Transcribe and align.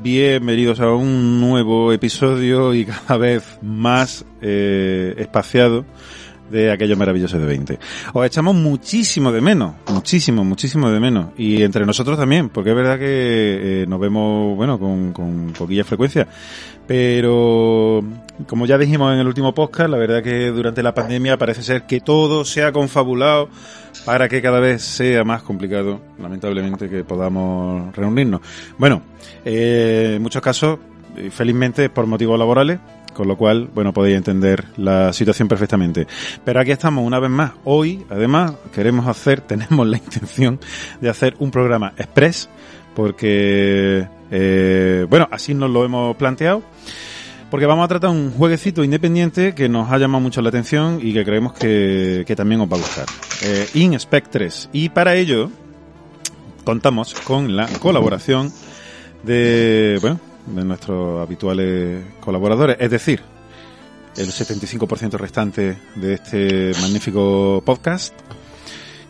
Bienvenidos 0.00 0.80
a 0.80 0.90
un 0.92 1.40
nuevo 1.40 1.92
episodio 1.92 2.74
y 2.74 2.84
cada 2.84 3.16
vez 3.16 3.58
más 3.62 4.24
eh, 4.40 5.14
espaciado 5.18 5.84
de 6.50 6.72
aquello 6.72 6.96
maravilloso 6.96 7.38
de 7.38 7.46
20. 7.46 7.78
Os 8.12 8.26
echamos 8.26 8.56
muchísimo 8.56 9.30
de 9.30 9.40
menos, 9.40 9.74
muchísimo, 9.86 10.44
muchísimo 10.44 10.90
de 10.90 10.98
menos. 10.98 11.28
Y 11.36 11.62
entre 11.62 11.86
nosotros 11.86 12.18
también, 12.18 12.48
porque 12.48 12.70
es 12.70 12.76
verdad 12.76 12.98
que 12.98 13.82
eh, 13.82 13.86
nos 13.86 14.00
vemos, 14.00 14.56
bueno, 14.56 14.80
con, 14.80 15.12
con 15.12 15.52
poquilla 15.56 15.84
frecuencia. 15.84 16.26
Pero, 16.88 18.02
como 18.46 18.66
ya 18.66 18.78
dijimos 18.78 19.12
en 19.12 19.20
el 19.20 19.26
último 19.26 19.54
podcast, 19.54 19.90
la 19.90 19.98
verdad 19.98 20.22
que 20.22 20.50
durante 20.50 20.82
la 20.82 20.94
pandemia 20.94 21.36
parece 21.36 21.62
ser 21.62 21.82
que 21.82 22.00
todo 22.00 22.44
se 22.44 22.62
ha 22.62 22.72
confabulado 22.72 23.48
para 24.04 24.28
que 24.28 24.40
cada 24.40 24.60
vez 24.60 24.82
sea 24.82 25.24
más 25.24 25.42
complicado, 25.42 26.00
lamentablemente, 26.18 26.88
que 26.88 27.04
podamos 27.04 27.94
reunirnos. 27.96 28.40
Bueno, 28.78 29.02
eh, 29.44 30.14
en 30.16 30.22
muchos 30.22 30.40
casos, 30.42 30.78
eh, 31.16 31.30
felizmente 31.30 31.90
por 31.90 32.06
motivos 32.06 32.38
laborales, 32.38 32.78
con 33.12 33.26
lo 33.26 33.36
cual, 33.36 33.68
bueno, 33.74 33.92
podéis 33.92 34.16
entender 34.16 34.66
la 34.76 35.12
situación 35.12 35.48
perfectamente. 35.48 36.06
Pero 36.44 36.60
aquí 36.60 36.70
estamos 36.70 37.04
una 37.04 37.18
vez 37.18 37.30
más. 37.30 37.52
Hoy, 37.64 38.04
además, 38.08 38.52
queremos 38.72 39.08
hacer, 39.08 39.40
tenemos 39.46 39.86
la 39.86 39.96
intención 39.96 40.60
de 41.00 41.08
hacer 41.08 41.34
un 41.40 41.50
programa 41.50 41.92
express, 41.96 42.48
porque, 42.94 44.06
eh, 44.30 45.06
bueno, 45.10 45.28
así 45.30 45.54
nos 45.54 45.70
lo 45.70 45.84
hemos 45.84 46.16
planteado. 46.16 46.62
Porque 47.50 47.66
vamos 47.66 47.84
a 47.84 47.88
tratar 47.88 48.10
un 48.10 48.30
jueguecito 48.30 48.84
independiente 48.84 49.54
que 49.54 49.68
nos 49.68 49.90
ha 49.90 49.98
llamado 49.98 50.20
mucho 50.20 50.42
la 50.42 50.50
atención 50.50 51.00
y 51.02 51.14
que 51.14 51.24
creemos 51.24 51.54
que, 51.54 52.24
que 52.26 52.36
también 52.36 52.60
os 52.60 52.70
va 52.70 52.76
a 52.76 52.80
gustar. 52.80 53.06
Eh, 53.42 53.68
Inspectres. 53.74 54.68
Y 54.72 54.90
para 54.90 55.14
ello 55.14 55.50
contamos 56.64 57.14
con 57.14 57.56
la 57.56 57.66
colaboración 57.66 58.52
de, 59.22 59.98
bueno, 60.02 60.20
de 60.46 60.64
nuestros 60.64 61.22
habituales 61.22 62.04
colaboradores, 62.20 62.76
es 62.78 62.90
decir, 62.90 63.22
el 64.16 64.26
75% 64.26 65.12
restante 65.12 65.78
de 65.94 66.14
este 66.14 66.72
magnífico 66.80 67.62
podcast. 67.64 68.12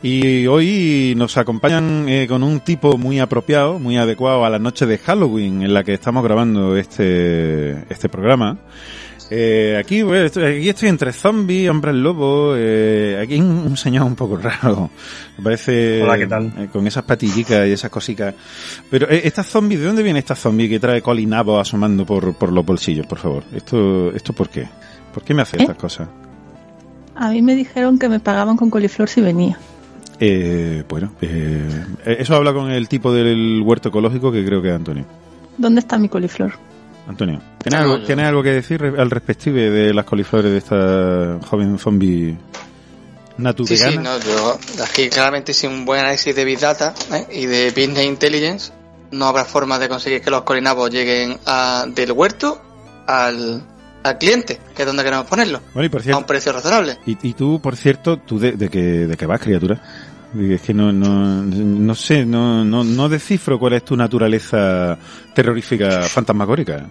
Y 0.00 0.46
hoy 0.46 1.14
nos 1.16 1.36
acompañan 1.36 2.08
eh, 2.08 2.26
con 2.28 2.44
un 2.44 2.60
tipo 2.60 2.96
muy 2.96 3.18
apropiado, 3.18 3.80
muy 3.80 3.96
adecuado 3.96 4.44
a 4.44 4.50
la 4.50 4.60
noche 4.60 4.86
de 4.86 4.98
Halloween 4.98 5.62
en 5.62 5.74
la 5.74 5.82
que 5.82 5.94
estamos 5.94 6.22
grabando 6.22 6.76
este, 6.76 7.72
este 7.92 8.08
programa. 8.08 8.58
Eh, 9.30 9.76
aquí, 9.78 10.02
bueno, 10.02 10.24
estoy, 10.24 10.58
aquí 10.58 10.68
estoy 10.68 10.88
entre 10.88 11.12
zombies, 11.12 11.68
hombres 11.68 11.94
lobo, 11.96 12.54
eh, 12.56 13.18
aquí 13.20 13.34
hay 13.34 13.40
un, 13.40 13.58
un 13.58 13.76
señor 13.76 14.04
un 14.04 14.14
poco 14.14 14.36
raro. 14.36 14.90
Me 15.36 15.44
parece... 15.44 16.02
Hola, 16.02 16.16
¿qué 16.16 16.26
tal? 16.26 16.52
eh, 16.56 16.68
con 16.72 16.86
esas 16.86 17.02
patillicas 17.02 17.66
y 17.66 17.72
esas 17.72 17.90
cositas. 17.90 18.34
Pero, 18.88 19.10
eh, 19.10 19.22
¿estas 19.24 19.46
zombies, 19.46 19.80
de 19.80 19.86
dónde 19.86 20.02
viene 20.02 20.20
esta 20.20 20.34
zombie 20.34 20.68
que 20.68 20.80
trae 20.80 21.02
colinabo 21.02 21.58
asomando 21.58 22.06
por, 22.06 22.34
por 22.34 22.52
los 22.52 22.64
bolsillos, 22.64 23.06
por 23.06 23.18
favor? 23.18 23.42
¿Esto, 23.52 24.12
esto 24.14 24.32
por 24.32 24.48
qué? 24.48 24.66
¿Por 25.12 25.24
qué 25.24 25.34
me 25.34 25.42
hace 25.42 25.56
¿Eh? 25.56 25.62
estas 25.62 25.76
cosas? 25.76 26.08
A 27.16 27.30
mí 27.30 27.42
me 27.42 27.54
dijeron 27.56 27.98
que 27.98 28.08
me 28.08 28.20
pagaban 28.20 28.56
con 28.56 28.70
coliflor 28.70 29.08
si 29.08 29.20
venía. 29.20 29.58
Eh, 30.20 30.82
bueno, 30.88 31.12
eh, 31.20 31.84
eso 32.18 32.34
habla 32.34 32.52
con 32.52 32.70
el 32.70 32.88
tipo 32.88 33.12
del 33.12 33.62
huerto 33.64 33.88
ecológico 33.90 34.32
que 34.32 34.44
creo 34.44 34.60
que 34.60 34.68
es 34.68 34.74
Antonio. 34.74 35.04
¿Dónde 35.56 35.80
está 35.80 35.98
mi 35.98 36.08
coliflor? 36.08 36.52
Antonio, 37.06 37.40
¿tienes 37.62 37.80
algo, 37.80 38.02
¿tienes 38.02 38.26
algo 38.26 38.42
que 38.42 38.50
decir 38.50 38.82
al 38.98 39.10
respective 39.10 39.70
de 39.70 39.94
las 39.94 40.04
coliflores 40.04 40.50
de 40.52 40.58
esta 40.58 41.38
joven 41.48 41.78
zombie 41.78 42.36
Sí, 42.36 43.42
naturigana? 43.42 43.90
sí, 43.92 43.98
no, 43.98 44.18
yo 44.18 44.58
aquí 44.84 45.08
claramente 45.08 45.54
sin 45.54 45.70
un 45.70 45.84
buen 45.84 46.00
análisis 46.00 46.34
de 46.34 46.44
Big 46.44 46.58
Data 46.58 46.92
¿eh? 47.12 47.26
y 47.32 47.46
de 47.46 47.70
Business 47.70 48.04
Intelligence 48.04 48.72
no 49.12 49.26
habrá 49.26 49.44
forma 49.46 49.78
de 49.78 49.88
conseguir 49.88 50.20
que 50.20 50.30
los 50.30 50.42
colinabos 50.42 50.90
lleguen 50.90 51.38
a- 51.46 51.86
del 51.88 52.12
huerto 52.12 52.60
al, 53.06 53.62
al 54.08 54.18
cliente, 54.18 54.58
que 54.74 54.82
es 54.82 54.86
donde 54.86 55.04
queremos 55.04 55.26
ponerlo, 55.26 55.60
Bueno, 55.74 55.86
y 55.86 55.88
por 55.88 56.00
a 56.00 56.02
un 56.02 56.04
cierto, 56.04 56.26
precio 56.26 56.52
razonable. 56.52 56.98
y, 57.06 57.16
y 57.28 57.32
tú, 57.34 57.60
por 57.60 57.76
cierto, 57.76 58.18
tú 58.18 58.38
de, 58.38 58.52
de 58.52 58.68
qué 58.68 58.82
de 58.82 59.16
qué 59.16 59.26
vas, 59.26 59.40
criatura? 59.40 59.80
Es 60.38 60.60
que 60.60 60.74
no, 60.74 60.92
no, 60.92 61.42
no 61.42 61.94
sé, 61.94 62.26
no, 62.26 62.62
no, 62.64 62.84
no 62.84 63.08
descifro 63.08 63.58
cuál 63.58 63.72
es 63.74 63.84
tu 63.84 63.96
naturaleza 63.96 64.98
terrorífica 65.34 66.02
fantasmagórica. 66.02 66.84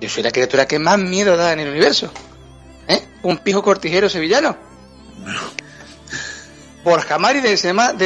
Yo 0.00 0.08
soy 0.08 0.22
la 0.22 0.30
criatura 0.30 0.66
que 0.66 0.78
más 0.78 0.98
miedo 0.98 1.36
da 1.36 1.52
en 1.52 1.60
el 1.60 1.68
universo. 1.68 2.10
¿Eh? 2.88 3.02
Un 3.22 3.36
pijo 3.38 3.62
cortijero 3.62 4.08
sevillano. 4.08 4.56
Borja 6.82 7.18
Mari 7.18 7.40
de 7.40 7.50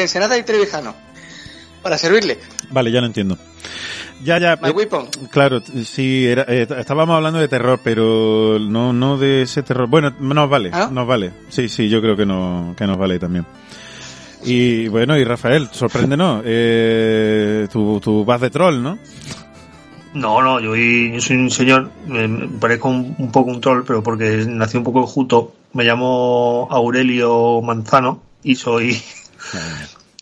Ensenada 0.03 0.37
y 0.37 0.43
Trevijano. 0.43 1.04
Para 1.85 1.99
servirle. 1.99 2.39
Vale, 2.71 2.91
ya 2.91 3.01
lo 3.01 3.07
entiendo. 3.07 3.37
Ya, 4.25 4.39
ya. 4.39 4.59
My 4.61 4.71
eh, 4.71 4.73
weapon. 4.73 5.07
Claro, 5.31 5.61
sí, 5.85 6.27
era, 6.27 6.47
eh, 6.49 6.67
estábamos 6.79 7.15
hablando 7.15 7.39
de 7.39 7.47
terror, 7.47 7.79
pero 7.85 8.59
no, 8.59 8.95
no 8.95 9.19
de 9.19 9.43
ese 9.43 9.63
terror. 9.63 9.87
Bueno, 9.87 10.15
nos 10.19 10.49
vale, 10.49 10.71
¿Ah? 10.73 10.89
nos 10.91 11.07
vale. 11.07 11.33
Sí, 11.51 11.69
sí, 11.69 11.91
yo 11.91 12.01
creo 12.01 12.17
que, 12.17 12.25
no, 12.25 12.75
que 12.77 12.87
nos 12.87 12.97
vale 12.97 13.19
también. 13.19 13.45
Y 14.45 14.89
bueno, 14.89 15.19
y 15.19 15.25
Rafael, 15.25 15.69
sorpréndenos, 15.73 16.43
eh, 16.47 17.69
tu, 17.71 18.01
tu 18.01 18.25
vas 18.25 18.41
de 18.41 18.49
troll, 18.49 18.83
¿no? 18.83 18.99
No, 20.15 20.41
no, 20.41 20.61
yo, 20.61 20.75
yo 20.75 21.21
soy 21.21 21.37
un 21.37 21.51
señor, 21.51 21.91
me 22.07 22.27
me 22.27 22.49
parezco 22.59 22.89
un, 22.89 23.15
un 23.19 23.31
poco 23.31 23.51
un 23.51 23.61
troll, 23.61 23.83
pero 23.87 24.03
porque 24.03 24.47
nací 24.49 24.79
un 24.79 24.85
poco 24.85 25.07
justo. 25.07 25.53
Me 25.75 25.85
llamo 25.85 26.67
Aurelio 26.71 27.61
Manzano 27.61 28.23
y 28.43 28.55
soy. 28.55 29.03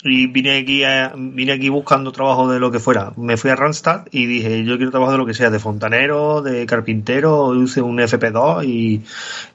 Y 0.04 0.26
vine 0.26 0.58
aquí, 0.58 0.82
a- 0.82 1.12
vine 1.16 1.52
aquí 1.52 1.68
buscando 1.68 2.10
trabajo 2.10 2.50
de 2.50 2.58
lo 2.58 2.72
que 2.72 2.80
fuera. 2.80 3.12
Me 3.16 3.36
fui 3.36 3.50
a 3.50 3.56
Randstad 3.56 4.06
y 4.10 4.26
dije, 4.26 4.64
yo 4.64 4.76
quiero 4.76 4.90
trabajo 4.90 5.12
de 5.12 5.18
lo 5.18 5.26
que 5.26 5.34
sea, 5.34 5.48
de 5.50 5.60
fontanero, 5.60 6.42
de 6.42 6.66
carpintero, 6.66 7.54
hice 7.62 7.82
un 7.82 7.98
FP2 8.00 8.64
y, 8.66 9.02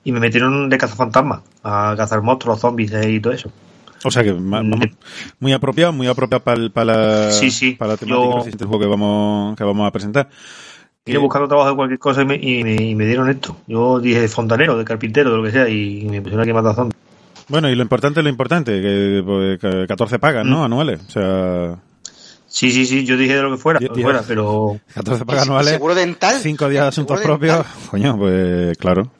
y 0.06 0.12
me 0.14 0.22
metieron 0.22 0.70
de 0.70 0.78
cazafantasmas, 0.78 1.42
a 1.64 1.94
cazar 1.98 2.22
monstruos, 2.22 2.62
zombies 2.62 2.94
eh, 2.94 3.12
y 3.12 3.20
todo 3.20 3.34
eso. 3.34 3.52
O 4.06 4.12
sea 4.12 4.24
que 4.24 4.32
vamos, 4.32 4.80
muy 5.40 5.52
apropiado, 5.52 5.92
muy 5.92 6.08
apropiado 6.08 6.42
para, 6.44 6.86
la, 6.86 7.32
Sí, 7.32 7.52
sí, 7.52 7.74
para 7.74 7.92
la 7.94 7.98
temática 7.98 8.22
yo- 8.26 8.34
del 8.36 8.42
siguiente 8.44 8.66
juego 8.66 8.80
que 8.82 8.88
vamos, 8.88 9.58
que 9.58 9.64
vamos 9.66 9.86
a 9.88 9.92
presentar. 9.92 10.30
Eh, 11.06 11.18
buscando 11.18 11.48
trabajo 11.48 11.70
de 11.72 11.76
cualquier 11.76 12.00
cosa 12.00 12.22
y 12.22 12.26
me, 12.26 12.36
y 12.36 12.64
me, 12.64 12.76
y 12.76 12.96
me 12.96 13.06
dieron 13.06 13.30
esto. 13.30 13.58
Yo 13.68 14.00
dije 14.00 14.22
de 14.22 14.28
fontanero, 14.28 14.78
de 14.78 14.86
carpintero, 14.86 15.32
de 15.32 15.38
lo 15.38 15.44
que 15.44 15.52
sea, 15.52 15.68
y 15.70 16.06
me 16.10 16.22
pusieron 16.22 16.42
aquí 16.42 16.52
a 16.52 16.54
matar 16.54 16.76
zombies. 16.76 16.98
Bueno, 17.50 17.70
y 17.70 17.76
lo 17.76 17.82
importante 17.82 18.20
es 18.20 18.24
lo 18.24 18.30
importante, 18.30 18.82
que, 18.82 19.24
pues, 19.26 19.60
que 19.60 19.88
14 19.88 20.20
pagas, 20.20 20.46
¿no? 20.46 20.64
Anuales. 20.64 21.00
O 21.08 21.10
sea, 21.10 21.78
Sí, 22.48 22.72
sí, 22.72 22.86
sí, 22.86 23.06
yo 23.06 23.18
dije 23.18 23.36
de 23.36 23.42
lo 23.42 23.52
que 23.52 23.58
fuera, 23.58 23.80
días. 23.80 23.92
fuera 24.02 24.24
pero 24.26 24.80
14 24.94 25.26
pagas 25.26 25.46
¿Y 25.46 25.50
anuales. 25.50 25.74
seguro 25.74 25.96
dental? 25.96 26.40
Cinco 26.42 26.70
días 26.70 26.84
de 26.84 26.88
asuntos 26.88 27.20
¿Seguro 27.20 27.38
propios. 27.38 27.66
Coño, 27.92 28.18
pues 28.18 28.78
claro. 28.78 29.12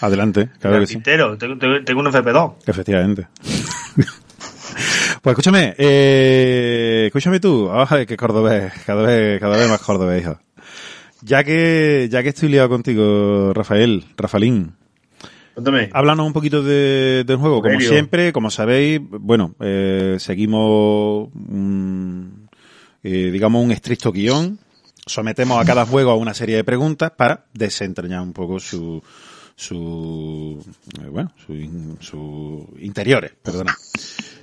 Adelante, 0.00 0.50
claro 0.60 0.80
que 0.80 0.86
sí. 0.86 1.00
tengo, 1.00 1.36
tengo, 1.36 2.00
un 2.00 2.06
FP2. 2.06 2.54
Efectivamente. 2.66 3.26
pues 5.22 5.32
escúchame, 5.32 5.74
eh, 5.78 7.04
escúchame 7.06 7.40
tú, 7.40 7.70
ay, 7.72 8.06
que 8.06 8.16
cordobés, 8.16 8.72
cada 8.86 9.02
vez, 9.02 9.40
cada 9.40 9.56
vez 9.56 9.68
más 9.68 9.80
cordobés, 9.80 10.22
hijo. 10.22 10.38
Ya 11.22 11.44
que, 11.44 12.08
ya 12.10 12.22
que 12.22 12.28
estoy 12.28 12.50
liado 12.50 12.68
contigo, 12.68 13.52
Rafael, 13.54 14.04
Rafalín, 14.16 14.74
Cuéntame. 15.56 15.88
háblanos 15.92 16.26
un 16.26 16.32
poquito 16.34 16.62
de- 16.62 17.24
del 17.26 17.36
juego. 17.38 17.62
Como 17.62 17.72
siempre, 17.88 18.30
como 18.32 18.50
sabéis, 18.50 19.00
bueno, 19.02 19.54
eh, 19.58 20.16
seguimos 20.20 21.28
un, 21.34 22.48
eh, 23.02 23.30
digamos 23.32 23.64
un 23.64 23.72
estricto 23.72 24.12
guion 24.12 24.58
sometemos 25.06 25.58
a 25.58 25.64
cada 25.64 25.86
juego 25.86 26.10
a 26.10 26.16
una 26.16 26.34
serie 26.34 26.56
de 26.56 26.64
preguntas 26.64 27.12
para 27.16 27.44
desentrañar 27.54 28.20
un 28.22 28.32
poco 28.34 28.58
su, 28.60 29.02
su, 29.54 30.62
eh, 31.00 31.08
bueno, 31.08 31.32
su 32.00 32.68
interiores, 32.80 33.32
perdona. 33.42 33.74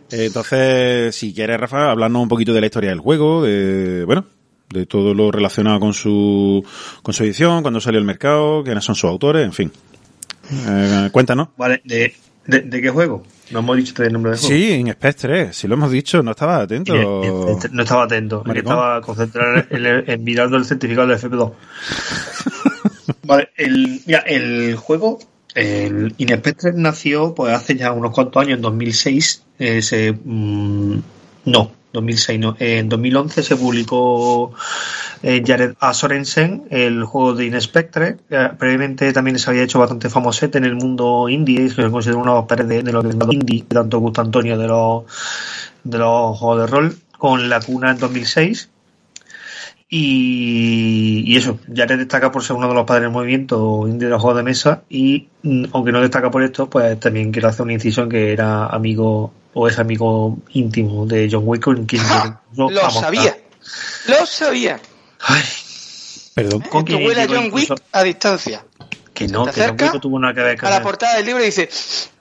Entonces, 0.09 1.15
si 1.15 1.33
quieres, 1.33 1.59
Rafa, 1.59 1.91
hablarnos 1.91 2.21
un 2.23 2.29
poquito 2.29 2.53
de 2.53 2.61
la 2.61 2.67
historia 2.67 2.89
del 2.91 2.99
juego, 3.01 3.43
de, 3.43 4.03
bueno, 4.05 4.25
de 4.69 4.85
todo 4.85 5.13
lo 5.13 5.31
relacionado 5.31 5.79
con 5.79 5.93
su, 5.93 6.63
con 7.01 7.13
su 7.13 7.23
edición, 7.23 7.61
cuando 7.61 7.79
salió 7.81 7.99
al 7.99 8.05
mercado, 8.05 8.63
quiénes 8.63 8.83
son 8.83 8.95
sus 8.95 9.09
autores, 9.09 9.45
en 9.45 9.53
fin. 9.53 9.71
Eh, 10.51 11.09
cuéntanos. 11.11 11.49
Vale, 11.57 11.81
¿de, 11.85 12.13
de, 12.45 12.59
de 12.61 12.81
qué 12.81 12.89
juego? 12.89 13.23
No 13.51 13.59
hemos 13.59 13.77
dicho 13.77 13.93
todavía 13.93 14.07
el 14.07 14.13
nombre 14.13 14.31
del 14.31 14.39
juego. 14.39 14.55
Sí, 14.55 14.71
en 14.73 14.87
Spec 14.89 15.15
3, 15.17 15.55
si 15.55 15.67
lo 15.67 15.75
hemos 15.75 15.91
dicho, 15.91 16.23
no 16.23 16.31
estaba 16.31 16.57
atento. 16.61 16.93
No 17.71 17.81
estaba 17.83 18.03
atento, 18.03 18.43
estaba 18.53 19.01
concentrado 19.01 19.63
en, 19.69 20.09
en 20.09 20.23
mirando 20.23 20.57
el 20.57 20.65
certificado 20.65 21.07
del 21.07 21.17
FP2. 21.19 21.51
vale, 23.23 23.49
el, 23.57 24.01
mira, 24.05 24.19
el 24.19 24.75
juego, 24.75 25.19
el 25.55 26.15
Inespectre 26.17 26.71
nació 26.73 27.35
pues 27.35 27.53
hace 27.53 27.75
ya 27.75 27.91
unos 27.91 28.11
cuantos 28.11 28.41
años, 28.41 28.55
en 28.57 28.61
2006. 28.61 29.43
eh, 29.59 29.81
se, 29.81 30.11
mm, 30.13 30.99
no, 31.45 31.71
2006 31.93 32.39
no. 32.39 32.55
En 32.59 32.89
2011 32.89 33.43
se 33.43 33.55
publicó 33.55 34.51
eh, 35.21 35.43
Jared 35.45 35.75
A. 35.79 35.93
Sorensen, 35.93 36.63
el 36.69 37.03
juego 37.05 37.35
de 37.35 37.45
Inespectre. 37.45 38.17
Eh, 38.29 38.49
previamente 38.57 39.13
también 39.13 39.39
se 39.39 39.49
había 39.49 39.63
hecho 39.63 39.79
bastante 39.79 40.09
famosete 40.09 40.57
en 40.57 40.65
el 40.65 40.75
mundo 40.75 41.29
indie, 41.29 41.69
se 41.69 41.89
considera 41.89 42.19
uno 42.19 42.33
de 42.33 42.39
los 42.39 42.47
padres 42.47 42.67
de, 42.67 42.83
de 42.83 42.91
los 42.91 43.05
indie, 43.31 43.63
tanto 43.63 43.99
gusta 43.99 44.21
Antonio 44.21 44.57
de 44.57 44.67
los 44.67 45.03
de 45.83 45.97
los 45.97 46.37
juegos 46.37 46.59
de 46.59 46.67
rol 46.67 46.97
con 47.17 47.49
la 47.49 47.59
cuna 47.61 47.91
en 47.91 47.99
2006 47.99 48.69
y, 49.95 51.23
y 51.31 51.37
eso, 51.37 51.59
Jared 51.73 51.97
destaca 51.99 52.31
por 52.31 52.43
ser 52.43 52.55
uno 52.55 52.67
de 52.67 52.73
los 52.73 52.85
padres 52.85 53.03
del 53.03 53.11
movimiento 53.11 53.87
indie 53.87 54.07
de 54.07 54.11
los 54.11 54.21
juegos 54.21 54.37
de 54.37 54.43
mesa 54.43 54.83
y 54.89 55.27
mm, 55.43 55.65
aunque 55.73 55.91
no 55.91 56.01
destaca 56.01 56.31
por 56.31 56.43
esto, 56.43 56.69
pues 56.69 56.99
también 56.99 57.31
quiero 57.31 57.47
hacer 57.49 57.61
una 57.63 57.73
incisión 57.73 58.09
que 58.09 58.33
era 58.33 58.65
amigo 58.67 59.33
o 59.53 59.67
es 59.67 59.77
amigo 59.79 60.37
íntimo 60.53 61.05
de 61.05 61.29
John 61.31 61.43
Wick 61.45 61.63
con 61.63 61.85
yo- 61.87 62.69
Lo 62.71 62.89
sabía. 62.89 63.37
Lo 64.07 64.25
sabía. 64.25 64.79
Ay, 65.21 65.41
Perdón. 66.33 66.61
¿Con 66.61 66.79
Esto 66.79 66.85
quién 66.85 67.05
huele 67.07 67.21
a 67.21 67.27
John 67.27 67.37
Wick 67.53 67.63
incluso? 67.63 67.75
a 67.91 68.03
distancia. 68.03 68.65
que 69.13 69.27
no, 69.27 69.45
te 69.45 69.51
que 69.51 69.61
John 69.61 69.77
Wick 69.79 69.93
no 69.93 69.99
tuvo 69.99 70.19
nada 70.19 70.33
que 70.33 70.41
ver 70.41 70.57
con 70.59 70.67
A 70.67 70.71
la 70.71 70.81
portada 70.81 71.17
del 71.17 71.25
libro 71.27 71.43
y 71.43 71.45
dice, 71.45 71.69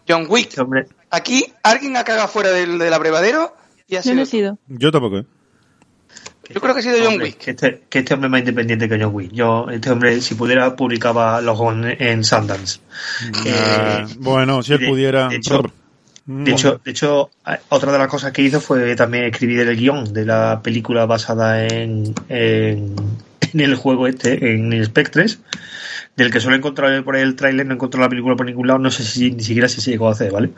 John 0.07 0.27
Wick, 0.29 0.49
Este 0.51 0.61
hombre, 0.61 0.87
aquí 1.11 1.47
alguien 1.63 1.97
ha 1.97 2.05
cagado 2.05 2.29
fuera 2.29 2.51
del, 2.51 2.79
del 2.79 2.93
abrevadero 2.93 3.57
y 3.89 3.97
ha 3.97 4.03
Yo 4.03 4.15
no 4.15 4.25
sido... 4.27 4.53
he 4.53 4.57
sido. 4.57 4.59
Yo 4.69 4.93
tampoco, 4.93 5.19
¿eh? 5.21 5.25
Yo 6.55 6.61
creo 6.61 6.75
que 6.75 6.81
ha 6.81 6.83
sido 6.83 6.97
John 7.05 7.21
Wick. 7.21 7.39
Que 7.39 7.51
este, 7.53 7.83
que 7.89 7.99
este 8.01 8.15
hombre 8.15 8.27
es 8.29 8.31
más 8.31 8.41
independiente 8.41 8.89
que 8.89 8.99
John 9.03 9.15
Wick. 9.15 9.33
Yo, 9.33 9.67
este 9.71 9.91
hombre, 9.91 10.21
si 10.21 10.35
pudiera, 10.35 10.75
publicaba 10.77 11.41
los 11.41 11.59
en, 11.61 11.97
en 12.03 12.25
Sundance. 12.25 12.81
Ah, 13.47 14.07
bueno, 14.19 14.63
si 14.63 14.73
él 14.75 14.81
de- 14.81 14.89
pudiera... 14.89 15.29
de 15.29 15.37
hecho- 15.37 15.63
Mm. 16.25 16.45
De 16.45 16.53
hecho, 16.53 16.81
de 16.85 16.91
hecho, 16.93 17.31
eh, 17.49 17.57
otra 17.71 17.91
de 17.91 17.99
las 17.99 18.07
cosas 18.07 18.31
que 18.31 18.43
hizo 18.43 18.61
fue 18.61 18.95
también 18.95 19.25
escribir 19.25 19.59
el 19.59 19.77
guion 19.77 20.13
de 20.13 20.25
la 20.25 20.61
película 20.63 21.05
basada 21.05 21.67
en, 21.67 22.15
en, 22.29 22.95
en 23.53 23.61
el 23.61 23.75
juego 23.75 24.07
este, 24.07 24.55
en 24.55 24.73
el 24.73 24.85
Spectres, 24.87 25.41
del 26.17 26.31
que 26.31 26.39
solo 26.39 26.55
he 26.55 26.59
encontrado 26.59 27.03
por 27.03 27.17
ahí 27.17 27.23
el 27.23 27.35
tráiler, 27.35 27.67
no 27.67 27.73
he 27.73 27.75
encontrado 27.75 28.05
la 28.05 28.09
película 28.09 28.37
por 28.37 28.47
ningún 28.47 28.69
lado, 28.69 28.79
no 28.79 28.93
sé 28.93 29.03
si 29.03 29.33
ni 29.33 29.43
siquiera 29.43 29.69
si 29.69 29.81
se 29.81 29.91
llegó 29.91 30.09
a 30.09 30.13
hacer, 30.13 30.31
¿vale? 30.31 30.51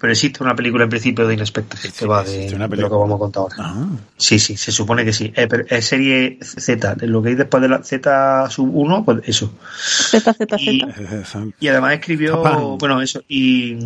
Pero 0.00 0.12
existe 0.12 0.44
una 0.44 0.54
película 0.54 0.84
en 0.84 0.90
principio 0.90 1.26
de 1.26 1.34
Inspectres 1.34 1.92
que 1.92 2.06
va 2.06 2.22
de, 2.22 2.54
una 2.54 2.68
de 2.68 2.76
lo 2.76 2.88
que 2.88 2.94
vamos 2.94 3.16
a 3.16 3.18
contar 3.18 3.40
ahora. 3.42 3.56
Ah, 3.58 3.86
Sí, 4.16 4.38
sí, 4.38 4.56
se 4.56 4.70
supone 4.70 5.04
que 5.04 5.12
sí. 5.12 5.32
Eh, 5.34 5.48
pero 5.48 5.64
es 5.68 5.84
serie 5.86 6.38
Z, 6.40 6.96
lo 7.02 7.20
que 7.22 7.30
hay 7.30 7.34
después 7.34 7.60
de 7.62 7.68
la 7.68 7.82
Z 7.82 8.48
sub 8.50 8.70
1, 8.76 9.04
pues 9.04 9.18
eso. 9.26 9.52
Z, 9.76 10.32
Z, 10.34 10.56
Y- 10.60 10.80
Z. 11.24 11.46
Y 11.58 11.68
además 11.68 11.94
escribió, 11.94 12.42
Papá. 12.42 12.58
bueno, 12.78 13.02
eso, 13.02 13.22
y 13.28 13.76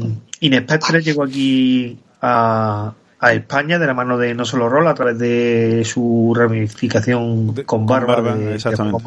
Inespectre 0.40 1.00
llegó 1.02 1.24
aquí 1.24 1.98
a, 2.20 2.92
a 3.18 3.32
España 3.32 3.78
de 3.78 3.86
la 3.86 3.94
mano 3.94 4.18
de 4.18 4.34
No 4.34 4.44
Solo 4.44 4.68
Roll 4.68 4.88
a 4.88 4.94
través 4.94 5.18
de 5.18 5.82
su 5.86 6.34
ramificación 6.36 7.54
De- 7.54 7.64
con 7.64 7.80
con 7.80 7.86
barba. 7.86 8.16
barba, 8.16 8.34
de- 8.36 8.54
exactamente. 8.56 9.02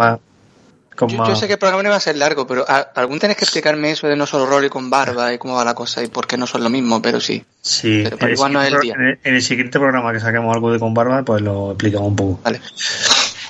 Yo, 1.00 1.18
más- 1.18 1.30
yo 1.30 1.36
sé 1.36 1.48
que 1.48 1.54
el 1.54 1.60
programa 1.60 1.84
no 1.84 1.90
iba 1.90 1.96
a 1.96 2.00
ser 2.00 2.16
largo, 2.16 2.46
pero 2.48 2.66
a- 2.68 2.80
algún 2.96 3.20
tenés 3.20 3.38
que 3.38 3.44
explicarme 3.46 3.92
eso 3.92 4.08
de 4.08 4.16
no 4.16 4.26
solo 4.26 4.46
rol 4.46 4.66
y 4.66 4.70
con 4.70 4.90
barba 4.90 5.34
y 5.34 5.38
cómo 5.38 5.56
va 5.56 5.66
la 5.66 5.74
cosa 5.76 6.04
y 6.04 6.08
por 6.08 6.26
qué 6.28 6.38
no 6.38 6.48
son 6.48 6.64
lo 6.64 6.70
mismo, 6.70 7.02
pero 7.02 7.20
sí. 7.20 7.44
Sí, 7.62 8.04
pero 8.18 8.32
igual 8.34 8.54
no 8.54 8.62
es 8.62 8.68
el 8.70 8.74
pro- 8.80 8.84
en 8.84 9.02
el- 9.02 9.20
en 9.24 9.36
el 9.36 9.42
siguiente 9.42 9.80
programa 9.80 10.14
que 10.14 10.20
saquemos 10.20 10.54
algo 10.54 10.72
de 10.72 10.80
con 10.80 10.94
barba, 10.94 11.24
pues 11.24 11.42
lo 11.42 11.72
explicamos 11.72 12.10
un 12.10 12.16
poco. 12.16 12.40
Vale. 12.44 12.62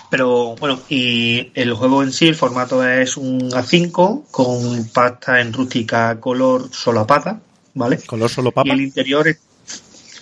Pero 0.09 0.55
bueno, 0.55 0.79
y 0.87 1.51
el 1.55 1.73
juego 1.73 2.03
en 2.03 2.13
sí, 2.13 2.27
el 2.27 2.35
formato 2.35 2.87
es 2.87 3.17
un 3.17 3.49
A5 3.51 4.25
con 4.31 4.87
pasta 4.93 5.41
en 5.41 5.51
rústica 5.51 6.19
color 6.19 6.69
solapada, 6.71 7.39
¿vale? 7.73 7.97
color 8.05 8.29
solo 8.29 8.53
Y 8.63 8.69
el 8.69 8.81
interior 8.81 9.27
es 9.27 9.37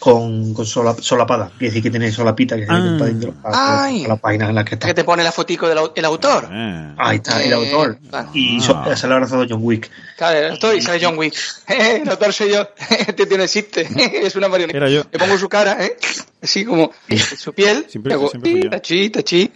con, 0.03 0.53
con 0.53 0.65
sola- 0.65 0.97
solapada, 0.99 1.47
quiere 1.57 1.67
decir 1.67 1.81
que 1.83 1.89
tiene 1.89 2.11
solapita 2.11 2.57
que 2.57 2.63
Ah. 2.67 2.95
para 2.99 3.05
dentro 3.09 3.33
a, 3.41 3.85
Ay. 3.85 4.03
a 4.03 4.09
las 4.09 4.19
páginas 4.19 4.49
en 4.49 4.55
las 4.55 4.65
que 4.65 4.75
está. 4.75 4.87
Que 4.87 4.93
te 4.93 5.05
pone 5.05 5.23
la 5.23 5.31
fotico 5.31 5.69
del 5.69 5.77
el 5.95 6.03
autor. 6.05 6.49
Ah. 6.51 6.93
Ahí 6.97 7.15
está, 7.17 7.41
el 7.41 7.51
Eh, 7.51 7.55
autor. 7.55 7.97
Y 8.33 8.57
Ah. 8.57 8.61
so- 8.61 8.95
se 8.97 9.07
lo 9.07 9.13
ha 9.13 9.15
abrazado 9.15 9.45
John 9.49 9.59
Wick. 9.61 9.89
Claro, 10.17 10.37
el 10.39 10.51
autor 10.51 10.75
y 10.75 10.81
sale 10.81 10.99
John 11.01 11.17
Wick. 11.17 11.33
el 11.69 12.09
autor 12.09 12.33
soy 12.33 12.51
yo. 12.51 12.67
Este 13.07 13.25
tío 13.25 13.37
no 13.37 13.43
existe. 13.43 13.87
es 14.27 14.35
una 14.35 14.49
marioneta. 14.49 14.77
Era 14.77 14.89
yo. 14.89 15.03
Le 15.09 15.17
pongo 15.19 15.37
su 15.37 15.47
cara, 15.47 15.81
¿eh? 15.85 15.95
Así 16.41 16.65
como 16.65 16.91
su 17.37 17.53
piel. 17.53 17.85
Siempre- 17.87 18.13
hago 18.15 18.27
siempre 18.29 18.51
fui 18.51 18.63
yo. 18.63 18.69
tachi, 18.71 19.09
tachi. 19.09 19.51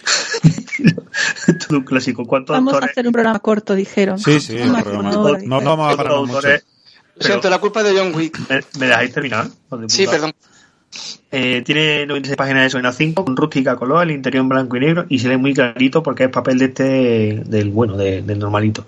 Todo 1.68 1.80
un 1.80 1.84
clásico. 1.84 2.26
¿Cuántos 2.26 2.56
Vamos 2.56 2.72
a 2.72 2.76
autores? 2.78 2.92
hacer 2.94 3.06
un 3.08 3.12
programa 3.12 3.40
corto, 3.40 3.76
dijeron. 3.76 4.18
Sí, 4.18 4.40
sí, 4.40 4.56
un 4.56 4.82
programa. 4.82 5.12
No, 5.12 5.60
no 5.60 5.70
vamos 5.76 5.94
a 5.94 5.98
pararnos 5.98 6.22
mucho. 6.28 6.36
autores? 6.38 6.64
Lo 7.20 7.26
siento, 7.26 7.50
la 7.50 7.60
culpa 7.60 7.82
es 7.82 7.94
de 7.94 8.00
John 8.00 8.14
Wick. 8.16 8.40
¿Me, 8.50 8.62
me 8.80 8.88
dejáis 8.88 9.14
terminar? 9.14 9.48
Sí, 9.88 10.06
puta. 10.06 10.12
perdón. 10.12 10.34
Eh, 11.32 11.62
tiene 11.66 12.06
96 12.06 12.38
páginas 12.38 12.62
de 12.62 12.68
eso 12.68 12.78
en 12.80 12.86
A5, 12.86 13.26
con 13.26 13.36
rústica 13.36 13.76
color, 13.76 14.04
el 14.04 14.12
interior 14.12 14.42
en 14.44 14.50
blanco 14.50 14.78
y 14.78 14.80
negro, 14.80 15.06
y 15.10 15.20
se 15.20 15.28
lee 15.28 15.38
muy 15.38 15.54
clarito 15.54 16.02
porque 16.02 16.24
es 16.26 16.30
papel 16.30 16.58
de 16.58 16.66
este, 16.66 17.44
del 17.46 17.70
bueno, 17.70 17.98
de- 17.98 18.22
del 18.22 18.40
normalito. 18.40 18.86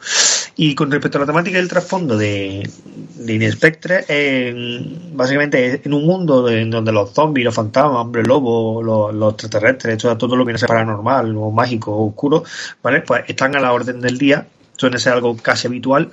Y 0.55 0.73
con 0.75 0.89
respecto 0.91 1.17
a 1.17 1.21
la 1.21 1.27
temática 1.27 1.57
del 1.57 1.67
trasfondo 1.67 2.17
de, 2.17 2.67
de 3.15 3.33
Inespectre, 3.33 4.05
eh, 4.07 4.81
básicamente 5.13 5.65
es 5.67 5.85
en 5.85 5.93
un 5.93 6.05
mundo 6.05 6.45
de- 6.45 6.61
en 6.61 6.69
donde 6.71 6.91
los 6.93 7.11
zombies, 7.13 7.45
los 7.45 7.53
fantasmas, 7.55 7.97
hombres 7.97 8.25
lobo, 8.25 8.81
los, 8.81 9.13
los 9.13 9.33
extraterrestres, 9.33 9.97
todo, 9.97 10.17
todo 10.17 10.35
lo 10.37 10.43
que 10.45 10.47
viene 10.49 10.55
a 10.55 10.59
ser 10.59 10.69
paranormal 10.69 11.35
o 11.35 11.51
mágico 11.51 11.91
o 11.91 12.07
oscuro, 12.07 12.43
¿vale? 12.81 13.01
Pues 13.01 13.23
están 13.27 13.55
a 13.57 13.59
la 13.59 13.73
orden 13.73 13.99
del 13.99 14.17
día 14.17 14.47
suele 14.79 14.97
ser 14.97 15.13
algo 15.13 15.35
casi 15.35 15.67
habitual, 15.67 16.09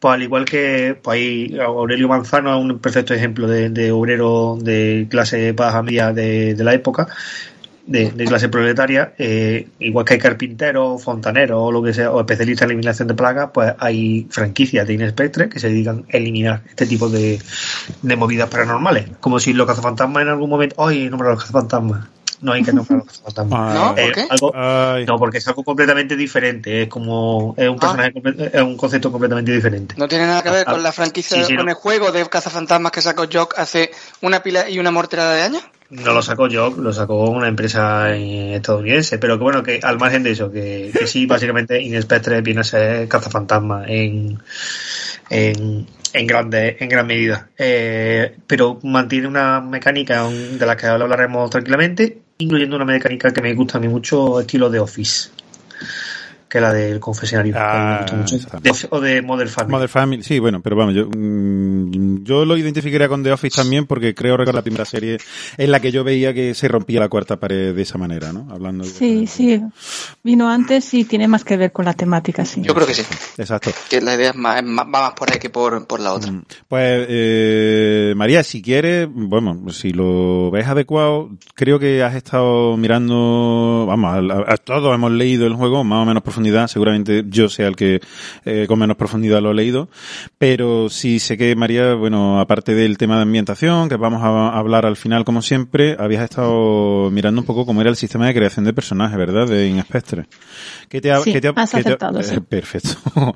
pues 0.00 0.14
al 0.14 0.22
igual 0.22 0.44
que 0.44 0.98
pues 1.00 1.14
ahí 1.14 1.58
Aurelio 1.60 2.08
Manzano 2.08 2.56
es 2.56 2.60
un 2.60 2.78
perfecto 2.80 3.14
ejemplo 3.14 3.46
de, 3.46 3.70
de 3.70 3.92
obrero 3.92 4.58
de 4.60 5.06
clase 5.08 5.52
baja 5.52 5.82
media 5.82 6.12
de, 6.12 6.56
la 6.58 6.74
época, 6.74 7.06
de, 7.86 8.10
clase 8.26 8.48
proletaria, 8.48 9.14
eh, 9.16 9.68
igual 9.78 10.04
que 10.04 10.14
hay 10.14 10.18
carpinteros, 10.18 11.02
fontaneros 11.02 11.60
o 11.62 11.70
lo 11.70 11.82
que 11.84 11.94
sea, 11.94 12.10
o 12.10 12.18
especialistas 12.18 12.64
en 12.64 12.70
eliminación 12.70 13.06
de 13.06 13.14
plagas, 13.14 13.50
pues 13.54 13.74
hay 13.78 14.26
franquicias 14.28 14.88
de 14.88 14.94
Inespectre 14.94 15.48
que 15.48 15.60
se 15.60 15.68
dedican 15.68 16.04
a 16.12 16.16
eliminar 16.16 16.62
este 16.68 16.86
tipo 16.86 17.08
de, 17.08 17.40
de 18.02 18.16
movidas 18.16 18.48
paranormales. 18.48 19.06
Como 19.20 19.38
si 19.38 19.52
los 19.52 19.68
cazafantasmas 19.68 20.22
en 20.22 20.30
algún 20.30 20.50
momento, 20.50 20.84
¡ay, 20.84 21.08
nombrar 21.08 21.30
a 21.30 21.34
los 21.34 21.44
cazafantasmas! 21.44 22.19
No 22.42 22.52
hay 22.52 22.62
que 22.62 22.72
nombrar 22.72 23.00
a 23.00 23.04
los 23.04 23.06
cazafantasmas. 23.18 23.74
¿No? 23.74 23.94
¿Por 23.94 24.12
qué? 24.12 24.26
algo, 24.30 24.52
no, 25.06 25.18
porque 25.18 25.38
es 25.38 25.48
algo 25.48 25.62
completamente 25.64 26.16
diferente. 26.16 26.82
Es 26.82 26.88
como. 26.88 27.54
Es 27.56 27.68
un 27.68 27.76
Ah. 27.80 28.10
personaje. 28.12 28.12
Es 28.56 28.62
un 28.62 28.76
concepto 28.76 29.12
completamente 29.12 29.52
diferente. 29.52 29.94
No 29.98 30.08
tiene 30.08 30.26
nada 30.26 30.42
que 30.42 30.50
ver 30.50 30.64
con 30.64 30.82
la 30.82 30.92
franquicia, 30.92 31.36
Sí, 31.38 31.44
sí, 31.44 31.56
con 31.56 31.66
no. 31.66 31.70
el 31.72 31.76
juego 31.76 32.12
de 32.12 32.26
cazafantasmas 32.28 32.92
que 32.92 33.02
sacó 33.02 33.24
Jock 33.30 33.54
hace 33.58 33.90
una 34.22 34.42
pila 34.42 34.68
y 34.70 34.78
una 34.78 34.90
morterada 34.90 35.34
de 35.34 35.42
años. 35.42 35.62
No 35.90 36.12
lo 36.14 36.22
sacó 36.22 36.46
yo, 36.46 36.70
lo 36.70 36.92
sacó 36.92 37.28
una 37.30 37.48
empresa 37.48 38.14
eh, 38.16 38.54
estadounidense. 38.54 39.18
Pero 39.18 39.36
que 39.38 39.42
bueno, 39.42 39.62
que 39.64 39.80
al 39.82 39.98
margen 39.98 40.22
de 40.22 40.30
eso, 40.30 40.50
que, 40.50 40.92
que 40.96 41.06
sí, 41.08 41.26
básicamente 41.26 41.80
Inespectre 41.82 42.40
viene 42.42 42.60
a 42.60 42.64
ser 42.64 43.08
cazafantasma 43.08 43.84
en. 43.86 44.40
en 45.28 45.86
en 46.12 46.26
grande, 46.26 46.76
en 46.80 46.88
gran 46.88 47.06
medida. 47.06 47.50
Eh, 47.56 48.34
pero 48.48 48.80
mantiene 48.82 49.28
una 49.28 49.60
mecánica 49.60 50.24
un- 50.26 50.58
de 50.58 50.66
la 50.66 50.76
que 50.76 50.88
ahora 50.88 51.04
hablaremos 51.04 51.48
tranquilamente, 51.50 52.18
incluyendo 52.40 52.76
una 52.76 52.84
mecánica 52.84 53.32
que 53.32 53.42
me 53.42 53.54
gusta 53.54 53.78
a 53.78 53.80
mí 53.80 53.88
mucho, 53.88 54.40
estilo 54.40 54.70
de 54.70 54.80
Office. 54.80 55.30
Que 56.50 56.60
la 56.60 56.72
del 56.72 56.98
confesionario. 57.00 57.54
Ah, 57.56 58.04
que 58.06 58.14
me 58.16 58.22
gustó 58.22 58.36
mucho. 58.58 58.58
De- 58.60 58.88
o 58.90 59.00
de 59.00 59.22
Modern 59.22 59.48
Family. 59.48 59.72
Mother 59.72 59.88
Family, 59.88 60.22
sí, 60.24 60.38
bueno, 60.40 60.60
pero 60.60 60.74
vamos, 60.76 60.94
yo, 60.94 61.06
mm, 61.08 62.24
yo 62.24 62.44
lo 62.44 62.56
identificaría 62.56 63.08
con 63.08 63.22
The 63.22 63.32
Office 63.32 63.56
también 63.56 63.86
porque 63.86 64.14
creo 64.14 64.36
recordar 64.36 64.56
la 64.56 64.62
primera 64.62 64.84
serie 64.84 65.18
en 65.56 65.70
la 65.70 65.80
que 65.80 65.92
yo 65.92 66.02
veía 66.04 66.34
que 66.34 66.54
se 66.54 66.66
rompía 66.68 66.98
la 67.00 67.08
cuarta 67.08 67.38
pared 67.38 67.74
de 67.74 67.82
esa 67.82 67.96
manera, 67.98 68.32
¿no? 68.32 68.48
Hablando 68.50 68.84
de- 68.84 68.90
Sí, 68.90 69.26
sí. 69.26 69.62
Vino 70.24 70.50
antes 70.50 70.92
y 70.92 71.04
tiene 71.04 71.28
más 71.28 71.44
que 71.44 71.56
ver 71.56 71.72
con 71.72 71.84
la 71.84 71.94
temática, 71.94 72.44
sí. 72.44 72.62
Yo 72.62 72.74
creo 72.74 72.86
que 72.86 72.94
sí. 72.94 73.02
Exacto. 73.38 73.70
Que 73.88 74.00
la 74.00 74.14
idea 74.16 74.30
es 74.30 74.36
más, 74.36 74.56
es 74.58 74.64
más- 74.64 74.86
va 74.86 75.00
más 75.02 75.12
por 75.12 75.32
ahí 75.32 75.38
que 75.38 75.50
por, 75.50 75.86
por 75.86 76.00
la 76.00 76.12
otra. 76.14 76.32
Mm, 76.32 76.42
Pues, 76.68 77.06
eh, 77.08 78.12
María, 78.16 78.42
si 78.42 78.60
quieres, 78.60 79.08
bueno, 79.10 79.70
si 79.70 79.92
lo 79.92 80.50
ves 80.50 80.66
adecuado, 80.66 81.30
creo 81.54 81.78
que 81.78 82.02
has 82.02 82.14
estado 82.16 82.76
mirando, 82.76 83.84
vamos, 83.86 84.30
a, 84.30 84.52
a- 84.52 84.56
todos 84.56 84.94
hemos 84.94 85.12
leído 85.12 85.46
el 85.46 85.54
juego, 85.54 85.84
más 85.84 86.02
o 86.02 86.06
menos 86.06 86.22
profundidad, 86.40 86.68
seguramente 86.68 87.24
yo 87.28 87.48
sea 87.50 87.68
el 87.68 87.76
que 87.76 88.00
eh, 88.46 88.64
con 88.66 88.78
menos 88.78 88.96
profundidad 88.96 89.42
lo 89.42 89.50
he 89.50 89.54
leído, 89.54 89.88
pero 90.38 90.88
sí 90.88 91.18
sé 91.18 91.36
que 91.36 91.54
María, 91.54 91.94
bueno, 91.94 92.40
aparte 92.40 92.74
del 92.74 92.96
tema 92.96 93.16
de 93.16 93.22
ambientación, 93.22 93.88
que 93.90 93.96
vamos 93.96 94.22
a 94.22 94.48
hablar 94.58 94.86
al 94.86 94.96
final 94.96 95.24
como 95.26 95.42
siempre, 95.42 95.96
habías 95.98 96.22
estado 96.24 97.10
mirando 97.10 97.42
un 97.42 97.46
poco 97.46 97.66
cómo 97.66 97.82
era 97.82 97.90
el 97.90 97.96
sistema 97.96 98.26
de 98.26 98.34
creación 98.34 98.64
de 98.64 98.72
personajes, 98.72 99.18
¿verdad? 99.18 99.46
De 99.46 99.68
Inspectre. 99.68 100.26
¿Qué 100.88 101.00
te 101.02 101.12
ha, 101.12 101.20
Sí, 101.20 101.32
qué 101.32 101.40
te 101.42 101.48
ha- 101.48 101.52
has 101.56 101.70
qué 101.70 101.82
te 101.82 101.90
ha- 101.90 101.94
acertado, 101.94 102.22
sí. 102.22 102.34
eh, 102.36 102.40
perfecto. 102.40 102.90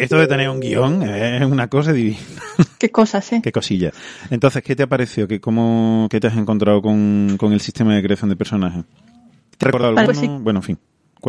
Esto 0.00 0.18
de 0.18 0.26
tener 0.26 0.50
un 0.50 0.60
guion 0.60 1.02
es 1.02 1.46
una 1.46 1.68
cosa 1.68 1.92
divina. 1.92 2.18
Qué 2.78 2.90
cosas, 2.90 3.32
¿eh? 3.32 3.40
Qué 3.42 3.50
cosilla. 3.50 3.92
Entonces, 4.30 4.62
¿qué 4.62 4.76
te 4.76 4.82
ha 4.82 4.86
parecido? 4.86 5.26
¿Qué, 5.26 5.40
cómo, 5.40 6.06
qué 6.10 6.20
te 6.20 6.26
has 6.26 6.36
encontrado 6.36 6.82
con, 6.82 7.36
con 7.38 7.52
el 7.54 7.60
sistema 7.60 7.94
de 7.94 8.02
creación 8.02 8.28
de 8.28 8.36
personajes? 8.36 8.84
¿Te 9.56 9.64
ha 9.64 9.66
recordado 9.68 9.94
Vale, 9.94 10.08
alguno? 10.10 10.20
pues 10.20 10.36
sí. 10.38 10.42
Bueno, 10.42 10.58
en 10.58 10.62
fin. 10.62 10.78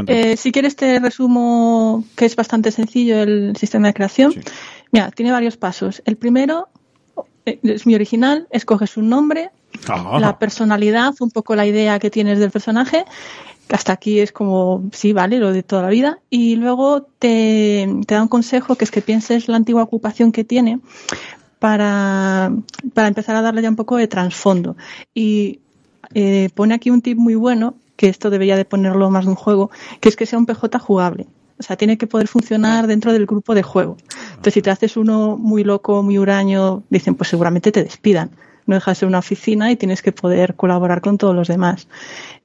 Eh, 0.08 0.38
si 0.38 0.52
quieres 0.52 0.75
te 0.75 1.00
resumo 1.00 2.04
que 2.16 2.25
es 2.25 2.36
bastante 2.36 2.72
sencillo 2.72 3.22
el 3.22 3.56
sistema 3.58 3.88
de 3.88 3.94
creación. 3.94 4.34
Sí. 4.34 4.40
Mira, 4.92 5.12
tiene 5.12 5.32
varios 5.32 5.58
pasos. 5.58 6.02
El 6.06 6.16
primero 6.16 6.70
eh, 7.46 7.60
es 7.64 7.86
mi 7.86 7.96
original, 7.96 8.48
escoges 8.52 8.98
un 8.98 9.10
nombre, 9.10 9.52
Ah, 9.88 10.20
la 10.20 10.40
personalidad, 10.40 11.14
un 11.20 11.32
poco 11.32 11.56
la 11.56 11.66
idea 11.66 12.00
que 12.00 12.10
tienes 12.10 12.40
del 12.40 12.52
personaje, 12.52 13.06
hasta 13.70 13.94
aquí 13.94 14.20
es 14.20 14.32
como, 14.32 14.84
sí, 14.92 15.14
vale, 15.14 15.40
lo 15.40 15.52
de 15.52 15.64
toda 15.64 15.84
la 15.84 15.90
vida, 15.90 16.20
y 16.30 16.56
luego 16.56 17.04
te, 17.04 17.88
te 18.06 18.16
da 18.16 18.22
un 18.22 18.28
consejo 18.28 18.75
que 18.75 18.86
es 18.86 18.92
que 18.92 19.02
pienses 19.02 19.48
la 19.48 19.58
antigua 19.58 19.84
ocupación 19.84 20.32
que 20.32 20.44
tiene 20.44 20.80
para, 21.60 22.52
para 22.94 23.08
empezar 23.08 23.36
a 23.36 23.42
darle 23.42 23.62
ya 23.62 23.70
un 23.70 23.75
poco 23.75 23.98
de 23.98 24.08
trasfondo. 24.08 24.75
Y 25.14 25.60
eh, 26.14 26.50
pone 26.54 26.75
aquí 26.75 26.90
un 26.90 27.02
tip 27.02 27.18
muy 27.18 27.36
bueno, 27.36 27.75
que 27.96 28.08
esto 28.08 28.30
debería 28.30 28.58
de 28.58 28.66
ponerlo 28.66 29.10
más 29.10 29.25
de 29.25 29.32
un 29.32 29.36
juego, 29.36 29.72
que 30.00 30.10
es 30.10 30.16
que 30.16 30.25
sea 30.25 30.40
un 30.40 30.46
PJ 30.46 30.80
jugable. 30.80 31.28
O 31.58 31.64
sea, 31.64 31.78
tiene 31.78 31.98
que 31.98 32.08
poder 32.08 32.28
funcionar 32.28 32.86
dentro 32.88 33.14
del 33.14 33.25
grupo 33.25 33.56
de 33.56 33.64
juego. 33.64 33.96
Entonces, 34.30 34.56
si 34.56 34.62
te 34.62 34.72
haces 34.72 34.98
uno 34.98 35.38
muy 35.38 35.64
loco, 35.64 36.04
muy 36.04 36.18
huraño, 36.18 36.84
dicen, 36.90 37.16
pues 37.16 37.30
seguramente 37.30 37.72
te 37.72 37.84
despidan. 37.84 38.32
No 38.66 38.75
dejas 38.75 38.98
de 38.98 39.00
ser 39.02 39.08
una 39.08 39.20
oficina 39.20 39.72
y 39.72 39.75
tienes 39.75 40.02
que 40.02 40.12
poder 40.12 40.56
colaborar 40.56 41.00
con 41.02 41.18
todos 41.18 41.36
los 41.36 41.48
demás. 41.48 41.88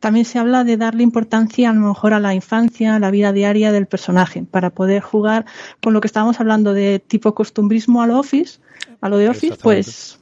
También 0.01 0.27
se 0.27 0.39
habla 0.39 0.65
de 0.65 0.77
darle 0.77 1.03
importancia 1.03 1.71
a 1.71 1.73
lo 1.73 1.81
mejor 1.81 2.13
a 2.13 2.21
la 2.21 2.35
infancia, 2.35 2.95
a 2.95 3.01
la 3.01 3.11
vida 3.11 3.33
diaria 3.33 3.73
del 3.73 3.87
personaje, 3.87 4.45
para 4.49 4.71
poder 4.71 5.03
jugar 5.03 5.47
con 5.83 5.95
lo 5.95 6.01
que 6.01 6.07
estábamos 6.07 6.39
hablando 6.39 6.75
de 6.75 6.99
tipo 6.99 7.35
costumbrismo 7.35 8.03
a 8.03 8.07
lo 8.07 8.19
Office, 8.19 8.61
a 9.01 9.09
lo 9.09 9.17
de 9.17 9.31
Office, 9.31 9.57
pues 9.61 10.20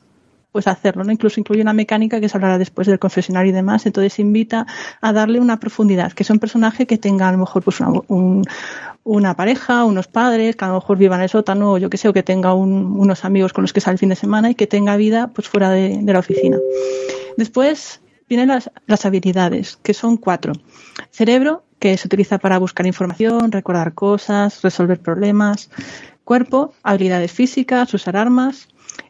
pues 0.52 0.67
hacerlo, 0.67 1.05
¿no? 1.05 1.12
Incluso 1.12 1.38
incluye 1.40 1.61
una 1.62 1.73
mecánica 1.73 2.21
que 2.21 2.28
se 2.28 2.37
hablará 2.37 2.59
después 2.59 2.87
del 2.87 2.99
confesionario 2.99 3.50
y 3.50 3.55
demás, 3.55 3.87
entonces 3.87 4.19
invita 4.19 4.67
a 5.00 5.12
darle 5.12 5.40
una 5.40 5.61
profundidad, 5.61 6.12
que 6.12 6.25
sea 6.25 6.35
un 6.35 6.40
personaje 6.40 6.87
que 6.87 6.99
tenga 6.99 7.28
a 7.28 7.33
lo 7.33 7.38
mejor 7.38 7.62
pues 7.62 7.81
una, 7.81 7.90
un- 8.09 8.45
una 9.05 9.35
pareja, 9.35 9.85
unos 9.85 10.07
padres, 10.09 10.57
que 10.57 10.64
a 10.64 10.69
lo 10.69 10.75
mejor 10.75 10.99
viva 10.99 11.17
en 11.17 11.23
el 11.23 11.28
sótano, 11.28 11.73
o 11.73 11.78
yo 11.78 11.88
que 11.90 11.97
sé, 11.97 12.09
o 12.09 12.12
que 12.12 12.23
tenga 12.23 12.55
un- 12.55 12.99
unos 12.99 13.25
amigos 13.25 13.52
con 13.52 13.62
los 13.62 13.73
que 13.73 13.81
sale 13.81 13.95
el 13.95 13.99
fin 13.99 14.09
de 14.11 14.17
semana 14.17 14.50
y 14.50 14.55
que 14.55 14.67
tenga 14.67 14.97
vida 14.97 15.28
pues 15.35 15.49
fuera 15.49 15.71
de, 15.71 15.99
de 16.02 16.12
la 16.12 16.19
oficina. 16.19 16.59
Después 17.37 18.00
vienen 18.28 18.49
las, 18.49 18.71
las 18.87 19.07
habilidades, 19.07 19.78
que 19.83 19.95
son 19.95 20.17
cuatro. 20.17 20.52
Cerebro, 21.11 21.62
que 21.78 21.97
se 21.97 22.07
utiliza 22.09 22.38
para 22.38 22.59
buscar 22.59 22.87
información, 22.87 23.52
recordar 23.52 23.95
cosas, 23.95 24.61
resolver 24.62 25.00
problemas. 25.00 25.71
Cuerpo, 26.25 26.75
habilidades 26.83 27.33
físicas, 27.33 27.95
usar 27.95 28.17
armas. 28.17 28.69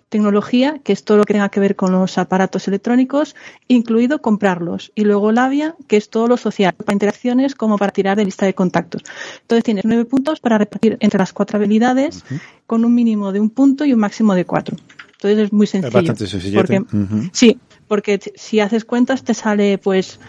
Tecnología, 0.08 0.80
que 0.82 0.92
es 0.92 1.04
todo 1.04 1.18
lo 1.18 1.24
que 1.24 1.34
tenga 1.34 1.48
que 1.50 1.60
ver 1.60 1.76
con 1.76 1.92
los 1.92 2.16
aparatos 2.16 2.66
electrónicos, 2.66 3.36
incluido 3.66 4.22
comprarlos. 4.22 4.90
Y 4.94 5.04
luego 5.04 5.32
labia, 5.32 5.76
que 5.86 5.96
es 5.96 6.08
todo 6.08 6.28
lo 6.28 6.36
social, 6.36 6.72
para 6.72 6.94
interacciones 6.94 7.54
como 7.54 7.76
para 7.76 7.92
tirar 7.92 8.16
de 8.16 8.24
lista 8.24 8.46
de 8.46 8.54
contactos. 8.54 9.02
Entonces 9.42 9.64
tienes 9.64 9.84
nueve 9.84 10.04
puntos 10.06 10.40
para 10.40 10.56
repartir 10.56 10.96
entre 11.00 11.18
las 11.18 11.32
cuatro 11.32 11.58
habilidades, 11.58 12.24
con 12.66 12.84
un 12.84 12.94
mínimo 12.94 13.32
de 13.32 13.40
un 13.40 13.50
punto 13.50 13.84
y 13.84 13.92
un 13.92 14.00
máximo 14.00 14.34
de 14.34 14.44
cuatro. 14.44 14.76
Entonces 15.12 15.38
es 15.38 15.52
muy 15.52 15.66
sencillo. 15.66 15.92
bastante 15.92 16.26
sencillete. 16.26 16.56
Porque, 16.56 16.96
Ujú. 16.96 17.30
Sí, 17.32 17.58
porque 17.88 18.20
si 18.36 18.60
haces 18.60 18.84
cuentas 18.84 19.24
te 19.24 19.34
sale 19.34 19.78
pues 19.78 20.20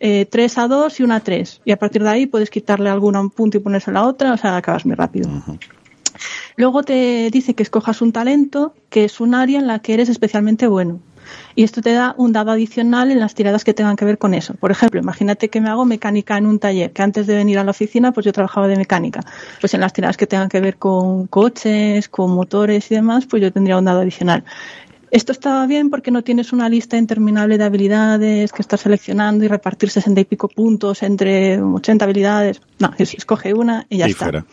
eh, 0.00 0.26
3 0.30 0.58
a 0.58 0.68
2 0.68 1.00
y 1.00 1.02
una 1.02 1.16
a 1.16 1.20
3. 1.20 1.62
Y 1.64 1.72
a 1.72 1.78
partir 1.78 2.02
de 2.02 2.10
ahí 2.10 2.26
puedes 2.26 2.50
quitarle 2.50 2.90
alguna 2.90 3.20
a 3.20 3.22
un 3.22 3.30
punto 3.30 3.56
y 3.56 3.60
ponerse 3.60 3.90
a 3.90 3.94
la 3.94 4.06
otra, 4.06 4.34
o 4.34 4.36
sea, 4.36 4.56
acabas 4.56 4.84
muy 4.84 4.94
rápido. 4.94 5.30
Luego 6.56 6.82
te 6.82 7.30
dice 7.30 7.54
que 7.54 7.62
escojas 7.62 8.00
un 8.02 8.12
talento, 8.12 8.74
que 8.90 9.04
es 9.04 9.20
un 9.20 9.34
área 9.34 9.58
en 9.58 9.66
la 9.66 9.78
que 9.80 9.94
eres 9.94 10.08
especialmente 10.08 10.66
bueno. 10.66 11.00
Y 11.54 11.64
esto 11.64 11.80
te 11.80 11.92
da 11.94 12.14
un 12.18 12.32
dado 12.32 12.50
adicional 12.50 13.10
en 13.10 13.18
las 13.18 13.34
tiradas 13.34 13.64
que 13.64 13.72
tengan 13.72 13.96
que 13.96 14.04
ver 14.04 14.18
con 14.18 14.34
eso. 14.34 14.52
Por 14.54 14.70
ejemplo, 14.70 15.00
imagínate 15.00 15.48
que 15.48 15.60
me 15.60 15.70
hago 15.70 15.86
mecánica 15.86 16.36
en 16.36 16.44
un 16.46 16.58
taller, 16.58 16.92
que 16.92 17.02
antes 17.02 17.26
de 17.26 17.34
venir 17.34 17.58
a 17.58 17.64
la 17.64 17.70
oficina, 17.70 18.12
pues 18.12 18.26
yo 18.26 18.32
trabajaba 18.32 18.68
de 18.68 18.76
mecánica. 18.76 19.20
Pues 19.60 19.72
en 19.72 19.80
las 19.80 19.92
tiradas 19.94 20.18
que 20.18 20.26
tengan 20.26 20.50
que 20.50 20.60
ver 20.60 20.76
con 20.76 21.26
coches, 21.28 22.08
con 22.10 22.30
motores 22.32 22.90
y 22.90 22.94
demás, 22.96 23.24
pues 23.26 23.40
yo 23.42 23.50
tendría 23.52 23.78
un 23.78 23.86
dado 23.86 24.00
adicional. 24.00 24.44
Esto 25.10 25.32
está 25.32 25.64
bien 25.66 25.88
porque 25.90 26.10
no 26.10 26.22
tienes 26.22 26.52
una 26.52 26.68
lista 26.68 26.96
interminable 26.98 27.56
de 27.56 27.64
habilidades 27.64 28.52
que 28.52 28.60
estás 28.60 28.80
seleccionando 28.80 29.44
y 29.44 29.48
repartir 29.48 29.88
60 29.88 30.20
y 30.20 30.24
pico 30.24 30.48
puntos 30.48 31.02
entre 31.04 31.62
80 31.62 32.04
habilidades. 32.04 32.60
No, 32.80 32.92
es- 32.98 33.14
escoge 33.14 33.54
una 33.54 33.86
y 33.88 33.98
ya 33.98 34.08
y 34.08 34.10
está 34.10 34.24
fuera. 34.24 34.44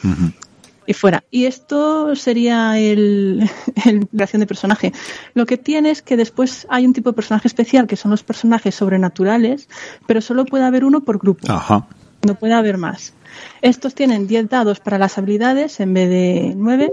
Y 0.86 0.94
fuera. 0.94 1.24
Y 1.32 1.46
esto 1.46 2.16
sería 2.16 2.78
el, 2.78 3.50
el 3.86 4.08
creación 4.08 4.40
de 4.42 4.48
personaje. 4.48 4.94
Lo 5.34 5.46
que 5.46 5.58
tiene 5.58 5.92
es 5.92 6.02
que 6.02 6.18
después 6.18 6.66
hay 6.70 6.86
un 6.86 6.94
tipo 6.94 7.10
de 7.10 7.16
personaje 7.16 7.48
especial 7.48 7.88
que 7.88 7.96
son 7.96 8.12
los 8.12 8.24
personajes 8.24 8.76
sobrenaturales, 8.76 9.70
pero 10.08 10.22
solo 10.22 10.46
puede 10.46 10.66
haber 10.66 10.84
uno 10.86 11.02
por 11.02 11.20
grupo, 11.20 11.52
Ajá. 11.52 11.88
no 12.26 12.36
puede 12.36 12.54
haber 12.54 12.78
más. 12.78 13.14
Estos 13.62 13.96
tienen 13.96 14.28
10 14.28 14.50
dados 14.50 14.80
para 14.80 14.98
las 14.98 15.18
habilidades 15.18 15.80
en 15.80 15.94
vez 15.94 16.10
de 16.10 16.54
9, 16.56 16.92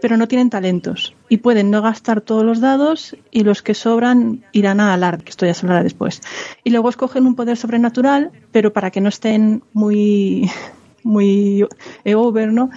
pero 0.00 0.16
no 0.16 0.28
tienen 0.28 0.50
talentos 0.50 1.14
y 1.28 1.38
pueden 1.38 1.70
no 1.70 1.80
gastar 1.80 2.20
todos 2.20 2.44
los 2.44 2.60
dados 2.60 3.16
y 3.30 3.44
los 3.44 3.62
que 3.62 3.74
sobran 3.74 4.44
irán 4.52 4.80
a 4.80 4.92
alar, 4.92 5.22
que 5.22 5.30
esto 5.30 5.46
ya 5.46 5.54
se 5.54 5.64
hablará 5.64 5.82
después. 5.82 6.20
Y 6.64 6.70
luego 6.70 6.88
escogen 6.88 7.26
un 7.26 7.36
poder 7.36 7.56
sobrenatural, 7.56 8.32
pero 8.52 8.72
para 8.72 8.90
que 8.90 9.00
no 9.00 9.08
estén 9.08 9.62
muy 9.72 10.50
muy 11.04 11.64
eh, 12.04 12.14
over, 12.16 12.52
¿no? 12.52 12.70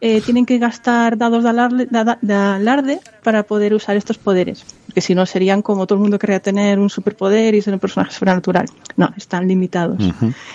Eh, 0.00 0.20
tienen 0.22 0.44
que 0.46 0.58
gastar 0.58 1.16
dados 1.16 1.44
de 1.44 1.50
alarde, 1.50 1.86
de- 1.86 2.16
de 2.20 2.34
alarde 2.34 3.00
para 3.22 3.44
poder 3.44 3.72
usar 3.74 3.96
estos 3.96 4.18
poderes. 4.18 4.64
Porque 4.86 5.00
si 5.00 5.14
no 5.14 5.24
serían 5.26 5.62
como 5.62 5.86
todo 5.86 5.96
el 5.98 6.02
mundo 6.02 6.18
querría 6.18 6.40
tener 6.40 6.78
un 6.78 6.90
superpoder 6.90 7.54
y 7.54 7.62
ser 7.62 7.74
un 7.74 7.80
personaje 7.80 8.12
sobrenatural. 8.12 8.66
No, 8.96 9.10
están 9.16 9.46
limitados. 9.48 9.98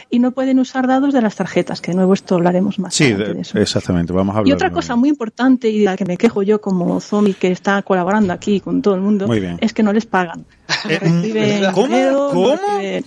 Y 0.09 0.19
no 0.19 0.31
pueden 0.31 0.59
usar 0.59 0.88
dados 0.88 1.13
de 1.13 1.21
las 1.21 1.36
tarjetas, 1.36 1.81
que 1.81 1.91
de 1.91 1.95
nuevo 1.98 2.13
esto 2.13 2.36
hablaremos 2.36 2.79
más 2.79 2.93
Sí, 2.95 3.13
de- 3.13 3.33
de 3.33 3.41
eso. 3.41 3.57
exactamente. 3.59 4.12
Vamos 4.13 4.36
a 4.36 4.39
hablar. 4.39 4.50
Y 4.50 4.53
otra 4.53 4.71
cosa 4.71 4.95
muy 4.95 5.09
importante 5.09 5.69
y 5.69 5.79
de 5.79 5.86
la 5.86 5.95
que 5.98 6.05
me 6.05 6.17
quejo 6.17 6.43
yo 6.43 6.59
como 6.62 7.00
zombie 7.00 7.33
que 7.36 7.51
está 7.51 7.81
colaborando 7.83 8.33
aquí 8.33 8.59
con 8.59 8.81
todo 8.81 8.95
el 8.95 9.01
mundo 9.01 9.27
es 9.62 9.74
que 9.74 9.83
no 9.83 9.93
les 9.93 10.05
pagan. 10.05 10.45
No 10.85 10.89
Eh, 10.89 10.99
reciben 11.01 11.71
¿cómo? 11.73 11.97
no 11.97 12.29
¿Cómo? 12.29 12.57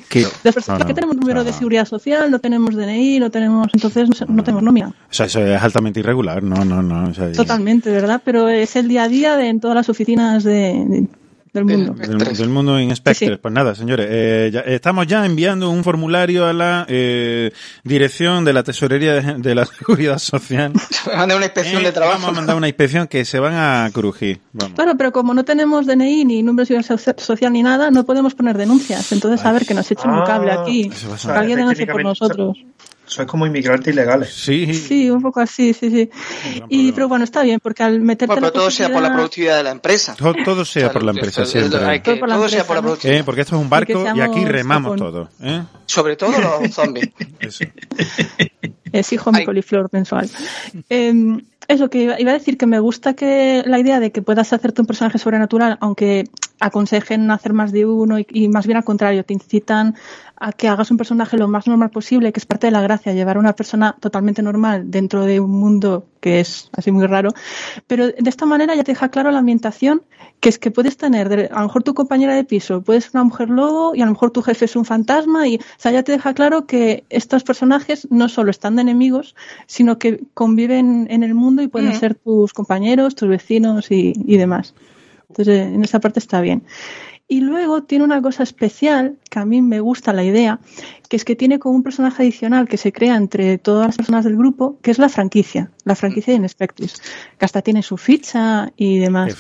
¿Qué? 0.08 0.26
Las 0.42 0.54
personas 0.54 0.78
No, 0.80 0.84
no, 0.84 0.86
que 0.86 0.94
tenemos 0.94 1.16
número 1.16 1.44
de 1.44 1.50
o 1.50 1.52
sea, 1.52 1.58
seguridad 1.58 1.86
social, 1.86 2.30
no 2.30 2.38
tenemos 2.38 2.74
DNI, 2.74 3.20
no 3.20 3.30
tenemos, 3.30 3.68
entonces 3.72 4.08
no, 4.08 4.26
no 4.34 4.42
tenemos 4.44 4.62
nómina. 4.62 4.88
O 4.88 4.94
sea, 5.14 5.26
eso 5.26 5.40
es 5.44 5.62
altamente 5.62 6.00
irregular. 6.00 6.42
No, 6.42 6.64
no, 6.64 6.82
no. 6.82 7.08
o 7.10 7.14
sea, 7.14 7.30
Totalmente, 7.32 7.90
¿verdad? 7.90 8.20
Pero 8.24 8.48
es 8.48 8.74
el 8.76 8.88
día 8.88 9.04
a 9.04 9.08
día 9.08 9.36
de, 9.36 9.48
en 9.48 9.60
todas 9.60 9.74
las 9.76 9.88
oficinas 9.88 10.44
de, 10.44 10.84
de- 10.88 11.08
del 11.52 11.64
mundo. 11.66 11.92
Del, 11.94 12.18
del 12.36 12.48
mundo 12.48 12.78
en 12.78 12.94
Spectre. 12.96 13.26
Sí, 13.28 13.32
sí. 13.34 13.38
Pues 13.40 13.52
nada, 13.52 13.74
señores, 13.74 14.06
eh, 14.10 14.50
ya- 14.52 14.60
estamos 14.60 15.06
ya 15.06 15.26
enviando 15.26 15.68
un 15.70 15.84
formulario 15.84 16.46
a 16.46 16.52
la 16.52 16.86
eh, 16.88 17.52
dirección 17.84 18.44
de 18.44 18.52
la 18.54 18.62
tesorería 18.62 19.14
de, 19.14 19.34
de 19.34 19.54
la 19.54 19.64
seguridad 19.78 20.18
social. 20.18 20.72
Me 21.06 21.16
mandé 21.16 21.34
una 21.36 21.44
inspección 21.46 21.82
Eh, 21.82 21.86
de 21.86 21.92
trabajo. 21.92 22.20
Vamos 22.20 22.28
a 22.30 22.40
mandar 22.40 22.56
una 22.56 22.68
inspección 22.68 23.06
que 23.06 23.24
se 23.24 23.38
van 23.38 23.54
a 23.54 23.90
crujir. 23.92 24.40
Vamos. 24.52 24.74
Claro, 24.76 24.96
pero 24.96 25.12
como 25.12 25.34
no 25.34 25.44
tenemos 25.44 25.86
DNI 25.86 26.24
ni 26.24 26.42
número 26.42 26.62
de 26.62 26.66
seguridad 26.82 26.98
so- 26.98 27.14
social 27.24 27.52
ni 27.52 27.62
nada, 27.62 27.90
no 27.90 28.04
podemos 28.04 28.34
poner 28.34 28.56
denuncias. 28.56 29.12
Entonces, 29.12 29.44
a 29.44 29.52
ver, 29.52 29.66
que 29.66 29.74
nos 29.74 29.90
echen 29.90 30.10
un 30.10 30.24
cable 30.24 30.52
aquí. 30.52 30.90
Eso 30.92 31.10
va 31.10 31.16
a 31.16 31.18
Que 31.34 31.38
alguien 31.40 31.58
denuncie 31.58 31.86
por 31.86 32.02
nosotros. 32.02 32.56
Sois 33.12 33.28
como 33.28 33.46
inmigrantes 33.46 33.92
ilegales. 33.92 34.32
Sí. 34.34 34.72
Sí, 34.74 35.10
un 35.10 35.20
poco 35.22 35.40
así, 35.40 35.74
sí, 35.74 35.90
sí. 35.90 36.10
Y, 36.68 36.92
pero 36.92 37.08
bueno, 37.08 37.24
está 37.24 37.42
bien, 37.42 37.60
porque 37.62 37.82
al 37.82 38.00
meterte 38.00 38.26
Bueno, 38.26 38.40
la 38.46 38.52
pero 38.52 38.60
todo 38.62 38.70
sea 38.70 38.88
por 38.90 39.02
la 39.02 39.12
productividad 39.12 39.56
de 39.58 39.62
la 39.64 39.70
empresa. 39.70 40.14
Todo, 40.16 40.34
todo 40.44 40.64
sea 40.64 40.82
Claro, 40.84 40.92
por 40.94 41.02
la 41.04 41.10
empresa 41.12 41.44
siempre. 41.44 41.78
que- 42.02 42.10
Todo 42.12 42.18
por 42.20 42.28
la 42.28 42.34
todo 42.36 42.48
sea 42.48 42.64
por 42.66 42.76
la 42.76 42.82
productividad. 42.82 43.20
Eh, 43.20 43.24
porque 43.24 43.40
esto 43.42 43.56
es 43.56 43.62
un 43.62 43.68
barco 43.70 44.04
y 44.16 44.20
aquí 44.20 44.44
remamos 44.44 44.92
cajón. 44.92 45.12
todo. 45.12 45.28
¿eh? 45.42 45.62
Sobre 45.86 46.16
todo 46.16 46.32
los 46.40 46.70
zombies. 46.74 47.10
Eso. 47.40 47.64
Es 48.92 49.12
hijo 49.12 49.32
mi 49.32 49.38
Ay. 49.40 49.44
coliflor 49.44 49.88
mensual. 49.92 50.28
Em, 50.88 51.40
eso 51.68 51.88
que 51.88 52.02
iba, 52.02 52.20
iba 52.20 52.30
a 52.30 52.34
decir 52.34 52.58
que 52.58 52.66
me 52.66 52.78
gusta 52.80 53.14
que 53.14 53.62
la 53.66 53.78
idea 53.78 54.00
de 54.00 54.12
que 54.12 54.20
puedas 54.22 54.52
hacerte 54.52 54.82
un 54.82 54.86
personaje 54.86 55.18
sobrenatural, 55.18 55.78
aunque 55.80 56.24
aconsejen 56.60 57.30
hacer 57.30 57.52
más 57.54 57.72
de 57.72 57.86
uno 57.86 58.18
y, 58.18 58.26
y 58.30 58.48
más 58.48 58.66
bien 58.66 58.76
al 58.76 58.84
contrario, 58.84 59.24
te 59.24 59.32
incitan 59.34 59.94
a 60.44 60.52
que 60.52 60.66
hagas 60.68 60.90
un 60.90 60.96
personaje 60.96 61.36
lo 61.38 61.46
más 61.46 61.66
normal 61.68 61.90
posible, 61.90 62.32
que 62.32 62.40
es 62.40 62.46
parte 62.46 62.66
de 62.66 62.70
la 62.72 62.82
gracia, 62.82 63.12
llevar 63.12 63.36
a 63.36 63.40
una 63.40 63.54
persona 63.54 63.96
totalmente 64.00 64.42
normal 64.42 64.90
dentro 64.90 65.24
de 65.24 65.38
un 65.40 65.50
mundo 65.52 66.06
que 66.20 66.40
es 66.40 66.68
así 66.76 66.90
muy 66.90 67.06
raro. 67.06 67.30
Pero 67.86 68.06
de 68.08 68.28
esta 68.30 68.44
manera 68.44 68.74
ya 68.74 68.82
te 68.84 68.92
deja 68.92 69.08
claro 69.10 69.30
la 69.30 69.38
ambientación, 69.38 70.02
que 70.40 70.48
es 70.48 70.58
que 70.58 70.70
puedes 70.72 70.96
tener, 70.96 71.28
de- 71.28 71.46
a 71.52 71.60
lo 71.60 71.66
mejor 71.68 71.82
tu 71.84 71.94
compañera 71.94 72.34
de 72.34 72.42
piso 72.44 72.82
puede 72.82 73.00
ser 73.00 73.12
una 73.14 73.24
mujer 73.24 73.50
lobo 73.50 73.94
y 73.94 74.02
a 74.02 74.06
lo 74.06 74.12
mejor 74.12 74.32
tu 74.32 74.42
jefe 74.42 74.64
es 74.64 74.74
un 74.74 74.84
fantasma 74.84 75.46
y, 75.46 75.56
o 75.56 75.60
sea, 75.78 75.92
ya 75.92 76.02
te 76.02 76.10
deja 76.12 76.34
claro 76.34 76.66
que 76.66 77.04
estos 77.08 77.44
personajes 77.44 78.08
no 78.10 78.28
solo 78.28 78.50
están 78.50 78.74
de 78.76 78.82
enemigos, 78.82 79.36
sino 79.66 79.98
que 79.98 80.22
conviven 80.34 81.06
en 81.10 81.22
el 81.22 81.34
mundo 81.34 81.62
y 81.62 81.68
pueden 81.68 81.90
Mm. 81.90 81.94
ser 82.00 82.14
tus 82.16 82.52
compañeros, 82.52 83.14
tus 83.14 83.28
vecinos 83.28 83.90
y, 83.92 84.12
y 84.26 84.36
demás. 84.36 84.74
Entonces, 85.28 85.66
en 85.72 85.82
esa 85.82 85.98
parte 85.98 86.18
está 86.18 86.40
bien. 86.42 86.62
Y 87.32 87.40
luego 87.40 87.82
tiene 87.82 88.04
una 88.04 88.20
cosa 88.20 88.42
especial, 88.42 89.16
que 89.30 89.38
a 89.38 89.46
mí 89.46 89.62
me 89.62 89.80
gusta 89.80 90.12
la 90.12 90.22
idea, 90.22 90.60
que 91.08 91.16
es 91.16 91.24
que 91.24 91.34
tiene 91.34 91.58
como 91.58 91.74
un 91.74 91.82
personaje 91.82 92.24
adicional 92.24 92.68
que 92.68 92.76
se 92.76 92.92
crea 92.92 93.16
entre 93.16 93.56
todas 93.56 93.86
las 93.86 93.96
personas 93.96 94.24
del 94.26 94.36
grupo, 94.36 94.76
que 94.82 94.90
es 94.90 94.98
la 94.98 95.08
franquicia, 95.08 95.70
la 95.84 95.94
franquicia 95.94 96.34
de 96.34 96.40
Inspectris, 96.40 97.00
que 97.38 97.44
hasta 97.46 97.62
tiene 97.62 97.82
su 97.82 97.96
ficha 97.96 98.70
y 98.76 98.98
demás. 98.98 99.32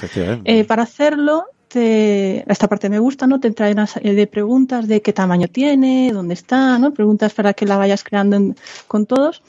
Eh, 0.46 0.64
para 0.64 0.84
hacerlo, 0.84 1.44
te, 1.68 2.50
esta 2.50 2.66
parte 2.66 2.88
me 2.88 2.98
gusta, 2.98 3.26
¿no? 3.26 3.40
Te 3.40 3.50
traen 3.50 3.74
una 3.74 3.86
serie 3.86 4.14
de 4.14 4.26
preguntas 4.26 4.88
de 4.88 5.02
qué 5.02 5.12
tamaño 5.12 5.48
tiene, 5.48 6.12
dónde 6.14 6.32
está, 6.32 6.78
¿no? 6.78 6.94
Preguntas 6.94 7.34
para 7.34 7.52
que 7.52 7.66
la 7.66 7.76
vayas 7.76 8.04
creando 8.04 8.36
en- 8.36 8.56
con 8.88 9.04
todos. 9.04 9.42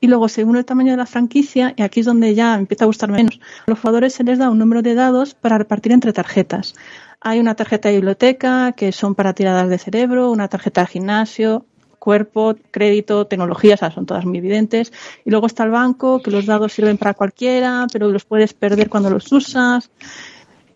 Y 0.00 0.06
luego, 0.06 0.28
según 0.30 0.56
el 0.56 0.64
tamaño 0.64 0.92
de 0.92 0.96
la 0.96 1.04
franquicia, 1.04 1.74
y 1.76 1.82
aquí 1.82 2.00
es 2.00 2.06
donde 2.06 2.34
ya 2.34 2.54
empieza 2.54 2.84
a 2.84 2.86
gustar 2.86 3.10
menos, 3.10 3.38
a 3.66 3.70
los 3.70 3.78
jugadores 3.78 4.14
se 4.14 4.24
les 4.24 4.38
da 4.38 4.48
un 4.48 4.58
número 4.58 4.80
de 4.80 4.94
dados 4.94 5.34
para 5.34 5.58
repartir 5.58 5.92
entre 5.92 6.14
tarjetas. 6.14 6.74
Hay 7.22 7.38
una 7.38 7.54
tarjeta 7.54 7.88
de 7.88 7.96
biblioteca, 7.96 8.72
que 8.72 8.92
son 8.92 9.14
para 9.14 9.34
tiradas 9.34 9.68
de 9.68 9.76
cerebro, 9.76 10.30
una 10.30 10.48
tarjeta 10.48 10.80
de 10.80 10.86
gimnasio, 10.86 11.66
cuerpo, 11.98 12.56
crédito, 12.70 13.26
tecnología, 13.26 13.76
son 13.76 14.06
todas 14.06 14.24
muy 14.24 14.38
evidentes. 14.38 14.90
Y 15.24 15.30
luego 15.30 15.46
está 15.46 15.64
el 15.64 15.70
banco, 15.70 16.22
que 16.22 16.30
los 16.30 16.46
dados 16.46 16.72
sirven 16.72 16.96
para 16.96 17.14
cualquiera, 17.14 17.86
pero 17.92 18.08
los 18.08 18.24
puedes 18.24 18.54
perder 18.54 18.88
cuando 18.88 19.10
los 19.10 19.30
usas. 19.30 19.90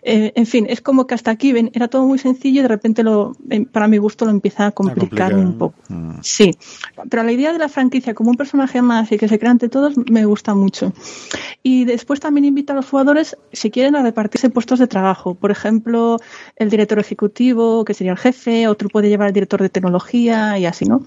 Eh, 0.06 0.32
en 0.36 0.44
fin, 0.44 0.66
es 0.68 0.82
como 0.82 1.06
que 1.06 1.14
hasta 1.14 1.30
aquí 1.30 1.52
ven, 1.52 1.70
era 1.72 1.88
todo 1.88 2.06
muy 2.06 2.18
sencillo 2.18 2.60
y 2.60 2.62
de 2.62 2.68
repente 2.68 3.02
lo, 3.02 3.32
eh, 3.48 3.64
para 3.64 3.88
mi 3.88 3.96
gusto 3.96 4.26
lo 4.26 4.30
empieza 4.30 4.66
a 4.66 4.70
complicar 4.70 5.32
complicar. 5.32 5.34
un 5.34 5.56
poco. 5.56 5.74
Mm. 5.88 6.18
Sí, 6.20 6.50
pero 7.08 7.22
la 7.22 7.32
idea 7.32 7.54
de 7.54 7.58
la 7.58 7.70
franquicia 7.70 8.12
como 8.12 8.28
un 8.28 8.36
personaje 8.36 8.82
más 8.82 9.10
y 9.12 9.16
que 9.16 9.28
se 9.28 9.38
crea 9.38 9.50
ante 9.50 9.70
todos 9.70 9.94
me 10.10 10.26
gusta 10.26 10.54
mucho. 10.54 10.92
Y 11.62 11.86
después 11.86 12.20
también 12.20 12.44
invita 12.44 12.74
a 12.74 12.76
los 12.76 12.86
jugadores, 12.86 13.38
si 13.52 13.70
quieren, 13.70 13.96
a 13.96 14.02
repartirse 14.02 14.50
puestos 14.50 14.78
de 14.78 14.86
trabajo. 14.86 15.34
Por 15.34 15.50
ejemplo, 15.50 16.18
el 16.56 16.68
director 16.68 16.98
ejecutivo, 16.98 17.86
que 17.86 17.94
sería 17.94 18.12
el 18.12 18.18
jefe, 18.18 18.68
otro 18.68 18.90
puede 18.90 19.08
llevar 19.08 19.28
al 19.28 19.32
director 19.32 19.62
de 19.62 19.70
tecnología 19.70 20.58
y 20.58 20.66
así, 20.66 20.84
¿no? 20.84 21.02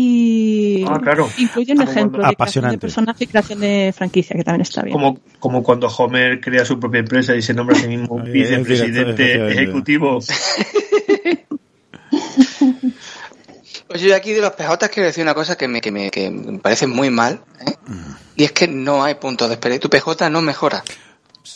Y 0.00 0.84
Ah, 0.86 1.00
claro. 1.02 1.28
incluye 1.38 1.72
un 1.72 1.78
Como 1.78 1.90
ejemplo 1.90 2.18
cuando- 2.20 2.30
de 2.30 2.36
creación 2.36 2.70
de 2.70 2.78
personaje 2.78 3.24
y 3.24 3.26
creación 3.26 3.58
de 3.58 3.92
franquicia, 3.96 4.36
que 4.36 4.44
también 4.44 4.60
está 4.60 4.82
bien. 4.82 4.92
Como, 4.92 5.18
como 5.40 5.64
cuando 5.64 5.88
Homer 5.88 6.40
crea 6.40 6.64
su 6.64 6.78
propia 6.78 7.00
empresa 7.00 7.34
y 7.34 7.42
se 7.42 7.52
nombra 7.52 7.76
a 7.76 7.80
sí 7.80 7.88
mismo 7.88 8.16
vicepresidente 8.20 9.48
ejecutivo. 9.50 10.20
Oye, 13.90 14.08
yo 14.08 14.14
aquí 14.14 14.32
de 14.32 14.40
los 14.42 14.52
PJ 14.52 14.88
quiero 14.90 15.06
decir 15.08 15.22
una 15.24 15.34
cosa 15.34 15.56
que 15.56 15.66
me, 15.66 15.80
que 15.80 15.90
me, 15.90 16.10
que 16.12 16.30
me 16.30 16.58
parece 16.60 16.86
muy 16.86 17.10
mal, 17.10 17.40
¿eh? 17.66 17.72
y 18.36 18.44
es 18.44 18.52
que 18.52 18.68
no 18.68 19.02
hay 19.02 19.14
puntos 19.16 19.48
de 19.48 19.54
espera. 19.54 19.78
Tu 19.80 19.88
PJ 19.88 20.30
no 20.30 20.42
mejora. 20.42 20.84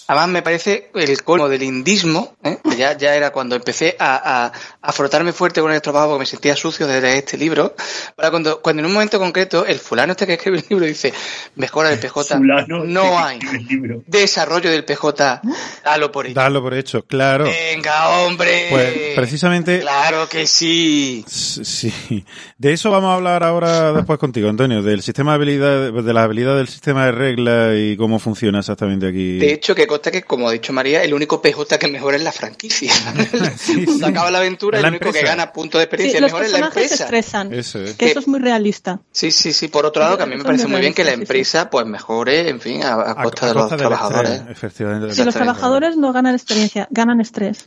Además, 0.08 0.28
me 0.28 0.42
parece 0.42 0.90
el 0.94 1.22
colmo 1.22 1.48
del 1.48 1.62
indismo, 1.62 2.36
¿eh? 2.42 2.58
ya, 2.76 2.96
ya 2.96 3.14
era 3.14 3.30
cuando 3.30 3.56
empecé 3.56 3.96
a, 3.98 4.46
a, 4.46 4.52
a 4.80 4.92
frotarme 4.92 5.32
fuerte 5.32 5.60
con 5.60 5.72
el 5.72 5.80
trabajo 5.80 6.08
porque 6.08 6.20
me 6.20 6.26
sentía 6.26 6.56
sucio 6.56 6.86
de 6.86 7.00
leer 7.00 7.18
este 7.18 7.38
libro. 7.38 7.74
Para 8.16 8.30
cuando, 8.30 8.60
cuando 8.60 8.80
en 8.80 8.86
un 8.86 8.92
momento 8.92 9.18
concreto 9.18 9.64
el 9.64 9.78
fulano 9.78 10.12
este 10.12 10.26
que 10.26 10.34
escribe 10.34 10.58
el 10.58 10.64
libro 10.68 10.86
dice, 10.86 11.12
mejora 11.56 11.90
del 11.90 11.98
PJ, 11.98 12.36
Fulano, 12.36 12.84
no 12.84 13.18
hay. 13.18 13.38
Desarrollo 14.06 14.70
del 14.70 14.84
PJ, 14.84 15.40
dalo 15.84 16.12
por 16.12 16.26
hecho. 16.26 16.34
Darlo 16.34 16.62
por 16.62 16.74
hecho, 16.74 17.02
claro. 17.06 17.44
Venga, 17.44 18.20
hombre. 18.20 18.66
Pues 18.70 18.92
precisamente 19.14 19.80
Claro 19.80 20.28
que 20.28 20.46
sí. 20.46 21.24
Sí, 21.28 22.24
de 22.58 22.72
eso 22.72 22.90
vamos 22.90 23.10
a 23.10 23.14
hablar 23.14 23.42
ahora 23.42 23.92
después 23.92 24.18
contigo, 24.18 24.48
Antonio, 24.48 24.82
del 24.82 25.02
sistema 25.02 25.32
de 25.32 25.36
habilidad, 25.36 25.92
de 25.92 26.12
la 26.12 26.22
habilidad 26.22 26.56
del 26.56 26.68
sistema 26.68 27.06
de 27.06 27.12
reglas 27.12 27.74
y 27.76 27.96
cómo 27.96 28.18
funciona 28.18 28.60
exactamente 28.60 29.08
aquí. 29.08 29.38
De 29.38 29.52
hecho, 29.52 29.74
que 29.74 29.81
consta 29.86 30.10
que, 30.10 30.22
como 30.22 30.48
ha 30.48 30.52
dicho 30.52 30.72
María, 30.72 31.02
el 31.02 31.14
único 31.14 31.40
PJ 31.42 31.78
que 31.78 31.88
mejora 31.88 32.16
es 32.16 32.22
la 32.22 32.32
franquicia. 32.32 32.92
Cuando 33.84 34.06
acaba 34.06 34.30
la 34.30 34.38
aventura, 34.38 34.80
la 34.80 34.88
el 34.88 34.94
único 34.94 35.12
que 35.12 35.22
gana 35.22 35.52
punto 35.52 35.78
de 35.78 35.84
Sí, 35.84 35.86
experiencia 35.86 36.20
mejor 36.20 36.44
es 36.44 36.52
la 36.52 36.58
se 36.58 36.64
empresa. 36.64 37.04
estresan, 37.04 37.52
Eso 37.54 37.78
es. 37.82 37.94
que 37.94 38.06
eso 38.06 38.18
es 38.20 38.28
muy 38.28 38.40
realista. 38.40 39.00
Sí, 39.12 39.30
sí, 39.30 39.52
sí. 39.52 39.68
Por 39.68 39.86
otro 39.86 40.02
lado, 40.02 40.16
que 40.16 40.22
a 40.24 40.26
mí 40.26 40.36
me 40.36 40.44
parece 40.44 40.66
muy 40.66 40.80
bien 40.80 40.94
que 40.94 41.04
la 41.04 41.12
sí, 41.14 41.20
empresa 41.20 41.70
pues 41.70 41.86
mejore, 41.86 42.48
en 42.48 42.60
fin, 42.60 42.82
a, 42.82 42.92
a 42.94 43.10
A- 43.12 43.22
costa 43.24 43.46
de 43.48 43.54
los 43.54 43.68
trabajadores. 43.76 44.30
estrés, 44.32 44.50
efectivamente. 44.56 45.14
Si 45.14 45.24
los 45.24 45.34
trabajadores 45.34 45.96
no 45.96 46.12
ganan 46.12 46.34
experiencia, 46.34 46.86
ganan 46.90 47.20
estrés. 47.22 47.64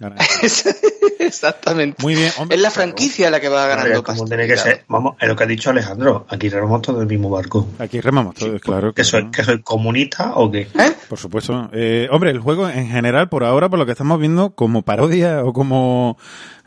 Exactamente. 1.19 2.01
Muy 2.03 2.15
bien, 2.15 2.31
hombre. 2.37 2.55
Es 2.55 2.61
la 2.61 2.71
franquicia 2.71 3.29
la 3.29 3.39
que 3.39 3.49
va 3.49 3.67
ganando 3.67 4.03
como 4.03 4.19
pasta. 4.19 4.25
tiene 4.35 4.47
que 4.47 4.57
ser. 4.57 4.83
Vamos, 4.87 5.15
es 5.19 5.27
lo 5.27 5.35
que 5.35 5.43
ha 5.43 5.47
dicho 5.47 5.69
Alejandro. 5.69 6.25
Aquí 6.29 6.49
remamos 6.49 6.81
todo 6.81 6.99
del 6.99 7.07
mismo 7.07 7.29
barco. 7.29 7.67
Aquí 7.79 7.99
remamos 8.01 8.35
todos, 8.35 8.61
claro. 8.61 8.93
¿Que 8.93 9.03
soy, 9.03 9.21
claro. 9.21 9.31
que 9.31 9.43
soy 9.43 9.61
comunista 9.61 10.33
o 10.35 10.51
qué? 10.51 10.67
Por 11.09 11.17
supuesto. 11.19 11.69
Eh, 11.73 12.04
hombre, 12.11 12.31
el 12.31 12.39
juego 12.39 12.67
en 12.69 12.87
general, 12.87 13.29
por 13.29 13.43
ahora, 13.43 13.69
por 13.69 13.79
lo 13.79 13.85
que 13.85 13.91
estamos 13.93 14.19
viendo, 14.19 14.51
como 14.55 14.81
parodia 14.83 15.43
o 15.43 15.53
como, 15.53 16.17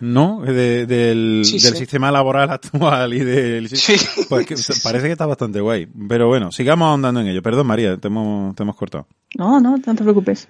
¿no? 0.00 0.40
De- 0.42 0.86
del, 0.86 1.42
Sí, 1.44 1.58
del 1.58 1.72
sí. 1.72 1.78
sistema 1.78 2.10
laboral 2.10 2.50
actual 2.52 3.14
y 3.14 3.20
del... 3.20 3.68
Sí. 3.70 3.94
Pues 4.28 4.46
que 4.46 4.54
parece 4.82 5.06
que 5.06 5.12
está 5.12 5.26
bastante 5.26 5.60
guay. 5.60 5.86
Pero 6.08 6.28
bueno, 6.28 6.52
sigamos 6.52 6.86
ahondando 6.88 7.20
en 7.20 7.28
ello. 7.28 7.42
Perdón, 7.42 7.66
María, 7.66 7.96
te 7.96 8.08
hemos, 8.08 8.54
te 8.54 8.62
hemos 8.62 8.76
cortado. 8.76 9.06
No, 9.36 9.60
no, 9.60 9.76
no 9.76 9.94
te 9.94 10.02
preocupes. 10.02 10.48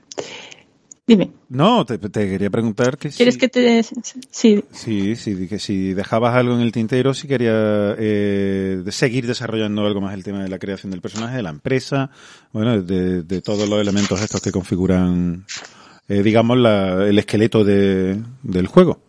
Dime, 1.09 1.31
No, 1.49 1.87
te, 1.87 1.97
te 1.99 2.29
quería 2.29 2.51
preguntar 2.51 2.99
que 2.99 3.11
si... 3.11 3.17
¿quieres 3.17 3.39
que 3.39 3.49
te... 3.49 3.83
Sí, 4.31 4.63
Sí, 4.71 5.17
sí, 5.17 5.49
que 5.49 5.59
si 5.59 5.95
dejabas 5.95 6.35
algo 6.35 6.55
en 6.55 6.61
el 6.61 6.71
tintero, 6.71 7.15
si 7.15 7.27
quería 7.27 7.97
eh, 7.99 8.85
seguir 8.91 9.27
desarrollando 9.27 9.87
algo 9.87 10.03
más 10.03 10.13
el 10.13 10.23
tema 10.23 10.43
de 10.43 10.51
la 10.51 10.59
creación 10.59 10.91
del 10.91 11.01
personaje, 11.01 11.37
de 11.37 11.43
la 11.43 11.49
empresa, 11.49 12.11
bueno, 12.53 12.83
de, 12.83 13.23
de 13.23 13.41
todos 13.41 13.67
los 13.71 13.81
elementos 13.81 14.21
estos 14.21 14.43
que 14.43 14.53
configuran, 14.53 15.47
eh, 16.09 16.23
digamos, 16.23 16.59
la, 16.59 17.07
el 17.09 17.19
esqueleto 17.19 17.65
de, 17.65 18.21
del 18.43 18.67
juego. 18.67 19.01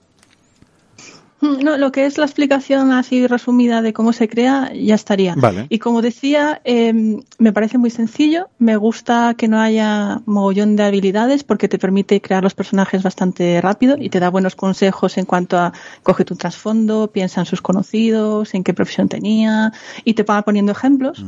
Mm, 1.42 1.64
No, 1.64 1.78
lo 1.78 1.92
que 1.92 2.06
es 2.06 2.18
la 2.18 2.26
explicación 2.26 2.92
así 2.92 3.28
resumida 3.28 3.82
de 3.82 3.94
cómo 3.94 4.14
se 4.14 4.28
crea 4.28 4.72
ya 4.74 4.96
estaría. 4.96 5.36
Vale. 5.36 5.68
Y 5.70 5.80
como 5.80 6.02
decía, 6.02 6.62
eh, 6.64 7.22
me 7.38 7.54
parece 7.54 7.78
muy 7.78 7.90
sencillo. 7.90 8.50
Me 8.60 8.76
gusta 8.76 9.36
que 9.38 9.48
no 9.48 9.60
haya 9.60 10.22
mogollón 10.26 10.76
de 10.76 10.84
habilidades 10.84 11.44
porque 11.44 11.68
te 11.68 11.80
permite 11.80 12.22
crear 12.22 12.44
los 12.44 12.54
personajes 12.54 13.04
bastante 13.04 13.62
rápido 13.62 13.96
y 14.00 14.10
te 14.10 14.20
da 14.20 14.30
buenos 14.30 14.56
consejos 14.56 15.18
en 15.18 15.26
cuanto 15.26 15.58
a 15.58 15.74
coge 16.04 16.26
tu 16.26 16.36
trasfondo, 16.36 17.10
piensa 17.12 17.42
en 17.42 17.46
sus 17.46 17.62
conocidos, 17.62 18.54
en 18.54 18.64
qué 18.64 18.74
profesión 18.74 19.08
tenía 19.10 19.72
y 20.04 20.14
te 20.14 20.24
va 20.24 20.42
poniendo 20.42 20.72
ejemplos 20.72 21.24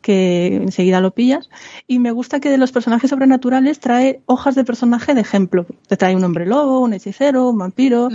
que 0.00 0.56
enseguida 0.56 1.00
lo 1.00 1.12
pillas. 1.12 1.48
Y 1.86 1.98
me 1.98 2.10
gusta 2.10 2.40
que 2.40 2.50
de 2.50 2.58
los 2.58 2.72
personajes 2.72 3.10
sobrenaturales 3.10 3.80
trae 3.80 4.20
hojas 4.26 4.54
de 4.54 4.64
personaje 4.64 5.14
de 5.14 5.20
ejemplo. 5.20 5.66
Te 5.88 5.96
trae 5.96 6.16
un 6.16 6.24
hombre 6.24 6.46
lobo, 6.46 6.80
un 6.80 6.92
hechicero, 6.92 7.50
un 7.50 7.58
vampiro. 7.58 8.08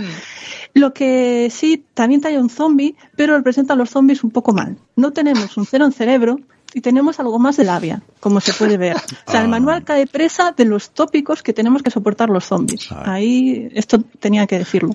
Lo 0.74 0.94
que 0.94 1.48
sí, 1.50 1.84
también 1.94 2.20
trae 2.20 2.38
un 2.38 2.50
zombie, 2.50 2.96
pero 3.16 3.36
representa 3.36 3.74
a 3.74 3.76
los 3.76 3.90
zombies 3.90 4.24
un 4.24 4.30
poco 4.30 4.52
mal. 4.52 4.76
No 4.96 5.12
tenemos 5.12 5.56
un 5.56 5.66
cero 5.66 5.84
en 5.84 5.92
cerebro 5.92 6.38
y 6.74 6.80
tenemos 6.80 7.18
algo 7.20 7.38
más 7.38 7.56
de 7.56 7.64
labia, 7.64 8.02
como 8.20 8.40
se 8.40 8.52
puede 8.52 8.76
ver. 8.76 8.96
O 9.26 9.30
sea, 9.30 9.40
el 9.40 9.46
Ah. 9.46 9.50
manual 9.50 9.84
cae 9.84 10.06
presa 10.06 10.52
de 10.52 10.64
los 10.64 10.90
tópicos 10.90 11.42
que 11.42 11.52
tenemos 11.52 11.82
que 11.82 11.90
soportar 11.90 12.28
los 12.30 12.44
zombies. 12.44 12.90
Ah. 12.92 13.12
Ahí, 13.14 13.68
esto 13.74 13.98
tenía 14.18 14.46
que 14.46 14.58
decirlo. 14.58 14.90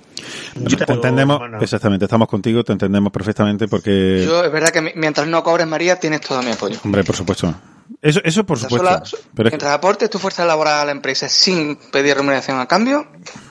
Yo 0.56 0.76
te 0.76 0.84
te- 0.86 0.92
entendemos, 0.92 1.38
bueno. 1.38 1.60
exactamente, 1.60 2.04
estamos 2.06 2.28
contigo, 2.28 2.64
te 2.64 2.72
entendemos 2.72 3.12
perfectamente 3.12 3.68
porque, 3.68 4.24
Yo, 4.26 4.44
es 4.44 4.52
verdad 4.52 4.70
que 4.70 4.80
mi- 4.82 4.92
mientras 4.96 5.26
no 5.28 5.42
cobres, 5.42 5.66
María, 5.66 5.98
tienes 6.00 6.20
todo 6.20 6.42
mi 6.42 6.50
apoyo. 6.50 6.78
hombre, 6.84 7.04
por 7.04 7.14
supuesto. 7.16 7.54
Eso, 8.02 8.20
eso 8.22 8.44
por 8.44 8.58
supuesto. 8.58 8.86
sola- 8.86 9.02
pero 9.34 9.48
es 9.48 9.52
mientras 9.52 9.72
aportes 9.72 10.10
tu 10.10 10.18
fuerza 10.18 10.44
laboral 10.44 10.80
a 10.80 10.84
la 10.84 10.92
empresa 10.92 11.28
sin 11.28 11.76
pedir 11.90 12.14
remuneración 12.16 12.60
a 12.60 12.66
cambio, 12.66 13.06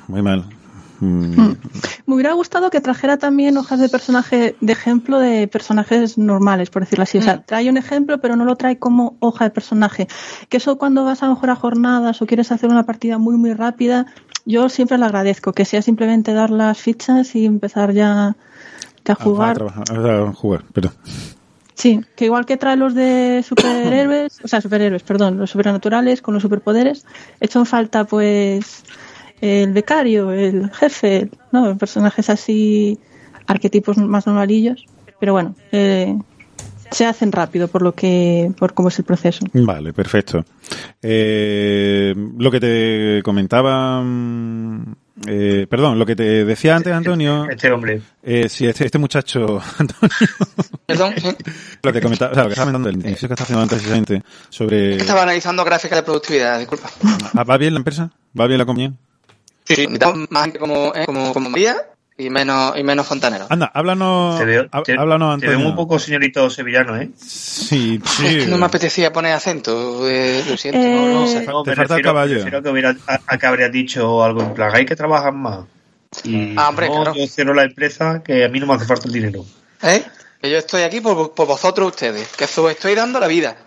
muy 0.07 0.21
mal. 0.21 0.45
Mm, 0.99 1.51
Me 2.05 2.15
hubiera 2.15 2.33
gustado 2.33 2.69
que 2.69 2.81
trajera 2.81 3.17
también 3.17 3.57
hojas 3.57 3.79
de 3.79 3.89
personaje, 3.89 4.55
de 4.59 4.73
ejemplo 4.73 5.19
de 5.19 5.47
personajes 5.47 6.17
normales, 6.17 6.69
por 6.69 6.83
decirlo 6.83 7.03
así. 7.03 7.17
O 7.17 7.21
sea, 7.21 7.43
trae 7.43 7.69
un 7.69 7.77
ejemplo, 7.77 8.19
pero 8.19 8.35
no 8.35 8.45
lo 8.45 8.55
trae 8.55 8.79
como 8.79 9.15
hoja 9.19 9.45
de 9.45 9.51
personaje. 9.51 10.07
Que 10.49 10.57
eso 10.57 10.77
cuando 10.77 11.03
vas 11.03 11.21
a 11.23 11.27
lo 11.27 11.33
mejor 11.35 11.49
a 11.51 11.55
jornadas 11.55 12.21
o 12.21 12.25
quieres 12.25 12.51
hacer 12.51 12.69
una 12.69 12.85
partida 12.85 13.17
muy, 13.17 13.37
muy 13.37 13.53
rápida, 13.53 14.07
yo 14.45 14.69
siempre 14.69 14.97
le 14.97 15.05
agradezco. 15.05 15.53
Que 15.53 15.65
sea 15.65 15.81
simplemente 15.81 16.33
dar 16.33 16.49
las 16.49 16.79
fichas 16.79 17.35
y 17.35 17.45
empezar 17.45 17.93
ya, 17.93 18.35
ya 19.05 19.13
a 19.13 19.15
jugar. 19.15 19.55
trabajar, 19.55 20.09
a 20.09 20.33
jugar, 20.33 20.63
perdón. 20.73 20.93
Sí, 21.75 22.01
que 22.15 22.25
igual 22.25 22.47
que 22.47 22.57
trae 22.57 22.75
los 22.75 22.95
de 22.95 23.43
superhéroes, 23.47 24.39
o 24.43 24.47
sea, 24.47 24.61
superhéroes, 24.61 25.03
perdón, 25.03 25.37
los 25.37 25.51
supernaturales 25.51 26.23
con 26.23 26.33
los 26.33 26.41
superpoderes, 26.41 27.05
hecho 27.39 27.59
en 27.59 27.67
falta 27.67 28.05
pues 28.05 28.83
el 29.41 29.73
becario, 29.73 30.31
el 30.31 30.71
jefe, 30.71 31.29
¿no? 31.51 31.77
Personajes 31.77 32.29
así, 32.29 32.99
arquetipos 33.45 33.97
más 33.97 34.27
normalillos. 34.27 34.85
Pero 35.19 35.33
bueno, 35.33 35.55
eh, 35.71 36.15
se 36.91 37.05
hacen 37.05 37.31
rápido 37.31 37.67
por 37.67 37.81
lo 37.81 37.93
que, 37.93 38.51
por 38.57 38.73
cómo 38.73 38.89
es 38.89 38.99
el 38.99 39.05
proceso. 39.05 39.45
Vale, 39.53 39.93
perfecto. 39.93 40.45
Eh, 41.01 42.13
lo 42.37 42.51
que 42.51 42.59
te 42.59 43.21
comentaba, 43.23 44.01
mm, 44.01 44.95
eh, 45.27 45.67
perdón, 45.69 45.99
lo 45.99 46.05
que 46.05 46.15
te 46.15 46.45
decía 46.45 46.75
antes, 46.75 46.93
Antonio. 46.93 47.49
Este 47.49 47.71
hombre. 47.71 48.01
Eh, 48.23 48.47
sí, 48.49 48.65
este, 48.65 48.85
este 48.85 48.97
muchacho, 48.97 49.59
Antonio. 49.77 50.09
Perdón, 50.85 51.13
lo 51.83 51.93
que 51.93 52.01
comentaba, 52.01 52.31
o 52.31 52.35
sea, 52.35 52.43
lo 52.43 52.49
que 52.49 52.53
estaba 52.53 52.71
comentando, 52.71 52.89
el 52.89 53.05
inicio 53.05 53.27
que 53.27 53.33
está 53.33 53.43
haciendo 53.43 53.63
antes 53.63 53.77
precisamente 53.77 54.23
sobre. 54.49 54.95
Estaba 54.95 55.23
analizando 55.23 55.63
gráficas 55.65 55.99
de 55.99 56.03
productividad, 56.03 56.59
disculpa. 56.59 56.89
Ah, 57.33 57.43
¿Va 57.43 57.57
bien 57.57 57.73
la 57.73 57.79
empresa? 57.79 58.11
¿Va 58.39 58.47
bien 58.47 58.59
la 58.59 58.65
compañía? 58.65 58.93
Sí, 59.67 59.75
sí, 59.75 59.81
necesitamos 59.87 60.27
más 60.31 60.43
gente 60.45 60.59
como, 60.59 60.93
eh, 60.95 61.05
como, 61.05 61.33
como 61.33 61.49
María 61.49 61.75
y 62.17 62.29
menos, 62.29 62.75
y 62.77 62.83
menos 62.83 63.05
fontanero. 63.05 63.45
Anda, 63.49 63.69
háblanos, 63.73 64.39
Te 64.39 64.45
veo, 64.45 64.67
te, 64.83 64.93
háblanos, 64.97 65.39
te 65.39 65.45
veo 65.47 65.55
Antonio. 65.55 65.69
un 65.69 65.75
poco 65.75 65.99
señorito 65.99 66.49
sevillano, 66.49 66.97
¿eh? 66.97 67.09
Sí, 67.17 68.01
sí. 68.05 68.25
Es 68.25 68.45
que 68.45 68.47
no 68.47 68.57
me 68.57 68.65
apetecía 68.65 69.11
poner 69.13 69.33
acento, 69.33 70.09
eh, 70.09 70.43
lo 70.49 70.57
siento. 70.57 70.79
Eh, 70.79 70.89
no, 70.95 71.21
no 71.21 71.27
sé. 71.27 71.45
No, 71.45 71.63
Te 71.63 71.75
falta 71.75 71.95
el 71.97 72.01
caballo. 72.01 72.31
me 72.31 72.37
refiero 72.37 72.57
a 72.59 72.61
que, 72.63 72.69
hubiera, 72.69 72.95
a, 73.07 73.19
a 73.27 73.37
que 73.37 73.45
habría 73.45 73.69
dicho 73.69 74.23
algo 74.23 74.41
en 74.41 74.53
plan, 74.53 74.71
hay 74.73 74.85
que 74.85 74.95
trabajar 74.95 75.33
más. 75.33 75.59
Y 76.23 76.55
Ah, 76.57 76.69
hombre, 76.69 76.87
no, 76.87 76.95
claro. 77.03 77.13
yo 77.15 77.27
cierro 77.27 77.53
la 77.53 77.63
empresa 77.65 78.23
que 78.23 78.45
a 78.45 78.49
mí 78.49 78.59
no 78.59 78.65
me 78.65 78.73
hace 78.75 78.85
falta 78.85 79.07
el 79.07 79.13
dinero. 79.13 79.45
¿Eh? 79.83 80.03
Que 80.41 80.49
yo 80.49 80.57
estoy 80.57 80.83
aquí 80.83 81.01
por, 81.01 81.33
por 81.33 81.45
vosotros 81.47 81.89
ustedes, 81.89 82.29
que 82.29 82.45
os 82.45 82.57
estoy 82.71 82.95
dando 82.95 83.19
la 83.19 83.27
vida. 83.27 83.57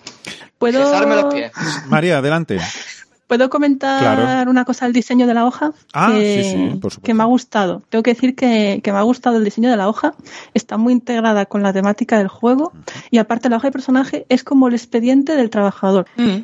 ¿Puedo, 0.59 0.85
Cesarme 0.85 1.15
los 1.17 1.33
pies. 1.33 1.53
María, 1.87 2.19
adelante. 2.19 2.59
¿Puedo 3.31 3.49
comentar 3.49 4.01
Claro. 4.17 4.51
una 4.51 4.65
cosa 4.65 4.87
del 4.87 4.93
diseño 4.93 5.29
de 5.29 5.35
la 5.35 5.47
hoja? 5.47 5.73
Ah, 5.95 6.11
que, 6.13 6.43
sí, 6.43 6.51
sí, 6.51 6.57
por 6.81 6.91
supuesto. 6.91 7.03
Que 7.03 7.15
me 7.15 7.23
ha 7.23 7.27
gustado. 7.27 7.81
Tengo 7.89 8.03
que 8.03 8.13
decir 8.15 8.35
que, 8.35 8.81
que 8.83 8.91
me 8.91 8.99
ha 8.99 9.03
gustado 9.03 9.37
el 9.37 9.45
diseño 9.45 9.71
de 9.71 9.77
la 9.77 9.89
hoja. 9.89 10.15
Está 10.53 10.79
muy 10.79 10.93
integrada 10.93 11.47
con 11.47 11.63
la 11.63 11.73
temática 11.73 12.19
del 12.19 12.27
juego. 12.27 12.73
Y 13.09 13.19
aparte, 13.19 13.49
la 13.49 13.59
hoja 13.59 13.69
de 13.69 13.73
personaje 13.73 14.27
es 14.29 14.43
como 14.43 14.67
el 14.67 14.75
expediente 14.75 15.37
del 15.37 15.49
trabajador. 15.49 16.07
Mm. 16.17 16.39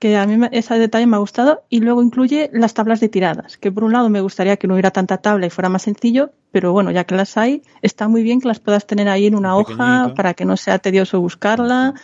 Que 0.00 0.16
a 0.16 0.26
mí 0.26 0.48
ese 0.50 0.76
detalle 0.80 1.06
me 1.06 1.14
ha 1.14 1.20
gustado. 1.20 1.62
Y 1.68 1.78
luego 1.78 2.02
incluye 2.02 2.50
las 2.52 2.74
tablas 2.74 2.98
de 2.98 3.08
tiradas. 3.08 3.56
Que 3.56 3.70
por 3.70 3.84
un 3.84 3.92
lado 3.92 4.08
me 4.08 4.20
gustaría 4.20 4.56
que 4.56 4.66
no 4.66 4.74
hubiera 4.74 4.90
tanta 4.90 5.18
tabla 5.18 5.46
y 5.46 5.50
fuera 5.50 5.68
más 5.68 5.82
sencillo. 5.82 6.32
Pero 6.50 6.72
bueno, 6.72 6.90
ya 6.90 7.04
que 7.04 7.14
las 7.14 7.36
hay, 7.36 7.62
está 7.82 8.08
muy 8.08 8.24
bien 8.24 8.40
que 8.40 8.48
las 8.48 8.58
puedas 8.58 8.84
tener 8.84 9.08
ahí 9.08 9.28
en 9.28 9.36
una 9.36 9.54
hoja 9.56 10.12
para 10.16 10.34
que 10.34 10.44
no 10.44 10.56
sea 10.56 10.80
tedioso 10.80 11.20
buscarla. 11.20 11.94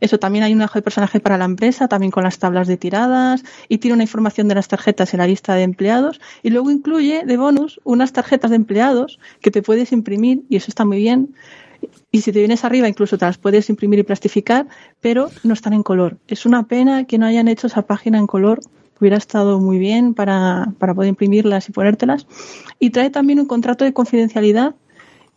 Eso 0.00 0.18
también 0.18 0.44
hay 0.44 0.54
un 0.54 0.62
hoja 0.62 0.78
de 0.78 0.82
personaje 0.82 1.20
para 1.20 1.38
la 1.38 1.44
empresa, 1.44 1.88
también 1.88 2.10
con 2.10 2.24
las 2.24 2.38
tablas 2.38 2.66
de 2.66 2.76
tiradas, 2.76 3.44
y 3.68 3.78
tiene 3.78 3.94
una 3.94 4.04
información 4.04 4.48
de 4.48 4.54
las 4.54 4.68
tarjetas 4.68 5.12
en 5.14 5.18
la 5.18 5.26
lista 5.26 5.54
de 5.54 5.62
empleados, 5.62 6.20
y 6.42 6.50
luego 6.50 6.70
incluye 6.70 7.22
de 7.24 7.36
bonus 7.36 7.80
unas 7.84 8.12
tarjetas 8.12 8.50
de 8.50 8.56
empleados 8.56 9.18
que 9.40 9.50
te 9.50 9.62
puedes 9.62 9.92
imprimir, 9.92 10.42
y 10.48 10.56
eso 10.56 10.66
está 10.68 10.84
muy 10.84 10.98
bien. 10.98 11.34
Y 12.10 12.22
si 12.22 12.32
te 12.32 12.38
vienes 12.40 12.64
arriba, 12.64 12.88
incluso 12.88 13.16
te 13.18 13.24
las 13.24 13.38
puedes 13.38 13.70
imprimir 13.70 13.98
y 14.00 14.02
plastificar, 14.02 14.66
pero 15.00 15.30
no 15.44 15.54
están 15.54 15.72
en 15.72 15.82
color. 15.82 16.18
Es 16.28 16.44
una 16.44 16.64
pena 16.64 17.04
que 17.04 17.18
no 17.18 17.26
hayan 17.26 17.48
hecho 17.48 17.66
esa 17.66 17.82
página 17.82 18.18
en 18.18 18.26
color. 18.26 18.60
Hubiera 19.00 19.16
estado 19.16 19.60
muy 19.60 19.78
bien 19.78 20.12
para, 20.12 20.74
para 20.78 20.94
poder 20.94 21.08
imprimirlas 21.08 21.68
y 21.68 21.72
ponértelas. 21.72 22.26
Y 22.78 22.90
trae 22.90 23.08
también 23.08 23.40
un 23.40 23.46
contrato 23.46 23.84
de 23.84 23.94
confidencialidad 23.94 24.74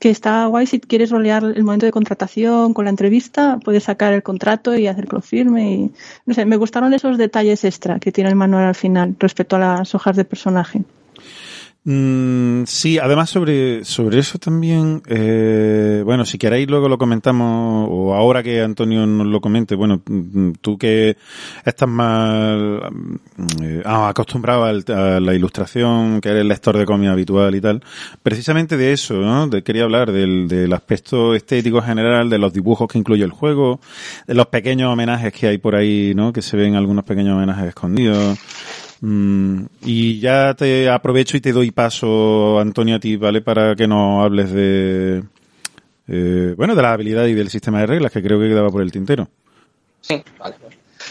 que 0.04 0.10
está 0.10 0.48
guay 0.48 0.68
si 0.68 0.82
quieres 0.82 1.12
rolear 1.12 1.46
el 1.46 1.64
momento 1.64 1.86
de 1.86 1.94
contratación 1.94 2.74
con 2.74 2.84
la 2.84 2.92
entrevista, 2.92 3.58
puedes 3.64 3.86
sacar 3.86 4.12
el 4.12 4.22
contrato 4.22 4.76
y 4.76 4.88
hacer 4.88 5.08
que 5.08 5.16
lo 5.16 5.22
firme. 5.22 5.72
Y, 5.72 5.92
no 6.26 6.34
sé, 6.34 6.44
me 6.46 6.58
gustaron 6.58 6.94
esos 6.94 7.18
detalles 7.18 7.64
extra 7.64 8.00
que 8.00 8.12
tiene 8.12 8.30
el 8.30 8.36
manual 8.36 8.66
al 8.66 8.76
final 8.76 9.16
respecto 9.18 9.56
a 9.56 9.60
las 9.60 9.96
hojas 9.96 10.18
de 10.18 10.26
personaje. 10.26 10.84
Mm, 11.86 12.64
sí, 12.66 12.98
además 12.98 13.30
sobre, 13.30 13.84
sobre 13.84 14.20
eso 14.20 14.38
también, 14.38 15.02
eh, 15.06 16.02
bueno, 16.06 16.24
si 16.24 16.38
queréis 16.38 16.70
luego 16.70 16.88
lo 16.88 16.98
comentamos, 16.98 17.90
o 17.92 18.14
ahora 18.14 18.42
que 18.42 18.62
Antonio 18.62 19.06
nos 19.06 19.28
lo 19.28 19.42
comente, 19.42 19.76
bueno, 19.76 20.02
mm, 20.08 20.54
tú 20.62 20.78
que 20.78 21.18
estás 21.66 21.90
más 21.90 22.58
mm, 22.90 23.16
eh, 23.64 23.82
ah, 23.84 24.08
acostumbrado 24.08 24.64
a 24.64 25.20
la 25.20 25.34
ilustración, 25.34 26.22
que 26.22 26.30
eres 26.30 26.46
lector 26.46 26.78
de 26.78 26.86
cómic 26.86 27.10
habitual 27.10 27.54
y 27.54 27.60
tal, 27.60 27.84
precisamente 28.22 28.78
de 28.78 28.94
eso, 28.94 29.16
¿no? 29.16 29.50
Quería 29.50 29.84
hablar 29.84 30.14
del, 30.14 30.48
del 30.48 30.72
aspecto 30.72 31.36
estético 31.36 31.82
general, 31.82 32.30
de 32.30 32.38
los 32.38 32.54
dibujos 32.54 32.88
que 32.88 32.98
incluye 32.98 33.26
el 33.26 33.32
juego, 33.32 33.82
de 34.26 34.36
los 34.36 34.48
pequeños 34.48 34.90
homenajes 34.90 35.34
que 35.34 35.48
hay 35.48 35.58
por 35.58 35.76
ahí, 35.76 36.14
¿no? 36.16 36.32
Que 36.32 36.42
se 36.42 36.56
ven 36.56 36.76
algunos 36.76 37.04
pequeños 37.04 37.36
homenajes 37.36 37.68
escondidos. 37.68 38.40
Mm, 39.06 39.66
y 39.82 40.22
ya 40.22 40.54
te 40.54 40.90
aprovecho 40.90 41.36
y 41.36 41.42
te 41.42 41.52
doy 41.52 41.72
paso, 41.72 42.58
Antonio, 42.58 42.96
a 42.96 43.00
ti, 43.00 43.18
¿vale? 43.18 43.42
Para 43.42 43.76
que 43.76 43.86
nos 43.86 44.24
hables 44.24 44.50
de, 44.54 45.24
eh, 46.08 46.54
bueno, 46.56 46.74
de 46.74 46.82
la 46.82 46.94
habilidad 46.94 47.26
y 47.26 47.34
del 47.34 47.50
sistema 47.50 47.82
de 47.82 47.88
reglas, 47.88 48.14
que 48.14 48.24
creo 48.24 48.40
que 48.40 48.48
quedaba 48.48 48.70
por 48.70 48.82
el 48.82 48.94
tintero. 48.94 49.28
Sí, 50.00 50.24
vale. 50.40 50.56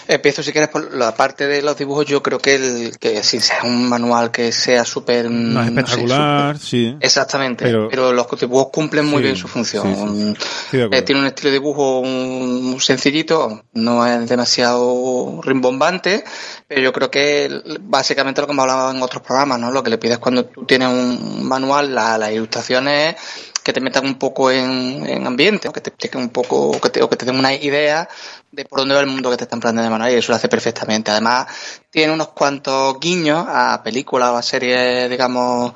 Empiezo 0.08 0.42
si 0.42 0.50
quieres 0.52 0.68
por 0.68 0.94
la 0.94 1.14
parte 1.14 1.46
de 1.46 1.62
los 1.62 1.76
dibujos. 1.76 2.04
Yo 2.06 2.22
creo 2.22 2.38
que 2.38 2.56
el 2.56 2.98
que 2.98 3.22
si 3.22 3.38
sea 3.40 3.62
un 3.64 3.88
manual 3.88 4.30
que 4.30 4.50
sea 4.52 4.84
súper 4.84 5.30
No 5.30 5.62
es 5.62 5.70
no 5.70 5.74
sé, 5.74 5.80
espectacular, 5.80 6.58
sí. 6.58 6.86
súper- 6.90 7.06
Exactamente, 7.06 7.64
Pero- 7.64 7.88
pero, 7.88 8.12
los 8.12 8.26
dibujos 8.40 8.68
cumplen 8.72 9.04
muy 9.06 9.18
Sí, 9.18 9.22
bien 9.24 9.36
su 9.36 9.48
función. 9.48 9.84
sí, 9.84 10.34
sí, 10.36 10.56
sí. 10.72 10.78
Eh, 10.90 11.02
tiene 11.02 11.20
un 11.20 11.26
estilo 11.28 11.50
de 11.50 11.52
dibujo 11.58 12.00
un- 12.00 12.78
sencillito, 12.80 13.62
no 13.74 14.04
es 14.06 14.28
demasiado 14.28 15.40
rimbombante, 15.42 16.24
pero 16.66 16.80
yo 16.80 16.92
creo 16.92 17.10
que 17.10 17.62
básicamente 17.82 18.40
lo 18.40 18.46
que 18.46 18.52
hemos 18.54 18.62
hablado 18.64 18.90
en 18.90 19.02
otros 19.02 19.22
programas, 19.22 19.58
¿no? 19.60 19.70
Lo 19.70 19.82
que 19.82 19.90
le 19.90 19.98
pides 19.98 20.18
cuando 20.18 20.44
tú 20.46 20.64
tienes 20.64 20.88
un 20.88 21.44
manual, 21.46 21.94
la- 21.94 22.18
las 22.18 22.32
ilustraciones 22.32 23.16
que 23.62 23.72
te 23.72 23.80
metan 23.80 24.04
un 24.06 24.16
poco 24.18 24.50
en, 24.50 25.06
en 25.06 25.24
ambiente, 25.26 25.68
o 25.68 25.72
que 25.72 25.80
te 25.80 25.90
expliquen 25.90 26.20
un 26.22 26.30
poco, 26.30 26.70
o 26.70 26.80
que 26.80 26.90
te, 26.90 27.00
o 27.02 27.08
que 27.08 27.14
te 27.16 27.24
den 27.24 27.38
una 27.38 27.54
idea 27.54 28.08
de 28.52 28.66
por 28.66 28.80
dónde 28.80 28.94
va 28.94 29.00
el 29.00 29.06
mundo 29.06 29.30
que 29.30 29.38
te 29.38 29.44
están 29.44 29.60
planteando 29.60 30.04
de 30.04 30.12
y 30.12 30.16
eso 30.16 30.30
lo 30.30 30.36
hace 30.36 30.48
perfectamente. 30.48 31.10
Además, 31.10 31.46
tiene 31.90 32.12
unos 32.12 32.28
cuantos 32.28 33.00
guiños 33.00 33.44
a 33.48 33.82
películas 33.82 34.28
o 34.28 34.36
a 34.36 34.42
series, 34.42 35.08
digamos, 35.08 35.72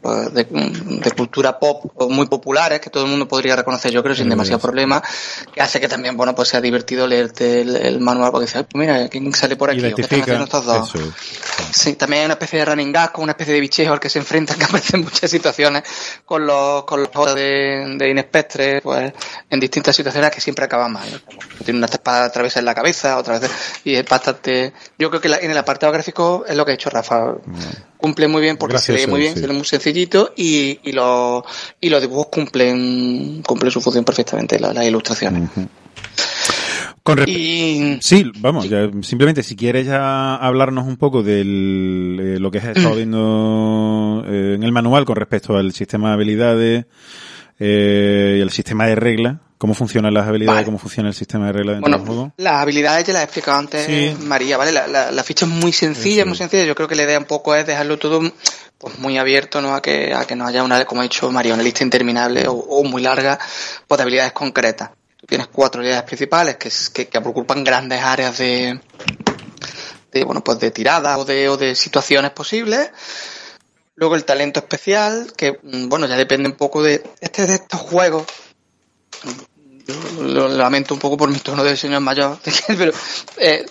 pues, 0.00 0.32
de, 0.34 0.44
de 0.44 1.10
cultura 1.12 1.58
pop 1.58 1.92
muy 2.10 2.26
populares 2.26 2.80
que 2.80 2.90
todo 2.90 3.04
el 3.04 3.10
mundo 3.10 3.26
podría 3.28 3.56
reconocer 3.56 3.90
yo 3.90 4.02
creo 4.02 4.14
sin 4.14 4.26
Mm, 4.26 4.30
demasiado 4.30 4.58
problema 4.60 5.02
que 5.52 5.60
hace 5.60 5.80
que 5.80 5.88
también 5.88 6.16
bueno 6.16 6.34
pues 6.34 6.48
sea 6.48 6.60
divertido 6.60 7.06
leerte 7.06 7.62
el, 7.62 7.76
el 7.76 8.00
manual 8.00 8.30
porque 8.30 8.46
dices 8.46 8.56
"Ay, 8.58 8.66
pues 8.70 8.80
mira 8.86 9.08
quién 9.08 9.32
sale 9.34 9.56
por 9.56 9.70
aquí 9.70 9.78
qué 9.96 10.02
están 10.02 10.18
haciendo 10.22 10.44
estos 10.44 10.64
dos 10.66 10.94
Eso. 10.94 11.12
Sí, 11.72 11.94
también 11.94 12.20
hay 12.20 12.24
una 12.26 12.34
especie 12.34 12.58
de 12.60 12.64
running 12.64 12.92
gag 12.92 13.12
con 13.12 13.24
una 13.24 13.32
especie 13.32 13.54
de 13.54 13.60
bichejo 13.60 13.92
al 13.92 14.00
que 14.00 14.08
se 14.08 14.18
enfrentan 14.18 14.58
que 14.58 14.64
aparece 14.66 14.96
en 14.96 15.04
muchas 15.04 15.30
situaciones 15.30 15.82
con 16.24 16.46
los 16.46 16.84
con 16.84 17.00
los 17.00 17.08
juegos 17.10 17.34
de, 17.34 17.94
de 17.98 18.10
Inespectre, 18.10 18.80
pues 18.82 19.12
en 19.50 19.60
distintas 19.60 19.94
situaciones 19.96 20.30
que 20.30 20.40
siempre 20.40 20.64
acaban 20.64 20.92
mal. 20.92 21.22
Tiene 21.64 21.78
una 21.78 21.86
espada 21.86 22.24
atravesada 22.26 22.60
en 22.60 22.64
la 22.66 22.74
cabeza, 22.74 23.18
otra 23.18 23.38
vez 23.38 23.50
y 23.84 23.94
es 23.94 24.04
bastante. 24.08 24.72
Yo 24.98 25.10
creo 25.10 25.20
que 25.20 25.28
la- 25.28 25.38
en 25.38 25.50
el 25.50 25.58
apartado 25.58 25.92
gráfico 25.92 26.44
es 26.46 26.56
lo 26.56 26.64
que 26.64 26.72
ha 26.72 26.74
hecho 26.74 26.88
Rafa. 26.90 27.34
Cumple 27.98 28.28
muy 28.28 28.40
bien 28.40 28.56
porque 28.56 28.78
se 28.78 28.92
lee 28.94 29.06
muy 29.08 29.20
bien, 29.20 29.34
sí. 29.34 29.40
se 29.40 29.48
lee 29.48 29.54
muy 29.54 29.64
sencillito 29.64 30.32
y, 30.36 30.78
y 30.84 30.92
los 30.92 31.42
y 31.80 31.88
los 31.90 32.00
dibujos 32.00 32.26
cumplen 32.28 33.42
cumplen 33.46 33.70
su 33.72 33.80
función 33.80 34.04
perfectamente, 34.04 34.58
la- 34.58 34.72
las 34.72 34.86
ilustraciones. 34.86 35.50
Con 37.02 37.18
respe- 37.18 37.28
Y 37.30 37.98
Sí, 38.02 38.30
vamos, 38.38 38.68
ya, 38.68 38.88
simplemente 39.02 39.42
si 39.42 39.56
quieres 39.56 39.86
ya 39.86 40.36
hablarnos 40.36 40.86
un 40.86 40.96
poco 40.96 41.22
de 41.22 41.42
lo 42.38 42.50
que 42.50 42.58
has 42.58 42.76
estado 42.76 42.94
viendo 42.96 44.24
eh, 44.28 44.54
en 44.56 44.62
el 44.62 44.72
manual 44.72 45.04
con 45.04 45.16
respecto 45.16 45.56
al 45.56 45.72
sistema 45.72 46.08
de 46.08 46.14
habilidades 46.14 46.84
eh, 47.58 48.36
y 48.38 48.40
el 48.40 48.50
sistema 48.50 48.86
de 48.86 48.94
reglas, 48.94 49.38
cómo 49.58 49.74
funcionan 49.74 50.14
las 50.14 50.26
habilidades, 50.26 50.54
Vale. 50.56 50.64
cómo 50.66 50.78
funciona 50.78 51.08
el 51.08 51.14
sistema 51.14 51.46
de 51.46 51.52
reglas 51.52 51.74
dentro 51.76 51.90
del 51.90 51.98
Bueno, 52.00 52.12
juego. 52.14 52.32
las 52.36 52.54
habilidades 52.62 53.04
ya 53.04 53.12
las 53.12 53.22
he 53.22 53.24
explicado 53.24 53.58
antes, 53.58 53.86
Sí. 53.86 54.16
María, 54.24 54.56
¿vale? 54.56 54.70
La, 54.72 54.86
la- 54.86 55.10
la 55.10 55.24
ficha 55.24 55.44
es 55.46 55.50
muy 55.50 55.72
sencilla, 55.72 56.24
muy 56.24 56.36
sencilla. 56.36 56.64
Yo 56.64 56.74
creo 56.74 56.86
que 56.88 56.94
la 56.94 57.02
idea 57.02 57.18
un 57.18 57.24
poco 57.24 57.54
es 57.54 57.66
dejarlo 57.66 57.98
todo 57.98 58.20
pues 58.78 58.98
muy 59.00 59.18
abierto, 59.18 59.60
¿no? 59.60 59.74
A 59.74 59.82
que, 59.82 60.14
a 60.14 60.24
que 60.24 60.36
no 60.36 60.46
haya 60.46 60.62
una, 60.62 60.84
como 60.84 61.00
ha 61.00 61.04
dicho 61.04 61.28
María, 61.32 61.54
una 61.54 61.64
lista 61.64 61.82
interminable 61.82 62.46
o, 62.46 62.52
o 62.52 62.84
muy 62.84 63.02
larga 63.02 63.36
pues, 63.88 63.96
de 63.98 64.02
habilidades 64.02 64.32
concretas. 64.32 64.90
Tú 65.16 65.26
tienes 65.26 65.48
cuatro 65.48 65.80
habilidades 65.80 66.04
principales 66.04 66.56
que, 66.56 66.70
que, 66.94 67.08
que 67.08 67.18
ocupan 67.18 67.64
grandes 67.64 68.00
áreas 68.00 68.38
de, 68.38 68.78
de, 70.12 70.24
bueno, 70.24 70.44
pues 70.44 70.60
de 70.60 70.70
tirada 70.70 71.18
o 71.18 71.24
de, 71.24 71.48
o 71.48 71.56
de 71.56 71.74
situaciones 71.74 72.30
posibles. 72.30 72.90
Luego 73.96 74.14
el 74.14 74.24
talento 74.24 74.60
especial, 74.60 75.32
que, 75.36 75.58
mm, 75.60 75.88
bueno, 75.88 76.06
ya 76.06 76.16
depende 76.16 76.48
un 76.48 76.54
poco 76.54 76.80
de, 76.84 77.02
este 77.20 77.46
de 77.46 77.54
estos 77.54 77.80
juegos 77.80 78.24
lo, 80.18 80.48
lo 80.48 80.48
lamento 80.48 80.94
un 80.94 81.00
poco 81.00 81.16
por 81.16 81.30
mi 81.30 81.38
tono 81.38 81.64
de 81.64 81.76
señor 81.76 82.00
mayor, 82.00 82.38
pero 82.66 82.92
eh, 83.38 83.64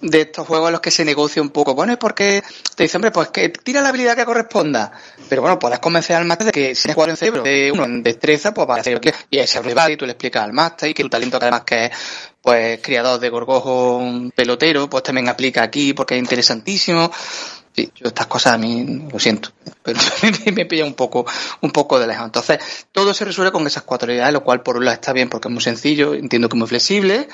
de 0.00 0.20
estos 0.20 0.46
juegos 0.46 0.68
en 0.68 0.72
los 0.72 0.80
que 0.80 0.90
se 0.90 1.04
negocia 1.04 1.40
un 1.40 1.50
poco. 1.50 1.74
Bueno, 1.74 1.92
es 1.92 1.98
porque 1.98 2.42
te 2.76 2.84
dice, 2.84 2.96
hombre, 2.96 3.10
pues 3.10 3.28
que 3.28 3.48
tira 3.48 3.80
la 3.80 3.88
habilidad 3.88 4.16
que 4.16 4.24
corresponda. 4.24 4.92
Pero 5.28 5.42
bueno, 5.42 5.58
puedes 5.58 5.78
convencer 5.78 6.16
al 6.16 6.26
máster 6.26 6.46
de 6.46 6.52
que 6.52 6.74
si 6.74 6.92
cuatro 6.92 7.12
en 7.12 7.16
cerebro, 7.16 7.42
de 7.42 7.72
uno 7.72 7.84
en 7.84 8.02
destreza, 8.02 8.52
pues 8.52 8.68
va 8.68 8.76
a 8.76 8.80
hacer 8.80 9.00
que 9.00 9.12
y 9.30 9.38
ese 9.38 9.60
rival 9.62 9.92
y 9.92 9.96
tú 9.96 10.04
le 10.04 10.12
explicas 10.12 10.44
al 10.44 10.52
máster 10.52 10.90
y 10.90 10.94
que 10.94 11.02
tu 11.02 11.08
talento 11.08 11.38
que 11.38 11.44
además 11.44 11.62
que 11.64 11.84
es 11.86 11.90
pues 12.40 12.80
criador 12.82 13.18
de 13.18 13.30
gorgojo 13.30 14.02
pelotero, 14.36 14.88
pues 14.90 15.02
también 15.02 15.28
aplica 15.28 15.62
aquí 15.62 15.94
porque 15.94 16.14
es 16.14 16.20
interesantísimo. 16.20 17.10
Sí, 17.74 17.90
yo 17.96 18.06
estas 18.06 18.28
cosas 18.28 18.54
a 18.54 18.58
mí 18.58 19.08
lo 19.10 19.18
siento, 19.18 19.50
pero 19.82 19.98
me 20.54 20.64
pilla 20.64 20.84
un 20.84 20.94
poco, 20.94 21.26
un 21.60 21.72
poco 21.72 21.98
de 21.98 22.06
lejos. 22.06 22.26
Entonces, 22.26 22.86
todo 22.92 23.12
se 23.12 23.24
resuelve 23.24 23.50
con 23.50 23.66
esas 23.66 23.82
cuatro 23.82 24.06
habilidades, 24.06 24.32
lo 24.32 24.44
cual 24.44 24.62
por 24.62 24.76
un 24.76 24.84
lado 24.84 24.94
está 24.94 25.12
bien 25.12 25.28
porque 25.28 25.48
es 25.48 25.52
muy 25.52 25.62
sencillo, 25.62 26.14
entiendo 26.14 26.48
que 26.48 26.56
es 26.56 26.58
muy 26.58 26.68
flexible, 26.68 27.28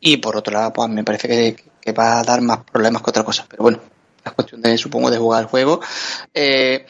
y 0.00 0.16
por 0.16 0.36
otro 0.36 0.54
lado, 0.54 0.72
pues 0.72 0.88
me 0.88 1.04
parece 1.04 1.28
que, 1.28 1.56
que 1.80 1.92
va 1.92 2.20
a 2.20 2.22
dar 2.22 2.40
más 2.40 2.60
problemas 2.64 3.02
que 3.02 3.10
otra 3.10 3.22
cosa. 3.22 3.44
Pero 3.48 3.64
bueno, 3.64 3.80
es 4.24 4.32
cuestión 4.32 4.62
de, 4.62 4.78
supongo, 4.78 5.10
de 5.10 5.18
jugar 5.18 5.42
el 5.42 5.48
juego. 5.48 5.80
Eh, 6.32 6.86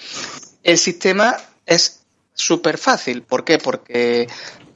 el 0.63 0.79
sistema 0.79 1.37
es 1.67 2.05
súper 2.35 2.79
fácil. 2.79 3.23
¿Por 3.23 3.45
qué? 3.45 3.59
Porque 3.59 4.29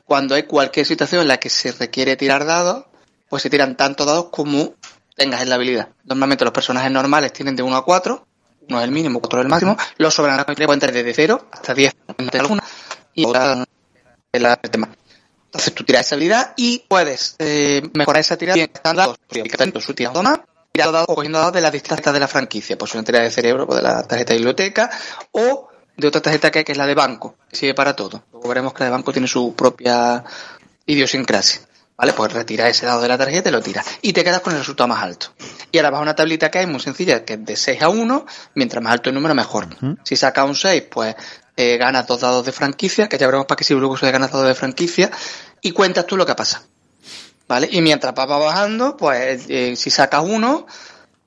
cuando 0.05 0.35
hay 0.35 0.45
cualquier 0.45 0.87
situación 0.87 1.23
en 1.23 1.29
la 1.29 1.39
que 1.39 1.51
se 1.51 1.73
requiere 1.73 2.17
tirar 2.17 2.45
dados, 2.45 2.87
pues 3.29 3.43
se 3.43 3.51
tiran 3.51 3.77
tanto 3.77 4.05
dados 4.05 4.27
como 4.31 4.75
tengas 5.17 5.43
en 5.43 5.49
la 5.49 5.57
habilidad. 5.57 5.89
Normalmente 6.05 6.45
los 6.45 6.53
personajes 6.53 6.91
normales 6.91 7.33
tienen 7.33 7.57
de 7.57 7.63
1 7.63 7.77
a 7.77 7.85
4, 7.85 8.27
uno 8.69 8.79
es 8.79 8.85
el 8.85 8.91
mínimo, 8.91 9.19
otro 9.23 9.41
es 9.41 9.45
el 9.45 9.51
máximo. 9.51 9.77
Los 9.97 10.15
soberanos 10.15 10.45
pueden 10.45 10.81
tener 10.81 10.95
desde 10.95 11.15
0 11.15 11.49
hasta 11.51 11.75
10 11.75 11.97
alguna 12.39 12.63
y 13.15 13.25
otra 13.25 13.65
la 14.33 14.57
tema. 14.57 14.91
Entonces 15.47 15.75
tú 15.75 15.85
tiras 15.85 16.05
esa 16.05 16.17
habilidad 16.17 16.53
y 16.57 16.85
puedes 16.87 17.37
eh, 17.39 17.83
mejorar 17.95 18.21
esa 18.21 18.37
tirada 18.37 18.57
bien 18.57 18.71
están 18.73 18.97
dados, 18.97 19.17
su 19.81 19.95
tirada 19.95 20.23
más, 20.23 20.41
tirando 20.71 21.03
o 21.03 21.15
cogiendo 21.15 21.39
dados 21.39 21.55
de 21.55 21.63
las 21.63 21.73
distintas 21.73 22.13
de 22.13 22.21
la 22.21 22.29
franquicia, 22.29 22.77
pues 22.77 22.93
una 22.95 23.05
tirada 23.05 23.25
de 23.25 23.31
cerebro, 23.31 23.67
pues 23.67 23.79
de 23.79 23.83
la 23.83 24.03
tarjeta 24.03 24.35
de 24.35 24.39
biblioteca, 24.39 24.91
o 25.33 25.69
de 25.97 26.09
otra 26.09 26.21
tarjeta 26.21 26.51
que, 26.51 26.65
que 26.65 26.73
es 26.73 26.79
la 26.79 26.87
de 26.87 26.95
banco, 26.95 27.37
que 27.49 27.57
sirve 27.57 27.75
para 27.75 27.97
todo. 27.97 28.25
Luego 28.33 28.49
veremos 28.49 28.75
que 28.75 28.81
la 28.81 28.87
de 28.87 28.91
banco 28.91 29.13
tiene 29.13 29.29
su 29.29 29.55
propia 29.55 30.23
idiosincrasia. 30.85 31.63
¿Vale? 31.99 32.13
Pues 32.13 32.33
retira 32.33 32.69
ese 32.69 32.85
dado 32.85 33.01
de 33.01 33.09
la 33.09 33.17
tarjeta 33.17 33.49
y 33.49 33.53
lo 33.53 33.63
tiras. 33.63 33.87
Y 34.03 34.13
te 34.13 34.23
quedas 34.23 34.41
con 34.41 34.53
el 34.53 34.59
resultado 34.59 34.87
más 34.89 35.03
alto. 35.03 35.29
Y 35.73 35.79
ahora 35.79 35.91
vas 35.91 35.99
a 36.01 36.03
una 36.03 36.15
tablita 36.15 36.51
que 36.51 36.59
hay 36.59 36.67
muy 36.67 36.81
sencilla, 36.81 37.25
que 37.25 37.35
es 37.35 37.45
de 37.45 37.57
6 37.57 37.83
a 37.83 37.89
1, 37.89 38.27
mientras 38.55 38.83
más 38.85 38.93
alto 38.93 39.09
el 39.09 39.15
número, 39.15 39.35
mejor. 39.35 39.69
Si 40.05 40.15
saca 40.15 40.45
un 40.45 40.55
6, 40.55 40.85
pues 40.91 41.15
eh, 41.57 41.79
ganas 41.79 42.07
dos 42.07 42.21
dados 42.21 42.45
de 42.45 42.53
franquicia, 42.53 43.09
que 43.09 43.17
ya 43.17 43.27
veremos 43.27 43.47
para 43.47 43.57
qué 43.57 43.65
sirve 43.65 43.81
luego 43.81 43.95
eso 43.95 44.05
de 44.05 44.13
ganas 44.13 44.31
dados 44.31 44.47
de 44.47 44.55
franquicia, 44.55 45.11
y 45.63 45.73
cuentas 45.73 46.07
tú 46.07 46.19
lo 46.19 46.27
que 46.27 46.35
pasa. 46.35 46.63
¿Vale? 47.49 47.69
Y 47.71 47.81
mientras 47.81 48.13
vas 48.15 48.29
bajando, 48.29 48.97
pues 48.97 49.47
eh, 49.49 49.75
si 49.77 49.89
sacas 49.89 50.23
uno, 50.23 50.67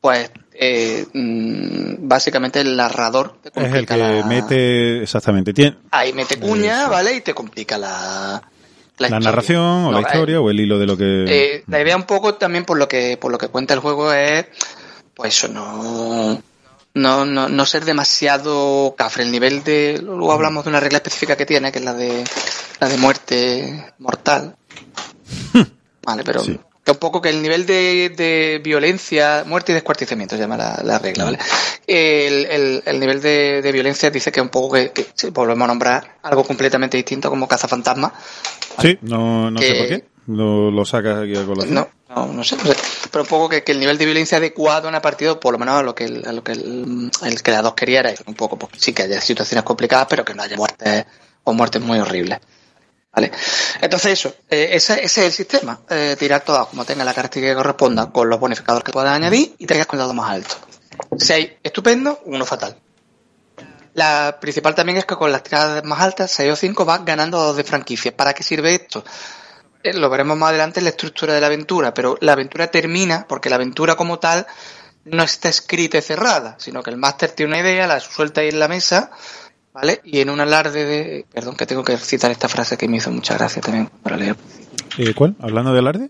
pues 0.01 0.29
eh, 0.53 1.05
mm, 1.13 2.07
básicamente 2.07 2.59
el 2.61 2.75
narrador 2.75 3.37
te 3.41 3.49
Es 3.49 3.55
el 3.55 3.63
complica 3.63 3.95
que 3.95 4.01
la... 4.01 4.25
mete, 4.25 5.01
exactamente, 5.03 5.53
tiene 5.53 5.77
Ahí 5.91 6.13
mete 6.13 6.37
cuña, 6.37 6.81
Eso. 6.81 6.91
¿vale? 6.91 7.15
Y 7.15 7.21
te 7.21 7.33
complica 7.33 7.77
la... 7.77 8.41
la 8.99 9.19
narración 9.19 9.85
o 9.85 9.91
la 9.91 10.01
historia 10.01 10.35
eh, 10.35 10.39
o 10.39 10.49
el 10.49 10.59
hilo 10.59 10.77
de 10.77 10.85
lo 10.85 10.97
que... 10.97 11.25
eh, 11.27 11.63
la 11.67 11.81
idea 11.81 11.95
un 11.95 12.03
poco 12.03 12.35
también 12.35 12.65
por 12.65 12.77
lo 12.77 12.87
que 12.87 13.17
por 13.17 13.31
lo 13.31 13.37
que 13.37 13.47
cuenta 13.47 13.73
el 13.73 13.79
juego 13.79 14.11
es 14.13 14.45
pues 15.15 15.35
eso 15.37 15.47
no 15.47 16.41
no, 16.93 17.25
no, 17.25 17.47
no 17.49 17.65
ser 17.65 17.85
demasiado 17.85 18.95
cafre. 18.97 19.23
El 19.23 19.31
nivel 19.31 19.63
de 19.63 19.99
luego 20.03 20.31
hablamos 20.33 20.63
de 20.63 20.71
una 20.71 20.79
regla 20.79 20.97
específica 20.97 21.37
que 21.37 21.45
tiene 21.45 21.71
que 21.71 21.79
es 21.79 21.85
la 21.85 21.93
de 21.93 22.23
la 22.79 22.89
de 22.89 22.97
muerte 22.97 23.93
mortal. 23.99 24.55
Vale 26.03 26.23
pero 26.23 26.41
Sí. 26.41 26.59
Un 26.91 26.97
poco 26.97 27.21
que 27.21 27.29
el 27.29 27.41
nivel 27.41 27.65
de, 27.65 28.09
de 28.09 28.61
violencia 28.63 29.43
muerte 29.45 29.71
y 29.71 29.75
descuartizamiento 29.75 30.35
se 30.35 30.41
llama 30.41 30.57
la, 30.57 30.81
la 30.83 30.99
regla 30.99 31.25
vale 31.25 31.39
el, 31.87 32.45
el, 32.45 32.83
el 32.85 32.99
nivel 32.99 33.21
de, 33.21 33.61
de 33.61 33.71
violencia 33.71 34.09
dice 34.09 34.31
que 34.31 34.41
un 34.41 34.49
poco 34.49 34.75
que, 34.75 34.91
que 34.91 35.07
sí, 35.13 35.29
volvemos 35.29 35.65
a 35.65 35.67
nombrar 35.67 36.17
algo 36.23 36.43
completamente 36.43 36.97
distinto 36.97 37.29
como 37.29 37.47
cazafantasma 37.47 38.13
Sí, 38.81 38.97
no, 39.01 39.51
no 39.51 39.61
sé 39.61 39.75
por 39.75 39.87
qué. 39.87 40.05
Lo, 40.27 40.69
lo 40.71 40.85
sacas 40.85 41.23
aquí 41.23 41.35
a 41.35 41.43
colación. 41.43 41.73
no, 41.73 41.89
no, 42.09 42.27
no 42.33 42.43
sé, 42.43 42.55
no 42.57 42.65
sé. 42.65 42.75
Pero 43.11 43.23
un 43.23 43.27
poco 43.27 43.49
que, 43.49 43.63
que 43.63 43.71
el 43.71 43.79
nivel 43.79 43.97
de 43.97 44.05
violencia 44.05 44.37
adecuado 44.37 44.87
en 44.87 44.95
el 44.95 45.01
partido, 45.01 45.39
por 45.39 45.53
lo 45.53 45.59
menos 45.59 45.75
a 45.75 45.83
lo 45.83 45.95
que 45.95 46.05
el, 46.05 46.25
a 46.27 46.31
lo 46.31 46.43
que 46.43 46.51
el, 46.51 47.11
el 47.23 47.43
creador 47.43 47.73
quería 47.73 48.01
era 48.01 48.13
un 48.27 48.35
poco, 48.35 48.57
pues 48.57 48.73
sí 48.77 48.93
que 48.93 49.03
haya 49.03 49.19
situaciones 49.21 49.63
complicadas, 49.63 50.07
pero 50.09 50.23
que 50.23 50.35
no 50.35 50.43
haya 50.43 50.55
muertes 50.55 51.05
o 51.43 51.53
muertes 51.53 51.81
muy 51.81 51.99
horribles. 51.99 52.39
¿Vale? 53.11 53.31
Entonces 53.81 54.13
eso, 54.13 54.35
eh, 54.49 54.69
ese, 54.73 54.93
ese 54.93 55.21
es 55.21 55.25
el 55.27 55.31
sistema. 55.31 55.79
Eh, 55.89 56.15
tirar 56.17 56.41
todas 56.41 56.67
como 56.67 56.85
tenga 56.85 57.03
la 57.03 57.13
característica 57.13 57.53
que 57.53 57.57
corresponda 57.57 58.11
con 58.11 58.29
los 58.29 58.39
bonificadores 58.39 58.83
que 58.83 58.91
puedas 58.91 59.13
añadir 59.13 59.55
y 59.57 59.65
te 59.65 59.73
quedas 59.73 59.87
con 59.87 59.97
el 59.97 60.01
dado 60.01 60.13
más 60.13 60.31
alto. 60.31 60.55
6, 61.17 61.49
estupendo, 61.63 62.21
uno 62.25 62.45
fatal. 62.45 62.77
La 63.93 64.37
principal 64.39 64.75
también 64.75 64.97
es 64.97 65.05
que 65.05 65.15
con 65.15 65.31
las 65.31 65.43
tiradas 65.43 65.83
más 65.83 65.99
altas, 65.99 66.31
6 66.31 66.53
o 66.53 66.55
5, 66.55 66.85
vas 66.85 67.03
ganando 67.03 67.39
dados 67.39 67.57
de 67.57 67.63
franquicia. 67.63 68.15
¿Para 68.15 68.33
qué 68.33 68.43
sirve 68.43 68.75
esto? 68.75 69.03
Eh, 69.83 69.93
lo 69.93 70.09
veremos 70.09 70.37
más 70.37 70.49
adelante 70.49 70.79
en 70.79 70.85
la 70.85 70.91
estructura 70.91 71.33
de 71.33 71.41
la 71.41 71.47
aventura, 71.47 71.93
pero 71.93 72.17
la 72.21 72.33
aventura 72.33 72.67
termina 72.67 73.25
porque 73.27 73.49
la 73.49 73.55
aventura 73.55 73.95
como 73.95 74.19
tal 74.19 74.45
no 75.05 75.23
está 75.23 75.49
escrita 75.49 75.97
y 75.97 76.01
cerrada, 76.01 76.55
sino 76.59 76.83
que 76.83 76.91
el 76.91 76.97
máster 76.97 77.31
tiene 77.31 77.53
una 77.53 77.61
idea, 77.61 77.87
la 77.87 77.99
suelta 77.99 78.41
ahí 78.41 78.49
en 78.49 78.59
la 78.59 78.67
mesa, 78.67 79.11
¿vale? 79.73 80.01
Y 80.03 80.19
en 80.19 80.29
un 80.29 80.39
alarde 80.39 80.85
de... 80.85 81.25
Perdón, 81.33 81.55
que 81.55 81.65
tengo 81.65 81.83
que 81.83 81.97
citar 81.97 82.31
esta 82.31 82.47
frase 82.49 82.77
que 82.77 82.87
me 82.87 82.97
hizo 82.97 83.11
mucha 83.11 83.35
gracia 83.35 83.61
también 83.61 83.89
para 84.03 84.17
leer. 84.17 84.35
Eh, 84.97 85.13
¿Cuál? 85.13 85.35
¿Hablando 85.39 85.73
de 85.73 85.79
alarde? 85.79 86.09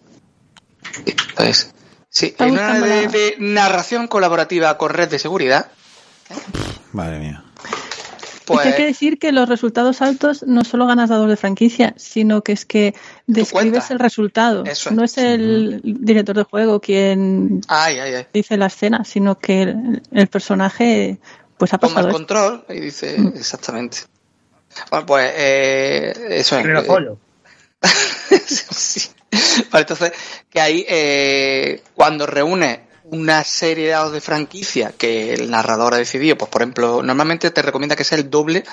Entonces, 1.05 1.73
sí, 2.09 2.27
Está 2.27 2.45
en 2.45 2.51
una 2.53 2.61
buscando 2.61 2.87
de, 2.87 3.01
la- 3.05 3.11
de 3.11 3.35
narración 3.39 4.07
colaborativa 4.07 4.77
con 4.77 4.89
red 4.91 5.09
de 5.09 5.19
seguridad, 5.19 5.67
Madre 6.93 7.19
mía. 7.19 7.43
pues... 8.45 8.59
Es 8.59 8.63
que 8.63 8.69
hay 8.69 8.77
que 8.77 8.85
decir 8.85 9.19
que 9.19 9.31
los 9.31 9.47
resultados 9.49 10.01
altos 10.01 10.43
no 10.47 10.63
solo 10.63 10.85
ganas 10.87 11.09
dados 11.09 11.27
de 11.29 11.37
franquicia, 11.37 11.93
sino 11.97 12.41
que 12.43 12.51
es 12.53 12.65
que 12.65 12.95
describes 13.27 13.91
el 13.91 13.99
resultado. 13.99 14.63
Eso 14.65 14.89
es. 14.89 14.95
No 14.95 15.03
es 15.03 15.17
el 15.17 15.81
director 15.83 16.35
de 16.35 16.43
juego 16.43 16.79
quien 16.79 17.61
Ay, 17.67 17.99
ay, 17.99 18.13
ay. 18.15 18.25
dice 18.33 18.57
la 18.57 18.67
escena, 18.67 19.03
sino 19.05 19.37
que 19.39 19.61
el, 19.63 20.01
el 20.11 20.27
personaje 20.27 21.19
pues 21.59 21.73
ha 21.73 21.77
Toma 21.77 21.93
pasado 21.93 22.07
el 22.07 22.15
esto. 22.15 22.17
control 22.17 22.65
y 22.69 22.79
dice 22.79 23.15
Mm. 23.19 23.33
exactamente. 23.35 23.97
Bueno, 24.89 25.05
pues 25.05 25.31
eh, 25.35 26.13
eso 26.29 26.57
es. 26.57 26.65
Eh. 26.65 27.17
Sí. 28.49 29.09
Vale, 29.71 29.81
entonces, 29.83 30.11
que 30.49 30.59
ahí, 30.61 30.85
eh, 30.87 31.83
cuando 31.93 32.25
reúne 32.25 32.87
una 33.11 33.43
serie 33.43 33.85
de 33.85 33.91
dados 33.91 34.11
de 34.13 34.21
franquicia 34.21 34.93
que 34.97 35.33
el 35.33 35.49
narrador 35.51 35.93
ha 35.93 35.97
decidido, 35.97 36.37
pues 36.37 36.49
por 36.49 36.61
ejemplo, 36.61 37.01
normalmente 37.03 37.51
te 37.51 37.61
recomienda 37.61 37.95
que 37.95 38.03
sea 38.03 38.17
el 38.17 38.29
doble 38.29 38.63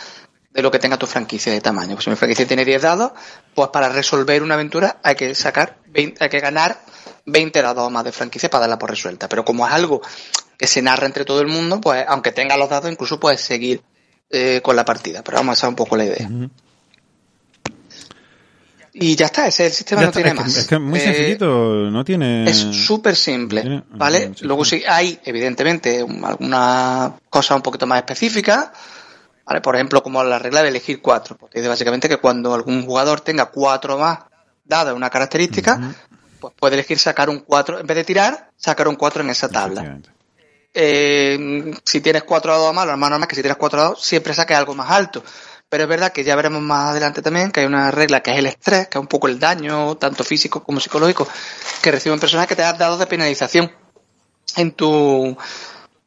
de 0.52 0.62
lo 0.62 0.70
que 0.70 0.78
tenga 0.78 0.96
tu 0.98 1.06
franquicia 1.06 1.52
de 1.52 1.60
tamaño. 1.60 1.94
Pues 1.94 2.04
si 2.04 2.10
mi 2.10 2.16
franquicia 2.16 2.46
tiene 2.46 2.64
10 2.64 2.82
dados, 2.82 3.12
pues 3.54 3.68
para 3.70 3.88
resolver 3.90 4.42
una 4.42 4.54
aventura 4.54 4.98
hay 5.02 5.14
que 5.14 5.34
sacar 5.34 5.78
20, 5.88 6.22
hay 6.24 6.30
que 6.30 6.40
ganar 6.40 6.80
20 7.26 7.60
dados 7.62 7.90
más 7.90 8.04
de 8.04 8.12
franquicia 8.12 8.48
para 8.48 8.62
darla 8.62 8.78
por 8.78 8.90
resuelta. 8.90 9.28
Pero 9.28 9.44
como 9.44 9.66
es 9.66 9.72
algo 9.72 10.00
que 10.58 10.66
se 10.66 10.80
narra 10.82 11.06
entre 11.06 11.24
todo 11.24 11.40
el 11.40 11.48
mundo, 11.48 11.80
pues 11.80 12.04
aunque 12.08 12.32
tenga 12.32 12.56
los 12.56 12.68
dados, 12.70 12.90
incluso 12.90 13.20
puedes 13.20 13.40
seguir 13.40 13.82
eh, 14.30 14.60
con 14.62 14.74
la 14.76 14.84
partida. 14.84 15.22
Pero 15.22 15.36
vamos 15.38 15.52
a 15.52 15.54
esa 15.54 15.68
un 15.68 15.76
poco 15.76 15.96
la 15.96 16.04
idea. 16.06 16.28
Y 18.98 19.14
ya 19.14 19.26
está, 19.26 19.46
ese 19.46 19.66
es 19.66 19.72
el 19.72 19.76
sistema 19.76 20.00
Ya 20.00 20.06
no 20.06 20.10
está, 20.10 20.22
tiene 20.22 20.30
es, 20.30 20.34
que, 20.36 20.42
más. 20.42 20.56
es 20.56 20.66
que 20.66 20.74
es 20.76 20.80
muy 20.80 20.98
Eh, 20.98 21.02
sencillito, 21.02 21.90
no 21.90 22.02
tiene... 22.02 22.48
Es 22.48 22.56
súper 22.56 23.14
simple, 23.14 23.60
tiene- 23.60 23.82
¿vale? 23.90 24.32
Luego 24.40 24.64
sí. 24.64 24.82
hay, 24.88 25.20
evidentemente, 25.24 26.02
un- 26.02 26.24
alguna 26.24 27.12
cosa 27.28 27.54
un 27.54 27.60
poquito 27.60 27.86
más 27.86 27.98
específica, 27.98 28.72
¿vale? 29.44 29.60
Por 29.60 29.74
ejemplo, 29.74 30.02
como 30.02 30.24
la 30.24 30.38
regla 30.38 30.62
de 30.62 30.70
elegir 30.70 31.02
cuatro. 31.02 31.36
Porque 31.36 31.58
dice 31.58 31.68
básicamente 31.68 32.08
que 32.08 32.16
cuando 32.16 32.54
algún 32.54 32.86
jugador 32.86 33.20
tenga 33.20 33.46
cuatro 33.46 33.98
más 33.98 34.20
dadas 34.64 34.94
una 34.94 35.10
característica, 35.10 35.94
pues 36.40 36.54
puede 36.58 36.74
elegir 36.76 36.98
sacar 36.98 37.28
un 37.28 37.40
cuatro, 37.40 37.78
en 37.78 37.86
vez 37.86 37.98
de 37.98 38.04
tirar, 38.04 38.50
sacar 38.56 38.88
un 38.88 38.96
cuatro 38.96 39.22
en 39.22 39.28
esa 39.28 39.48
tabla. 39.50 39.98
Eh, 40.78 41.74
si 41.84 42.02
tienes 42.02 42.24
cuatro 42.24 42.52
dados 42.52 42.74
más, 42.74 42.86
lo 42.86 42.94
más 42.98 43.08
normal 43.08 43.22
es 43.22 43.28
que 43.28 43.36
si 43.36 43.40
tienes 43.40 43.56
cuatro 43.56 43.80
dados, 43.80 44.04
siempre 44.04 44.34
saques 44.34 44.54
algo 44.54 44.74
más 44.74 44.90
alto. 44.90 45.24
Pero 45.70 45.84
es 45.84 45.88
verdad 45.88 46.12
que 46.12 46.22
ya 46.22 46.36
veremos 46.36 46.60
más 46.60 46.90
adelante 46.90 47.22
también 47.22 47.50
que 47.50 47.60
hay 47.60 47.66
una 47.66 47.90
regla 47.90 48.22
que 48.22 48.30
es 48.32 48.38
el 48.38 48.44
estrés, 48.44 48.86
que 48.88 48.98
es 48.98 49.00
un 49.00 49.06
poco 49.06 49.26
el 49.26 49.40
daño, 49.40 49.96
tanto 49.96 50.22
físico 50.22 50.62
como 50.62 50.78
psicológico, 50.78 51.26
que 51.80 51.90
recibe 51.90 52.12
un 52.12 52.20
personaje 52.20 52.48
que 52.48 52.56
te 52.56 52.62
da 52.62 52.74
dados 52.74 52.98
de 52.98 53.06
penalización 53.06 53.72
en 54.56 54.72
tu 54.72 55.36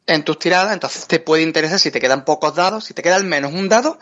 en 0.06 0.24
tus 0.24 0.38
tiradas, 0.38 0.72
entonces 0.72 1.06
te 1.06 1.18
puede 1.18 1.42
interesar 1.42 1.78
si 1.78 1.90
te 1.90 2.00
quedan 2.00 2.24
pocos 2.24 2.54
dados, 2.54 2.84
si 2.84 2.94
te 2.94 3.02
queda 3.02 3.16
al 3.16 3.24
menos 3.24 3.52
un 3.52 3.68
dado, 3.68 3.98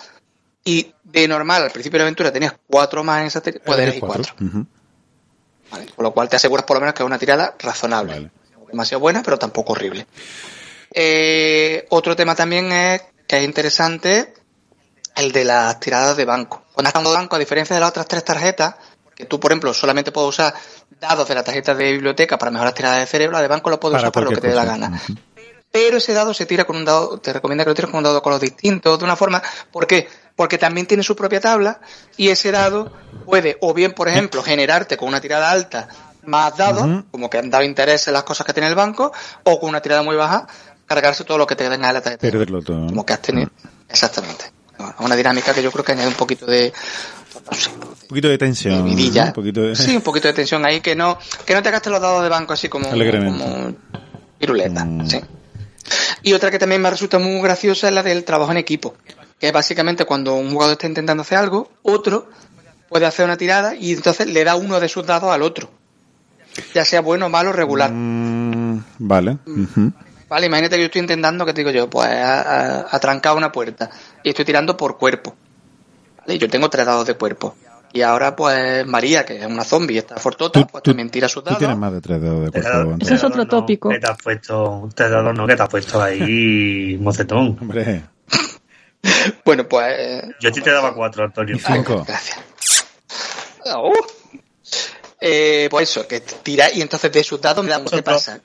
y 0.65 0.95
de 1.03 1.27
normal 1.29 1.63
al 1.63 1.71
principio 1.71 1.97
de 1.97 2.01
la 2.01 2.05
aventura 2.09 2.31
tenías 2.31 2.55
cuatro 2.67 3.03
más 3.05 3.23
en 3.23 3.27
esa 3.27 3.41
tirada, 3.41 3.65
puedes 3.65 3.83
elegir 3.85 4.01
cuatro. 4.01 4.35
¿vale? 5.71 5.87
Con 5.95 6.03
lo 6.03 6.13
cual 6.13 6.29
te 6.29 6.37
aseguras 6.37 6.67
por 6.67 6.77
lo 6.77 6.81
menos 6.81 6.95
que 6.95 7.03
es 7.03 7.07
una 7.07 7.19
tirada 7.19 7.55
razonable. 7.59 8.13
Vale. 8.13 8.31
Demasiado 8.71 9.01
buena, 9.01 9.23
pero 9.23 9.39
tampoco 9.39 9.73
horrible. 9.73 10.07
Eh, 10.93 11.87
otro 11.91 12.17
tema 12.17 12.35
también 12.35 12.73
es 12.73 13.03
que 13.27 13.39
es 13.39 13.45
interesante 13.45 14.35
el 15.17 15.33
de 15.33 15.45
las 15.45 15.79
tiradas 15.81 16.17
de 16.17 16.25
banco. 16.25 16.65
Cuando 16.73 16.89
estás 16.89 17.01
jugando 17.01 17.11
de 17.11 17.17
banco, 17.17 17.37
a 17.37 17.39
diferencia 17.39 17.75
de 17.75 17.81
las 17.81 17.91
otras 17.91 18.07
tres 18.07 18.25
tarjetas, 18.25 18.77
que 19.15 19.27
tú, 19.27 19.41
por 19.41 19.51
ejemplo, 19.51 19.75
solamente 19.75 20.13
puedes 20.13 20.29
usar 20.29 20.55
dados 21.01 21.27
de 21.29 21.35
la 21.35 21.43
tarjeta 21.43 21.75
de 21.75 21.93
biblioteca 21.93 22.39
para 22.39 22.51
mejorar 22.51 22.73
tiradas 22.73 23.01
de 23.01 23.07
cerebro, 23.07 23.37
la 23.37 23.43
de 23.43 23.49
banco 23.49 23.69
lo 23.69 23.81
puedes 23.81 23.95
Para 23.95 24.05
usar 24.09 24.13
para 24.13 24.25
lo 24.27 24.31
que 24.31 24.41
te 24.41 24.49
dé 24.49 24.55
la 24.55 24.65
gana. 24.65 25.03
Pero 25.71 25.99
ese 25.99 26.15
dado 26.15 26.33
se 26.33 26.47
tira 26.47 26.65
con 26.65 26.77
un 26.77 26.85
dado, 26.85 27.19
te 27.19 27.33
recomienda 27.33 27.65
que 27.65 27.71
lo 27.71 27.75
tires 27.75 27.91
con 27.91 27.99
un 27.99 28.05
dado 28.05 28.17
de 28.17 28.23
color 28.23 28.41
distinto, 28.41 28.97
de 28.97 29.05
una 29.05 29.17
forma, 29.17 29.43
¿por 29.71 29.87
qué? 29.87 30.09
Porque 30.35 30.57
también 30.57 30.87
tiene 30.87 31.03
su 31.03 31.15
propia 31.15 31.41
tabla 31.41 31.81
y 32.17 32.29
ese 32.29 32.53
dado 32.53 32.93
puede, 33.27 33.59
o 33.61 33.75
bien, 33.75 33.93
por 33.93 34.09
ejemplo, 34.09 34.43
generarte 34.43 34.97
con 34.97 35.09
una 35.09 35.21
tirada 35.21 35.51
alta 35.51 35.89
más 36.25 36.57
dados, 36.57 37.05
como 37.11 37.29
que 37.29 37.39
han 37.39 37.51
dado 37.51 37.65
interés 37.65 38.07
en 38.07 38.15
las 38.15 38.23
cosas 38.23 38.47
que 38.47 38.53
tiene 38.53 38.69
el 38.69 38.75
banco, 38.75 39.13
o 39.45 39.59
con 39.59 39.69
una 39.69 39.81
tirada 39.81 40.03
muy 40.03 40.15
baja, 40.15 40.47
cargarse 40.89 41.23
todo 41.25 41.39
lo 41.39 41.47
que 41.47 41.55
te 41.55 41.69
tenga 41.69 41.89
en 41.89 41.95
la 41.95 42.01
tarjeta. 42.01 42.23
Perderlo 42.23 42.63
todo. 42.63 42.87
Como 42.87 43.05
que 43.07 43.13
has 43.13 43.23
tenido. 43.23 43.51
Exactamente. 43.89 44.47
Bueno, 44.79 44.95
una 45.01 45.17
dinámica 45.17 45.53
que 45.55 45.63
yo 45.63 45.71
creo 45.71 45.85
que 45.85 45.93
añade 45.93 46.09
un 46.09 46.15
poquito 46.15 46.47
de. 46.47 46.73
no 47.51 47.57
sé, 47.57 47.71
Un 47.71 48.09
poquito 48.09 48.29
de 48.29 48.39
tensión. 48.39 48.77
de 48.85 48.91
vidilla. 48.95 49.25
Un 49.27 49.33
poquito 49.33 49.61
de... 49.63 49.77
Sí, 49.77 49.95
un 49.97 50.03
poquito 50.03 50.29
de 50.29 50.35
tensión 50.35 50.65
ahí, 50.65 50.81
que 50.81 50.95
no, 50.97 51.19
que 51.45 51.55
no 51.55 51.63
te 51.63 51.71
gastes 51.71 51.93
los 51.93 52.01
dados 52.01 52.23
de 52.23 52.29
banco 52.29 52.53
así 52.53 52.69
como, 52.69 52.91
Alegremente. 52.91 53.43
como 53.45 53.75
piruleta. 54.39 54.85
Mm. 54.85 55.07
Sí. 55.09 55.21
Y 56.23 56.33
otra 56.33 56.51
que 56.51 56.59
también 56.59 56.81
me 56.83 56.91
resulta 56.91 57.19
muy 57.19 57.41
graciosa 57.41 57.89
es 57.89 57.95
la 57.95 58.03
del 58.03 58.25
trabajo 58.25 58.51
en 58.53 58.59
equipo. 58.59 58.95
Que 59.41 59.49
es 59.49 59.53
básicamente 59.53 60.05
cuando 60.05 60.35
un 60.35 60.51
jugador 60.53 60.73
está 60.73 60.87
intentando 60.87 61.23
hacer 61.23 61.39
algo, 61.39 61.71
otro 61.83 62.29
puede 62.89 63.07
hacer 63.07 63.25
una 63.25 63.37
tirada 63.37 63.75
y 63.75 63.93
entonces 63.93 64.27
le 64.27 64.45
da 64.45 64.57
uno 64.57 64.81
de 64.81 64.89
sus 64.89 65.05
dados 65.07 65.31
al 65.33 65.43
otro. 65.43 65.71
Ya 66.75 66.85
sea 66.85 67.01
bueno, 67.01 67.29
malo, 67.29 67.53
regular. 67.53 67.91
Mm, 67.93 68.83
vale. 68.99 69.39
Ujú. 69.47 69.93
Vale, 70.29 70.47
imagínate 70.47 70.77
que 70.77 70.83
yo 70.83 70.87
estoy 70.87 71.01
intentando, 71.01 71.47
que 71.47 71.53
te 71.55 71.61
digo 71.63 71.71
yo, 71.71 71.89
pues 71.89 72.09
atrancar 72.11 73.37
una 73.37 73.51
puerta 73.51 73.91
y 74.23 74.29
estoy 74.31 74.45
tirando 74.45 74.77
por 74.77 74.99
cuerpo. 74.99 75.35
Vale, 76.19 76.35
y 76.35 76.39
yo 76.39 76.49
tengo 76.49 76.69
tres 76.69 76.85
dados 76.87 77.07
de 77.07 77.15
cuerpo. 77.15 77.57
Y 77.91 78.03
ahora, 78.03 78.37
pues 78.37 78.87
María, 78.87 79.25
que 79.25 79.39
es 79.39 79.47
una 79.47 79.65
zombie 79.65 79.95
y 79.95 79.99
está 79.99 80.17
fortota, 80.19 80.61
Tú- 80.61 80.67
pues 80.67 80.83
tú- 80.83 80.91
también 80.91 81.09
tira 81.09 81.27
sus 81.27 81.43
Tú 81.43 81.47
dados. 81.47 81.59
tienes 81.59 81.77
más 81.79 81.91
de 81.93 82.01
tres 82.03 82.21
dedos 82.21 82.45
de 82.45 82.51
cuerpo. 82.51 82.69
da- 82.69 82.75
Antonio. 82.81 82.99
Eso 83.01 83.15
es 83.15 83.25
otro 83.25 83.45
no, 83.45 83.49
tópico. 83.49 83.89
Que 83.89 83.99
te 83.99 84.07
has 84.11 84.19
puesto, 84.23 84.89
te 84.95 85.09
da 85.09 85.23
no, 85.33 85.47
que 85.47 85.57
te 85.57 85.63
has 85.63 85.69
puesto 85.71 86.03
ahí, 86.03 86.99
mocetón. 87.01 87.57
Hombre, 87.61 88.05
Bueno, 89.45 89.67
pues. 89.67 89.87
eh, 89.97 90.29
Yo 90.41 90.51
a 90.51 90.53
ti 90.53 90.61
te 90.61 90.71
daba 90.71 90.93
cuatro, 90.95 91.25
Antonio. 91.25 91.57
Y 91.57 91.59
cinco. 91.61 92.05
Gracias. 92.07 92.39
Uh. 93.65 93.93
Eh, 95.21 95.69
pues 95.71 95.89
eso, 95.91 96.07
que 96.07 96.21
tira 96.21 96.71
y 96.73 96.81
entonces 96.83 97.11
de 97.11 97.25
sus 97.25 97.41
dados 97.41 97.65
me 97.65 97.71
da 97.71 97.83
¿Qué 97.85 98.03
pasa? 98.03 98.41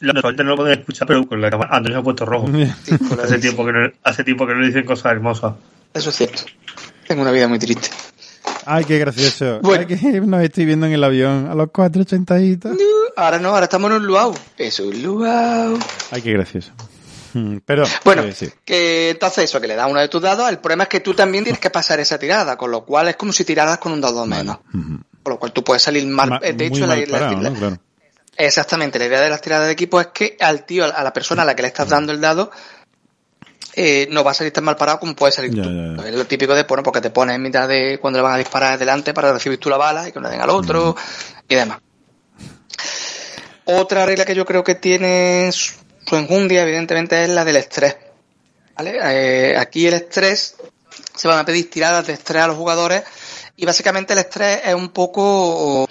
Los 0.00 0.24
oyentes 0.24 0.44
no 0.44 0.50
lo 0.52 0.56
pueden 0.56 0.78
escuchar, 0.80 1.06
pero 1.08 1.26
con 1.26 1.40
la 1.40 1.50
cámara. 1.50 1.70
Antonio 1.76 1.96
se 1.96 2.00
ha 2.00 2.04
puesto 2.04 2.24
rojo. 2.26 2.46
Sí, 2.52 2.94
hace, 3.22 3.34
de- 3.34 3.38
tiempo 3.38 3.64
que 3.66 3.72
no, 3.72 3.78
hace 4.04 4.24
tiempo 4.24 4.46
que 4.46 4.54
no 4.54 4.60
le 4.60 4.66
dicen 4.68 4.84
cosas 4.84 5.12
hermosas. 5.12 5.54
Eso 5.94 6.10
es 6.10 6.16
cierto. 6.16 6.42
Tengo 7.08 7.22
una 7.22 7.30
vida 7.32 7.48
muy 7.48 7.58
triste. 7.58 7.88
Ay, 8.66 8.84
qué 8.84 8.98
gracioso. 8.98 9.60
Bueno. 9.62 9.86
Ay, 9.88 9.96
que 9.96 10.20
nos 10.20 10.42
estoy 10.42 10.64
viendo 10.66 10.86
en 10.86 10.92
el 10.92 11.02
avión 11.02 11.48
a 11.50 11.54
los 11.54 11.68
4.80 11.68 12.76
Ahora 13.16 13.38
no, 13.38 13.48
ahora 13.50 13.64
estamos 13.64 13.90
en 13.90 13.96
un 13.98 14.06
luau. 14.06 14.34
Es 14.56 14.78
un 14.80 15.02
luau. 15.02 15.78
Ay, 16.10 16.22
qué 16.22 16.32
gracioso. 16.32 16.72
Mm, 17.32 17.58
Pero, 17.64 17.84
Bueno, 18.04 18.22
eh, 18.22 18.32
sí. 18.32 18.48
que 18.64 19.10
entonces 19.10 19.44
eso, 19.44 19.60
que 19.60 19.68
le 19.68 19.76
da 19.76 19.86
uno 19.86 20.00
de 20.00 20.08
tus 20.08 20.20
dados, 20.20 20.48
el 20.50 20.58
problema 20.58 20.84
es 20.84 20.88
que 20.88 21.00
tú 21.00 21.14
también 21.14 21.44
tienes 21.44 21.60
que 21.60 21.70
pasar 21.70 22.00
esa 22.00 22.18
tirada, 22.18 22.56
con 22.56 22.70
lo 22.70 22.84
cual 22.84 23.08
es 23.08 23.16
como 23.16 23.32
si 23.32 23.44
tiraras 23.44 23.78
con 23.78 23.92
un 23.92 24.00
dado 24.00 24.26
menos. 24.26 24.58
Con 25.22 25.34
lo 25.34 25.38
cual 25.38 25.52
tú 25.52 25.62
puedes 25.62 25.82
salir 25.82 26.06
mal. 26.06 26.28
Ma- 26.30 26.40
eh, 26.42 26.52
de 26.52 26.66
hecho, 26.66 26.86
la- 26.86 26.96
parado, 27.10 27.40
la- 27.40 27.50
¿no? 27.50 27.56
Claro. 27.58 27.78
Exactamente, 28.46 28.98
la 28.98 29.06
idea 29.06 29.20
de 29.20 29.30
las 29.30 29.40
tiradas 29.40 29.66
de 29.66 29.72
equipo 29.72 30.00
es 30.00 30.08
que 30.08 30.36
al 30.40 30.64
tío, 30.64 30.84
a 30.84 31.02
la 31.02 31.12
persona 31.12 31.42
a 31.42 31.44
la 31.44 31.54
que 31.56 31.62
le 31.62 31.68
estás 31.68 31.88
dando 31.88 32.12
el 32.12 32.20
dado, 32.20 32.50
eh, 33.74 34.08
no 34.10 34.24
va 34.24 34.32
a 34.32 34.34
salir 34.34 34.52
tan 34.52 34.64
mal 34.64 34.76
parado 34.76 34.98
como 35.00 35.14
puede 35.14 35.32
salir 35.32 35.54
Ya, 35.54 35.62
tú. 35.62 35.70
ya, 35.70 36.02
ya. 36.02 36.08
Es 36.08 36.14
lo 36.14 36.24
típico 36.26 36.54
de, 36.54 36.64
bueno, 36.64 36.82
porque 36.82 37.00
te 37.00 37.10
pones 37.10 37.36
en 37.36 37.42
mitad 37.42 37.68
de 37.68 37.98
cuando 38.00 38.18
le 38.18 38.22
van 38.22 38.34
a 38.34 38.38
disparar 38.38 38.78
delante 38.78 39.14
para 39.14 39.32
recibir 39.32 39.58
tú 39.60 39.70
la 39.70 39.76
bala 39.76 40.08
y 40.08 40.12
que 40.12 40.18
no 40.20 40.26
le 40.26 40.32
den 40.32 40.40
al 40.42 40.50
otro 40.50 40.96
y 41.48 41.54
demás. 41.54 41.78
Otra 43.64 44.04
regla 44.06 44.24
que 44.24 44.34
yo 44.34 44.44
creo 44.44 44.64
que 44.64 44.74
tiene 44.74 45.50
su 45.52 46.16
enjundia, 46.16 46.62
evidentemente, 46.62 47.22
es 47.22 47.28
la 47.28 47.44
del 47.44 47.56
estrés. 47.56 47.96
¿Vale? 48.76 48.98
Eh, 49.02 49.56
aquí 49.56 49.86
el 49.86 49.94
estrés, 49.94 50.56
se 51.14 51.28
van 51.28 51.38
a 51.38 51.44
pedir 51.44 51.70
tiradas 51.70 52.06
de 52.06 52.14
estrés 52.14 52.42
a 52.42 52.46
los 52.48 52.56
jugadores 52.56 53.02
y 53.56 53.66
básicamente 53.66 54.14
el 54.14 54.18
estrés 54.20 54.60
es 54.64 54.74
un 54.74 54.88
poco 54.88 55.86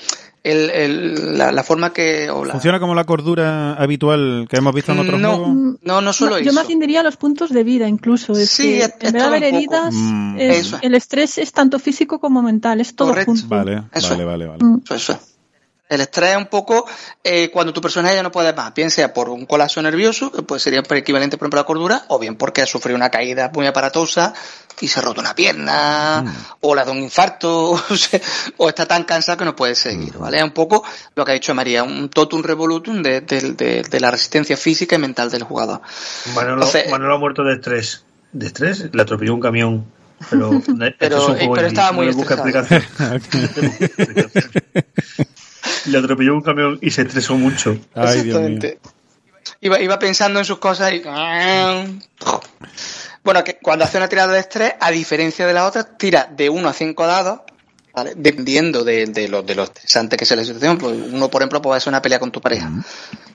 el, 0.51 0.69
el- 0.69 1.37
la, 1.37 1.51
la 1.51 1.63
forma 1.63 1.91
que... 1.93 2.29
o 2.29 2.43
la- 2.45 2.53
¿Funciona 2.53 2.79
como 2.79 2.95
la 2.95 3.03
cordura 3.05 3.73
habitual 3.73 4.47
que 4.49 4.57
hemos 4.57 4.73
visto 4.73 4.91
en 4.91 4.99
otros 4.99 5.19
No. 5.19 5.29
juegos? 5.37 5.77
No, 5.81 6.01
no 6.01 6.13
solo 6.13 6.31
No, 6.31 6.37
eso. 6.37 6.45
yo 6.45 6.53
más 6.53 6.67
bien 6.67 6.79
diría 6.79 7.03
los 7.03 7.17
puntos 7.17 7.49
de 7.51 7.63
vida, 7.63 7.87
incluso. 7.87 8.33
Es 8.33 8.49
Sí, 8.49 8.63
que 8.63 8.77
es- 8.79 8.93
en 8.99 9.13
vez 9.13 9.13
de 9.13 9.21
haber 9.21 9.43
heridas, 9.43 9.93
Mm. 9.93 10.37
es- 10.39 10.75
el 10.81 10.95
estrés 10.95 11.37
es 11.37 11.51
tanto 11.51 11.79
físico 11.79 12.19
como 12.19 12.41
mental, 12.41 12.81
es 12.81 12.95
todo 12.95 13.09
Correcto. 13.09 13.31
junto. 13.31 13.47
Vale, 13.47 13.83
Eso. 13.93 14.09
vale, 14.09 14.25
vale, 14.25 14.45
vale. 14.47 14.63
Mm. 14.63 14.81
Eso, 14.83 14.95
eso. 14.95 15.19
El 15.89 16.01
estrés 16.01 16.31
es 16.31 16.37
un 16.37 16.45
poco 16.45 16.87
eh, 17.23 17.49
cuando 17.51 17.73
tu 17.73 17.81
personaje 17.81 18.15
ya 18.15 18.23
no 18.23 18.31
puede 18.31 18.53
más, 18.53 18.73
bien 18.75 18.91
sea 18.91 19.11
por 19.13 19.27
un 19.29 19.45
colapso 19.45 19.81
nervioso, 19.81 20.31
que 20.31 20.43
pues 20.43 20.61
sería 20.61 20.81
equivalente 20.87 21.37
por 21.37 21.45
ejemplo 21.45 21.59
a 21.59 21.63
la 21.63 21.67
cordura, 21.67 22.05
o 22.09 22.19
bien 22.19 22.35
porque 22.35 22.61
ha 22.61 22.65
sufrido 22.67 22.95
una 22.95 23.09
caída 23.09 23.49
muy 23.53 23.65
aparatosa 23.65 24.33
y 24.81 24.87
se 24.87 24.99
ha 24.99 25.01
roto 25.03 25.19
una 25.19 25.33
pierna, 25.35 26.23
o 26.61 26.73
le 26.75 26.81
ha 26.81 26.85
dado 26.85 26.95
un 26.95 27.03
infarto, 27.03 27.71
o, 27.89 27.95
se- 27.97 28.21
o 28.57 28.69
está 28.69 28.85
tan 28.85 29.03
cansado 29.03 29.39
que 29.39 29.45
no 29.45 29.55
puede 29.55 29.73
seguir, 29.75 30.17
¿vale? 30.17 30.37
Es 30.37 30.43
un 30.43 30.51
poco 30.51 30.83
lo 31.15 31.25
que 31.25 31.31
ha 31.31 31.33
dicho 31.33 31.53
María, 31.55 31.83
un 31.83 32.09
totum 32.09 32.43
revolutum 32.43 33.01
de, 33.01 33.21
de- 33.21 33.51
de- 33.53 33.81
de 33.81 33.99
la 33.99 34.11
resistencia 34.11 34.55
física 34.57 34.95
y 34.95 34.99
mental 34.99 35.29
del 35.31 35.43
jugador. 35.43 35.81
Manolo, 36.35 36.65
Entonces- 36.65 36.89
Manolo 36.91 37.15
ha 37.15 37.17
muerto 37.17 37.43
de 37.43 37.55
estrés. 37.55 38.03
¿De 38.31 38.45
estrés? 38.45 38.85
Le 38.93 39.01
atropelló 39.01 39.33
un 39.33 39.39
camión. 39.41 39.85
Pero, 40.29 40.49
Pero- 40.99 41.33
es 41.35 41.47
pero 41.55 41.67
estaba 41.67 41.91
muy 41.93 42.07
no 42.11 42.13
busca 42.13 42.35
explicación. 42.35 42.83
Le 45.89 45.97
atropelló 45.97 46.33
un 46.35 46.41
camión 46.41 46.77
y 46.81 46.91
se 46.91 47.01
estresó 47.01 47.35
mucho. 47.35 47.77
Ay, 47.93 48.21
Dios 48.21 48.39
mío. 48.39 48.47
Exactamente. 48.47 48.79
Iba, 49.61 49.79
iba 49.79 49.99
pensando 49.99 50.39
en 50.39 50.45
sus 50.45 50.59
cosas 50.59 50.93
y... 50.93 51.01
Bueno, 53.23 53.43
que 53.43 53.57
cuando 53.57 53.85
hace 53.85 53.97
una 53.97 54.07
tirada 54.07 54.33
de 54.33 54.39
estrés, 54.39 54.73
a 54.79 54.91
diferencia 54.91 55.45
de 55.45 55.53
la 55.53 55.65
otra, 55.65 55.83
tira 55.97 56.29
de 56.31 56.49
1 56.49 56.69
a 56.69 56.73
5 56.73 57.05
dados, 57.05 57.41
¿vale? 58.03 58.13
Dependiendo 58.15 58.83
de, 58.83 59.05
de 59.05 59.27
lo, 59.27 59.41
de 59.43 59.55
lo 59.55 59.63
estresante 59.63 60.17
que 60.17 60.25
sea 60.25 60.37
la 60.37 60.43
situación. 60.43 60.77
Pues 60.77 60.95
uno, 61.11 61.29
por 61.29 61.41
ejemplo, 61.41 61.61
puede 61.61 61.79
ser 61.79 61.91
una 61.91 62.01
pelea 62.01 62.19
con 62.19 62.31
tu 62.31 62.41
pareja. 62.41 62.71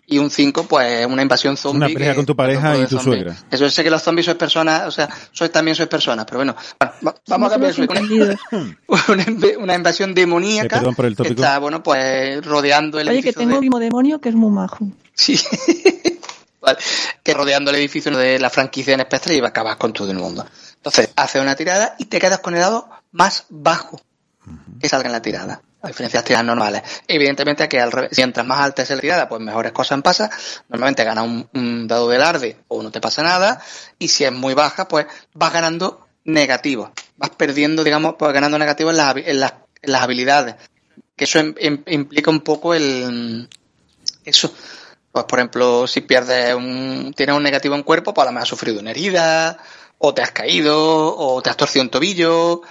Y 0.06 0.18
un 0.18 0.30
5, 0.30 0.64
pues 0.64 1.06
una 1.06 1.22
invasión 1.22 1.56
zombie. 1.56 1.86
Una 1.86 1.94
pelea 1.94 2.10
que- 2.10 2.16
con 2.16 2.26
tu 2.26 2.36
pareja 2.36 2.76
y 2.76 2.82
tu 2.86 2.98
zombie. 2.98 3.02
suegra. 3.22 3.36
Eso 3.50 3.70
sé 3.70 3.82
que 3.82 3.90
los 3.90 4.02
zombies 4.02 4.26
sois 4.26 4.36
personas, 4.36 4.86
o 4.86 4.90
sea, 4.90 5.08
sois 5.32 5.50
también 5.50 5.74
sois 5.74 5.88
personas, 5.88 6.26
pero 6.26 6.38
bueno, 6.38 6.54
bueno, 6.78 6.94
va- 7.06 7.14
vamos 7.28 7.48
a 7.48 7.58
cambiar. 7.58 7.74
Una, 9.08 9.24
una 9.58 9.74
invasión 9.74 10.14
demoníaca 10.14 10.66
Eh, 10.76 10.78
perdón 10.80 10.94
por 10.94 11.06
el 11.06 11.16
que 11.16 11.28
está, 11.28 11.58
bueno, 11.58 11.82
pues 11.82 12.44
rodeando 12.44 13.00
el 13.00 13.08
Oye, 13.08 13.22
que 13.22 13.28
edificio 13.30 13.40
tengo 13.40 13.50
de- 13.52 13.54
un 13.56 13.60
primo 13.60 13.78
demonio 13.78 14.20
que 14.20 14.28
es 14.28 14.34
muy 14.34 14.50
majo. 14.50 14.86
Sí. 15.14 15.38
Vale. 16.60 16.78
Que 17.22 17.34
rodeando 17.34 17.70
el 17.70 17.76
edificio 17.76 18.10
de 18.16 18.38
la 18.38 18.48
franquicia 18.50 18.94
en 18.94 19.00
espectro 19.00 19.32
y 19.34 19.40
va 19.40 19.48
a 19.48 19.50
acabar 19.50 19.76
con 19.78 19.92
todo 19.92 20.10
el 20.10 20.16
mundo. 20.18 20.46
Entonces, 20.76 21.10
haces 21.16 21.40
una 21.42 21.54
tirada 21.56 21.94
y 21.98 22.06
te 22.06 22.18
quedas 22.18 22.40
con 22.40 22.54
el 22.54 22.60
dado 22.60 22.88
más 23.12 23.44
bajo 23.50 24.00
que 24.80 24.88
salga 24.88 25.06
en 25.06 25.12
la 25.12 25.22
tirada. 25.22 25.60
A 25.82 25.88
diferencia 25.88 26.18
de 26.18 26.22
las 26.22 26.24
tiradas 26.26 26.46
normales. 26.46 26.82
Evidentemente 27.06 27.68
que 27.68 27.78
al 27.78 27.92
revés, 27.92 28.12
mientras 28.16 28.46
más 28.46 28.58
alta 28.58 28.82
es 28.82 28.88
la 28.90 29.00
tirada, 29.00 29.28
pues 29.28 29.42
mejores 29.42 29.72
cosas 29.72 30.00
pasan. 30.00 30.30
Normalmente 30.70 31.04
ganas 31.04 31.26
un, 31.52 31.86
dado 31.86 32.08
de 32.08 32.16
alarde 32.16 32.56
o 32.68 32.82
no 32.82 32.90
te 32.90 33.02
pasa 33.02 33.22
nada. 33.22 33.60
Y 33.98 34.08
si 34.08 34.24
es 34.24 34.32
muy 34.32 34.54
baja, 34.54 34.88
pues 34.88 35.06
vas 35.34 35.52
ganando 35.52 36.06
negativos. 36.24 36.88
Vas 37.18 37.30
perdiendo, 37.30 37.84
digamos, 37.84 38.14
pues 38.18 38.32
ganando 38.32 38.58
negativos 38.58 38.92
en 38.92 38.96
las, 38.96 39.16
en 39.16 39.40
las, 39.40 39.54
las 39.82 40.02
habilidades. 40.02 40.54
Que 41.16 41.24
eso 41.24 41.38
im- 41.38 41.54
im- 41.58 41.82
implica 41.86 42.30
un 42.30 42.40
poco 42.40 42.72
el... 42.72 43.48
Eso. 44.24 44.54
Pues, 45.12 45.26
por 45.26 45.38
ejemplo, 45.38 45.86
si 45.86 46.00
pierdes 46.00 46.54
un, 46.54 47.12
tienes 47.14 47.36
un 47.36 47.42
negativo 47.42 47.74
en 47.74 47.82
cuerpo, 47.82 48.14
pues 48.14 48.22
a 48.22 48.30
lo 48.30 48.32
mejor 48.32 48.42
has 48.44 48.48
sufrido 48.48 48.80
una 48.80 48.90
herida, 48.90 49.58
o 49.98 50.14
te 50.14 50.22
has 50.22 50.30
caído, 50.32 51.14
o 51.16 51.42
te 51.42 51.50
has 51.50 51.56
torcido 51.58 51.82
un 51.82 51.90
tobillo. 51.90 52.62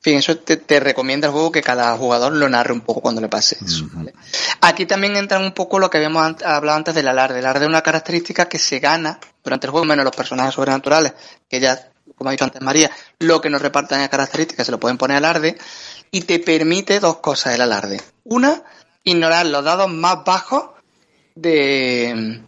Fin, 0.00 0.18
eso 0.18 0.36
te, 0.38 0.56
te 0.56 0.78
recomienda 0.78 1.26
el 1.26 1.32
juego 1.32 1.50
que 1.50 1.60
cada 1.60 1.96
jugador 1.96 2.32
lo 2.32 2.48
narre 2.48 2.72
un 2.72 2.82
poco 2.82 3.00
cuando 3.00 3.20
le 3.20 3.28
pase 3.28 3.58
eso. 3.64 3.84
¿vale? 3.92 4.14
Aquí 4.60 4.86
también 4.86 5.16
entra 5.16 5.38
un 5.40 5.52
poco 5.52 5.78
lo 5.80 5.90
que 5.90 5.96
habíamos 5.98 6.24
an- 6.24 6.36
hablado 6.44 6.76
antes 6.78 6.94
del 6.94 7.08
alarde. 7.08 7.40
El 7.40 7.46
alarde 7.46 7.64
es 7.64 7.68
una 7.68 7.82
característica 7.82 8.48
que 8.48 8.58
se 8.60 8.78
gana 8.78 9.18
durante 9.42 9.66
el 9.66 9.72
juego, 9.72 9.84
menos 9.86 10.04
los 10.04 10.14
personajes 10.14 10.54
sobrenaturales, 10.54 11.14
que 11.48 11.58
ya, 11.58 11.90
como 12.16 12.28
ha 12.28 12.32
dicho 12.32 12.44
antes 12.44 12.62
María, 12.62 12.90
lo 13.18 13.40
que 13.40 13.50
nos 13.50 13.60
repartan 13.60 14.00
es 14.00 14.08
características, 14.08 14.66
se 14.66 14.72
lo 14.72 14.78
pueden 14.78 14.98
poner 14.98 15.16
alarde, 15.16 15.58
y 16.12 16.20
te 16.20 16.38
permite 16.38 17.00
dos 17.00 17.16
cosas 17.18 17.54
el 17.56 17.60
alarde. 17.62 18.00
Una, 18.24 18.62
ignorar 19.02 19.46
los 19.46 19.64
dados 19.64 19.90
más 19.90 20.22
bajos 20.24 20.64
de, 21.34 22.40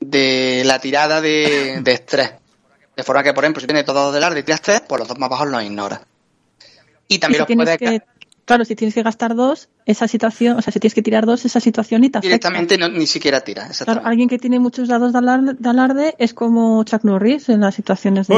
de 0.00 0.62
la 0.64 0.78
tirada 0.78 1.20
de, 1.20 1.80
de 1.82 1.92
estrés. 1.92 2.30
De 2.96 3.02
forma 3.02 3.22
que, 3.22 3.32
por 3.32 3.44
ejemplo, 3.44 3.60
si 3.60 3.66
tienes 3.66 3.84
dos 3.86 3.94
dados 3.94 4.12
de 4.12 4.18
alarde 4.18 4.40
y 4.40 4.42
tiras 4.44 4.60
tres, 4.62 4.82
pues 4.88 4.98
los 5.00 5.08
dos 5.08 5.18
más 5.18 5.28
bajos 5.28 5.48
los 5.48 5.62
ignoras. 5.62 6.00
Y 7.08 7.14
Y 7.16 7.18
también 7.18 7.36
si 7.36 7.38
los 7.40 7.46
tienes 7.46 7.64
puedes 7.64 8.00
que, 8.00 8.06
claro, 8.44 8.64
si 8.64 8.76
tienes 8.76 8.94
que 8.94 9.02
gastar 9.02 9.34
dos, 9.34 9.68
esa 9.86 10.06
situación, 10.08 10.58
o 10.58 10.62
sea, 10.62 10.72
si 10.72 10.78
tienes 10.80 10.94
que 10.94 11.02
tirar 11.02 11.24
dos, 11.26 11.44
esa 11.44 11.60
situación 11.60 12.04
y 12.04 12.10
te 12.10 12.18
afecta. 12.18 12.28
directamente 12.28 12.78
no- 12.78 12.88
ni 12.88 13.06
siquiera 13.06 13.40
tiras. 13.40 13.82
Claro, 13.84 14.02
alguien 14.04 14.28
que 14.28 14.38
tiene 14.38 14.58
muchos 14.58 14.88
dados 14.88 15.12
de 15.12 15.18
alarde, 15.18 15.54
de 15.58 15.68
alarde 15.68 16.14
es 16.18 16.34
como 16.34 16.82
Chuck 16.84 17.04
Norris 17.04 17.48
en 17.48 17.60
las 17.60 17.74
situaciones 17.74 18.26
de- 18.28 18.34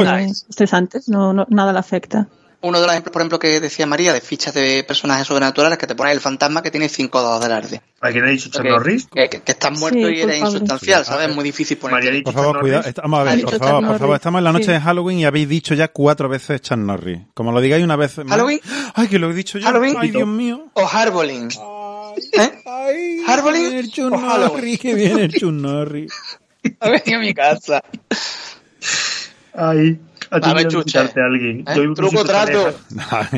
estresantes, 0.49 1.09
no, 1.09 1.33
no, 1.33 1.45
nada 1.49 1.73
le 1.73 1.79
afecta. 1.79 2.27
Uno 2.61 2.79
de 2.79 2.85
los 2.85 2.91
ejemplos, 2.93 3.11
por 3.13 3.21
ejemplo, 3.21 3.39
que 3.39 3.59
decía 3.59 3.85
María, 3.85 4.13
de 4.13 4.21
fichas 4.21 4.53
de 4.53 4.83
personajes 4.83 5.27
sobrenaturales, 5.27 5.77
que 5.77 5.87
te 5.87 5.95
pone 5.95 6.11
el 6.11 6.19
fantasma 6.21 6.61
que 6.61 6.69
tiene 6.71 6.89
cinco 6.89 7.21
dados 7.21 7.41
del 7.41 7.51
arde. 7.51 7.81
¿A 8.01 8.11
quién 8.11 8.23
ha 8.25 8.29
dicho 8.29 8.49
Chuck 8.49 8.61
Que, 8.63 8.69
Norris? 8.69 9.07
que, 9.13 9.29
que- 9.29 9.41
que 9.41 9.51
estás 9.51 9.77
muerto 9.79 9.97
Sí, 10.07 10.13
y 10.15 10.21
eres 10.21 10.39
insustancial, 10.39 11.05
¿sabes? 11.05 11.29
Es 11.29 11.35
muy 11.35 11.43
difícil 11.43 11.77
poner. 11.77 12.03
dicho 12.11 12.23
Por 12.25 12.33
favor, 12.33 12.59
cuidado. 12.59 12.83
Vamos 13.01 13.19
a 13.19 13.23
ver, 13.23 13.41
por 13.43 13.57
favor, 13.59 13.87
por 13.87 13.99
favor. 13.99 14.15
Estamos 14.15 14.39
en 14.39 14.43
la 14.45 14.51
noche 14.51 14.65
Sí. 14.65 14.71
de 14.71 14.79
Halloween 14.81 15.19
y 15.19 15.25
habéis 15.25 15.49
dicho 15.49 15.73
ya 15.73 15.87
cuatro 15.89 16.29
veces 16.29 16.61
Chuck 16.61 16.77
Norris. 16.77 17.19
Como 17.33 17.51
lo 17.51 17.61
digáis 17.61 17.83
una 17.83 17.95
vez 17.95 18.17
más. 18.19 18.27
¿Halloween? 18.29 18.59
Ay, 18.95 19.07
que 19.07 19.19
lo 19.19 19.29
he 19.31 19.33
dicho 19.33 19.57
yo. 19.59 19.65
¿Halloween? 19.65 19.95
Ay, 19.99 20.11
Dios 20.11 20.27
mío. 20.27 20.67
O 20.73 20.87
Harboling. 20.87 21.49
¿Eh? 22.33 22.51
Ay, 22.65 23.23
¿Halloween 23.25 23.53
que 23.53 23.69
viene 23.69 23.79
el 23.79 23.91
Chuck? 23.91 24.11
Norris, 24.11 24.79
que 24.81 24.93
viene 24.95 25.23
el 25.25 25.33
Chuck 25.33 25.51
Norris. 25.51 26.11
A 26.79 26.89
ver, 26.89 27.03
a 27.15 27.19
mi 27.19 27.33
casa. 27.33 27.83
Ay, 29.53 29.99
a 30.29 30.39
ti 30.39 30.47
Dame 30.49 30.61
a 30.61 31.25
alguien. 31.25 31.65
¿Eh? 31.67 31.75
Yo 31.75 31.93
Truco 31.93 32.23
trato. 32.23 32.73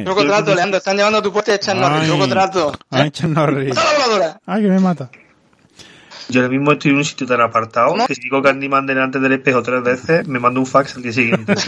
Truco 0.04 0.26
trato, 0.26 0.54
Leandro. 0.54 0.78
Están 0.78 0.96
llevando 0.98 1.18
a 1.20 1.22
tu 1.22 1.32
puerta 1.34 1.52
de. 1.52 1.60
Ay. 1.66 2.08
Truco 2.08 2.28
trato. 2.28 2.72
ay, 2.92 3.10
Chuck 3.12 3.30
Norris. 3.30 3.70
¡Mata 3.76 3.84
la 3.84 3.94
voladora! 3.94 4.42
Ay, 4.46 4.62
que 4.62 4.68
me 4.70 4.80
mata. 4.80 5.10
Yo 6.30 6.42
ahora 6.42 6.52
mismo 6.52 6.72
estoy 6.72 6.92
en 6.92 6.98
un 6.98 7.06
sitio 7.06 7.28
tan 7.28 7.42
apartado 7.42 7.96
que 8.08 8.16
si 8.16 8.22
digo 8.22 8.42
Candyman 8.42 8.86
delante 8.86 9.20
del 9.20 9.34
espejo 9.34 9.62
tres 9.62 9.84
veces, 9.84 10.28
me 10.28 10.40
mando 10.40 10.60
un 10.60 10.66
fax 10.66 10.96
al 10.96 11.04
día 11.04 11.14
siguiente. 11.14 11.54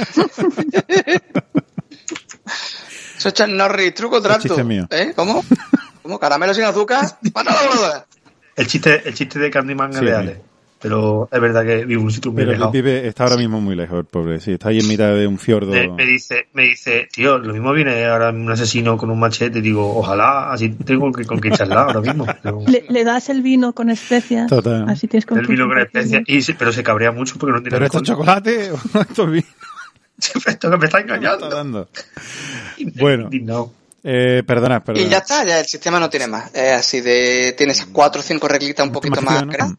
Eso 3.17 3.29
es 3.29 3.33
Chuck 3.33 3.47
Norris. 3.47 3.93
Truco 3.95 4.21
trato. 4.21 4.41
chiste 4.43 4.63
mío. 4.63 4.87
¿Eh? 4.91 5.13
¿Cómo? 5.15 5.43
¿Cómo? 6.03 6.19
¿Caramelo 6.19 6.53
sin 6.53 6.65
azúcar? 6.65 7.05
¡Mata 7.33 7.51
la 7.51 7.61
voladora! 7.67 8.05
El 8.55 8.67
chiste, 8.67 9.01
el 9.07 9.13
chiste 9.13 9.39
de 9.39 9.49
Candyman 9.49 9.91
sí. 9.93 10.05
eh. 10.05 10.41
Pero 10.85 11.27
es 11.31 11.41
verdad 11.41 11.65
que 11.65 11.83
vivo 11.83 12.01
en 12.01 12.05
un 12.05 12.11
sitio 12.11 12.31
muy 12.31 12.41
Pero 12.41 12.51
alejado. 12.51 12.71
vive, 12.71 13.07
está 13.07 13.23
ahora 13.23 13.37
mismo 13.37 13.59
muy 13.59 13.75
lejos, 13.75 13.97
el 13.97 14.05
pobre. 14.05 14.39
Sí, 14.39 14.51
está 14.53 14.69
ahí 14.69 14.77
en 14.79 14.87
mitad 14.87 15.15
de 15.15 15.25
un 15.25 15.39
fiordo. 15.39 15.71
Me, 15.71 15.87
me 15.87 16.05
dice, 16.05 16.47
me 16.53 16.61
dice, 16.63 17.07
tío, 17.11 17.39
lo 17.39 17.53
mismo 17.53 17.73
viene 17.73 18.05
ahora 18.05 18.29
un 18.29 18.51
asesino 18.51 18.95
con 18.95 19.09
un 19.09 19.19
machete, 19.19 19.61
digo, 19.61 19.97
ojalá, 19.97 20.51
así 20.51 20.69
tengo 20.69 21.11
que 21.11 21.25
con 21.25 21.41
qué 21.41 21.49
charlar 21.49 21.87
ahora 21.87 22.01
mismo. 22.01 22.25
Pero- 22.43 22.61
Le, 22.67 22.85
le 22.87 23.03
das 23.03 23.29
el 23.29 23.41
vino 23.41 23.73
con 23.73 23.89
especias. 23.89 24.47
Total. 24.47 24.87
Así 24.87 25.07
tienes 25.07 25.25
con 25.25 25.39
el 25.39 25.47
vino 25.47 25.63
con 25.65 25.75
compartirlo. 25.75 26.19
especia, 26.19 26.53
y 26.53 26.53
pero 26.53 26.71
se 26.71 26.83
cabrea 26.83 27.11
mucho 27.11 27.35
porque 27.39 27.53
no 27.53 27.57
tiene 27.63 27.71
¿Pero 27.71 27.85
esto 27.85 27.97
es 27.97 28.03
chocolate 28.03 28.71
o 28.71 28.75
esto 29.01 29.23
es 29.23 29.31
vino? 29.31 29.47
Esto 30.45 30.71
que 30.71 30.77
me 30.77 30.85
está 30.85 30.99
¿Qué 30.99 31.05
me 31.11 31.15
engañando. 31.15 31.45
está 31.45 31.57
dando? 31.57 31.89
Bueno. 32.99 33.23
Indignado. 33.25 33.71
Eh, 34.03 34.43
perdona, 34.45 34.83
perdona. 34.83 35.05
Y 35.05 35.09
ya 35.09 35.17
está, 35.17 35.43
ya 35.43 35.59
el 35.59 35.65
sistema 35.65 35.99
no 35.99 36.09
tiene 36.09 36.27
más. 36.27 36.53
Es 36.53 36.71
así 36.73 37.01
de. 37.01 37.53
Tienes 37.57 37.85
cuatro 37.91 38.21
o 38.21 38.23
cinco 38.23 38.47
reglitas 38.47 38.85
un 38.85 38.93
poquito 38.93 39.19
más 39.21 39.41
Automático, 39.41 39.67
¿no? 39.67 39.77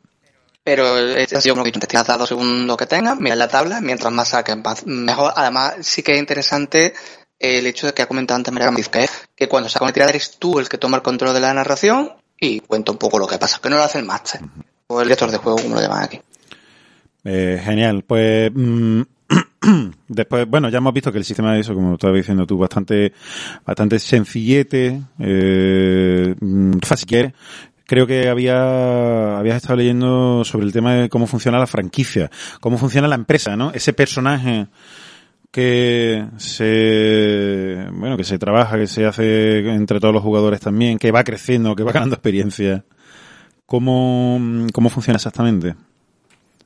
Pero 0.66 0.98
este 0.98 1.36
ha 1.36 1.40
sido 1.40 1.54
como 1.54 1.64
que 1.64 1.70
te 1.70 1.96
has 1.96 2.06
dado 2.08 2.26
según 2.26 2.66
lo 2.66 2.76
que 2.76 2.86
tengas, 2.86 3.20
mira 3.20 3.36
la 3.36 3.46
tabla, 3.46 3.80
mientras 3.80 4.12
más 4.12 4.30
saques, 4.30 4.56
mejor. 4.84 5.32
Además, 5.36 5.76
sí 5.82 6.02
que 6.02 6.14
es 6.14 6.18
interesante 6.18 6.92
el 7.38 7.68
hecho 7.68 7.86
de 7.86 7.94
que 7.94 8.02
ha 8.02 8.08
comentado 8.08 8.34
antes 8.34 8.52
María 8.52 8.66
Gamiz, 8.66 8.88
que 8.88 9.04
es 9.04 9.28
que 9.36 9.46
cuando 9.46 9.68
sacas 9.68 9.86
una 9.86 9.92
tirada 9.92 10.10
eres 10.10 10.38
tú 10.40 10.58
el 10.58 10.68
que 10.68 10.76
toma 10.76 10.96
el 10.96 11.04
control 11.04 11.34
de 11.34 11.38
la 11.38 11.54
narración 11.54 12.10
y 12.40 12.58
cuenta 12.58 12.90
un 12.90 12.98
poco 12.98 13.20
lo 13.20 13.28
que 13.28 13.38
pasa, 13.38 13.60
que 13.62 13.70
no 13.70 13.76
lo 13.76 13.84
hace 13.84 14.00
el 14.00 14.06
máster. 14.06 14.40
O 14.88 15.00
el 15.00 15.06
director 15.06 15.30
de 15.30 15.36
juego, 15.36 15.56
como 15.62 15.76
lo 15.76 15.80
llaman 15.80 16.02
aquí. 16.02 16.20
Eh, 17.22 17.62
genial. 17.64 18.02
Pues 18.02 18.50
mm, 18.52 19.02
después, 20.08 20.48
bueno, 20.48 20.68
ya 20.68 20.78
hemos 20.78 20.92
visto 20.92 21.12
que 21.12 21.18
el 21.18 21.24
sistema 21.24 21.54
de 21.54 21.60
eso, 21.60 21.74
como 21.74 21.94
estabas 21.94 22.16
diciendo 22.16 22.44
tú, 22.44 22.58
bastante, 22.58 23.12
bastante 23.64 24.00
sencillete, 24.00 25.00
eh, 25.20 26.34
mm, 26.40 26.78
quieres. 27.06 27.34
Creo 27.86 28.06
que 28.06 28.28
había, 28.28 29.38
habías 29.38 29.56
estado 29.56 29.76
leyendo 29.76 30.44
sobre 30.44 30.66
el 30.66 30.72
tema 30.72 30.94
de 30.94 31.08
cómo 31.08 31.26
funciona 31.26 31.58
la 31.58 31.66
franquicia, 31.66 32.30
cómo 32.60 32.78
funciona 32.78 33.06
la 33.06 33.14
empresa, 33.14 33.56
¿no? 33.56 33.70
Ese 33.72 33.92
personaje 33.92 34.66
que 35.52 36.26
se, 36.36 37.86
bueno, 37.92 38.16
que 38.16 38.24
se 38.24 38.38
trabaja, 38.38 38.76
que 38.76 38.86
se 38.86 39.06
hace 39.06 39.60
entre 39.72 40.00
todos 40.00 40.12
los 40.12 40.22
jugadores 40.22 40.60
también, 40.60 40.98
que 40.98 41.12
va 41.12 41.24
creciendo, 41.24 41.76
que 41.76 41.84
va 41.84 41.92
ganando 41.92 42.16
experiencia. 42.16 42.84
¿Cómo, 43.66 44.38
cómo 44.72 44.90
funciona 44.90 45.16
exactamente? 45.16 45.74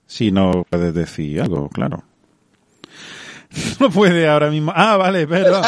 Si 0.06 0.32
no 0.32 0.64
puedes 0.68 0.92
decir 0.92 1.40
algo, 1.40 1.68
claro. 1.68 2.02
No 3.80 3.90
puede 3.90 4.28
ahora 4.28 4.50
mismo. 4.50 4.72
Ah, 4.74 4.96
vale, 4.96 5.26
perdón. 5.28 5.64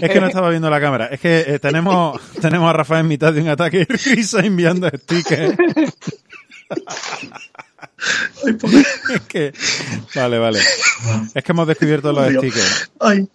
Es 0.00 0.10
que 0.10 0.20
no 0.20 0.26
estaba 0.26 0.50
viendo 0.50 0.70
la 0.70 0.80
cámara. 0.80 1.06
Es 1.06 1.20
que 1.20 1.44
eh, 1.46 1.58
tenemos, 1.58 2.20
tenemos 2.40 2.68
a 2.68 2.72
Rafael 2.72 3.00
en 3.00 3.08
mitad 3.08 3.32
de 3.32 3.40
un 3.42 3.48
ataque 3.48 3.78
de 3.78 3.86
risa 3.96 4.40
enviando 4.40 4.88
stickers. 4.88 5.56
es 9.14 9.20
que, 9.28 9.52
vale, 10.14 10.38
vale. 10.38 10.60
Es 11.34 11.44
que 11.44 11.52
hemos 11.52 11.66
descubierto 11.66 12.12
los 12.12 12.28
Dios. 12.28 12.42
stickers. 12.42 12.90
Ay, 13.00 13.28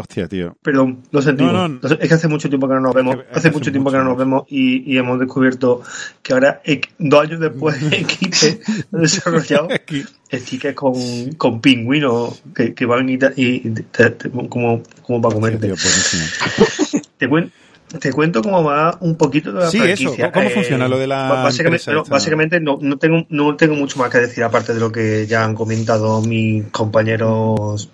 Hostia, 0.00 0.28
tío. 0.28 0.56
perdón, 0.62 1.02
lo 1.10 1.20
sentimos. 1.20 1.52
No, 1.52 1.66
no. 1.68 1.80
Es 1.82 2.08
que 2.08 2.14
hace 2.14 2.28
mucho 2.28 2.48
tiempo 2.48 2.68
que 2.68 2.74
no 2.74 2.80
nos 2.80 2.94
vemos. 2.94 3.16
Es 3.16 3.20
que 3.22 3.28
Hace 3.30 3.38
hace 3.48 3.50
mucho 3.50 3.70
tiempo 3.72 3.90
que 3.90 3.96
no 3.96 4.04
nos 4.04 4.16
vemos 4.16 4.44
y, 4.48 4.92
y 4.94 4.96
hemos 4.96 5.18
descubierto 5.18 5.82
que 6.22 6.32
ahora, 6.34 6.60
eh, 6.64 6.80
dos 6.98 7.24
años 7.24 7.40
después, 7.40 7.76
Equipe 7.92 8.60
ha 8.92 8.96
desarrollado 8.96 9.68
stickers 10.32 10.76
con, 10.76 10.94
con 11.36 11.60
pingüinos 11.60 12.40
que, 12.54 12.74
que 12.74 12.86
van 12.86 13.08
y, 13.08 13.14
y 13.16 13.60
te- 13.90 14.10
te- 14.10 14.30
como, 14.30 14.82
como 15.02 15.20
para 15.20 15.34
Hostia, 15.34 15.58
comerte. 15.58 15.66
tío, 15.66 15.74
buenísimo. 15.76 17.02
Te, 17.18 17.28
cuen- 17.28 17.50
te 17.98 18.12
cuento 18.12 18.42
cómo 18.42 18.62
va 18.62 18.96
un 19.00 19.16
poquito 19.16 19.50
de 19.52 19.60
la 19.60 19.70
Sí, 19.70 19.78
eso. 19.78 20.02
franquicia. 20.04 20.30
¿Cómo 20.30 20.50
funciona 20.50 20.86
lo 20.86 20.98
de 20.98 21.08
la 21.08 21.28
Básicamente, 21.42 21.90
no, 21.92 22.04
básicamente 22.04 22.60
no, 22.60 22.78
no 22.80 22.98
tengo, 22.98 23.26
no 23.30 23.56
tengo 23.56 23.74
mucho 23.74 23.98
más 23.98 24.10
que 24.10 24.18
decir 24.18 24.44
aparte 24.44 24.74
de 24.74 24.78
lo 24.78 24.92
que 24.92 25.26
ya 25.26 25.44
han 25.44 25.54
comentado 25.56 26.20
mis 26.22 26.64
compañeros 26.66 27.90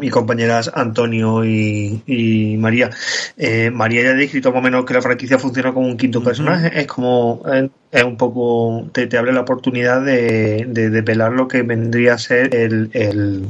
mis 0.00 0.10
compañeras 0.10 0.70
Antonio 0.74 1.44
y, 1.44 2.02
y 2.06 2.56
María. 2.56 2.90
Eh, 3.36 3.70
María 3.70 4.02
ya 4.02 4.10
ha 4.10 4.14
descrito 4.14 4.50
más 4.50 4.60
o 4.60 4.62
menos 4.62 4.84
que 4.84 4.94
la 4.94 5.02
franquicia 5.02 5.38
funciona 5.38 5.72
como 5.72 5.86
un 5.86 5.96
quinto 5.96 6.22
personaje. 6.22 6.80
Es 6.80 6.86
como, 6.86 7.42
es 7.90 8.04
un 8.04 8.16
poco, 8.16 8.88
te, 8.92 9.06
te 9.06 9.18
abre 9.18 9.32
la 9.32 9.40
oportunidad 9.40 10.02
de, 10.02 10.66
de, 10.68 10.90
de 10.90 11.02
pelar 11.02 11.32
lo 11.32 11.48
que 11.48 11.62
vendría 11.62 12.14
a 12.14 12.18
ser 12.18 12.54
el, 12.54 12.90
el 12.92 13.46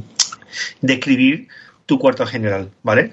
describir 0.80 1.48
tu 1.88 1.98
cuarto 1.98 2.26
general, 2.26 2.68
¿vale? 2.82 3.12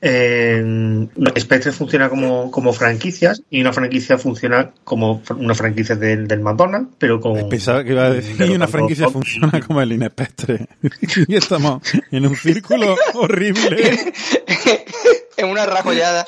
Eh, 0.00 1.06
Spectre 1.38 1.70
funciona 1.70 2.08
como, 2.08 2.50
como 2.50 2.72
franquicias 2.72 3.42
y 3.50 3.60
una 3.60 3.74
franquicia 3.74 4.16
funciona 4.16 4.70
como 4.84 5.22
una 5.36 5.54
franquicia 5.54 5.96
del, 5.96 6.26
del 6.26 6.40
McDonald's, 6.40 6.94
pero 6.96 7.20
con... 7.20 7.46
Pensaba 7.50 7.84
que 7.84 7.90
iba 7.92 8.06
a 8.06 8.10
decir 8.10 8.34
pero 8.38 8.54
una 8.54 8.68
franquicia 8.68 9.10
funciona 9.10 9.60
como 9.60 9.82
el 9.82 9.92
Inespectre. 9.92 10.66
y 11.28 11.36
estamos 11.36 11.82
en 12.10 12.26
un 12.26 12.34
círculo 12.36 12.96
horrible. 13.14 14.14
en 15.36 15.48
una 15.50 15.66
rajollada. 15.66 16.24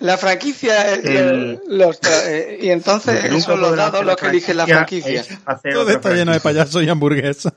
La 0.00 0.16
franquicia 0.16 0.94
eh, 0.94 1.00
El- 1.04 1.60
los 1.68 2.00
eh, 2.26 2.58
y 2.62 2.70
entonces 2.70 3.30
nunca 3.30 3.44
son 3.44 3.60
los 3.60 3.76
dados 3.76 4.02
los 4.02 4.16
que 4.16 4.28
eligen 4.28 4.56
la 4.56 4.66
franquicia. 4.66 5.24
Todo 5.74 5.90
está 5.90 6.14
lleno 6.14 6.32
de 6.32 6.40
payasos 6.40 6.82
y 6.82 6.88
hamburguesas. 6.88 7.52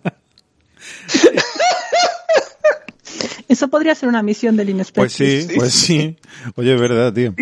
Eso 3.47 3.67
podría 3.67 3.93
ser 3.95 4.09
una 4.09 4.23
misión 4.23 4.55
del 4.57 4.69
Inspector. 4.69 5.03
Pues 5.03 5.13
sí, 5.13 5.47
pues 5.55 5.73
sí. 5.73 6.17
Oye, 6.55 6.73
es 6.73 6.81
verdad, 6.81 7.13
tío. 7.13 7.33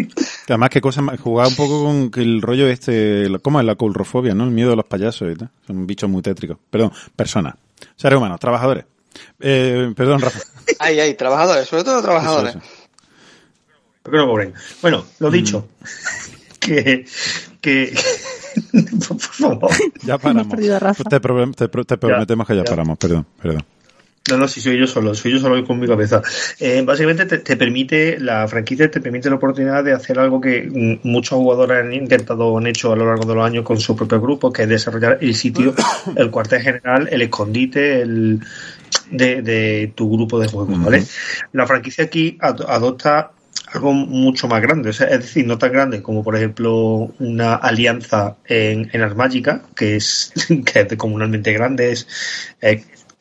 Además, 0.47 0.69
qué 0.69 0.81
cosa 0.81 1.01
más. 1.01 1.19
Jugaba 1.19 1.47
un 1.49 1.55
poco 1.55 1.83
con 1.83 2.11
que 2.11 2.21
el 2.21 2.41
rollo 2.41 2.67
este. 2.67 3.27
¿Cómo 3.41 3.59
es 3.59 3.65
la 3.65 3.75
coulrofobia, 3.75 4.33
no? 4.35 4.43
El 4.43 4.51
miedo 4.51 4.73
a 4.73 4.75
los 4.75 4.85
payasos 4.85 5.31
y 5.31 5.35
tal. 5.35 5.49
Son 5.65 5.87
bichos 5.87 6.09
muy 6.09 6.21
tétricos. 6.21 6.57
Perdón, 6.69 6.91
personas. 7.15 7.55
Seres 7.95 8.17
humanos, 8.17 8.39
trabajadores. 8.39 8.85
Eh, 9.39 9.93
perdón, 9.95 10.19
Rafa. 10.21 10.39
Ahí, 10.79 10.99
ahí, 10.99 11.13
trabajadores, 11.13 11.67
sobre 11.67 11.83
todo 11.83 12.01
trabajadores. 12.01 12.55
Eso, 12.55 12.59
eso. 12.59 12.67
¿Por 14.01 14.11
qué 14.11 14.17
no 14.17 14.27
cobren? 14.27 14.53
Bueno, 14.81 15.05
lo 15.19 15.31
dicho. 15.31 15.69
que, 16.59 17.05
que, 17.61 17.93
por 19.07 19.19
favor. 19.19 19.71
Ya 20.03 20.17
paramos. 20.17 20.47
Te, 20.57 21.19
te 21.55 21.69
pro- 21.69 21.85
te 21.85 21.97
prometemos 21.97 22.47
que 22.47 22.55
ya 22.55 22.63
ya. 22.63 22.69
paramos, 22.69 22.97
perdón, 22.97 23.25
perdón. 23.41 23.63
No, 24.29 24.37
no, 24.37 24.47
si 24.47 24.61
soy 24.61 24.79
yo 24.79 24.87
solo, 24.87 25.13
soy 25.15 25.33
yo 25.33 25.39
solo 25.39 25.61
con 25.65 25.79
mi 25.79 25.85
cabeza. 25.87 26.21
Eh, 26.57 26.81
básicamente 26.85 27.25
te, 27.25 27.39
te 27.39 27.57
permite, 27.57 28.17
la 28.21 28.47
franquicia 28.47 28.89
te 28.89 29.01
permite 29.01 29.29
la 29.29 29.35
oportunidad 29.35 29.83
de 29.83 29.91
hacer 29.91 30.17
algo 30.17 30.39
que 30.39 30.61
mm, 31.03 31.05
muchos 31.09 31.37
jugadores 31.37 31.83
han 31.83 31.91
intentado, 31.93 32.57
han 32.57 32.65
hecho 32.67 32.93
a 32.93 32.95
lo 32.95 33.05
largo 33.05 33.25
de 33.25 33.35
los 33.35 33.45
años 33.45 33.65
con 33.65 33.77
su 33.81 33.97
propio 33.97 34.21
grupo, 34.21 34.51
que 34.53 34.63
es 34.63 34.69
desarrollar 34.69 35.17
el 35.19 35.35
sitio, 35.35 35.75
el 36.15 36.31
cuartel 36.31 36.61
general, 36.61 37.09
el 37.11 37.21
escondite, 37.21 38.01
el 38.01 38.39
de, 39.11 39.41
de 39.41 39.91
tu 39.93 40.09
grupo 40.09 40.39
de 40.39 40.47
juegos, 40.47 40.81
¿vale? 40.81 41.03
La 41.51 41.67
franquicia 41.67 42.05
aquí 42.05 42.37
ad- 42.39 42.61
adopta 42.67 43.31
algo 43.73 43.91
mucho 43.91 44.47
más 44.47 44.61
grande, 44.61 44.89
o 44.89 44.93
sea, 44.93 45.07
es 45.07 45.19
decir, 45.19 45.45
no 45.47 45.57
tan 45.57 45.71
grande 45.71 46.01
como 46.01 46.23
por 46.23 46.35
ejemplo 46.35 47.11
una 47.19 47.55
alianza 47.55 48.37
en, 48.45 48.89
en 48.93 49.01
que 49.75 49.95
es, 49.95 50.31
que 50.65 50.79
es 50.81 50.95
comunalmente 50.95 51.51
grande, 51.53 51.91
es, 51.91 52.07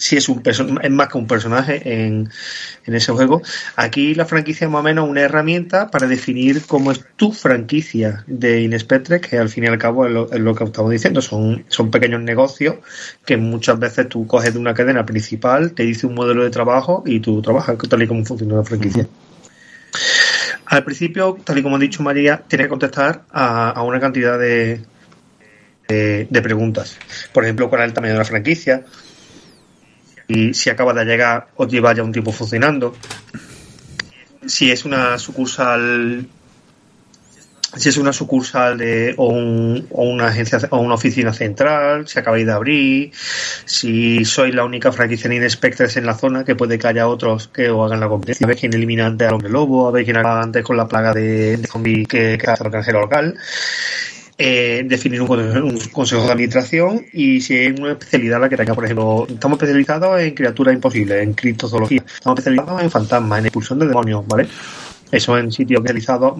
sí 0.03 0.16
es 0.16 0.28
un 0.28 0.42
es 0.44 0.90
más 0.90 1.09
que 1.09 1.18
un 1.18 1.28
personaje 1.28 1.80
en, 1.84 2.28
en 2.86 2.94
ese 2.94 3.12
juego. 3.12 3.40
Aquí 3.76 4.14
la 4.14 4.24
franquicia 4.26 4.64
es 4.64 4.70
más 4.70 4.80
o 4.80 4.82
menos 4.82 5.09
una 5.09 5.20
herramienta 5.20 5.90
para 5.90 6.09
definir 6.09 6.62
cómo 6.66 6.90
es 6.90 7.05
tu 7.14 7.30
franquicia 7.30 8.24
de 8.26 8.62
Inspectre, 8.62 9.20
que 9.20 9.38
al 9.38 9.48
fin 9.48 9.64
y 9.64 9.66
al 9.68 9.78
cabo 9.78 10.07
es 10.07 10.40
lo, 10.40 10.55
que 10.57 10.64
estamos 10.64 10.90
diciendo, 10.90 11.22
son, 11.22 11.64
son 11.68 11.90
pequeños 11.92 12.20
negocios 12.20 12.76
que 13.24 13.36
muchas 13.36 13.78
veces 13.78 14.09
tú 14.09 14.26
coges 14.26 14.53
de 14.53 14.59
una 14.59 14.74
cadena 14.74 15.07
principal, 15.07 15.72
te 15.72 15.84
dice 15.84 16.09
un 16.09 16.14
modelo 16.14 16.42
de 16.42 16.50
trabajo 16.50 17.05
y 17.07 17.20
tú 17.20 17.40
trabajas 17.40 17.78
tal 17.88 18.03
y 18.03 18.09
como 18.09 18.24
funciona 18.24 18.57
la 18.57 18.64
franquicia. 18.64 19.07
Al 20.66 20.84
principio, 20.84 21.38
tal 21.44 21.59
y 21.59 21.62
como 21.62 21.76
ha 21.76 21.78
dicho 21.78 22.03
María, 22.03 22.42
tiene 22.48 22.64
que 22.64 22.70
contestar 22.70 23.22
a, 23.30 23.70
a 23.70 23.82
una 23.82 24.00
cantidad 24.00 24.36
de, 24.36 24.80
de 25.86 26.42
preguntas. 26.42 26.96
Por 27.32 27.44
ejemplo, 27.44 27.68
cuál 27.68 27.82
es 27.82 27.88
el 27.88 27.92
tamaño 27.92 28.14
de 28.14 28.18
la 28.18 28.24
franquicia, 28.24 28.84
si 30.55 30.70
acaba 30.70 30.93
de 30.95 31.05
llegar 31.05 31.49
o 31.57 31.66
lleva 31.66 31.95
ya 31.95 32.03
un 32.03 32.12
tiempo 32.12 32.33
funcionando, 32.33 32.95
si 34.47 34.70
es 34.70 34.85
una 34.85 35.18
sucursal 35.18 36.26
si 37.74 37.89
es 37.89 37.97
una 37.97 38.12
sucursal 38.12 38.76
de, 38.76 39.14
o, 39.16 39.28
un- 39.28 39.87
o 39.93 40.03
una 40.05 40.26
agencia 40.26 40.59
o 40.70 40.78
una 40.78 40.93
oficina 40.95 41.33
central, 41.33 42.07
si 42.07 42.18
acabáis 42.18 42.45
de 42.45 42.53
abrir, 42.53 43.12
si 43.64 44.26
sois 44.26 44.55
la 44.55 44.64
única 44.64 44.93
franquicia 44.93 45.30
de 45.30 45.37
Inspectors 45.37 45.97
en 45.97 46.05
la 46.05 46.14
zona, 46.14 46.45
que 46.45 46.55
puede 46.55 46.78
que 46.78 46.87
haya 46.89 47.09
otros 47.09 47.49
que 47.49 47.70
os 47.70 47.87
hagan 47.87 48.01
la 48.01 48.09
competencia, 48.09 48.45
a 48.45 48.49
ver 48.49 48.59
quién 48.59 48.74
elimina 48.74 49.07
antes 49.07 49.26
al 49.26 49.35
hombre 49.35 49.49
lobo, 49.49 49.89
a 49.89 49.91
ver 49.91 50.05
quién 50.05 50.18
acaba 50.18 50.43
antes 50.43 50.62
con 50.62 50.76
la 50.76 50.87
plaga 50.87 51.14
de, 51.14 51.57
de 51.57 51.66
zombies 51.66 52.07
que, 52.07 52.37
que 52.39 52.47
el 52.89 52.93
local. 52.93 53.39
Eh, 54.45 54.82
definir 54.84 55.22
un, 55.22 55.28
consejo- 55.93 56.26
de 56.26 56.32
administración 56.32 57.07
y 57.12 57.40
si 57.40 57.57
es 57.57 57.78
una 57.78 57.93
especialidad 57.93 58.40
la 58.40 58.49
que 58.49 58.57
tenga, 58.57 58.74
por 58.74 58.84
ejemplo, 58.84 59.24
estamos 59.28 59.57
especializados 59.57 60.20
en 60.20 60.34
criaturas 60.34 60.74
imposibles, 60.74 61.22
en 61.22 61.32
criptozoología, 61.34 62.03
estamos 62.12 62.40
especializados 62.40 62.82
en 62.82 62.90
fantasmas, 62.90 63.38
en 63.38 63.47
expulsión 63.47 63.78
de 63.78 63.86
demonios, 63.86 64.26
¿vale? 64.26 64.49
Eso 65.12 65.38
en 65.38 65.53
sitios 65.53 65.78
especializados 65.78 66.32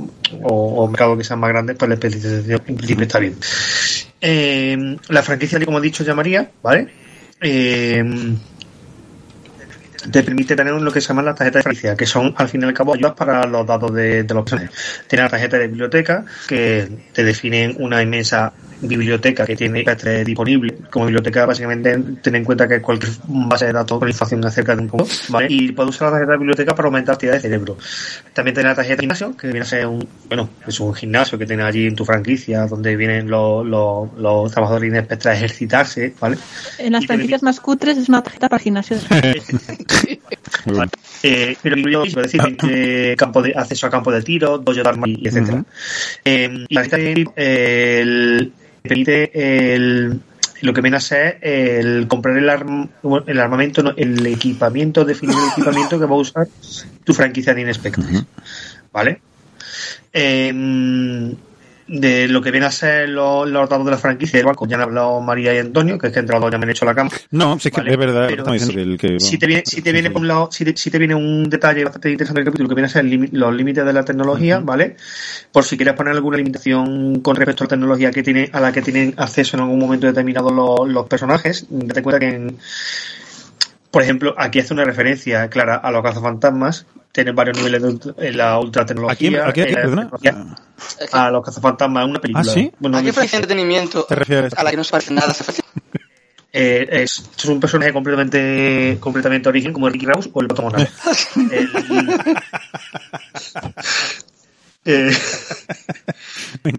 o, 0.43 0.83
o 0.83 0.89
mercados 0.89 1.17
que 1.17 1.23
sean 1.23 1.39
más 1.39 1.51
grandes, 1.51 1.77
pues 1.77 1.89
la 1.91 1.95
especialización 1.95 2.63
en 2.67 2.77
principio 2.77 3.05
está 3.05 3.21
bien. 3.21 3.37
Eh, 4.21 4.97
la 5.09 5.23
franquicia, 5.23 5.61
como 5.65 5.79
he 5.79 5.83
dicho, 5.83 6.03
llamaría, 6.03 6.51
¿vale? 6.61 6.89
Eh, 7.41 8.03
te 10.11 10.23
permite 10.23 10.57
tener 10.57 10.73
lo 10.75 10.93
que 10.93 11.01
se 11.01 11.09
llama 11.09 11.23
la 11.23 11.35
tarjeta 11.35 11.59
de 11.59 11.63
franquicia, 11.63 11.97
que 11.97 12.07
son 12.07 12.35
al 12.37 12.49
fin 12.49 12.63
y 12.63 12.65
al 12.65 12.75
cabo 12.75 12.95
ayudas 12.95 13.15
para 13.15 13.47
los 13.47 13.67
datos 13.67 13.93
de, 13.95 14.25
de 14.25 14.35
los 14.35 14.45
personajes. 14.45 15.03
Tienes 15.07 15.25
la 15.25 15.31
tarjeta 15.31 15.59
de 15.59 15.69
biblioteca, 15.69 16.25
que 16.49 16.89
te 17.13 17.25
definen 17.25 17.77
una 17.79 18.03
inmensa 18.03 18.53
biblioteca 18.83 19.47
que 19.47 19.57
tiene 19.57 19.85
MP3 19.85 20.25
disponible. 20.25 20.77
Como 20.91 21.07
biblioteca, 21.07 21.47
básicamente, 21.47 21.97
ten 22.21 22.35
en 22.35 22.45
cuenta 22.45 22.69
que 22.69 22.81
cualquier 22.81 23.13
base 23.27 23.67
de 23.67 23.73
datos 23.73 23.99
con 23.99 24.09
información 24.09 24.45
acerca 24.45 24.75
de 24.77 24.83
un 24.83 24.89
juego, 24.89 25.09
¿vale? 25.29 25.47
Y 25.49 25.73
puedes 25.73 25.95
usar 25.95 26.09
la 26.09 26.13
tarjeta 26.13 26.33
de 26.33 26.39
biblioteca 26.39 26.75
para 26.75 26.87
aumentar 26.87 27.15
actividad 27.15 27.37
de 27.37 27.41
cerebro. 27.41 27.79
También 28.33 28.55
tienes 28.55 28.71
la 28.71 28.75
tarjeta 28.75 28.97
de 28.97 29.03
gimnasio, 29.03 29.37
que 29.37 29.47
viene 29.47 29.61
a 29.61 29.65
ser 29.65 29.87
un, 29.87 30.07
bueno, 30.29 30.51
es 30.67 30.81
un 30.81 30.95
gimnasio 30.95 31.39
que 31.39 31.47
tienes 31.47 31.65
allí 31.65 31.87
en 31.87 31.95
tu 31.95 32.05
franquicia, 32.05 32.67
donde 32.67 32.97
vienen 32.97 33.31
los, 33.31 33.65
los, 33.65 34.13
los 34.19 34.51
trabajadores 34.51 34.93
de 34.93 35.31
a 35.31 35.35
ejercitarse, 35.35 36.15
¿vale? 36.21 36.37
En 36.79 36.93
las 36.93 37.07
franquicias 37.07 37.43
más 37.43 37.61
cutres 37.61 37.97
es 37.99 38.09
una 38.09 38.23
tarjeta 38.23 38.49
para 38.49 38.63
gimnasio. 38.63 38.97
Eh, 41.23 41.57
pero 41.63 42.05
es 42.05 42.15
decir, 42.15 42.41
eh, 42.69 43.15
campo 43.17 43.43
de, 43.43 43.53
acceso 43.55 43.87
a 43.87 43.91
campo 43.91 44.11
de 44.11 44.23
tiro, 44.23 44.59
dojo 44.59 44.83
de 44.83 44.89
armas, 44.89 45.09
y 45.09 45.29
etcétera. 45.29 45.65
Eh, 46.25 46.67
la 46.69 46.83
tarjeta 46.83 46.97
de 46.97 47.27
eh, 47.37 48.01
el, 48.01 48.53
permite 48.83 49.75
el, 49.75 50.21
lo 50.63 50.73
que 50.73 50.81
viene 50.81 50.97
a 50.97 51.01
ser 51.01 51.39
el 51.41 52.09
comprar 52.09 52.37
el, 52.37 52.49
arm- 52.49 52.89
el 53.27 53.39
armamento, 53.39 53.95
el 53.97 54.27
equipamiento, 54.27 55.05
definir 55.05 55.37
el 55.37 55.53
equipamiento 55.53 55.99
que 55.99 56.07
va 56.07 56.17
a 56.17 56.19
usar 56.19 56.49
tu 57.05 57.15
franquicia 57.15 57.55
de 57.55 57.63
Inspectors. 57.63 58.25
¿Vale? 58.93 59.21
Eh, 60.13 61.35
de 61.89 62.29
lo 62.29 62.41
que 62.41 62.51
viene 62.51 62.67
a 62.67 62.71
ser 62.71 63.09
los, 63.09 63.49
los 63.49 63.69
datos 63.69 63.85
de 63.85 63.91
la 63.91 63.99
franquicia 63.99 64.39
del 64.39 64.47
banco, 64.47 64.67
ya 64.67 64.77
han 64.77 64.83
hablado 64.83 65.21
María 65.21 65.55
y 65.55 65.59
Antonio, 65.59 65.99
que 65.99 66.07
es 66.07 66.13
que 66.13 66.21
entre 66.21 66.35
los 66.35 66.43
dos 66.43 66.51
ya 66.53 66.59
me 66.59 66.65
han 66.65 66.71
hecho 66.71 66.85
la 66.85 66.95
cama. 66.95 67.11
No, 67.33 67.59
si 67.59 67.69
es 67.69 67.75
que 67.75 67.81
Vale, 67.81 67.93
es 67.93 67.99
verdad, 67.99 68.27
pero 68.29 68.59
si- 68.59 68.79
el 68.79 68.97
que... 68.99 69.19
si 69.21 69.39
te 69.39 69.47
viene, 69.47 69.63
si 69.67 69.83
te 69.83 69.93
viene 69.93 70.11
por 70.11 70.23
un 70.23 70.29
lado, 70.29 70.49
si 70.53 70.65
te, 70.65 70.77
si 70.77 70.91
te 70.91 70.99
viene 70.99 71.15
un 71.15 71.51
detalle 71.51 71.85
bastante 71.85 72.11
interesante 72.11 72.41
del 72.41 72.47
capítulo 72.47 72.69
que 72.69 72.75
viene 72.77 72.87
a 72.87 72.91
ser 72.91 73.05
el 73.05 73.29
los 73.33 73.55
límites 73.55 73.85
de 73.85 73.93
la 73.93 74.05
tecnología, 74.05 74.61
¿vale? 74.61 74.97
Por 75.51 75.65
si 75.65 75.77
quieres 75.77 75.95
poner 75.95 76.13
alguna 76.15 76.37
limitación 76.37 77.21
con 77.21 77.37
respecto 77.37 77.65
a 77.65 77.67
la 77.67 77.71
tecnología 77.71 78.11
que 78.11 78.23
tiene, 78.23 78.49
a 78.53 78.61
la 78.61 78.73
que 78.73 78.83
tienen 78.83 79.15
acceso 79.17 79.57
en 79.57 79.63
algún 79.65 79.79
momento 79.79 80.07
determinado 80.07 80.51
los, 80.51 80.89
los 80.89 81.07
personajes, 81.09 81.67
date 81.69 82.03
cuenta 82.03 82.21
que 82.21 82.29
en, 82.29 82.59
por 83.91 84.03
ejemplo, 84.03 84.35
aquí 84.39 84.59
hace 84.61 84.73
una 84.73 84.85
referencia 84.85 85.49
clara 85.49 85.75
a 85.77 85.91
los 85.91 86.03
cazafantasmas, 86.03 86.87
tienen 87.13 87.37
varios 87.37 87.59
niveles 87.59 87.83
de 87.83 88.15
en 88.29 88.37
la 88.39 88.59
ultra 88.59 88.83
¿Aquí, 88.83 88.89
tecnología. 88.95 89.47
aquí, 89.47 89.61
aquí, 89.61 89.71
eh, 89.71 89.75
perdona? 89.75 90.11
tecnología, 90.11 90.57
a 91.13 91.31
los 91.31 91.45
cazafantasmas, 91.45 92.05
es 92.05 92.11
una 92.11 92.21
película. 92.21 92.51
¿Ah, 92.51 92.55
sí? 92.55 92.73
Bueno, 92.79 92.97
¿A 92.99 93.03
qué 93.03 93.13
franquicia 93.13 93.39
de 93.39 93.45
entretenimiento 93.45 94.05
¿Te 94.05 94.15
refieres? 94.15 94.55
a 94.55 94.63
la 94.65 94.71
que 94.71 94.77
no 94.77 94.85
se 94.85 94.91
parece 94.91 95.15
nada? 95.15 95.33
Eh, 96.55 96.87
es, 97.05 97.25
es 97.39 97.45
un 97.47 97.59
personaje 97.61 97.95
completamente 97.95 98.99
completamente 99.01 99.49
origen 99.49 99.73
como 99.73 99.89
Ricky 99.89 100.05
Rouse 100.05 100.29
o 100.35 100.41
el 100.43 100.49
Pato 100.49 100.61
Monal. 100.61 100.87
el, 101.51 101.71
eh, 104.85 105.17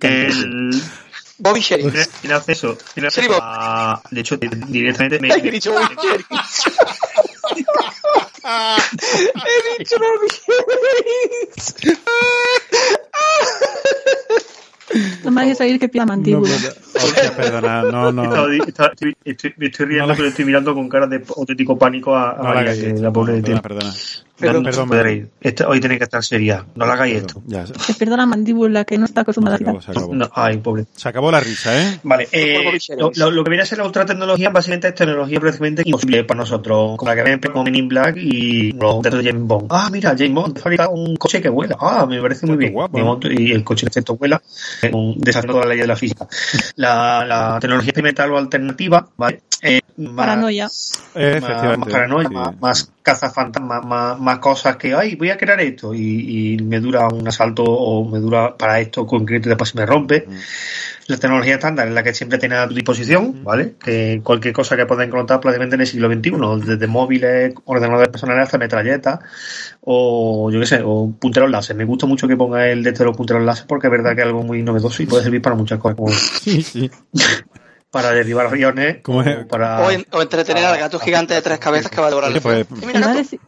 el, 0.01 0.84
Bobby 1.39 1.61
Sherry. 1.61 1.89
tiene, 1.89 2.05
tiene 2.21 2.36
acceso, 2.36 2.77
tiene 2.93 3.07
acceso 3.07 3.36
a, 3.41 3.99
de 4.11 4.21
hecho, 4.21 4.38
di- 4.38 4.47
directamente 4.67 5.19
me, 5.19 5.34
Ay, 5.34 5.41
he 5.43 5.49
dicho 5.49 5.71
Bobby 5.73 5.95
Sherry. 6.03 6.25
He 8.43 9.77
dicho 9.77 9.97
Bobby 9.99 10.29
Sherry. 10.29 11.93
No 15.23 15.31
me 15.31 15.41
hagas 15.41 15.57
salir 15.57 15.79
que 15.79 15.89
pida 15.89 16.03
No, 16.05 16.13
mandíbula. 16.13 16.49
perdona. 16.51 16.73
Hostia, 17.03 17.35
perdona, 17.35 17.83
no, 17.83 18.11
no. 18.11 18.23
Estoy, 18.93 19.15
estoy- 19.25 19.53
me 19.57 19.67
estoy 19.67 19.85
riendo, 19.87 20.07
No 20.07 20.15
pero 20.15 20.27
estoy 20.27 20.45
mirando 20.45 20.73
con 20.73 20.87
cara 20.89 21.07
de 21.07 21.23
auténtico 21.35 21.77
pánico 21.77 22.15
a, 22.15 22.35
No 22.37 22.43
María, 22.43 22.73
que 22.73 22.93
la 22.93 23.11
pobre 23.11 23.33
perdona, 23.41 23.45
tiene- 23.45 23.61
perdona. 23.61 23.93
Perdón, 24.35 24.63
no. 24.63 25.27
Este- 25.41 25.63
hoy 25.63 25.79
tiene 25.79 25.97
que 25.97 26.03
estar 26.05 26.21
seria. 26.23 26.65
No 26.75 26.85
la 26.87 26.93
hagáis 26.93 27.17
esto. 27.17 27.41
Ya, 27.45 27.65
se 27.67 27.73
Que 27.73 27.93
pierda 27.93 28.17
la 28.17 28.25
mandíbula 28.25 28.83
que 28.83 28.97
no 28.97 29.05
está 29.05 29.21
acostumbrada 29.21 29.57
a 29.57 29.61
acabó, 29.61 29.79
quitar. 29.79 29.93
se 29.93 29.99
acabó. 29.99 30.15
No, 30.15 30.29
ay, 30.33 30.57
pobre. 30.57 30.85
Se 30.95 31.07
acabó 31.07 31.31
la 31.31 31.39
risa, 31.39 31.79
¿eh? 31.81 31.99
Vale, 32.03 32.27
eh, 32.31 32.77
lo, 32.97 33.11
lo- 33.15 33.31
lo 33.31 33.43
que 33.43 33.49
viene 33.51 33.63
a 33.63 33.65
ser 33.65 33.77
la 33.77 33.85
ultra 33.85 34.05
tecnología 34.05 34.49
básicamente 34.49 34.87
es 34.89 34.95
tecnología 34.95 35.39
prácticamente 35.39 35.83
imposible 35.85 36.23
para 36.23 36.39
nosotros, 36.39 36.97
como 36.97 37.09
la 37.09 37.15
que 37.15 37.23
ven 37.29 37.39
como 37.39 37.63
Men 37.63 37.75
in 37.75 37.87
Black 37.87 38.17
y 38.17 38.71
los 38.73 39.01
de 39.03 39.11
James 39.11 39.43
Bond. 39.43 39.67
Ah, 39.69 39.89
mira, 39.91 40.15
James 40.17 40.33
Bond 40.33 40.59
fabrica 40.59 40.89
un 40.89 41.15
coche 41.15 41.39
que 41.41 41.49
vuela. 41.49 41.77
Ah, 41.79 42.05
me 42.09 42.19
parece 42.19 42.45
muy 42.47 42.57
bien. 42.57 42.73
guapo, 42.73 42.97
¿no? 42.99 43.19
y 43.31 43.51
el 43.51 43.63
coche 43.63 43.85
efecto 43.87 44.15
vuela, 44.17 44.41
desafiando 45.17 45.53
todas 45.53 45.65
las 45.65 45.69
leyes 45.69 45.84
de 45.84 45.88
la 45.88 45.95
física. 45.95 46.27
La, 46.75 47.25
la 47.25 47.57
tecnología 47.59 47.89
experimental 47.89 48.31
o 48.31 48.38
alternativa, 48.38 49.07
¿vale? 49.17 49.41
Eh, 49.61 49.81
más- 49.97 50.15
Paranoia. 50.15 50.65
Eh, 50.65 51.39
más, 51.39 51.49
efectivamente. 51.49 51.77
más 51.86 51.89
paranoia, 51.91 52.29
sí. 52.29 52.57
más, 52.59 52.91
más 53.04 53.20
cazafantasmas, 53.20 53.86
más, 53.86 54.20
más 54.20 54.39
cosas 54.39 54.78
que, 54.78 54.93
ay, 54.93 55.16
voy 55.16 55.30
a 55.30 55.38
crear 55.38 55.60
esto 55.62 55.93
y, 55.93 56.54
y 56.54 56.64
me 56.64 56.80
dura 56.80 57.08
un 57.08 57.28
asalto 57.28 57.64
o 57.64 58.10
me 58.10 58.20
dura 58.20 58.56
para 58.58 58.80
esto 58.80 59.06
concreto 59.06 59.47
y 59.47 59.49
después 59.49 59.70
se 59.72 59.78
me 59.78 59.86
rompe. 59.86 60.28
La 61.08 61.18
tecnología 61.18 61.56
estándar 61.56 61.88
es 61.89 61.93
la 61.93 62.01
que 62.01 62.14
siempre 62.14 62.38
tiene 62.38 62.56
a 62.56 62.68
tu 62.68 62.74
disposición, 62.74 63.43
¿vale? 63.43 63.76
Que 63.84 64.22
cualquier 64.24 64.54
cosa 64.54 64.78
que 64.78 64.86
puedas 64.86 65.06
encontrar 65.06 65.41
prácticamente 65.41 65.76
en 65.76 65.82
el 65.82 65.88
siglo 65.88 66.10
XXI, 66.12 66.32
desde 66.66 66.88
móviles, 66.88 67.54
ordenadores 67.66 68.08
personales 68.08 68.43
hasta 68.43 68.58
metralletas 68.58 69.20
o 69.82 70.49
yo 70.49 70.62
qué 70.62 70.66
sé, 70.66 70.82
o 70.84 71.12
punteros 71.20 71.51
láser. 71.51 71.76
Me 71.76 71.84
gusta 71.84 72.06
mucho 72.06 72.26
que 72.26 72.38
ponga 72.38 72.70
el 72.70 72.84
de 72.84 72.91
este 72.91 73.04
de 73.04 73.10
los 73.10 73.18
punteros 73.18 73.43
láser 73.43 73.68
porque 73.68 73.88
es 73.88 73.91
verdad 73.91 74.16
que 74.16 74.22
es 74.22 74.28
algo 74.28 74.43
muy 74.43 74.64
novedoso 74.64 75.04
y 75.04 75.06
puede 75.06 75.24
servir 75.24 75.41
para 75.41 75.58
muchas 75.58 75.78
cosas, 75.78 75.97
como 75.97 76.10
Sí, 76.41 76.62
sí. 76.62 76.89
Para 77.93 78.09
derribar 78.11 78.47
aviones, 78.47 78.97
¿Cómo 79.03 79.21
es? 79.21 79.43
o 79.43 79.47
para... 79.47 79.79
O, 79.81 79.91
en- 79.91 80.03
o 80.11 80.19
entretener 80.21 80.65
al 80.65 80.79
gato 80.79 80.97
gigante 80.99 81.35
de 81.35 81.43
tres 81.43 81.59
cabezas 81.59 81.91
que 81.91 82.01
va 82.01 82.07
a 82.07 82.09
devorar 82.09 82.31
el 82.31 82.41
fuego. 82.41 82.65
pues- 82.65 82.81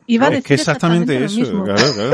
Iba 0.06 0.28
a 0.28 0.30
decir, 0.30 0.38
es 0.38 0.44
que 0.44 0.54
exactamente, 0.54 1.26
eso, 1.26 1.64
claro, 1.64 1.94
claro. 1.94 2.12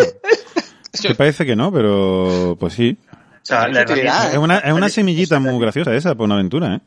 Que 1.01 1.13
parece 1.15 1.45
que 1.45 1.55
no, 1.57 1.71
pero 1.73 2.55
pues 2.59 2.73
sí. 2.73 2.97
o 3.11 3.15
sea, 3.43 3.67
la 3.67 3.81
Utilidad, 3.81 4.15
herramienta- 4.15 4.31
Es 4.31 4.37
una, 4.37 4.57
es 4.59 4.73
una 4.73 4.87
semillita 4.89 5.39
muy 5.41 5.59
graciosa 5.59 5.93
esa, 5.93 6.15
por 6.15 6.23
una 6.25 6.35
aventura, 6.35 6.75
¿eh? 6.75 6.79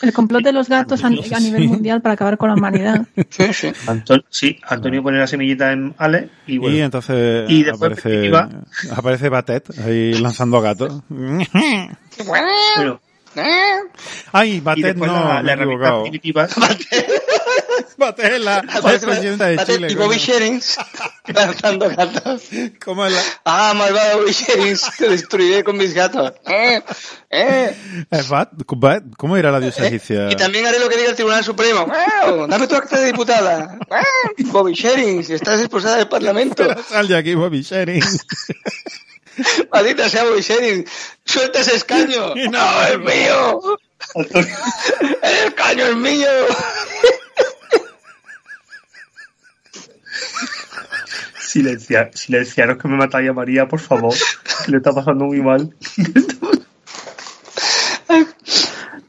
El 0.00 0.12
complot 0.12 0.42
de 0.42 0.52
los 0.52 0.68
gatos 0.68 1.04
a, 1.04 1.06
a 1.06 1.10
nivel 1.10 1.68
mundial 1.68 2.02
para 2.02 2.14
acabar 2.14 2.36
con 2.36 2.48
la 2.48 2.56
humanidad. 2.56 3.06
Sí, 3.30 3.52
sí. 3.52 3.72
Anto- 3.86 4.24
sí, 4.30 4.58
Antonio 4.68 5.00
pone 5.00 5.18
la 5.18 5.28
semillita 5.28 5.70
en 5.72 5.94
Ale 5.96 6.28
y 6.48 6.58
bueno. 6.58 6.76
Y 6.76 6.80
entonces 6.80 7.48
Y 7.48 7.62
después 7.62 7.92
aparece, 7.92 8.26
iba- 8.26 8.48
aparece 8.96 9.28
Batet 9.28 9.78
ahí 9.78 10.14
lanzando 10.14 10.60
gatos. 10.60 11.02
bueno, 11.08 13.00
Ay, 14.32 14.52
y 14.54 14.60
Batet 14.60 14.96
no, 14.96 15.06
la, 15.06 15.42
la 15.42 15.50
he 15.50 15.54
herramienta 15.54 16.02
primitiva 16.02 16.48
Batet 17.96 18.32
es 18.34 18.40
la, 18.40 18.62
la 18.82 18.82
presidenta 18.82 19.46
de 19.46 19.56
aparece- 19.56 19.74
Chile. 19.74 19.88
Y 19.90 19.94
Bobby 19.94 20.16
coño. 20.16 20.18
Sherings 20.18 20.76
lanzando 21.26 21.88
gatos. 21.96 22.42
¿Cómo 22.84 23.06
es 23.06 23.12
la...? 23.12 23.20
Ah, 23.44 23.74
malvado 23.74 24.18
Bobby 24.18 24.32
Sherings, 24.32 24.90
te 24.98 25.08
destruiré 25.08 25.62
con 25.64 25.76
mis 25.76 25.94
gatos. 25.94 26.32
Eh, 26.46 26.82
eh. 27.30 27.76
Bat- 28.28 28.50
Bat- 28.66 29.16
¿Cómo 29.16 29.36
era 29.36 29.50
la 29.50 29.60
diosa 29.60 29.86
egipcia? 29.86 30.30
Y 30.30 30.36
también 30.36 30.66
haré 30.66 30.78
lo 30.78 30.88
que 30.88 30.96
diga 30.96 31.10
el 31.10 31.14
Tribunal 31.16 31.44
Supremo. 31.44 31.86
Wow, 31.86 32.46
dame 32.48 32.66
tu 32.66 32.74
acta 32.74 32.98
de 33.00 33.06
diputada. 33.06 33.78
Wow, 33.88 34.50
Bobby 34.52 34.72
Sherings, 34.74 35.30
estás 35.30 35.60
expulsada 35.60 35.96
del 35.98 36.08
Parlamento. 36.08 36.64
Sal 36.88 37.08
de 37.08 37.16
aquí, 37.16 37.34
Bobby 37.34 37.62
Sharing. 37.62 38.02
Maldita 39.72 40.08
sea 40.08 40.24
Sherings. 40.40 40.90
Suelta 41.24 41.60
ese 41.60 41.76
escaño. 41.76 42.34
No, 42.50 42.82
es 42.86 42.98
mío. 42.98 43.60
El 45.22 45.46
escaño 45.48 45.84
es 45.86 45.96
mío. 45.96 46.28
Silencia, 51.40 52.10
silenciaros 52.14 52.78
que 52.78 52.88
me 52.88 52.96
matáis 52.96 53.28
a 53.28 53.32
María, 53.32 53.68
por 53.68 53.80
favor. 53.80 54.14
Que 54.64 54.70
le 54.70 54.78
está 54.78 54.92
pasando 54.92 55.26
muy 55.26 55.42
mal. 55.42 55.74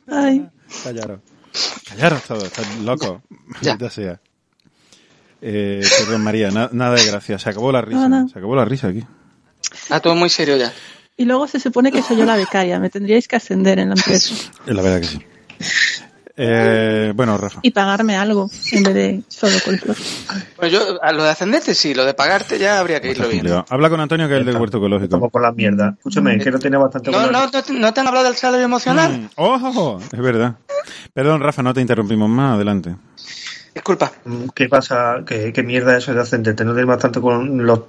Ay, 0.07 0.49
Callaros. 0.83 1.19
Callaros 1.87 2.23
todos, 2.23 2.43
estás 2.45 2.77
loco. 2.79 3.21
Ya. 3.61 3.71
Maldita 3.71 3.89
sea. 3.89 4.19
Eh, 5.41 5.81
perdón, 5.99 6.23
María, 6.23 6.51
na- 6.51 6.69
nada 6.71 6.95
de 6.95 7.05
gracia. 7.05 7.37
Se 7.39 7.49
acabó 7.49 7.71
la 7.71 7.81
risa. 7.81 8.07
No, 8.07 8.21
no. 8.23 8.27
Se 8.29 8.37
acabó 8.39 8.55
la 8.55 8.65
risa 8.65 8.87
aquí. 8.87 9.05
Ah, 9.89 9.99
todo 9.99 10.15
muy 10.15 10.29
serio 10.29 10.57
ya. 10.57 10.71
Y 11.17 11.25
luego 11.25 11.47
se 11.47 11.59
supone 11.59 11.91
que 11.91 12.01
soy 12.01 12.17
yo 12.17 12.25
la 12.25 12.35
becaria. 12.35 12.79
Me 12.79 12.89
tendríais 12.89 13.27
que 13.27 13.35
ascender 13.35 13.79
en 13.79 13.89
la 13.89 13.95
empresa 13.95 14.33
Es 14.65 14.73
la 14.73 14.81
verdad 14.81 15.01
que 15.01 15.07
sí. 15.07 15.19
Eh, 16.35 17.13
bueno, 17.15 17.37
Rafa. 17.37 17.59
y 17.61 17.69
pagarme 17.69 18.15
algo 18.15 18.49
en 18.71 18.81
vez 18.83 18.93
de 18.95 19.21
solo 19.27 19.55
coliflor. 19.63 19.95
Pues 20.55 20.71
yo, 20.71 20.99
a 21.03 21.11
lo 21.11 21.23
de 21.23 21.29
ascenderte 21.29 21.75
sí, 21.75 21.93
lo 21.93 22.05
de 22.05 22.15
pagarte 22.15 22.57
ya 22.57 22.79
habría 22.79 22.99
que 22.99 23.11
irlo 23.11 23.27
viendo. 23.27 23.49
Complicado. 23.53 23.65
Habla 23.75 23.89
con 23.91 23.99
Antonio, 23.99 24.27
que 24.27 24.33
es 24.33 24.39
el 24.39 24.45
del 24.47 24.55
huerto 24.55 24.77
Estamos 24.77 24.99
ecológico. 24.99 25.29
por 25.29 25.41
la 25.43 25.51
mierda. 25.51 25.93
Escúchame, 25.95 26.39
que 26.39 26.49
no 26.49 26.57
tiene 26.57 26.77
bastante 26.77 27.11
No, 27.11 27.29
no, 27.29 27.31
no, 27.31 27.51
te- 27.51 27.73
no 27.73 27.93
te 27.93 27.99
han 27.99 28.07
hablado 28.07 28.25
del 28.25 28.35
salario 28.35 28.65
emocional. 28.65 29.11
Mm, 29.11 29.29
¡Ojo! 29.35 29.99
Es 30.11 30.19
verdad. 30.19 30.55
Perdón, 31.13 31.41
Rafa, 31.41 31.61
no 31.61 31.71
te 31.71 31.81
interrumpimos 31.81 32.27
más. 32.29 32.55
Adelante. 32.55 32.95
Disculpa. 33.75 34.11
Mm, 34.25 34.47
¿Qué 34.55 34.67
pasa? 34.67 35.17
¿Qué, 35.27 35.53
qué 35.53 35.61
mierda 35.61 35.95
eso 35.95 36.15
de 36.15 36.21
ascenderte? 36.21 36.65
No 36.65 36.71
tienes 36.73 36.87
bastante 36.87 37.21
con 37.21 37.63
los 37.63 37.81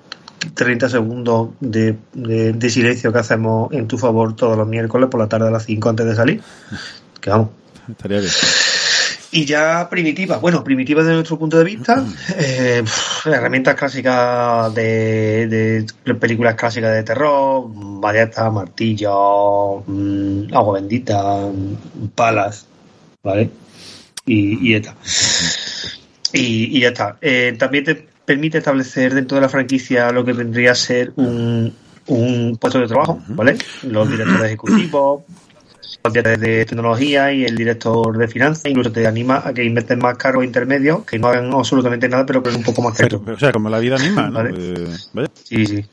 30 0.55 0.89
segundos 0.89 1.51
de, 1.61 1.97
de- 2.13 2.53
de 2.53 2.71
silencio 2.71 3.13
que 3.13 3.19
hacemos 3.19 3.73
en 3.73 3.87
tu 3.89 3.99
favor 3.99 4.37
todos 4.37 4.57
los 4.57 4.67
miércoles 4.69 5.09
por 5.11 5.21
la 5.21 5.29
tarde 5.29 5.49
a 5.49 5.51
las 5.51 5.65
5 5.65 5.89
antes 5.89 6.07
de 6.07 6.15
salir. 6.15 6.43
Que 7.21 7.31
vamos. 7.31 7.49
Estaría 7.89 8.21
bien. 8.21 8.31
Y 9.33 9.45
ya 9.47 9.89
primitiva, 9.91 10.37
bueno, 10.37 10.63
primitiva 10.63 11.03
desde 11.03 11.15
nuestro 11.15 11.37
punto 11.39 11.59
de 11.59 11.65
vista, 11.65 12.05
eh, 12.39 12.83
pf, 12.85 13.31
herramientas 13.31 13.75
clásicas 13.75 14.73
de, 14.75 15.85
de 16.07 16.15
películas 16.15 16.55
clásicas 16.55 16.93
de 16.95 17.03
terror, 17.03 17.65
ballestas, 17.69 18.53
martillos, 18.53 19.83
mm, 19.89 20.55
agua 20.55 20.75
bendita, 20.75 21.21
mm, 21.49 22.07
palas, 22.15 22.67
¿vale? 23.25 23.51
Y, 24.25 24.69
y 24.69 24.71
ya 24.73 24.77
está. 24.79 24.95
Y, 26.33 26.77
y 26.79 26.81
ya 26.81 26.89
está. 26.89 27.17
Eh, 27.21 27.57
también 27.59 27.85
te 27.85 28.07
permite 28.25 28.59
establecer 28.59 29.15
dentro 29.15 29.37
de 29.37 29.43
la 29.43 29.49
franquicia 29.49 30.11
lo 30.13 30.25
que 30.25 30.33
vendría 30.33 30.73
a 30.73 30.75
ser 30.75 31.13
un, 31.17 31.73
un 32.07 32.57
puesto 32.61 32.81
de 32.81 32.87
trabajo, 32.87 33.21
¿vale? 33.29 33.57
Los 33.83 34.09
directores 34.11 34.45
ejecutivos, 34.45 35.23
los 36.03 36.13
directores 36.13 36.41
de 36.41 36.65
tecnología 36.65 37.33
y 37.33 37.45
el 37.45 37.57
director 37.57 38.17
de 38.17 38.29
finanzas, 38.29 38.67
incluso 38.67 38.93
te 38.93 39.07
anima 39.07 39.43
a 39.45 39.53
que 39.53 39.65
inventes 39.65 39.97
más 39.99 40.17
cargos 40.17 40.45
intermedios 40.45 41.05
que 41.05 41.19
no 41.19 41.29
hagan 41.29 41.53
absolutamente 41.53 42.09
nada, 42.09 42.25
pero 42.27 42.43
que 42.43 42.51
es 42.51 42.57
un 42.57 42.63
poco 42.63 42.83
más 42.83 42.97
caro. 42.97 43.23
o 43.27 43.39
sea, 43.39 43.53
como 43.53 43.69
la 43.71 43.79
vida 43.79 43.97
misma, 43.99 44.29
¿no? 44.29 44.35
Vale. 44.35 44.55
Eh, 44.57 44.87
vaya. 45.13 45.29
Sí, 45.43 45.67
sí. 45.67 45.85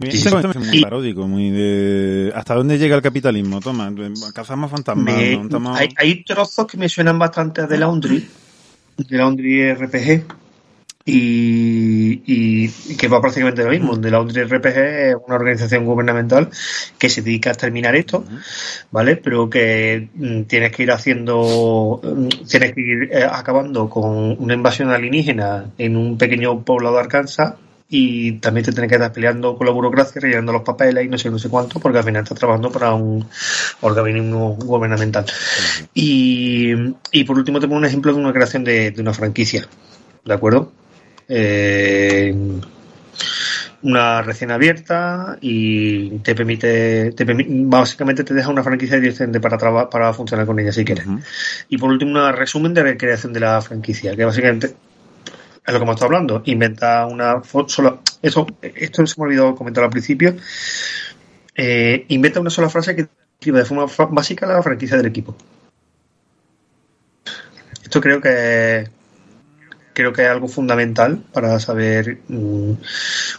Muy, 0.00 0.12
Sí. 0.12 0.28
este 0.28 0.28
es 0.48 0.56
muy 0.56 0.80
paródico, 0.80 1.26
muy 1.26 1.50
de... 1.50 2.32
¿Hasta 2.32 2.54
dónde 2.54 2.78
llega 2.78 2.94
el 2.94 3.02
capitalismo? 3.02 3.58
Toma, 3.60 3.92
cazamos 4.32 4.70
fantasmas, 4.70 5.04
Me- 5.04 5.36
montamos... 5.36 5.76
hay, 5.76 5.88
hay 5.96 6.22
trozos 6.22 6.68
que 6.68 6.76
me 6.76 6.88
suenan 6.88 7.18
bastante 7.18 7.62
a 7.62 7.66
The 7.66 7.78
Laundry, 7.78 8.24
The 9.08 9.16
Laundry 9.16 9.74
RPG, 9.74 10.22
y, 11.10 12.22
y- 12.26 12.96
que 12.96 13.08
va 13.08 13.20
prácticamente 13.20 13.64
lo 13.64 13.70
mismo. 13.70 13.98
The 13.98 14.10
Laundry 14.10 14.42
RPG 14.42 14.76
es 14.76 15.16
una 15.26 15.36
organización 15.36 15.84
gubernamental 15.86 16.50
que 16.98 17.08
se 17.08 17.22
dedica 17.22 17.50
a 17.52 17.54
terminar 17.54 17.96
esto, 17.96 18.24
¿vale? 18.90 19.16
Pero 19.16 19.48
que 19.48 20.08
mm, 20.14 20.42
tienes 20.42 20.72
que 20.72 20.82
ir 20.82 20.90
haciendo, 20.92 22.00
mm, 22.02 22.28
tienes 22.46 22.72
que 22.74 22.80
ir 22.80 23.10
eh, 23.12 23.24
acabando 23.30 23.88
con 23.88 24.36
una 24.38 24.54
invasión 24.54 24.90
alienígena 24.90 25.70
en 25.78 25.96
un 25.96 26.18
pequeño 26.18 26.62
poblado 26.64 26.96
de 26.96 27.00
Arkansas. 27.02 27.54
Y 27.90 28.32
también 28.32 28.66
te 28.66 28.72
tienes 28.72 28.90
que 28.90 28.96
estar 28.96 29.10
peleando 29.14 29.56
con 29.56 29.66
la 29.66 29.72
burocracia, 29.72 30.20
rellenando 30.20 30.52
los 30.52 30.60
papeles 30.62 31.06
y 31.06 31.08
no 31.08 31.16
sé, 31.16 31.30
no 31.30 31.38
sé 31.38 31.48
cuánto, 31.48 31.80
porque 31.80 31.96
al 31.96 32.04
final 32.04 32.22
estás 32.22 32.38
trabajando 32.38 32.70
para 32.70 32.92
un 32.92 33.26
organismo 33.80 34.56
gubernamental. 34.56 35.24
Y, 35.94 36.72
y 37.12 37.24
por 37.24 37.38
último, 37.38 37.60
tengo 37.60 37.74
un 37.76 37.86
ejemplo 37.86 38.12
de 38.12 38.20
una 38.20 38.32
creación 38.32 38.62
de, 38.64 38.90
de 38.90 39.00
una 39.00 39.14
franquicia. 39.14 39.66
¿De 40.24 40.34
acuerdo? 40.34 40.70
Eh, 41.28 42.34
una 43.82 44.22
recién 44.22 44.50
abierta 44.50 45.38
y 45.40 46.18
te 46.18 46.34
permite, 46.34 47.12
te 47.12 47.26
permi- 47.26 47.46
básicamente 47.68 48.24
te 48.24 48.34
deja 48.34 48.50
una 48.50 48.62
franquicia 48.64 48.98
decente 48.98 49.40
para, 49.40 49.56
traba- 49.56 49.88
para 49.88 50.12
funcionar 50.12 50.46
con 50.46 50.58
ella 50.58 50.72
si 50.72 50.84
quieres. 50.84 51.06
Y 51.68 51.78
por 51.78 51.90
último, 51.90 52.18
un 52.24 52.32
resumen 52.32 52.74
de 52.74 52.82
recreación 52.82 53.32
de 53.32 53.40
la 53.40 53.60
franquicia, 53.62 54.16
que 54.16 54.24
básicamente 54.24 54.66
es 54.66 55.72
lo 55.72 55.78
que 55.78 55.82
hemos 55.84 55.94
estado 55.94 56.06
hablando. 56.06 56.42
Inventa 56.46 57.06
una 57.06 57.40
sola. 57.66 57.98
Eso, 58.20 58.46
esto 58.62 59.06
se 59.06 59.20
me 59.20 59.26
olvidó 59.26 59.54
comentar 59.54 59.84
al 59.84 59.90
principio. 59.90 60.34
Eh, 61.54 62.04
inventa 62.08 62.40
una 62.40 62.50
sola 62.50 62.68
frase 62.68 62.96
que 62.96 63.08
describe 63.38 63.58
de 63.60 63.64
forma 63.64 63.86
básica 64.10 64.46
la 64.46 64.62
franquicia 64.62 64.96
del 64.96 65.06
equipo. 65.06 65.36
Esto 67.82 68.00
creo 68.00 68.20
que 68.20 68.88
creo 69.98 70.12
que 70.12 70.22
es 70.22 70.28
algo 70.28 70.48
fundamental 70.48 71.18
para 71.32 71.58
saber 71.60 72.18
mm, 72.28 72.72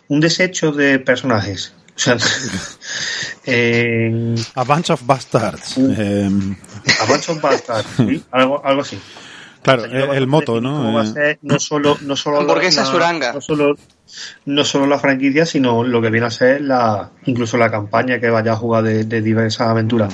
un 0.09 0.19
desecho 0.19 0.71
de 0.71 0.99
personajes. 0.99 1.73
O 1.99 2.01
sea, 2.01 2.15
en- 3.45 4.35
A 4.55 4.63
bunch 4.63 4.89
of 4.91 5.05
bastards. 5.05 5.75
Eh, 5.77 6.29
a 7.01 7.05
bunch 7.05 7.29
of 7.29 7.41
bastards, 7.41 7.87
¿sí? 7.97 8.23
algo, 8.31 8.61
algo 8.65 8.81
así. 8.81 8.97
claro, 9.61 9.83
O 9.83 9.89
sea, 9.89 10.05
yo 10.07 10.13
el, 10.13 10.27
moto, 10.27 10.61
¿no? 10.61 10.93
va 10.93 11.01
a 11.01 11.05
Eh, 11.05 11.07
ser 11.13 11.39
no 11.41 11.59
solo, 11.59 11.97
no 12.01 12.15
solo 12.15 12.39
Hamburguesa 12.39 12.85
suranga. 12.85 13.33
No 13.33 13.41
solo, 13.41 13.75
no 14.45 14.63
solo 14.63 14.87
la 14.87 14.97
franquicia, 14.99 15.45
sino 15.45 15.83
lo 15.83 16.01
que 16.01 16.09
viene 16.09 16.27
a 16.27 16.31
ser 16.31 16.61
la, 16.61 17.09
incluso 17.25 17.57
la 17.57 17.69
campaña 17.69 18.19
que 18.19 18.29
vaya 18.29 18.53
a 18.53 18.55
jugar 18.55 18.83
de, 18.83 19.03
de 19.03 19.21
diversas 19.21 19.67
aventuras. 19.67 20.13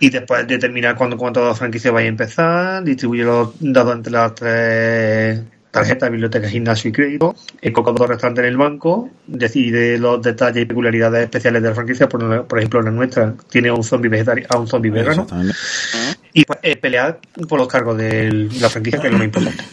Y 0.00 0.10
después 0.10 0.46
determinar 0.46 0.96
cuándo, 0.96 1.16
cuántas 1.16 1.58
franquicias 1.58 1.92
vaya 1.92 2.06
a 2.06 2.08
empezar, 2.08 2.82
distribuye 2.82 3.22
los 3.22 3.52
dados 3.60 3.94
entre 3.94 4.12
las 4.12 4.34
tres 4.34 5.40
tarjetas, 5.70 6.10
biblioteca, 6.10 6.48
gimnasio 6.48 6.88
y 6.88 6.92
crédito, 6.92 7.36
el 7.60 7.72
cocodoro 7.72 8.06
restante 8.06 8.40
en 8.40 8.48
el 8.48 8.56
banco, 8.56 9.08
decide 9.26 9.98
los 9.98 10.20
detalles 10.20 10.62
y 10.62 10.66
peculiaridades 10.66 11.24
especiales 11.24 11.62
de 11.62 11.68
la 11.68 11.74
franquicia, 11.74 12.08
por, 12.08 12.46
por 12.46 12.58
ejemplo 12.58 12.82
la 12.82 12.90
nuestra 12.90 13.34
tiene 13.48 13.68
a 13.68 13.74
un 13.74 13.84
zombie 13.84 14.08
vegetariano, 14.08 14.48
a 14.50 14.58
un 14.58 14.66
zombie 14.66 14.90
vegano, 14.90 15.26
y 16.32 16.44
pues, 16.44 16.58
eh, 16.62 16.76
pelear 16.76 17.20
por 17.48 17.58
los 17.58 17.68
cargos 17.68 17.96
de 17.96 18.48
la 18.60 18.68
franquicia, 18.68 19.00
que 19.00 19.06
es 19.06 19.12
lo 19.12 19.18
más 19.18 19.26
importante. 19.26 19.64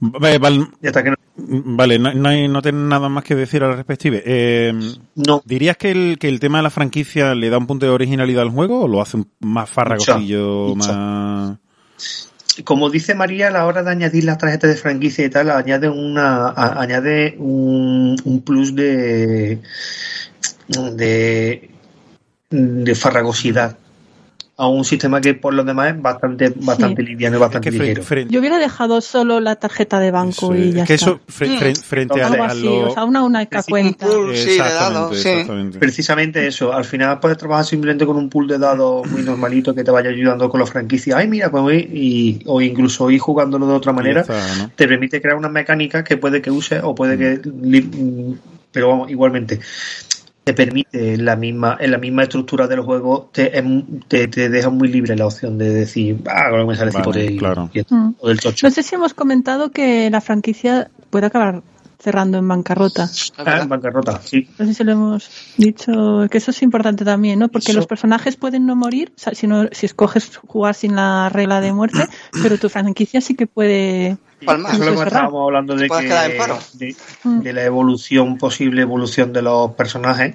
Vale, 0.00 0.38
Y 0.82 0.86
hasta 0.86 1.02
que 1.02 1.10
no, 1.10 1.16
vale, 1.36 1.98
no, 1.98 2.12
no, 2.12 2.28
hay, 2.28 2.48
no 2.48 2.60
tengo 2.62 2.78
nada 2.78 3.08
más 3.08 3.24
que 3.24 3.34
decir 3.34 3.62
al 3.64 3.76
respecto. 3.76 4.08
Eh, 4.12 4.72
no. 5.14 5.42
¿Dirías 5.44 5.76
que 5.76 5.90
el, 5.90 6.18
que 6.18 6.28
el 6.28 6.38
tema 6.40 6.58
de 6.58 6.64
la 6.64 6.70
franquicia 6.70 7.34
le 7.34 7.48
da 7.50 7.58
un 7.58 7.66
punto 7.66 7.86
de 7.86 7.92
originalidad 7.92 8.42
al 8.42 8.50
juego 8.50 8.82
o 8.82 8.88
lo 8.88 9.00
hace 9.00 9.16
un- 9.18 9.30
más 9.40 9.70
farragosillo, 9.70 10.74
más... 10.76 11.56
como 12.64 12.90
dice 12.90 13.14
María, 13.14 13.48
a 13.48 13.50
la 13.50 13.66
hora 13.66 13.82
de 13.82 13.90
añadir 13.90 14.24
las 14.24 14.38
tarjetas 14.38 14.70
de 14.70 14.76
franquicia 14.76 15.24
y 15.24 15.30
tal, 15.30 15.50
añade 15.50 15.88
una 15.88 16.48
a- 16.48 16.80
añade 16.80 17.34
un, 17.38 18.16
un 18.24 18.42
plus 18.42 18.74
de 18.74 19.60
de 20.68 21.70
de 22.50 22.94
farragosidad 22.94 23.78
a 24.58 24.68
un 24.68 24.86
sistema 24.86 25.20
que 25.20 25.34
por 25.34 25.52
lo 25.52 25.64
demás 25.64 25.94
es 25.94 26.00
bastante 26.00 26.50
bastante 26.56 27.02
Sí. 27.02 27.08
liviano 27.08 27.34
y 27.34 27.36
Es 27.36 27.40
bastante 27.40 27.70
que 27.70 27.76
fre- 27.76 27.80
ligero. 27.80 28.02
frente, 28.02 28.32
Yo 28.32 28.40
hubiera 28.40 28.58
dejado 28.58 29.02
solo 29.02 29.38
la 29.38 29.56
tarjeta 29.56 30.00
de 30.00 30.10
banco 30.10 30.54
eso, 30.54 30.54
y 30.54 30.68
es 30.70 30.74
ya 30.76 30.84
que 30.86 30.94
está. 30.94 31.10
eso 31.10 31.20
fre- 31.28 31.48
Mm. 31.48 31.58
fre- 31.58 31.82
frente 31.82 32.22
a, 32.22 32.26
a 32.28 32.54
lo... 32.54 32.88
o 32.88 32.90
sea, 32.90 33.04
una 33.04 33.22
única 33.22 33.60
Sí, 33.60 33.70
cuenta. 33.70 34.06
un 34.06 34.12
pool. 34.12 34.36
sí, 34.36 34.52
de 34.52 34.56
dados, 34.58 35.18
sí. 35.20 35.28
exactamente. 35.28 35.78
Precisamente 35.78 36.46
eso, 36.46 36.72
al 36.72 36.86
final 36.86 37.20
puedes 37.20 37.36
trabajar 37.36 37.66
simplemente 37.66 38.06
con 38.06 38.16
un 38.16 38.30
pool 38.30 38.48
de 38.48 38.56
dados 38.58 39.06
muy 39.10 39.22
normalito 39.22 39.74
que 39.74 39.84
te 39.84 39.90
vaya 39.90 40.08
ayudando 40.08 40.48
con 40.48 40.58
la 40.60 40.66
franquicia. 40.66 41.18
Ay, 41.18 41.28
mira, 41.28 41.50
pues 41.50 41.62
voy 41.62 41.76
y, 41.92 42.40
o 42.46 42.62
incluso 42.62 43.10
ir 43.10 43.20
jugándolo 43.20 43.66
de 43.66 43.74
otra 43.74 43.92
manera. 43.92 44.24
Te 44.74 44.88
permite 44.88 45.20
crear 45.20 45.36
unas 45.36 45.52
mecánicas 45.52 46.02
que 46.02 46.16
puede 46.16 46.40
que 46.40 46.50
use 46.50 46.80
o 46.82 46.94
puede 46.94 47.18
que 47.18 47.40
li- 47.62 47.82
mm, 47.82 48.34
pero 48.72 48.88
vamos, 48.88 49.10
igualmente 49.10 49.60
te 50.46 50.54
permite 50.54 51.14
en 51.14 51.24
la 51.24 51.34
misma 51.34 51.76
en 51.80 51.90
la 51.90 51.98
misma 51.98 52.22
estructura 52.22 52.68
del 52.68 52.80
juego 52.80 53.28
te, 53.32 53.58
em- 53.58 53.84
te, 54.06 54.28
te 54.28 54.48
deja 54.48 54.70
muy 54.70 54.86
libre 54.86 55.16
la 55.16 55.26
opción 55.26 55.58
de 55.58 55.70
decir 55.70 56.18
ah 56.30 56.46
ahora 56.50 56.64
me 56.64 56.76
sale 56.76 56.92
Vale, 56.92 57.04
por 57.04 57.16
ahí 57.16 57.36
claro. 57.36 57.68
y- 57.74 57.80
Mm. 57.92 58.14
o 58.20 58.28
del 58.28 58.38
chocho 58.38 58.64
No 58.64 58.70
sé 58.70 58.84
si 58.84 58.94
hemos 58.94 59.12
comentado 59.12 59.72
que 59.72 60.08
la 60.08 60.20
franquicia 60.20 60.88
puede 61.10 61.26
acabar 61.26 61.62
cerrando 61.98 62.38
en 62.38 62.46
bancarrota. 62.46 63.08
Ah, 63.38 63.42
verdad. 63.42 63.62
en 63.62 63.68
bancarrota 63.70 64.20
sí 64.22 64.48
No 64.56 64.66
sé 64.66 64.74
si 64.74 64.84
lo 64.84 64.92
hemos 64.92 65.28
dicho, 65.56 66.26
que 66.30 66.38
eso 66.38 66.52
es 66.52 66.62
importante 66.62 67.04
también, 67.04 67.40
¿no? 67.40 67.48
Porque 67.48 67.72
Eso- 67.72 67.78
los 67.80 67.88
personajes 67.88 68.36
pueden 68.36 68.66
no 68.66 68.76
morir 68.76 69.12
o 69.16 69.18
sea, 69.18 69.34
si, 69.34 69.48
no, 69.48 69.66
si 69.72 69.86
escoges 69.86 70.36
jugar 70.36 70.76
sin 70.76 70.94
la 70.94 71.28
regla 71.28 71.60
de 71.60 71.72
muerte, 71.72 72.06
pero 72.40 72.56
tu 72.56 72.68
franquicia 72.68 73.20
sí 73.20 73.34
que 73.34 73.48
puede... 73.48 74.16
Palmar. 74.44 74.74
Eso 74.74 74.82
es 74.82 74.86
lo 74.86 74.92
que 74.92 74.98
Cerrar. 74.98 75.06
estábamos 75.08 75.46
hablando 75.46 75.74
de 75.76 75.88
que 75.88 75.98
quedar 76.00 76.30
en 76.30 76.36
paro. 76.38 76.58
de, 76.74 76.96
Mm. 77.24 77.40
de 77.40 77.52
la 77.52 77.64
evolución 77.64 78.36
posible 78.38 78.82
evolución 78.82 79.32
de 79.32 79.42
los 79.42 79.72
personajes 79.72 80.34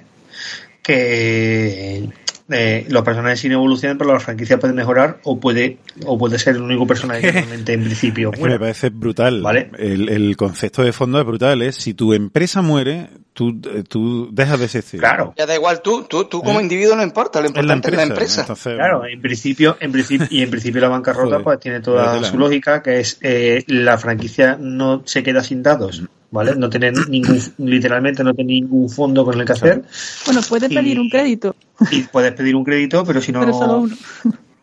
que 0.82 2.08
eh, 2.54 2.86
los 2.88 3.02
personajes 3.02 3.40
sin 3.40 3.52
evolucionan, 3.52 3.98
pero 3.98 4.12
la 4.12 4.20
franquicia 4.20 4.58
puede 4.58 4.72
mejorar 4.74 5.18
o 5.24 5.38
puede 5.38 5.78
o 6.06 6.18
puede 6.18 6.38
ser 6.38 6.56
el 6.56 6.62
único 6.62 6.86
personaje 6.86 7.20
que 7.20 7.32
realmente 7.32 7.72
en 7.72 7.84
principio 7.84 8.32
Es 8.32 8.38
que 8.38 8.44
me 8.48 8.58
parece 8.58 8.90
brutal. 8.90 9.42
Vale. 9.42 9.70
El, 9.78 10.08
el 10.08 10.36
concepto 10.36 10.82
de 10.82 10.92
fondo 10.92 11.18
es 11.20 11.26
brutal. 11.26 11.62
Es 11.62 11.76
si 11.76 11.94
tu 11.94 12.12
empresa 12.12 12.62
muere, 12.62 13.08
tú, 13.32 13.60
eh, 13.72 13.82
tú 13.88 14.28
dejas 14.32 14.58
de 14.58 14.64
existir. 14.66 15.00
Claro, 15.00 15.34
Ya 15.36 15.46
da 15.46 15.54
igual 15.54 15.80
tú, 15.82 16.04
tú, 16.04 16.24
tú 16.24 16.42
como 16.42 16.60
¿Eh? 16.60 16.62
individuo 16.62 16.96
no 16.96 17.02
importa, 17.02 17.40
lo 17.40 17.46
Es 17.46 17.54
la 17.54 17.60
importante 17.60 17.88
es 17.88 17.92
empresa. 17.94 18.06
la 18.06 18.12
empresa. 18.14 18.40
Entonces, 18.42 18.74
claro, 18.74 19.06
en 19.06 19.20
principio, 19.20 19.76
en 19.80 19.92
principio, 19.92 20.26
y 20.30 20.42
en 20.42 20.50
principio 20.50 20.80
la 20.80 20.88
bancarrota 20.88 21.24
Joder, 21.26 21.42
pues 21.44 21.60
tiene 21.60 21.80
toda 21.80 22.22
su 22.24 22.34
¿eh? 22.36 22.38
lógica, 22.38 22.82
que 22.82 23.00
es 23.00 23.18
eh, 23.22 23.64
la 23.66 23.98
franquicia 23.98 24.56
no 24.60 25.02
se 25.06 25.22
queda 25.22 25.42
sin 25.42 25.62
datos, 25.62 26.02
¿vale? 26.32 26.56
No 26.56 26.68
tiene 26.68 26.90
ningún, 27.08 27.38
literalmente 27.58 28.24
no 28.24 28.34
tiene 28.34 28.54
ningún 28.54 28.90
fondo 28.90 29.24
con 29.24 29.38
el 29.38 29.46
que 29.46 29.52
hacer, 29.52 29.82
Bueno, 30.26 30.40
puede 30.48 30.66
Y- 30.66 30.74
pedir 30.74 30.98
un 30.98 31.08
crédito, 31.08 31.54
y 31.92 32.00
puedes 32.02 32.32
pedir 32.32 32.56
un 32.56 32.64
crédito, 32.64 33.04
pero 33.04 33.20
si 33.20 33.30
no, 33.30 33.38
pero 33.40 33.52
solo 33.52 33.76
uno. 33.78 33.96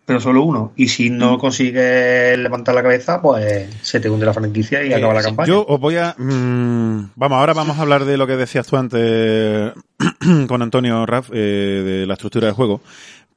pero 0.05 0.19
solo 0.19 0.41
uno. 0.43 0.73
Y 0.75 0.87
si 0.87 1.11
no 1.11 1.37
consigues 1.37 2.35
levantar 2.39 2.73
la 2.73 2.81
cabeza, 2.81 3.21
pues 3.21 3.69
se 3.83 3.99
te 3.99 4.09
hunde 4.09 4.25
la 4.25 4.33
franquicia 4.33 4.83
y 4.83 4.91
Eh, 4.91 4.95
acaba 4.95 5.13
la 5.13 5.21
campaña. 5.21 5.47
Yo 5.47 5.63
os 5.67 5.79
voy 5.79 5.97
a. 5.97 6.15
mm, 6.17 7.11
vamos, 7.15 7.37
ahora 7.37 7.53
vamos 7.53 7.77
a 7.77 7.81
hablar 7.83 8.03
de 8.05 8.17
lo 8.17 8.25
que 8.25 8.35
decías 8.35 8.65
tú 8.65 8.75
antes 8.75 9.71
con 10.47 10.61
Antonio 10.63 11.05
Raff, 11.05 11.29
eh, 11.31 11.37
de 11.85 12.07
la 12.07 12.13
estructura 12.13 12.47
de 12.47 12.53
juego. 12.53 12.81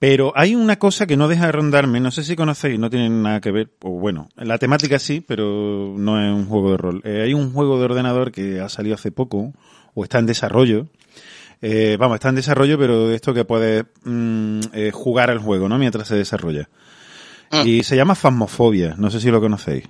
Pero 0.02 0.32
hay 0.34 0.56
una 0.56 0.80
cosa 0.80 1.06
que 1.06 1.16
no 1.16 1.28
deja 1.28 1.46
de 1.46 1.52
rondarme, 1.52 2.00
no 2.00 2.10
sé 2.10 2.24
si 2.24 2.34
conocéis, 2.34 2.76
no 2.76 2.90
tiene 2.90 3.08
nada 3.08 3.40
que 3.40 3.52
ver, 3.52 3.70
o 3.82 3.90
bueno, 3.90 4.28
la 4.34 4.58
temática 4.58 4.98
sí, 4.98 5.20
pero 5.20 5.94
no 5.96 6.20
es 6.20 6.34
un 6.34 6.46
juego 6.46 6.72
de 6.72 6.76
rol. 6.76 7.02
Eh, 7.04 7.22
hay 7.22 7.34
un 7.34 7.52
juego 7.52 7.78
de 7.78 7.84
ordenador 7.84 8.32
que 8.32 8.58
ha 8.58 8.68
salido 8.68 8.96
hace 8.96 9.12
poco, 9.12 9.52
o 9.94 10.02
está 10.02 10.18
en 10.18 10.26
desarrollo. 10.26 10.88
Eh, 11.60 11.96
vamos, 12.00 12.16
está 12.16 12.30
en 12.30 12.34
desarrollo, 12.34 12.76
pero 12.80 13.06
de 13.06 13.14
esto 13.14 13.32
que 13.32 13.44
puedes 13.44 13.84
mm, 14.02 14.60
eh, 14.72 14.90
jugar 14.92 15.30
al 15.30 15.38
juego, 15.38 15.68
¿no? 15.68 15.78
Mientras 15.78 16.08
se 16.08 16.16
desarrolla. 16.16 16.68
Mm. 17.52 17.62
Y 17.64 17.84
se 17.84 17.94
llama 17.94 18.16
Phasmophobia, 18.16 18.96
no 18.98 19.08
sé 19.08 19.20
si 19.20 19.30
lo 19.30 19.40
conocéis. 19.40 19.84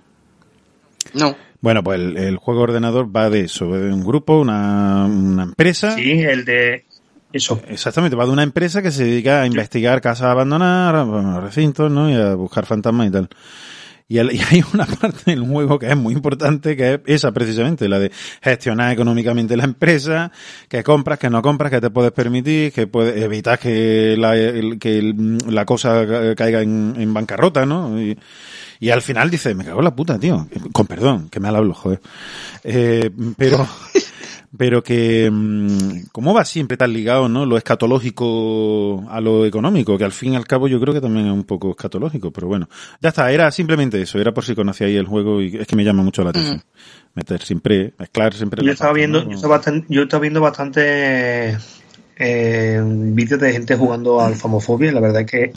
No. 1.14 1.34
Bueno, 1.62 1.82
pues 1.82 1.98
el, 1.98 2.18
el 2.18 2.36
juego 2.36 2.60
ordenador 2.60 3.16
va 3.16 3.30
de 3.30 3.44
eso, 3.44 3.72
de 3.72 3.90
un 3.90 4.04
grupo, 4.04 4.38
una, 4.38 5.06
una 5.06 5.44
empresa. 5.44 5.92
Sí, 5.92 6.20
el 6.20 6.44
de 6.44 6.84
eso. 7.32 7.60
Exactamente, 7.68 8.16
va 8.16 8.26
de 8.26 8.32
una 8.32 8.42
empresa 8.42 8.82
que 8.82 8.90
se 8.90 9.04
dedica 9.04 9.42
a 9.42 9.46
investigar 9.46 10.00
casas 10.00 10.26
abandonadas, 10.28 11.42
recintos, 11.42 11.90
¿no? 11.90 12.10
Y 12.10 12.14
a 12.14 12.34
buscar 12.34 12.66
fantasmas 12.66 13.08
y 13.08 13.10
tal. 13.10 13.28
Y, 14.08 14.18
hay 14.18 14.62
una 14.74 14.84
parte 14.84 15.30
del 15.30 15.40
juego 15.40 15.78
que 15.78 15.86
es 15.88 15.96
muy 15.96 16.12
importante, 16.12 16.76
que 16.76 16.94
es 16.94 17.00
esa 17.06 17.32
precisamente, 17.32 17.88
la 17.88 17.98
de 17.98 18.10
gestionar 18.42 18.92
económicamente 18.92 19.56
la 19.56 19.64
empresa, 19.64 20.30
que 20.68 20.82
compras, 20.82 21.18
que 21.18 21.30
no 21.30 21.40
compras, 21.40 21.70
que 21.70 21.80
te 21.80 21.88
puedes 21.88 22.12
permitir, 22.12 22.72
que 22.72 22.86
puedes 22.86 23.16
evitar 23.22 23.58
que 23.58 24.14
la, 24.18 24.34
que 24.78 25.14
la 25.48 25.64
cosa 25.64 26.06
ca- 26.06 26.34
caiga 26.34 26.60
en, 26.60 26.94
en 26.98 27.14
bancarrota, 27.14 27.64
¿no? 27.64 27.98
Y, 28.02 28.18
y 28.86 28.90
al 28.90 29.00
final 29.02 29.30
dice, 29.30 29.54
me 29.54 29.64
cago 29.64 29.78
en 29.78 29.84
la 29.84 29.94
puta, 29.94 30.18
tío. 30.18 30.46
Con 30.72 30.86
perdón, 30.86 31.28
que 31.30 31.38
me 31.40 31.48
al 31.48 31.56
hablo, 31.56 31.72
joder. 31.74 32.00
Eh, 32.64 33.10
pero, 33.36 33.66
pero 34.56 34.82
que, 34.82 35.30
mm, 35.30 36.06
¿cómo 36.12 36.34
va 36.34 36.44
siempre 36.44 36.76
tan 36.76 36.92
ligado, 36.92 37.28
no? 37.28 37.46
Lo 37.46 37.56
escatológico 37.56 39.04
a 39.08 39.20
lo 39.20 39.46
económico, 39.46 39.96
que 39.96 40.04
al 40.04 40.12
fin 40.12 40.32
y 40.32 40.36
al 40.36 40.46
cabo 40.46 40.68
yo 40.68 40.80
creo 40.80 40.92
que 40.92 41.00
también 41.00 41.26
es 41.26 41.32
un 41.32 41.44
poco 41.44 41.70
escatológico, 41.70 42.30
pero 42.30 42.48
bueno. 42.48 42.68
Ya 43.00 43.10
está, 43.10 43.30
era 43.30 43.50
simplemente 43.50 44.00
eso, 44.02 44.18
era 44.18 44.32
por 44.34 44.44
si 44.44 44.54
conocíais 44.54 44.96
el 44.98 45.06
juego 45.06 45.40
y 45.40 45.56
es 45.56 45.66
que 45.66 45.76
me 45.76 45.84
llama 45.84 46.02
mucho 46.02 46.22
la 46.24 46.30
atención. 46.30 46.62
Meter 47.14 47.42
siempre, 47.42 47.92
mezclar 47.98 48.34
siempre. 48.34 48.64
Yo 48.64 48.72
estaba 48.72 48.90
parte, 48.90 49.00
viendo, 49.00 49.22
¿no? 49.24 49.30
yo 49.30 49.36
estaba, 49.36 49.58
bastan- 49.60 49.84
yo 49.88 50.02
estaba 50.02 50.20
viendo 50.22 50.40
bastante 50.40 51.56
eh, 52.16 52.82
vídeos 52.84 53.40
de 53.40 53.52
gente 53.52 53.76
jugando 53.76 54.20
al 54.20 54.34
Famofobia. 54.34 54.90
y 54.90 54.94
La 54.94 55.00
verdad 55.00 55.20
es 55.22 55.30
que. 55.30 55.52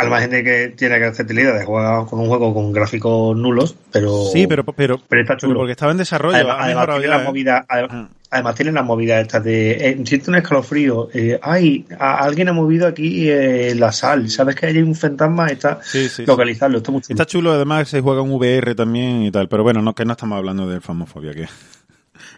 Al 0.00 0.10
margen 0.10 0.30
de 0.30 0.44
que 0.44 0.68
tiene 0.76 0.98
la 0.98 1.08
idea 1.40 1.52
de 1.52 1.64
jugar 1.64 2.06
con 2.06 2.20
un 2.20 2.28
juego 2.28 2.52
con 2.54 2.72
gráficos 2.72 3.36
nulos, 3.36 3.76
pero 3.92 4.24
Sí, 4.32 4.46
pero, 4.46 4.64
pero, 4.64 4.98
pero 5.08 5.22
está 5.22 5.36
chulo. 5.36 5.56
porque 5.56 5.72
estaba 5.72 5.92
en 5.92 5.98
desarrollo. 5.98 6.36
además, 6.36 6.56
además 6.60 6.86
tiene 6.88 7.06
la 7.08 7.22
¿eh? 7.22 7.24
movida, 7.24 7.58
Ah. 7.60 7.64
además, 7.68 8.08
además 8.30 8.54
tiene 8.54 8.72
la 8.72 8.82
movida 8.82 9.20
esta 9.20 9.40
de 9.40 9.70
eh, 9.72 10.00
siente 10.04 10.30
un 10.30 10.36
escalofrío, 10.36 11.08
eh, 11.12 11.38
ay, 11.42 11.84
a- 11.98 12.18
alguien 12.24 12.48
ha 12.48 12.52
movido 12.52 12.86
aquí 12.86 13.28
eh, 13.28 13.74
la 13.76 13.90
sal, 13.92 14.28
sabes 14.30 14.54
que 14.56 14.66
hay 14.66 14.78
un 14.78 14.94
fantasma, 14.94 15.48
está 15.48 15.80
Sí, 15.82 16.08
localizarlo, 16.26 16.78
está 16.78 16.92
muy 16.92 17.00
chulo. 17.00 17.14
Está 17.14 17.26
chulo, 17.26 17.52
además 17.52 17.88
se 17.88 18.00
juega 18.00 18.22
en 18.22 18.30
VR 18.30 18.74
también 18.74 19.22
y 19.22 19.30
tal, 19.30 19.48
pero 19.48 19.62
bueno, 19.62 19.82
no, 19.82 19.94
que 19.94 20.04
no 20.04 20.12
estamos 20.12 20.38
hablando 20.38 20.68
de 20.68 20.80
famofobia, 20.80 21.32
que, 21.34 21.46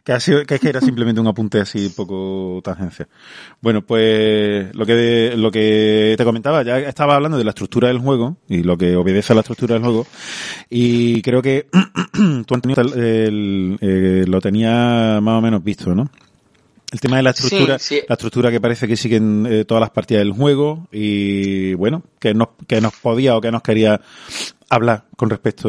que, 0.05 0.13
ha 0.13 0.21
sido- 0.21 0.45
que 0.45 0.57
es 0.57 0.61
que 0.61 0.69
era 0.69 0.81
simplemente 0.81 1.21
un 1.21 1.27
apunte 1.29 1.61
así, 1.61 1.89
poco 1.91 2.61
tangencia. 2.65 3.07
Bueno, 3.61 3.83
pues 3.83 4.75
lo 4.75 4.85
que, 4.85 5.35
lo 5.37 5.51
que 5.51 6.15
te 6.19 6.25
comentaba, 6.25 6.63
ya 6.65 6.79
estaba 6.79 7.15
hablando 7.15 7.39
de 7.39 7.45
la 7.45 7.51
estructura 7.51 7.89
del 7.89 7.99
juego 7.99 8.37
y 8.49 8.63
lo 8.63 8.77
que 8.77 8.97
obedece 8.97 9.33
a 9.33 9.37
la 9.37 9.41
estructura 9.43 9.75
del 9.75 9.85
juego 9.85 10.07
y 10.69 11.23
creo 11.23 11.41
que 11.43 11.67
tú 12.47 12.55
Antonio, 12.55 12.77
el- 12.79 12.99
el- 13.01 13.79
eh, 13.81 14.25
lo 14.27 14.41
tenía 14.41 15.21
más 15.23 15.39
o 15.39 15.41
menos 15.41 15.63
visto, 15.63 15.95
¿no? 15.95 16.11
El 16.93 17.01
tema 17.01 17.17
de 17.17 17.23
la 17.23 17.33
Sí, 17.33 17.45
estructura, 17.45 17.79
sí. 17.79 18.01
la 18.07 18.15
estructura 18.17 18.51
que 18.51 18.61
parece 18.61 18.87
que 18.87 18.99
siguen 18.99 19.47
eh, 19.49 19.65
todas 19.65 19.81
las 19.81 19.89
partidas 19.91 20.25
del 20.25 20.33
juego 20.33 20.89
y 20.93 21.73
bueno, 21.73 22.03
que 22.19 22.35
nos, 22.35 22.49
que 22.69 22.83
nos 22.83 22.93
podía 22.97 23.35
o 23.35 23.41
que 23.41 23.51
nos 23.51 23.63
quería 23.63 23.99
hablar 24.73 25.05
con 25.17 25.29
respecto 25.29 25.69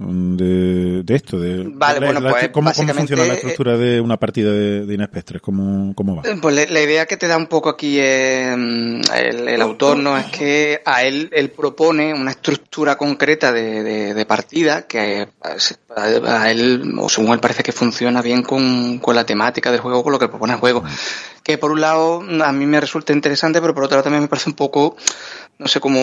de, 0.00 1.02
de 1.04 1.14
esto, 1.14 1.38
de, 1.38 1.64
Vale, 1.74 2.00
de 2.00 2.06
bueno, 2.06 2.20
pues, 2.22 2.48
¿cómo, 2.48 2.72
funciona 2.72 3.24
la 3.24 3.34
eh, 3.34 3.36
estructura 3.36 3.76
de 3.76 4.00
una 4.00 4.16
partida 4.16 4.50
de, 4.50 4.86
de 4.86 4.94
Inespectres, 4.94 5.42
cómo, 5.42 5.94
cómo 5.94 6.16
va. 6.16 6.22
Pues 6.40 6.54
la, 6.56 6.64
la 6.64 6.80
idea 6.80 7.04
que 7.04 7.18
te 7.18 7.28
da 7.28 7.36
un 7.36 7.46
poco 7.46 7.68
aquí 7.68 7.98
eh, 8.00 8.52
el, 8.52 9.46
el 9.46 9.62
autor 9.62 9.98
no 9.98 10.16
es 10.16 10.26
que 10.26 10.80
a 10.86 11.02
él 11.04 11.28
él 11.32 11.50
propone 11.50 12.14
una 12.14 12.30
estructura 12.30 12.96
concreta 12.96 13.52
de, 13.52 14.24
partida 14.26 14.86
que 14.86 15.28
a, 15.42 16.06
a 16.26 16.50
él 16.50 16.94
o 16.98 17.08
según 17.08 17.32
él 17.32 17.40
parece 17.40 17.62
que 17.62 17.72
funciona 17.72 18.22
bien 18.22 18.42
con, 18.42 18.98
con 19.00 19.14
la 19.14 19.24
temática 19.24 19.70
del 19.70 19.80
juego 19.80 20.02
con 20.02 20.12
lo 20.12 20.18
que 20.18 20.28
propone 20.28 20.54
el 20.54 20.60
juego. 20.60 20.82
Que 21.42 21.58
por 21.58 21.72
un 21.72 21.80
lado 21.80 22.22
a 22.42 22.52
mí 22.52 22.66
me 22.66 22.80
resulta 22.80 23.12
interesante 23.12 23.60
pero 23.60 23.74
por 23.74 23.84
otro 23.84 23.96
lado 23.96 24.04
también 24.04 24.22
me 24.22 24.28
parece 24.28 24.48
un 24.48 24.56
poco 24.56 24.96
no 25.60 25.68
sé 25.68 25.78
como 25.78 26.00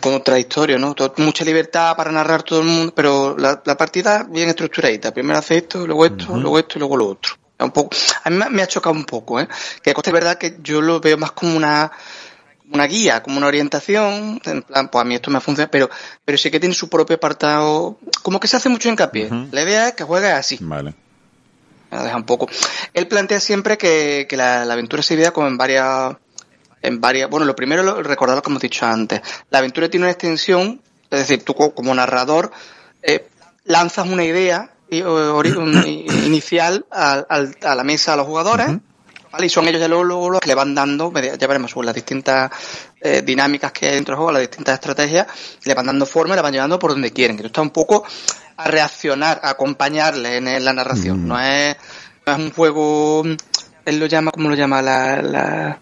contradictorio 0.00 0.78
no 0.78 0.94
Todo- 0.94 1.14
mucha 1.16 1.44
libertad 1.44 1.96
para 1.96 2.12
narrar 2.12 2.42
todo 2.42 2.60
el 2.60 2.66
mundo 2.66 2.92
pero 2.94 3.36
la, 3.38 3.60
la 3.64 3.76
partida 3.76 4.26
bien 4.28 4.50
estructuradita 4.50 5.12
primero 5.12 5.38
hace 5.38 5.56
esto 5.56 5.86
luego 5.86 6.04
esto 6.04 6.36
luego 6.36 6.58
esto 6.58 6.76
y 6.76 6.80
luego 6.80 6.96
lo 6.96 7.06
otro 7.08 7.32
un 7.64 7.72
poco, 7.72 7.96
a 8.22 8.30
mí 8.30 8.38
me, 8.50 8.62
ha 8.62 8.66
chocado 8.66 8.94
un 8.94 9.04
poco, 9.04 9.40
¿eh? 9.40 9.48
Que 9.82 9.90
es 9.90 10.12
verdad 10.12 10.38
que 10.38 10.58
yo 10.62 10.80
lo 10.80 11.00
veo 11.00 11.18
más 11.18 11.32
como 11.32 11.56
una, 11.56 11.90
una 12.72 12.86
guía, 12.86 13.22
como 13.22 13.38
una 13.38 13.46
orientación, 13.48 14.40
en 14.44 14.62
plan, 14.62 14.88
pues 14.88 15.02
a 15.02 15.04
mí 15.04 15.14
esto 15.14 15.30
me 15.30 15.40
funciona, 15.40 15.70
pero, 15.70 15.90
pero 16.24 16.38
sí 16.38 16.50
que 16.50 16.60
tiene 16.60 16.74
su 16.74 16.88
propio 16.88 17.16
apartado, 17.16 17.98
como 18.22 18.38
que 18.38 18.48
se 18.48 18.56
hace 18.56 18.68
mucho 18.68 18.88
hincapié. 18.88 19.26
Ujú. 19.26 19.48
La 19.50 19.62
idea 19.62 19.88
es 19.88 19.94
que 19.94 20.04
juegue 20.04 20.30
así. 20.30 20.58
Vale. 20.60 20.94
Me 21.90 21.96
lo 21.96 22.04
deja 22.04 22.16
un 22.16 22.24
poco. 22.24 22.48
Él 22.92 23.08
plantea 23.08 23.40
siempre 23.40 23.78
que, 23.78 24.26
que 24.28 24.36
la, 24.36 24.64
la 24.64 24.74
aventura 24.74 25.02
se 25.02 25.14
divide 25.14 25.32
como 25.32 25.48
en 25.48 25.56
varias, 25.56 26.14
en 26.82 27.00
varias, 27.00 27.28
bueno, 27.30 27.46
lo 27.46 27.56
primero, 27.56 28.02
recordar 28.02 28.36
lo 28.36 28.42
que 28.42 28.50
hemos 28.50 28.62
dicho 28.62 28.86
antes. 28.86 29.20
La 29.50 29.58
aventura 29.58 29.88
tiene 29.88 30.04
una 30.06 30.12
extensión, 30.12 30.80
es 31.10 31.18
decir, 31.20 31.44
tú 31.44 31.54
co- 31.54 31.74
como 31.74 31.94
narrador, 31.94 32.50
eh, 33.02 33.28
lanzas 33.64 34.06
una 34.08 34.24
idea 34.24 34.70
inicial 36.24 36.86
al- 36.90 37.26
al- 37.28 37.56
a 37.62 37.74
la 37.74 37.84
mesa 37.84 38.14
a 38.14 38.16
los 38.16 38.26
jugadores, 38.26 38.66
¿vale? 39.30 39.46
Y 39.46 39.48
son 39.50 39.68
ellos 39.68 39.80
ya 39.80 39.88
luego, 39.88 40.04
luego 40.04 40.30
los 40.30 40.40
que 40.40 40.48
le 40.48 40.54
van 40.54 40.74
dando, 40.74 41.12
ya 41.12 41.46
veremos 41.46 41.70
sobre 41.70 41.86
las 41.86 41.94
distintas 41.94 42.50
eh, 43.00 43.22
dinámicas 43.22 43.70
que 43.72 43.86
hay 43.86 43.94
dentro 43.96 44.12
del 44.12 44.16
juego, 44.18 44.32
las 44.32 44.42
distintas 44.42 44.74
estrategias, 44.74 45.26
le 45.64 45.74
van 45.74 45.86
dando 45.86 46.06
forma 46.06 46.34
y 46.34 46.36
le 46.36 46.42
van 46.42 46.52
llevando 46.52 46.78
por 46.78 46.90
donde 46.92 47.12
quieren. 47.12 47.36
Que 47.36 47.42
tú 47.42 47.46
estás 47.48 47.62
un 47.62 47.70
poco 47.70 48.04
a 48.56 48.64
reaccionar, 48.68 49.40
a 49.42 49.50
acompañarle 49.50 50.36
en, 50.38 50.64
la 50.64 50.72
narración. 50.72 51.28
No 51.28 51.38
es, 51.40 51.76
no 52.26 52.32
es 52.32 52.38
un 52.38 52.50
juego, 52.52 53.22
él 53.84 53.98
lo 54.00 54.06
llama, 54.06 54.30
¿cómo 54.32 54.48
lo 54.48 54.54
llama? 54.56 54.82
La, 54.82 55.22
la, 55.22 55.78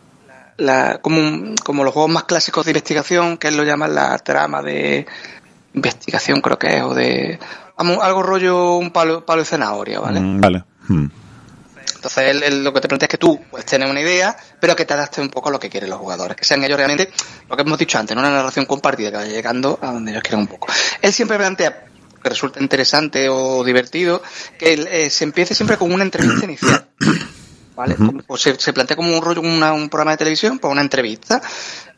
la, 0.59 0.99
como, 1.03 1.19
un- 1.21 1.55
como 1.57 1.85
los 1.85 1.93
juegos 1.93 2.11
más 2.11 2.25
clásicos 2.25 2.65
de 2.65 2.73
investigación, 2.73 3.37
que 3.39 3.49
él 3.49 3.57
lo 3.57 3.65
llama 3.65 3.89
la 3.89 4.19
trama 4.19 4.63
de 4.63 5.07
investigación, 5.75 6.41
creo 6.41 6.59
que 6.59 6.77
es, 6.79 6.83
o 6.83 6.95
de 6.95 7.39
algo 7.77 8.23
rollo 8.23 8.77
un 8.77 8.91
palo, 8.91 9.25
palo 9.27 9.43
de 9.43 9.47
zanahoria, 9.47 10.01
¿vale? 10.01 10.21
Mm, 10.21 10.41
Vale. 10.41 10.65
Mm. 10.89 11.07
Entonces 11.97 12.25
él, 12.31 12.43
él 12.43 12.65
lo 12.65 12.73
que 12.73 12.81
te 12.81 12.89
plantea 12.89 13.07
es 13.07 13.11
que 13.11 13.19
tú 13.19 13.41
puedes 13.51 13.67
tener 13.67 13.89
una 13.91 14.01
idea, 14.01 14.37
pero 14.61 14.77
que 14.77 14.85
te 14.85 14.95
adaptes 14.95 15.19
un 15.19 15.29
poco 15.31 15.49
a 15.49 15.53
lo 15.53 15.59
que 15.59 15.69
quieren 15.69 15.91
los 15.91 15.99
jugadores, 15.99 16.37
que 16.37 16.45
sean 16.45 16.63
ellos 16.63 16.77
realmente, 16.77 17.11
lo 17.49 17.57
que 17.57 17.63
hemos 17.63 17.79
dicho 17.79 17.99
antes, 17.99 18.15
¿no? 18.15 18.21
una 18.23 18.31
narración 18.31 18.65
compartida 18.67 19.11
que 19.11 19.17
vaya 19.17 19.33
llegando 19.33 19.79
a 19.83 19.93
donde 19.93 20.13
ellos 20.13 20.23
quieren 20.23 20.41
un 20.41 20.47
poco. 20.47 20.69
Él 21.03 21.13
siempre 21.13 21.37
plantea, 21.37 21.85
que 22.23 22.29
resulta 22.29 22.61
interesante 22.61 23.29
o 23.29 23.65
divertido, 23.65 24.23
que 24.59 24.75
eh, 24.75 25.11
se 25.11 25.25
empiece 25.25 25.55
siempre 25.55 25.77
con 25.77 25.93
una 25.93 26.05
entrevista 26.05 26.45
inicial. 26.45 26.87
¿Vale? 27.77 27.95
Como- 27.95 28.22
o 28.27 28.37
se, 28.39 28.59
se 28.59 28.72
plantea 28.72 28.97
como 28.97 29.14
un 29.16 29.22
rollo, 29.22 29.43
una- 29.43 29.72
un 29.74 29.89
programa 29.91 30.12
de 30.12 30.16
televisión, 30.16 30.59
pues 30.59 30.72
una 30.72 30.81
entrevista. 30.81 31.41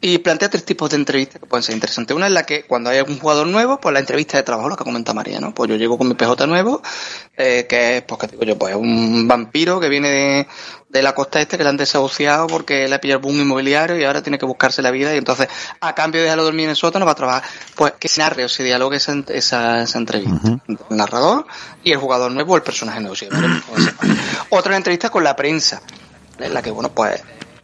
Y 0.00 0.18
plantea 0.18 0.48
tres 0.48 0.64
tipos 0.64 0.90
de 0.90 0.96
entrevistas 0.96 1.40
que 1.40 1.46
pueden 1.46 1.64
ser 1.64 1.74
interesantes. 1.74 2.16
Una 2.16 2.28
es 2.28 2.32
la 2.32 2.44
que 2.44 2.64
cuando 2.64 2.88
hay 2.90 2.98
algún 2.98 3.18
jugador 3.18 3.48
nuevo, 3.48 3.80
pues 3.80 3.92
la 3.92 3.98
entrevista 3.98 4.36
de 4.36 4.44
trabajo, 4.44 4.68
lo 4.68 4.76
que 4.76 4.84
comenta 4.84 5.12
María, 5.12 5.40
¿no? 5.40 5.52
Pues 5.52 5.68
yo 5.68 5.74
llego 5.74 5.98
con 5.98 6.06
mi 6.06 6.14
PJ 6.14 6.46
nuevo, 6.46 6.82
eh, 7.36 7.66
que 7.68 7.96
es, 7.96 8.02
pues 8.02 8.20
que 8.20 8.28
digo 8.28 8.44
yo, 8.44 8.56
pues 8.56 8.76
un 8.76 9.26
vampiro 9.26 9.80
que 9.80 9.88
viene 9.88 10.08
de, 10.08 10.48
de 10.88 11.02
la 11.02 11.16
costa 11.16 11.40
este 11.40 11.58
que 11.58 11.64
le 11.64 11.70
han 11.70 11.76
desahuciado 11.76 12.46
porque 12.46 12.86
le 12.86 12.94
ha 12.94 13.00
pillado 13.00 13.18
el 13.18 13.24
boom 13.24 13.40
inmobiliario 13.40 13.98
y 13.98 14.04
ahora 14.04 14.22
tiene 14.22 14.38
que 14.38 14.46
buscarse 14.46 14.82
la 14.82 14.92
vida 14.92 15.12
y 15.14 15.18
entonces 15.18 15.48
a 15.80 15.94
cambio 15.96 16.20
de 16.20 16.26
dejarlo 16.26 16.44
dormir 16.44 16.64
en 16.64 16.70
el 16.70 16.76
sótano 16.76 17.04
va 17.04 17.12
a 17.12 17.16
trabajar. 17.16 17.42
Pues 17.74 17.94
que 17.98 18.06
se 18.06 18.20
narre 18.20 18.44
o 18.44 18.48
se 18.48 18.62
dialogue 18.62 18.98
esa, 18.98 19.16
esa, 19.28 19.82
esa 19.82 19.98
entrevista. 19.98 20.60
El 20.68 20.96
narrador 20.96 21.44
y 21.82 21.90
el 21.90 21.98
jugador 21.98 22.30
nuevo 22.30 22.52
o 22.52 22.56
el 22.56 22.62
personaje 22.62 23.00
nuevo. 23.00 23.16
¿sí? 23.16 23.28
Otra 24.50 24.76
entrevista 24.76 25.10
con 25.10 25.24
la 25.24 25.34
prensa, 25.34 25.82
en 26.38 26.54
la 26.54 26.62
que, 26.62 26.70
bueno, 26.70 26.90
pues 26.90 27.20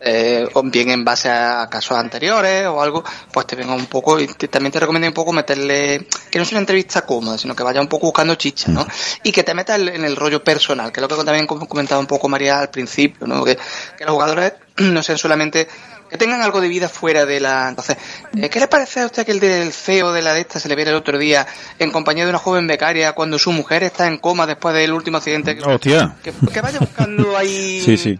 eh, 0.06 0.46
o 0.52 0.62
bien 0.62 0.90
en 0.90 1.04
base 1.04 1.30
a 1.30 1.66
casos 1.70 1.96
anteriores 1.96 2.66
o 2.66 2.82
algo, 2.82 3.02
pues 3.32 3.46
te 3.46 3.56
venga 3.56 3.74
un 3.74 3.86
poco 3.86 4.20
y 4.20 4.26
te- 4.26 4.48
también 4.48 4.70
te 4.72 4.78
recomiendo 4.80 5.08
un 5.08 5.14
poco 5.14 5.32
meterle, 5.32 6.06
que 6.30 6.38
no 6.38 6.44
sea 6.44 6.56
una 6.56 6.60
entrevista 6.60 7.02
cómoda, 7.06 7.38
sino 7.38 7.56
que 7.56 7.62
vaya 7.62 7.80
un 7.80 7.86
poco 7.88 8.06
buscando 8.08 8.34
chicha, 8.34 8.70
¿no? 8.70 8.86
Y 9.22 9.32
que 9.32 9.42
te 9.42 9.54
metas 9.54 9.78
en 9.80 10.04
el 10.04 10.14
rollo 10.16 10.44
personal, 10.44 10.92
que 10.92 11.00
es 11.00 11.02
lo 11.02 11.08
que 11.08 11.24
también 11.24 11.46
com- 11.46 11.66
comentaba 11.66 12.00
un 12.00 12.06
poco 12.06 12.28
María 12.28 12.60
al 12.60 12.70
principio, 12.70 13.26
¿no? 13.26 13.44
Que, 13.44 13.56
que 13.96 14.04
los 14.04 14.12
jugadores 14.12 14.52
no 14.76 15.02
sean 15.02 15.18
solamente 15.18 15.66
que 16.10 16.18
tengan 16.18 16.42
algo 16.42 16.60
de 16.60 16.68
vida 16.68 16.88
fuera 16.88 17.24
de 17.24 17.40
la... 17.40 17.68
Entonces, 17.68 17.96
eh, 18.36 18.48
¿qué 18.50 18.60
le 18.60 18.68
parece 18.68 19.00
a 19.00 19.06
usted 19.06 19.24
que 19.24 19.32
el 19.32 19.40
del 19.40 19.72
CEO 19.72 20.12
de 20.12 20.20
la 20.22 20.34
de 20.34 20.42
esta 20.42 20.60
se 20.60 20.68
le 20.68 20.76
viera 20.76 20.90
el 20.90 20.96
otro 20.98 21.18
día 21.18 21.44
en 21.78 21.90
compañía 21.90 22.24
de 22.24 22.30
una 22.30 22.38
joven 22.38 22.66
becaria 22.68 23.12
cuando 23.14 23.38
su 23.38 23.50
mujer 23.50 23.82
está 23.82 24.06
en 24.06 24.18
coma 24.18 24.46
después 24.46 24.74
del 24.76 24.92
último 24.92 25.16
accidente? 25.16 25.56
Que, 25.56 25.62
Hostia. 25.64 26.14
que, 26.22 26.32
que 26.52 26.60
vaya 26.60 26.78
buscando 26.78 27.36
ahí 27.36 27.80
Sí, 27.84 27.96
sí. 27.96 28.18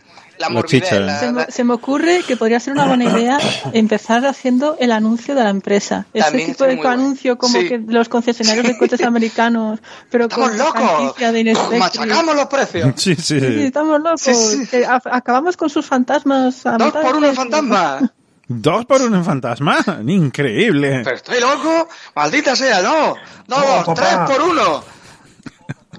La 0.48 0.54
La 0.54 0.54
morbidez, 0.54 0.82
chicha. 0.84 1.00
la- 1.00 1.18
Se 1.20 1.32
me, 1.32 1.40
la- 1.42 1.50
se 1.50 1.64
me 1.64 1.74
ocurre 1.74 2.22
que 2.26 2.36
podría 2.36 2.60
ser 2.60 2.72
una 2.74 2.86
buena 2.86 3.04
idea 3.04 3.38
empezar 3.72 4.24
haciendo 4.26 4.76
el 4.78 4.92
anuncio 4.92 5.34
de 5.34 5.42
la 5.44 5.50
empresa. 5.50 6.06
Ese 6.14 6.24
También 6.24 6.46
tipo 6.52 6.64
está 6.64 6.66
de 6.66 6.76
bueno. 6.76 6.90
anuncio 6.90 7.38
como 7.38 7.58
Sí. 7.60 7.68
que 7.68 7.78
los 7.78 8.08
concesionarios 8.08 8.66
de 8.66 8.78
coches 8.78 9.00
americanos, 9.04 9.80
pero 10.10 10.24
¡Estamos 10.24 10.48
con 10.50 10.58
locos! 10.58 11.16
de. 11.18 11.78
¡Machacamos 11.78 12.36
los 12.36 12.46
precios! 12.46 12.92
Sí, 12.96 13.14
sí. 13.16 13.38
Sí, 13.38 13.40
sí, 13.40 13.62
estamos 13.64 14.00
locos. 14.00 14.56
Acabamos 15.10 15.56
con 15.56 15.68
sus 15.70 15.84
fantasmas. 15.86 16.64
a 16.66 16.76
¡Dos 16.76 16.92
por 16.92 17.16
uno 17.16 17.26
en 17.28 17.34
fantasma! 17.34 18.12
Dos 18.46 18.84
por 18.84 19.00
uno 19.00 19.16
en 19.16 19.24
fantasma. 19.24 19.78
Increíble. 20.06 21.00
¡Pero 21.02 21.16
estoy 21.16 21.40
loco! 21.40 21.88
¡Maldita 22.14 22.54
sea, 22.54 22.82
no! 22.82 23.14
¡Dos, 23.46 23.86
No, 23.86 23.94
tres 23.94 24.08
por 24.26 24.42
uno! 24.42 24.84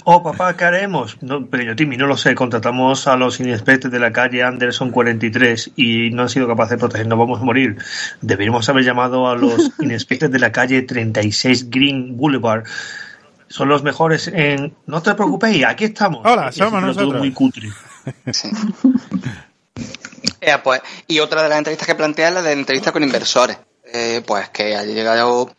Oh, 0.08 0.22
papá, 0.22 0.56
¿qué 0.56 0.66
haremos? 0.66 1.18
No, 1.22 1.47
pequeño 1.47 1.76
Timmy, 1.76 1.97
no 1.97 2.06
lo 2.06 2.16
sé. 2.16 2.36
Contratamos 2.36 3.08
a 3.08 3.16
los 3.16 3.39
inspectores 3.39 3.91
de 3.91 3.99
la 3.99 4.14
calle 4.14 4.43
Anderson 4.43 4.91
43 4.91 5.72
y 5.76 6.12
no 6.12 6.22
han 6.22 6.30
sido 6.30 6.47
capaces 6.47 6.74
de 6.74 6.78
protegernos. 6.78 7.18
Vamos 7.18 7.41
a 7.41 7.43
morir. 7.43 7.78
Deberíamos 8.22 8.70
haber 8.70 8.84
llamado 8.84 9.28
a 9.28 9.36
los 9.36 9.72
inspectores 9.80 10.32
de 10.32 10.38
la 10.38 10.51
calle 10.51 10.84
36 10.84 11.72
Green 11.72 12.18
Boulevard. 12.18 12.66
Son 13.47 13.68
los 13.68 13.82
mejores 13.82 14.28
en... 14.28 14.76
No 14.86 15.01
te 15.01 15.16
preocupéis, 15.16 15.66
aquí 15.66 15.86
estamos. 15.86 16.22
Hola, 16.24 16.51
somos 16.51 16.72
fue 16.72 16.82
todo 16.82 16.88
nosotros. 16.88 17.20
muy 17.20 17.32
cutre. 17.32 17.70
Sí. 18.32 18.49
Eh, 20.39 20.53
pues, 20.64 20.82
y 21.08 21.18
otra 21.18 21.41
de 21.41 21.49
las 21.49 21.58
entrevistas 21.58 21.88
que 21.88 21.95
plantea 21.95 22.28
es 22.28 22.34
la 22.36 22.41
de 22.43 22.51
entrevista 22.51 22.91
con 22.91 23.01
inversores. 23.01 23.58
Eh, 23.91 24.22
pues 24.26 24.49
que 24.49 24.76
haya 24.76 24.84
llegado 24.84 25.51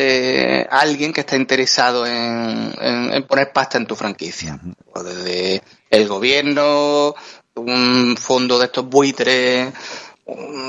eh, 0.00 0.66
alguien 0.70 1.12
que 1.12 1.20
está 1.20 1.36
interesado 1.36 2.06
en, 2.06 2.72
en- 2.80 3.12
en 3.12 3.22
poner 3.26 3.52
pasta 3.52 3.78
en 3.78 3.86
tu 3.86 3.94
franquicia. 3.96 4.58
O 4.94 5.02
desde 5.02 5.62
el 5.90 6.08
gobierno, 6.08 7.14
un 7.54 8.16
fondo 8.18 8.58
de 8.58 8.66
estos 8.66 8.86
buitres, 8.88 9.72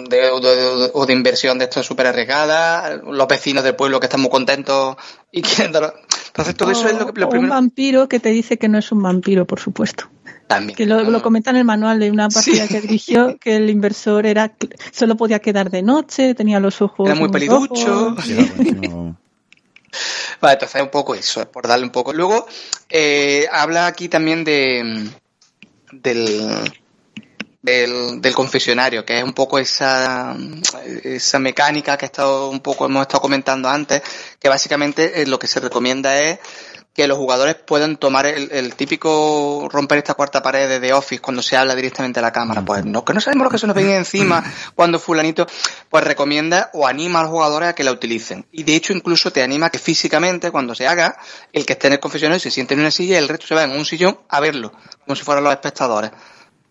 de, 0.09 0.29
o 0.32 0.39
de- 0.39 0.89
o 0.93 1.05
de 1.05 1.13
inversión 1.13 1.57
de 1.59 1.65
estos 1.65 1.86
súper 1.86 2.07
arriesgadas, 2.07 2.99
los 3.03 3.27
vecinos 3.27 3.63
del 3.63 3.75
pueblo 3.75 3.99
que 3.99 4.07
están 4.07 4.21
muy 4.21 4.29
contentos 4.32 4.95
y 5.32 5.41
quieren 5.41 5.71
dar... 5.71 5.93
Entonces 6.27 6.55
todo 6.55 6.71
eso 6.71 6.88
es 6.88 6.97
lo 6.97 7.13
que 7.13 7.19
lo 7.19 7.25
O 7.27 7.29
un 7.29 7.32
primero... 7.32 7.53
vampiro 7.53 8.07
que 8.09 8.19
te 8.19 8.29
dice 8.29 8.57
que 8.57 8.69
no 8.69 8.77
es 8.79 8.91
un 8.91 9.01
vampiro, 9.03 9.45
por 9.45 9.59
supuesto. 9.59 10.05
También. 10.47 10.75
Que 10.75 10.86
lo, 10.86 11.01
lo 11.03 11.21
comenta 11.21 11.49
en 11.51 11.57
el 11.57 11.65
manual 11.65 11.99
de 11.99 12.09
una 12.11 12.27
partida 12.29 12.67
Sí. 12.67 12.73
que 12.73 12.82
dirigió, 12.82 13.38
que 13.38 13.55
el 13.57 13.69
inversor 13.69 14.25
era 14.25 14.53
solo 14.91 15.15
podía 15.15 15.39
quedar 15.39 15.69
de 15.69 15.82
noche, 15.82 16.34
tenía 16.36 16.59
los 16.59 16.82
ojos 16.82 17.07
Era 17.09 17.17
muy 17.19 17.29
peliducho. 17.29 18.09
rojos. 18.09 18.25
Sí, 18.25 18.34
buenísimo. 18.34 19.17
Vale, 20.39 20.54
entonces 20.54 20.82
un 20.82 20.89
poco 20.89 21.16
eso, 21.16 21.50
por 21.52 21.68
darle 21.68 21.86
un 21.86 21.92
poco. 21.92 22.14
Luego, 22.14 22.48
eh, 22.89 23.48
habla 23.52 23.88
aquí 23.88 24.10
también 24.10 24.44
de 24.44 25.10
del, 25.92 26.72
del, 27.62 28.22
del 28.22 28.34
confesionario, 28.34 29.06
que 29.06 29.18
es 29.18 29.24
un 29.24 29.34
poco 29.34 29.60
esa, 29.60 30.36
esa 31.04 31.39
mecánica 31.39 31.98
que 31.98 32.06
he 32.06 32.08
estado 32.08 32.50
un 32.50 32.62
poco, 32.62 32.86
hemos 32.86 33.02
estado 33.02 33.22
comentando 33.22 33.70
antes, 33.70 34.02
que 34.39 34.50
básicamente 34.50 35.22
eh, 35.22 35.28
lo 35.28 35.38
que 35.38 35.48
se 35.48 35.60
recomienda 35.60 36.18
es 36.18 36.39
que 36.94 37.08
los 37.08 37.18
jugadores 37.18 37.56
puedan 37.56 37.96
tomar 37.96 38.26
el, 38.26 38.52
el 38.52 38.76
típico 38.76 39.70
romper 39.72 40.00
esta 40.00 40.14
cuarta 40.14 40.44
pared 40.44 40.68
de 40.68 40.80
The 40.80 40.94
Office 40.94 41.22
cuando 41.22 41.42
se 41.42 41.56
habla 41.56 41.74
directamente 41.74 42.20
a 42.20 42.22
la 42.22 42.32
cámara. 42.32 42.64
Pues 42.64 42.86
no, 42.86 43.06
que 43.06 43.14
no 43.14 43.22
sabemos 43.22 43.46
lo 43.46 43.50
que 43.50 43.58
se 43.58 43.68
nos 43.68 43.76
viene 43.76 43.96
encima 43.96 44.44
cuando 44.76 45.00
fulanito, 45.00 45.48
pues 45.89 46.04
recomienda 46.04 46.70
o 46.74 46.86
anima 46.86 47.20
a 47.20 47.24
los 47.24 47.32
jugadores 47.32 47.70
a 47.70 47.76
que 47.76 47.86
la 47.86 47.94
utilicen. 47.94 48.46
Y 48.52 48.64
de 48.64 48.76
hecho 48.76 48.92
incluso 48.92 49.32
te 49.32 49.42
anima 49.42 49.70
que 49.70 49.80
físicamente 49.80 50.52
cuando 50.52 50.76
se 50.76 50.86
haga, 50.86 51.18
el 51.54 51.66
que 51.66 51.74
esté 51.74 51.88
en 51.88 51.94
el 51.94 52.00
confesionario 52.00 52.39
se 52.39 52.52
siente 52.52 52.74
en 52.74 52.82
una 52.82 52.92
silla 52.92 53.16
y 53.16 53.18
el 53.18 53.30
resto 53.30 53.48
se 53.48 53.56
va 53.56 53.64
en 53.64 53.72
un 53.72 53.86
sillón 53.86 54.20
a 54.28 54.42
verlo, 54.42 54.74
como 55.06 55.16
si 55.16 55.24
fueran 55.24 55.44
los 55.44 55.54
espectadores. 55.54 56.12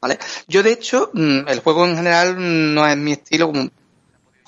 ¿Vale? 0.03 0.18
Yo 0.49 0.62
de 0.62 0.73
hecho, 0.73 1.11
mm, 1.12 1.49
el 1.49 1.61
juego 1.61 1.87
en 1.87 1.97
general 1.97 2.37
no 2.39 2.87
es 2.87 2.97
mi 2.97 3.12
estilo, 3.12 3.49
como 3.49 3.68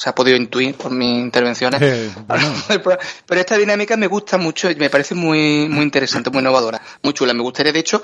se 0.03 0.09
ha 0.11 0.15
podido 0.17 0.37
intuir 0.37 0.75
por 0.75 0.91
mis 0.91 1.21
intervenciones. 1.21 1.81
Eh, 1.81 2.11
bueno. 2.27 2.99
Pero 3.27 3.41
esta 3.41 3.57
dinámica 3.57 3.97
me 3.97 4.09
gusta 4.09 4.37
mucho 4.37 4.69
y 4.69 4.75
me 4.75 4.91
parece 4.91 5.15
muy, 5.15 5.69
muy 5.69 5.85
interesante, 5.85 6.29
muy 6.29 6.41
innovadora, 6.41 6.83
muy 7.05 7.13
chula. 7.15 7.33
Me 7.35 7.43
gustaría, 7.43 7.73
de 7.73 7.79
hecho, 7.79 8.03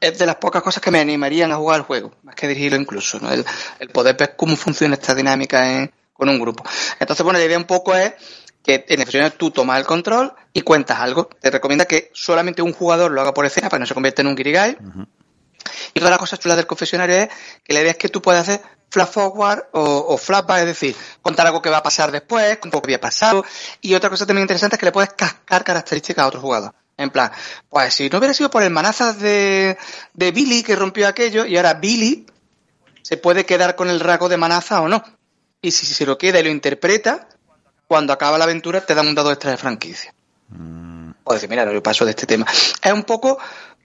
es 0.00 0.16
de 0.16 0.26
las 0.26 0.36
pocas 0.36 0.62
cosas 0.62 0.80
que 0.80 0.92
me 0.92 1.00
animarían 1.00 1.50
a 1.50 1.56
jugar 1.56 1.80
al 1.80 1.82
juego, 1.86 2.12
más 2.22 2.36
que 2.36 2.46
dirigirlo 2.46 2.78
incluso, 2.78 3.18
¿no? 3.18 3.32
El, 3.32 3.44
el 3.80 3.88
poder 3.88 4.16
ver 4.16 4.36
cómo 4.36 4.54
funciona 4.54 4.94
esta 4.94 5.12
dinámica 5.12 5.72
en- 5.72 5.90
con 6.12 6.28
un 6.28 6.38
grupo. 6.38 6.62
Entonces, 7.00 7.24
bueno, 7.24 7.40
la 7.40 7.44
idea 7.46 7.58
un 7.58 7.64
poco 7.64 7.96
es 7.96 8.12
que 8.62 8.84
en 8.88 9.00
el 9.00 9.32
tú 9.32 9.50
tomas 9.50 9.80
el 9.80 9.86
control 9.86 10.32
y 10.52 10.60
cuentas 10.60 11.00
algo. 11.00 11.28
Te 11.40 11.50
recomienda 11.50 11.86
que 11.86 12.10
solamente 12.14 12.62
un 12.62 12.74
jugador 12.74 13.10
lo 13.10 13.22
haga 13.22 13.34
por 13.34 13.44
escena 13.44 13.68
para 13.68 13.78
que 13.78 13.80
no 13.80 13.86
se 13.86 13.94
convierta 13.94 14.22
en 14.22 14.28
un 14.28 14.36
Kirigai. 14.36 14.76
Y 15.94 15.98
otra 15.98 16.04
de 16.04 16.10
las 16.10 16.18
cosas 16.18 16.38
chulas 16.38 16.56
del 16.58 16.66
confesionario 16.66 17.16
es 17.16 17.28
que 17.64 17.72
la 17.72 17.80
idea 17.80 17.90
es 17.92 17.96
que 17.96 18.08
tú 18.08 18.22
puedes 18.22 18.40
hacer 18.42 18.60
flash 18.90 19.08
forward 19.08 19.64
o, 19.72 19.82
o 20.08 20.18
flashback, 20.18 20.60
es 20.60 20.66
decir, 20.66 20.96
contar 21.22 21.46
algo 21.46 21.62
que 21.62 21.70
va 21.70 21.78
a 21.78 21.82
pasar 21.82 22.10
después, 22.10 22.58
con 22.58 22.70
lo 22.70 22.82
que 22.82 22.86
había 22.86 23.00
pasado. 23.00 23.44
Y 23.80 23.94
otra 23.94 24.10
cosa 24.10 24.26
también 24.26 24.44
interesante 24.44 24.76
es 24.76 24.80
que 24.80 24.86
le 24.86 24.92
puedes 24.92 25.12
cascar 25.14 25.64
características 25.64 26.24
a 26.24 26.28
otro 26.28 26.40
jugador. 26.40 26.74
En 26.96 27.10
plan, 27.10 27.30
pues 27.70 27.94
si 27.94 28.10
no 28.10 28.18
hubiera 28.18 28.34
sido 28.34 28.50
por 28.50 28.62
el 28.62 28.70
manazas 28.70 29.18
de, 29.18 29.78
de 30.12 30.32
Billy 30.32 30.62
que 30.62 30.76
rompió 30.76 31.08
aquello, 31.08 31.46
y 31.46 31.56
ahora 31.56 31.74
Billy 31.74 32.26
se 33.02 33.16
puede 33.16 33.46
quedar 33.46 33.74
con 33.74 33.88
el 33.88 34.00
rasgo 34.00 34.28
de 34.28 34.36
manaza 34.36 34.82
o 34.82 34.88
no. 34.88 35.02
Y 35.62 35.70
si 35.70 35.86
se 35.86 36.04
lo 36.04 36.18
queda 36.18 36.40
y 36.40 36.42
lo 36.42 36.50
interpreta, 36.50 37.28
cuando 37.86 38.12
acaba 38.12 38.38
la 38.38 38.44
aventura 38.44 38.84
te 38.84 38.94
dan 38.94 39.08
un 39.08 39.14
dado 39.14 39.30
extra 39.30 39.50
de 39.50 39.56
franquicia. 39.56 40.14
O 41.24 41.32
decir, 41.32 41.48
mira, 41.48 41.64
no, 41.64 41.72
yo 41.72 41.82
paso 41.82 42.04
de 42.04 42.10
este 42.10 42.26
tema. 42.26 42.46
Es 42.82 42.92
un 42.92 43.04
poco 43.04 43.38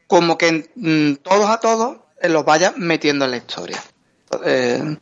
como 0.08 0.38
que 0.38 0.70
mm, 0.76 1.24
todos 1.24 1.50
a 1.50 1.60
todos 1.60 1.98
los 2.22 2.46
vaya 2.46 2.74
metiendo 2.76 3.26
en 3.26 3.32
la 3.32 3.38
historia. 3.38 3.82
Eh, 4.46 4.98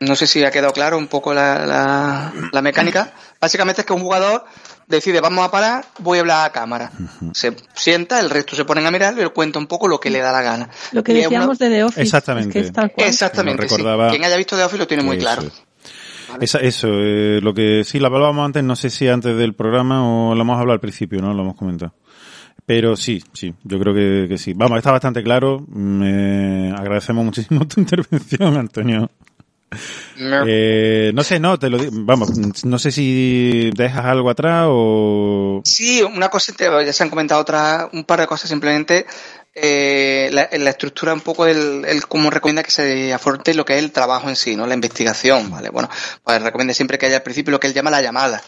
no 0.00 0.16
sé 0.16 0.26
si 0.26 0.42
ha 0.42 0.50
quedado 0.50 0.72
claro 0.72 0.98
un 0.98 1.06
poco 1.06 1.32
la, 1.32 1.64
la, 1.64 2.32
la 2.50 2.62
mecánica. 2.62 3.12
Básicamente 3.40 3.82
es 3.82 3.86
que 3.86 3.92
un 3.92 4.02
jugador 4.02 4.44
decide, 4.88 5.20
vamos 5.20 5.44
a 5.44 5.50
parar, 5.50 5.84
voy 6.00 6.18
a 6.18 6.22
hablar 6.22 6.46
a 6.46 6.52
cámara. 6.52 6.90
Se 7.34 7.54
sienta, 7.74 8.18
el 8.18 8.28
resto 8.30 8.56
se 8.56 8.64
ponen 8.64 8.84
a 8.86 8.90
mirarlo 8.90 9.20
y 9.20 9.22
él 9.24 9.32
cuenta 9.32 9.60
un 9.60 9.68
poco 9.68 9.86
lo 9.86 10.00
que 10.00 10.10
le 10.10 10.18
da 10.18 10.32
la 10.32 10.42
gana. 10.42 10.68
Lo 10.90 11.04
que 11.04 11.12
Y 11.12 11.20
es 11.20 11.26
una- 11.28 11.36
decíamos 11.38 11.58
de 11.58 11.68
The 11.70 11.84
Office. 11.84 12.02
Exactamente. 12.02 12.58
es 12.58 12.72
que. 12.72 13.06
Exactamente, 13.06 13.62
Lo 13.62 13.68
sí. 13.68 13.74
recordaba- 13.76 14.10
Quien 14.10 14.24
haya 14.24 14.36
visto 14.36 14.56
The 14.56 14.64
Office 14.64 14.78
lo 14.78 14.86
tiene 14.88 15.04
muy 15.04 15.18
claro. 15.18 15.42
es. 15.42 15.52
Esa- 16.40 16.58
eso, 16.60 16.88
eh, 16.90 17.40
lo 17.42 17.52
que 17.54 17.84
sí, 17.84 18.00
la 18.00 18.08
hablábamos 18.08 18.44
antes, 18.46 18.64
no 18.64 18.74
sé 18.74 18.90
si 18.90 19.06
antes 19.06 19.36
del 19.36 19.54
programa 19.54 20.02
o 20.30 20.34
lo 20.34 20.40
hemos 20.40 20.54
hablado 20.58 20.72
al 20.72 20.80
principio, 20.80 21.20
¿no? 21.20 21.32
Lo 21.34 21.42
hemos 21.42 21.56
comentado. 21.56 21.94
Pero 22.64 22.96
sí, 22.96 23.22
sí, 23.32 23.54
yo 23.64 23.78
creo 23.78 23.94
que, 23.94 24.26
que 24.28 24.38
sí. 24.38 24.52
Vamos, 24.54 24.78
está 24.78 24.92
bastante 24.92 25.22
claro. 25.22 25.64
Me 25.68 26.70
agradecemos 26.70 27.24
muchísimo 27.24 27.66
tu 27.68 27.80
intervención, 27.80 28.56
Antonio. 28.56 29.10
Eh, 30.46 31.12
no 31.14 31.22
sé, 31.22 31.40
no, 31.40 31.58
te 31.58 31.70
lo 31.70 31.78
digo. 31.78 31.92
Vamos, 31.94 32.30
no 32.64 32.78
sé 32.78 32.90
si 32.90 33.70
dejas 33.74 34.04
algo 34.04 34.30
atrás 34.30 34.66
o. 34.68 35.62
Sí, 35.64 36.02
una 36.02 36.28
cosa, 36.28 36.52
ya 36.58 36.92
se 36.92 37.02
han 37.02 37.10
comentado 37.10 37.40
otras, 37.40 37.88
un 37.92 38.04
par 38.04 38.20
de 38.20 38.26
cosas 38.26 38.48
simplemente. 38.48 39.06
Eh, 39.54 40.30
la, 40.32 40.48
la 40.50 40.70
estructura 40.70 41.12
un 41.12 41.20
poco 41.20 41.44
del 41.44 41.84
el 41.84 42.06
cómo 42.06 42.30
recomienda 42.30 42.62
que 42.62 42.70
se 42.70 43.12
afronte 43.12 43.52
lo 43.52 43.66
que 43.66 43.74
es 43.74 43.82
el 43.82 43.92
trabajo 43.92 44.30
en 44.30 44.36
sí, 44.36 44.56
¿no? 44.56 44.66
La 44.66 44.74
investigación, 44.74 45.50
¿vale? 45.50 45.68
Bueno, 45.68 45.90
pues 46.24 46.42
recomienda 46.42 46.72
siempre 46.72 46.96
que 46.96 47.06
haya 47.06 47.16
al 47.16 47.22
principio 47.22 47.50
lo 47.50 47.60
que 47.60 47.66
él 47.66 47.74
llama 47.74 47.90
la 47.90 48.00
llamada. 48.00 48.42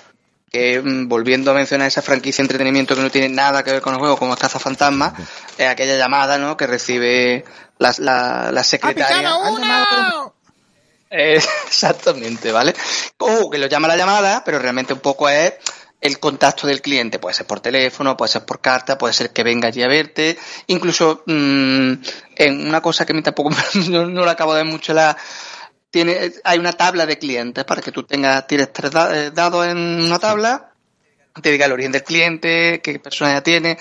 Que 0.54 0.80
mm, 0.80 1.08
volviendo 1.08 1.50
a 1.50 1.54
mencionar 1.54 1.88
esa 1.88 2.00
franquicia 2.00 2.42
de 2.42 2.44
entretenimiento 2.44 2.94
que 2.94 3.02
no 3.02 3.10
tiene 3.10 3.28
nada 3.28 3.64
que 3.64 3.72
ver 3.72 3.82
con 3.82 3.92
el 3.92 3.98
juego, 3.98 4.16
como 4.16 4.36
Caza 4.36 4.60
Fantasma, 4.60 5.12
es 5.58 5.66
aquella 5.66 5.96
llamada, 5.96 6.38
¿no? 6.38 6.56
Que 6.56 6.68
recibe 6.68 7.44
la, 7.78 7.92
la, 7.98 8.52
la 8.52 8.62
secretaria. 8.62 9.34
Eh, 11.10 11.40
exactamente, 11.66 12.52
¿vale? 12.52 12.72
O 13.18 13.50
que 13.50 13.58
lo 13.58 13.66
llama 13.66 13.88
la 13.88 13.96
llamada, 13.96 14.44
pero 14.44 14.60
realmente 14.60 14.92
un 14.92 15.00
poco 15.00 15.28
es 15.28 15.54
el 16.00 16.20
contacto 16.20 16.68
del 16.68 16.80
cliente. 16.80 17.18
Puede 17.18 17.34
ser 17.34 17.46
por 17.46 17.58
teléfono, 17.58 18.16
puede 18.16 18.30
ser 18.30 18.44
por 18.44 18.60
carta, 18.60 18.96
puede 18.96 19.12
ser 19.12 19.30
que 19.30 19.42
venga 19.42 19.66
allí 19.66 19.82
a 19.82 19.88
verte. 19.88 20.38
Incluso 20.68 21.24
mm, 21.26 21.92
en 22.36 22.68
una 22.68 22.80
cosa 22.80 23.04
que 23.04 23.12
a 23.12 23.16
mí 23.16 23.22
tampoco 23.22 23.50
no, 23.90 24.06
no 24.06 24.24
lo 24.24 24.30
acabo 24.30 24.54
de 24.54 24.62
ver 24.62 24.72
mucho 24.72 24.94
la 24.94 25.16
tiene, 25.94 26.32
hay 26.42 26.58
una 26.58 26.72
tabla 26.72 27.06
de 27.06 27.18
clientes 27.18 27.64
para 27.64 27.80
que 27.80 27.92
tú 27.92 28.02
tengas, 28.02 28.48
tires 28.48 28.72
tres 28.72 28.90
da- 28.90 29.16
eh, 29.16 29.30
dados 29.30 29.64
en 29.68 29.78
una 29.78 30.18
tabla, 30.18 30.72
te 31.40 31.52
diga 31.52 31.66
el 31.66 31.72
origen 31.72 31.92
del 31.92 32.02
cliente, 32.02 32.80
qué 32.82 32.98
persona 32.98 33.32
ya 33.34 33.42
tiene. 33.44 33.78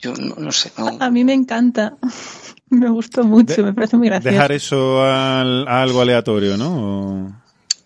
Yo 0.00 0.12
no, 0.14 0.34
no 0.38 0.50
sé, 0.50 0.72
no. 0.76 0.98
A 1.00 1.08
mí 1.08 1.22
me 1.22 1.34
encanta. 1.34 1.94
Me 2.68 2.90
gustó 2.90 3.22
mucho, 3.22 3.54
De- 3.54 3.62
me 3.62 3.72
parece 3.72 3.96
muy 3.96 4.08
gracioso. 4.08 4.32
Dejar 4.34 4.50
eso 4.50 5.00
al- 5.04 5.68
a 5.68 5.82
algo 5.82 6.00
aleatorio, 6.00 6.56
¿no? 6.56 6.68
O- 7.28 7.32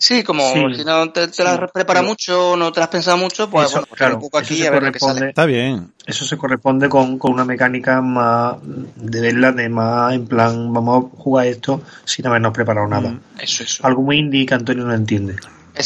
Sí, 0.03 0.23
como 0.25 0.43
Sí, 0.55 0.77
si 0.77 0.85
no 0.85 1.11
te, 1.13 1.29
te 1.29 1.45
las 1.45 1.57
sí, 1.57 1.61
preparas 1.75 2.01
pero- 2.01 2.09
mucho, 2.09 2.57
no 2.57 2.73
te 2.73 2.81
las 2.81 2.87
has 2.89 2.93
pensado 2.93 3.19
mucho, 3.19 3.51
pues 3.51 3.67
Eso, 3.67 3.75
bueno, 3.75 3.87
pues 3.91 3.99
claro, 3.99 4.15
un 4.17 4.21
poco 4.23 4.39
eso 4.41 4.47
aquí 4.47 4.63
se 4.63 4.67
a 4.67 4.71
ver 4.71 4.81
corresponde- 4.83 5.15
sale. 5.19 5.29
Está 5.29 5.45
bien. 5.45 5.93
Eso 6.07 6.25
se 6.25 6.39
corresponde 6.39 6.89
con, 6.89 7.19
con 7.19 7.33
una 7.35 7.45
mecánica 7.45 8.01
más 8.01 8.57
de 8.63 9.21
verla, 9.21 9.53
de 9.53 9.69
más 9.69 10.15
en 10.15 10.27
plan, 10.27 10.73
vamos 10.73 11.05
a 11.05 11.17
jugar 11.19 11.47
esto 11.49 11.83
sin 12.05 12.27
habernos 12.27 12.53
preparado 12.55 12.89
nada. 12.89 13.11
Mm. 13.11 13.21
Eso, 13.41 13.63
eso. 13.63 13.87
Algo 13.87 14.01
muy 14.03 14.19
indie 14.19 14.47
que 14.47 14.55
Antonio 14.55 14.85
no 14.87 14.95
entiende. 14.95 15.37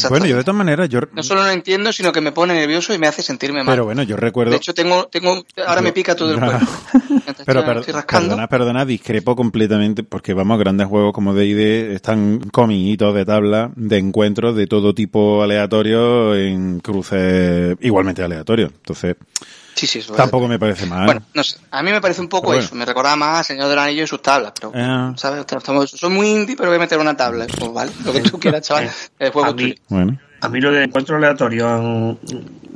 Bueno, 0.09 0.25
yo 0.25 0.37
de 0.37 0.43
todas 0.43 0.57
maneras, 0.57 0.89
yo... 0.89 0.99
No 1.13 1.23
solo 1.23 1.43
no 1.43 1.49
entiendo, 1.49 1.91
sino 1.93 2.11
que 2.11 2.21
me 2.21 2.31
pone 2.31 2.53
nervioso 2.53 2.93
y 2.93 2.97
me 2.97 3.07
hace 3.07 3.21
sentirme 3.21 3.63
mal. 3.63 3.73
Pero 3.73 3.85
bueno, 3.85 4.03
yo 4.03 4.15
recuerdo... 4.17 4.51
de 4.51 4.57
hecho, 4.57 4.73
tengo, 4.73 5.07
tengo, 5.07 5.43
ahora 5.65 5.81
me 5.81 5.91
pica 5.93 6.15
todo 6.15 6.33
el 6.33 6.39
cuerpo. 6.39 6.65
Entonces, 6.93 7.45
Pero 7.45 7.65
per- 7.65 8.05
perdona, 8.05 8.47
perdona, 8.47 8.85
discrepo 8.85 9.35
completamente 9.35 10.03
porque 10.03 10.33
vamos, 10.33 10.59
grandes 10.59 10.87
juegos 10.87 11.13
como 11.13 11.33
D&D 11.33 11.93
están 11.95 12.39
comiditos 12.51 13.15
de 13.15 13.25
tabla 13.25 13.71
de 13.75 13.97
encuentros 13.97 14.55
de 14.55 14.67
todo 14.67 14.93
tipo 14.93 15.41
aleatorio 15.41 16.35
en 16.35 16.79
cruces 16.79 17.75
igualmente 17.81 18.21
aleatorios. 18.23 18.71
Entonces, 18.75 19.15
Sí, 19.75 19.87
sí, 19.87 19.99
eso 19.99 20.13
es 20.13 20.17
tampoco 20.17 20.47
me 20.47 20.57
parece 20.57 20.85
mal. 20.85 21.05
Bueno, 21.05 21.21
no 21.33 21.43
sé. 21.43 21.57
A 21.69 21.83
mí 21.83 21.91
me 21.91 21.99
parece 21.99 22.21
un 22.21 22.29
poco 22.29 22.47
bueno. 22.47 22.61
eso. 22.61 22.73
Me 22.75 22.85
recordaba 22.85 23.15
más 23.17 23.39
al 23.39 23.45
Señor 23.45 23.67
del 23.69 23.77
Anillo 23.77 24.03
y 24.03 24.07
sus 24.07 24.21
tablas. 24.21 24.53
Pero, 24.55 24.71
Ah. 24.73 25.13
¿sabes? 25.17 25.45
Estamos, 25.51 25.91
soy 25.91 26.09
muy 26.09 26.29
indie, 26.29 26.55
pero 26.55 26.69
voy 26.69 26.77
a 26.77 26.79
meter 26.79 26.97
una 26.97 27.15
tabla. 27.17 27.45
Pues 27.59 27.73
vale, 27.73 27.91
lo 28.05 28.13
que 28.13 28.21
tú 28.21 28.39
quieras, 28.39 28.61
chaval. 28.65 28.89
El 29.19 29.31
juego 29.31 29.49
A 29.49 29.53
mí. 29.53 29.75
Bueno, 29.89 30.17
a 30.41 30.47
mí 30.49 30.61
lo 30.61 30.71
de 30.71 30.83
encuentro 30.85 31.17
aleatorio 31.17 31.67
en, 31.77 32.19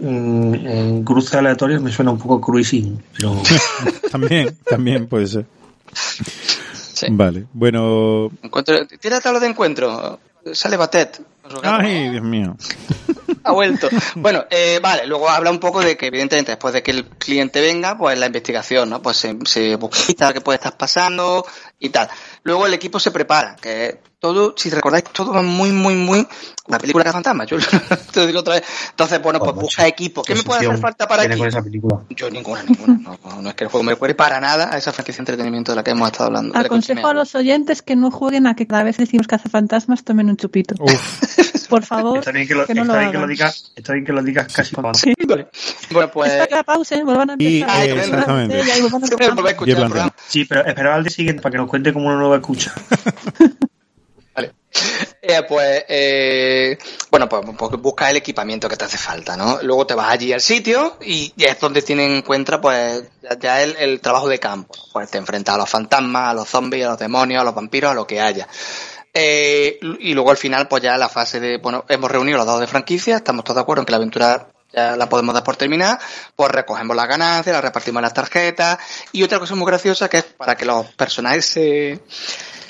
en, 0.02 0.68
en 0.68 1.04
cruces 1.06 1.34
aleatorios 1.36 1.82
me 1.82 1.92
suena 1.92 2.12
un 2.12 2.20
poco 2.20 2.42
cruising, 2.42 3.02
pero 3.18 3.42
también, 4.12 4.58
también 4.66 5.08
puede 5.08 5.28
ser. 5.28 5.46
Sí. 6.74 7.08
Vale, 7.12 7.46
bueno... 7.54 8.30
Encuentro, 8.42 8.76
tira 9.00 9.22
tabla 9.22 9.40
de 9.40 9.48
encuentro. 9.48 10.20
Sale 10.54 10.78
Batet. 10.78 11.22
Ay, 11.64 12.10
Dios 12.10 12.24
mío. 12.24 12.56
Ha 13.44 13.52
vuelto. 13.52 13.88
Bueno, 14.16 14.46
eh, 14.50 14.80
vale, 14.82 15.08
luego 15.08 15.30
habla 15.30 15.50
un 15.50 15.60
poco 15.60 15.80
de 15.82 15.96
que, 15.96 16.08
evidentemente, 16.08 16.52
después 16.52 16.74
de 16.74 16.84
que 16.84 16.92
el 16.92 17.06
cliente 17.06 17.62
venga, 17.62 17.98
pues 17.98 18.20
la 18.20 18.26
investigación, 18.26 18.90
¿no? 18.90 19.02
Pues 19.02 19.18
se, 19.18 19.38
se 19.46 19.76
busca 19.76 20.34
qué 20.34 20.42
puede 20.42 20.58
estar 20.58 20.76
pasando 20.76 21.46
y 21.80 21.90
tal. 21.90 22.10
Luego 22.44 22.66
el 22.66 22.74
equipo 22.74 23.00
se 23.00 23.12
prepara, 23.12 23.56
que 23.56 24.00
todo, 24.20 24.54
si 24.58 24.70
recordáis, 24.70 25.06
todo 25.06 25.32
va 25.34 25.42
muy, 25.42 25.72
muy, 25.72 25.96
muy. 25.96 26.28
La 26.68 26.78
película 26.78 27.06
de 27.06 27.12
fantasma, 27.12 27.46
yo 27.46 27.58
te 28.12 28.20
lo 28.20 28.28
digo 28.28 28.40
otra 28.42 28.56
vez. 28.56 28.64
Entonces, 28.90 29.22
bueno, 29.22 29.40
pues 29.40 29.52
Joder, 29.52 29.64
busca 29.64 29.88
equipo. 29.88 30.22
¿Qué 30.24 30.36
me 30.36 30.44
puede 30.44 30.68
hacer 30.68 30.78
falta 30.78 31.08
para 31.08 31.24
con 31.38 31.48
esa 31.48 31.64
película. 31.64 32.02
Yo 32.10 32.30
ninguna, 32.30 32.64
ninguna. 32.64 33.00
No, 33.02 33.18
no, 33.24 33.42
no 33.42 33.50
es 33.50 33.56
que 33.56 33.64
el 33.64 33.70
juego 33.70 33.84
me 33.84 33.94
recuerde 33.94 34.16
para 34.16 34.40
nada 34.42 34.70
a 34.74 34.78
esa 34.78 34.92
franquicia 34.92 35.20
de 35.20 35.32
entretenimiento 35.32 35.72
de 35.72 35.78
la 35.78 35.84
que 35.84 35.92
hemos 35.92 36.08
estado 36.12 36.28
hablando. 36.28 36.58
Aconsejo 36.58 37.08
a 37.08 37.14
los 37.14 37.34
oyentes 37.34 37.82
que 37.82 37.96
no 37.96 38.12
jueguen 38.12 38.46
a 38.46 38.56
que 38.56 38.68
cada 38.68 38.84
vez 38.84 38.98
decimos 38.98 39.26
que 39.26 39.36
hace 39.36 39.50
fantasmas 39.50 40.04
tomen 40.04 40.30
un 40.30 40.38
chupito. 40.38 40.76
Uf, 40.80 41.50
Por 41.70 41.86
favor, 41.86 42.18
Está 42.18 42.32
bien 42.32 42.48
que 42.48 42.56
lo, 42.56 42.66
que 42.66 42.74
no 42.74 42.84
lo 42.84 42.94
está 42.94 43.00
bien 43.00 43.12
que 43.12 43.18
lo 43.20 43.28
digas, 43.28 43.72
está 43.76 43.94
bien 43.94 44.04
que 44.06 44.12
lo 44.12 44.24
digas 44.24 44.52
casi 44.52 44.76
antes. 44.76 45.02
Sí. 45.02 45.14
Vale. 45.28 45.48
Bueno, 45.92 46.10
pues. 46.12 46.32
Espera 46.32 46.48
que 46.48 46.56
la 46.56 46.64
pausen, 46.64 47.06
vuelvan 47.06 47.30
a 47.30 47.36
Y, 47.38 47.62
empezar. 47.62 47.86
eh, 47.88 48.00
exactamente. 48.00 48.62
Ahí 48.72 48.82
vuelvan 48.82 49.04
a 49.04 49.06
empezar. 49.12 49.56
programa. 49.56 50.16
Sí, 50.28 50.46
pero 50.46 50.66
esperaba 50.66 50.96
al 50.96 51.04
día 51.04 51.12
siguiente 51.12 51.44
para 51.44 51.52
que 51.52 51.58
cuente 51.70 51.94
cómo 51.94 52.08
una 52.08 52.18
nueva 52.18 52.38
escucha. 52.38 52.74
Vale. 54.36 54.54
Eh, 55.22 55.42
pues, 55.48 55.86
eh, 55.88 56.78
bueno, 57.12 57.30
pues, 57.30 57.46
pues 57.58 57.72
busca 57.82 58.10
el 58.10 58.18
equipamiento 58.18 58.68
que 58.68 58.78
te 58.78 58.86
hace 58.86 58.98
falta, 58.98 59.38
¿no? 59.38 59.60
Luego 59.62 59.86
te 59.86 59.94
vas 59.94 60.12
allí 60.12 60.34
al 60.34 60.42
sitio 60.42 60.98
y, 61.02 61.34
es 61.38 61.60
donde 61.60 61.82
tienen 61.82 62.12
en 62.12 62.22
cuenta, 62.22 62.60
pues, 62.60 63.04
ya, 63.40 63.64
el 63.64 64.02
trabajo 64.02 64.28
de 64.28 64.40
campo. 64.40 64.74
Pues 64.92 65.10
te 65.12 65.18
enfrentas 65.18 65.56
a 65.56 65.60
los 65.60 65.70
fantasmas, 65.70 66.30
a 66.30 66.34
los 66.34 66.50
zombies, 66.50 66.86
a 66.86 66.90
los 66.90 67.00
demonios, 67.00 67.42
a 67.42 67.46
los 67.46 67.56
vampiros, 67.56 67.92
a 67.92 67.96
lo 67.96 68.08
que 68.08 68.20
haya. 68.20 68.48
Eh, 69.14 69.80
y 70.00 70.14
luego 70.14 70.32
al 70.32 70.38
final, 70.38 70.68
pues 70.68 70.84
ya 70.84 70.98
la 70.98 71.10
fase 71.10 71.40
de, 71.40 71.58
bueno, 71.58 71.86
hemos 71.90 72.12
reunido 72.12 72.38
los 72.38 72.46
dados 72.46 72.62
de 72.62 72.68
franquicia, 72.68 73.18
estamos 73.18 73.44
todos 73.44 73.56
de 73.56 73.62
acuerdo 73.62 73.82
en 73.82 73.86
que 73.86 73.92
la 73.92 73.98
aventura 73.98 74.50
ya 74.72 74.96
la 74.96 75.10
podemos 75.10 75.34
dar 75.34 75.44
por 75.44 75.56
terminada, 75.56 76.00
pues 76.36 76.52
recogemos 76.52 76.96
las 76.96 77.08
ganancias, 77.08 77.54
las 77.54 77.64
repartimos 77.64 78.00
en 78.00 78.04
las 78.04 78.14
tarjetas, 78.14 78.78
y 79.12 79.24
otra 79.24 79.40
cosa 79.40 79.56
muy 79.56 79.66
graciosa 79.68 80.10
que 80.10 80.18
es 80.18 80.24
para 80.24 80.56
que 80.56 80.66
los 80.66 80.86
personajes 80.94 81.46
se, 81.46 82.00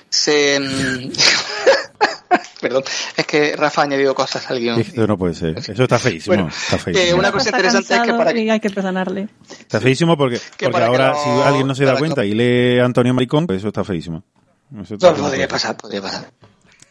se, 0.10 0.60
mm, 0.60 1.12
perdón, 2.62 2.84
es 3.16 3.26
que 3.26 3.56
Rafa 3.56 3.82
ha 3.82 3.84
añadido 3.86 4.14
cosas 4.16 4.50
al 4.50 4.60
guion. 4.60 4.80
esto 4.80 5.08
no 5.08 5.18
puede 5.18 5.34
ser. 5.34 5.58
Eso 5.58 5.72
está 5.84 5.98
feísimo. 6.00 6.36
Bueno, 6.36 6.50
está 6.50 6.92
eh, 6.92 7.14
una 7.14 7.32
cosa 7.32 7.46
Está 7.50 7.58
interesante 7.58 7.96
es 7.96 8.02
que 8.02 8.14
para 8.14 8.34
que- 8.34 8.52
hay 8.52 8.60
que 8.60 8.70
perdonarle. 8.70 9.30
Está 9.60 9.80
feísimo 9.80 10.18
porque, 10.18 10.40
porque 10.60 10.84
ahora, 10.84 11.12
no- 11.12 11.24
si 11.24 11.30
alguien 11.48 11.68
no 11.68 11.76
se 11.76 11.86
da 11.86 11.98
cuenta 11.98 12.24
y 12.26 12.34
lee 12.34 12.80
Antonio 12.80 13.14
Maricón, 13.14 13.46
pues 13.48 13.60
eso 13.60 13.70
está 13.70 13.84
feísimo. 13.84 14.24
Eso 14.82 14.96
No, 15.02 15.12
no 15.12 15.24
podría 15.24 15.48
pasar, 15.48 15.76
podría 15.76 16.02
pasar. 16.02 16.30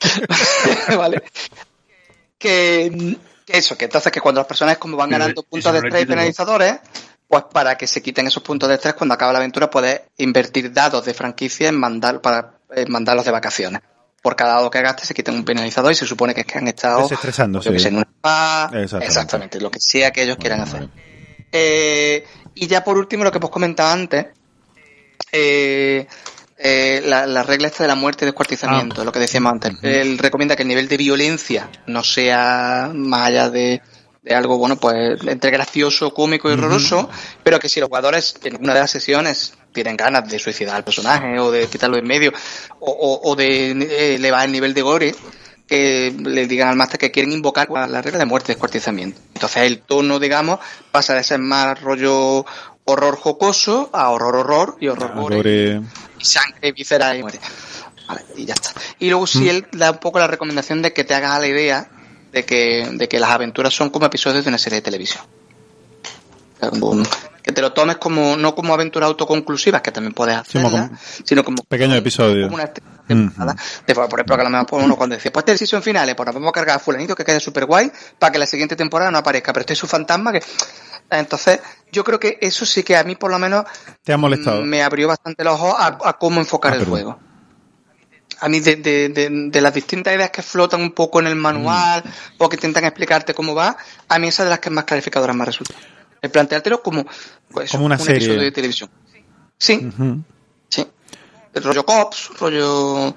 vale. 0.97 1.23
Que, 2.39 3.17
que 3.49 3.59
eso, 3.59 3.77
que 3.77 3.87
entonces 3.87 4.13
que 4.13 4.21
cuando 4.21 4.41
las 4.41 4.47
personas 4.47 4.79
como 4.79 4.97
van 4.97 5.11
ganando 5.11 5.43
puntos 5.43 5.73
de 5.73 5.79
estrés 5.79 6.03
y 6.03 6.07
penalizadores, 6.07 6.81
pues 7.27 7.45
para 7.53 7.77
que 7.77 7.87
se 7.87 8.03
quiten 8.03 8.27
esos 8.27 8.43
puntos 8.43 8.69
de 8.69 8.77
estrés 8.77 8.95
cuando 8.95 9.15
acaba 9.15 9.33
la 9.33 9.39
aventura 9.39 9.71
puedes 9.71 10.03
invertir 10.19 10.73
dados 10.73 11.05
de 11.05 11.15
franquicia 11.15 11.69
en 11.69 11.79
mandar 11.79 12.21
para 12.21 12.59
en 12.71 12.91
mandarlos 12.91 13.25
de 13.25 13.31
vacaciones. 13.31 13.81
Por 14.21 14.35
cada 14.37 14.55
dado 14.55 14.71
que 14.71 14.83
gastes 14.83 15.09
se 15.09 15.15
quitan 15.15 15.37
un 15.37 15.45
penalizador 15.45 15.93
y 15.93 15.95
se 15.95 16.07
supone 16.07 16.35
que 16.35 16.41
es 16.41 16.47
que 16.47 16.59
han 16.59 16.69
estado 16.69 17.09
sé, 17.09 17.89
en 17.89 17.97
un 17.97 18.03
spa, 18.03 18.65
Exactamente. 18.65 19.07
exactamente, 19.07 19.61
lo 19.61 19.71
que 19.71 19.81
sea 19.81 20.11
que 20.11 20.23
ellos 20.23 20.37
quieran 20.37 20.61
hacer. 20.61 20.89
Eh, 21.53 22.27
y 22.55 22.67
ya 22.67 22.83
por 22.83 22.99
último, 22.99 23.25
lo 23.25 23.31
que 23.31 23.39
hemos 23.39 23.51
comentado 23.51 23.93
antes, 23.93 24.27
eh, 25.33 26.07
eh, 26.59 27.03
la, 27.05 27.27
la 27.27 27.43
regla 27.43 27.69
esta 27.69 27.85
de 27.85 27.89
la 27.89 27.95
muerte 27.95 28.25
y 28.25 28.27
descuartizamiento, 28.27 29.05
lo 29.05 29.13
que 29.13 29.21
decíamos 29.21 29.53
antes. 29.53 29.73
Él 29.83 30.19
recomienda 30.19 30.57
que 30.57 30.63
el 30.63 30.69
nivel 30.69 30.89
de 30.89 30.97
violencia 30.97 31.71
no 31.87 32.03
sea 32.03 32.91
más 32.95 33.29
allá 33.29 33.49
de, 33.51 33.81
de 34.23 34.35
algo, 34.35 34.59
bueno, 34.59 34.77
pues 34.77 35.21
entre 35.27 35.51
gracioso, 35.51 36.13
cómico 36.13 36.49
y 36.51 36.55
horroroso, 36.55 37.09
pero 37.45 37.59
que 37.61 37.69
si 37.69 37.79
los 37.81 37.89
jugadores 37.89 38.35
en 38.43 38.57
una 38.63 38.75
de 38.75 38.81
las 38.81 38.91
sesiones 38.91 39.55
tienen 39.73 39.97
ganas 39.97 40.29
de 40.29 40.39
suicidar 40.39 40.77
al 40.77 40.85
personaje 40.85 41.39
o 41.39 41.51
de 41.53 41.67
quitarlo 41.69 41.97
en 41.97 42.07
medio 42.07 42.33
o, 42.81 42.91
o- 42.91 43.31
o 43.31 43.37
de 43.37 43.71
eh, 43.71 44.15
elevar 44.17 44.45
el 44.47 44.53
nivel 44.53 44.75
de 44.75 44.83
gore, 44.83 45.15
que 45.69 46.13
le 46.19 46.47
digan 46.47 46.69
al 46.69 46.77
máster 46.77 46.99
que 46.99 47.11
quieren 47.11 47.31
invocar 47.33 47.69
la 47.71 48.01
regla 48.03 48.19
de 48.19 48.25
muerte 48.25 48.51
y 48.51 48.55
descuartizamiento. 48.55 49.21
Entonces 49.35 49.63
el 49.65 49.81
tono, 49.81 50.19
digamos, 50.19 50.59
pasa 50.91 51.15
de 51.15 51.23
ser 51.23 51.39
más 51.41 51.79
rollo 51.81 52.45
horror 52.85 53.17
jocoso 53.19 53.91
a 53.93 54.09
horror 54.09 54.37
horror 54.37 54.77
y 54.81 54.89
horror 54.89 55.15
gore. 55.15 55.37
Gore- 55.37 55.83
y 56.19 56.25
sangre, 56.25 56.73
vísceras 56.73 57.17
y 57.17 57.21
muerte. 57.23 57.41
Vale, 58.07 58.23
y 58.37 58.45
ya 58.47 58.55
está. 58.55 58.71
Y 58.99 59.11
luego 59.11 59.27
sí 59.27 59.49
él 59.49 59.67
da 59.73 59.91
un 59.93 59.99
poco 59.99 60.19
la 60.19 60.27
recomendación 60.27 60.81
de 60.83 60.93
que 60.93 61.05
te 61.05 61.15
hagas 61.15 61.33
a 61.33 61.39
la 61.41 61.47
idea 61.47 61.89
de 62.33 62.45
que, 62.45 62.89
de 62.93 63.09
que 63.09 63.19
las 63.21 63.31
aventuras 63.31 63.75
son 63.75 63.91
como 63.91 64.07
episodios 64.07 64.45
de 64.45 64.49
una 64.49 64.59
serie 64.59 64.77
de 64.77 64.83
televisión. 64.83 65.23
Que 67.43 67.53
te 67.53 67.63
lo 67.63 67.73
tomes 67.73 67.97
como, 67.97 68.37
no 68.37 68.55
como 68.55 68.75
aventuras 68.75 69.07
autoconclusivas, 69.09 69.81
que 69.81 69.93
también 69.93 70.13
puedes 70.13 70.37
Sí, 70.49 70.61
como- 70.61 70.91
sino 71.25 71.45
como 71.45 71.63
Pequeños 71.65 71.97
episodios. 71.97 72.47
como 72.49 72.57
una 72.57 72.73
temporada. 73.07 73.57
De 73.87 73.95
por 73.95 74.05
ejemplo, 74.07 74.37
que 74.37 74.41
a 74.43 74.45
lo 74.45 74.51
mejor 74.51 74.83
uno 74.83 74.97
cuando 74.97 75.17
decía, 75.17 75.33
pues 75.33 75.45
este 75.47 75.57
season 75.59 75.83
finales, 75.83 76.15
pues 76.15 76.27
nos 76.27 76.35
vamos 76.35 76.49
a 76.51 76.53
cargar 76.53 76.77
a 76.77 76.79
fulanito 76.79 77.15
que 77.15 77.25
quede 77.25 77.41
súper 77.41 77.65
guay 77.65 77.91
para 78.19 78.33
que 78.33 78.39
la 78.39 78.47
siguiente 78.47 78.77
temporada 78.77 79.11
no 79.11 79.19
aparezca, 79.19 79.53
pero 79.53 79.61
este 79.63 79.73
es 79.75 79.79
su 79.79 79.87
fantasma 79.87 80.33
que... 80.33 80.43
Entonces, 81.11 81.61
yo 81.91 82.05
creo 82.05 82.21
que 82.21 82.39
eso 82.41 82.67
sí 82.67 82.83
que 82.83 82.97
a 82.97 83.05
mí 83.05 83.17
por 83.17 83.31
lo 83.31 83.39
menos 83.39 83.65
¿Te 84.05 84.13
ha 84.13 84.17
molestado? 84.19 84.63
me 84.65 84.83
abrió 84.83 85.09
bastante 85.09 85.43
los 85.45 85.55
ojos 85.55 85.75
a, 85.79 85.99
a 86.05 86.13
cómo 86.19 86.41
enfocar 86.41 86.73
Ah, 86.73 86.75
el 86.77 86.81
perdón. 86.81 86.93
juego. 86.95 87.19
A 88.41 88.49
mí, 88.49 88.61
de, 88.61 88.77
de, 88.77 89.09
de, 89.09 89.29
de 89.51 89.61
las 89.61 89.75
distintas 89.75 90.15
ideas 90.15 90.31
que 90.31 90.43
flotan 90.43 90.81
un 90.81 90.93
poco 90.93 91.19
en 91.21 91.27
el 91.27 91.35
manual 91.35 92.03
Mm. 92.05 92.35
o 92.39 92.49
que 92.49 92.57
intentan 92.57 92.85
explicarte 92.85 93.35
cómo 93.35 93.55
va, 93.55 93.77
a 94.09 94.19
mí 94.19 94.29
esa 94.29 94.45
de 94.45 94.51
las 94.51 94.61
que 94.61 94.71
más 94.71 94.85
clarificadoras 94.85 95.35
me 95.35 95.45
resulta. 95.45 95.75
El 96.23 96.31
planteártelo 96.31 96.83
como, 96.83 97.05
pues, 97.51 97.71
Como 97.73 97.87
una 97.87 97.97
un 97.97 98.01
serie. 98.01 98.17
episodio 98.19 98.43
de 98.43 98.53
televisión. 98.53 98.91
Sí, 99.59 99.91
sí. 100.69 100.87
El 101.55 101.63
rollo 101.65 101.85
Cops, 101.85 102.31
rollo 102.39 103.09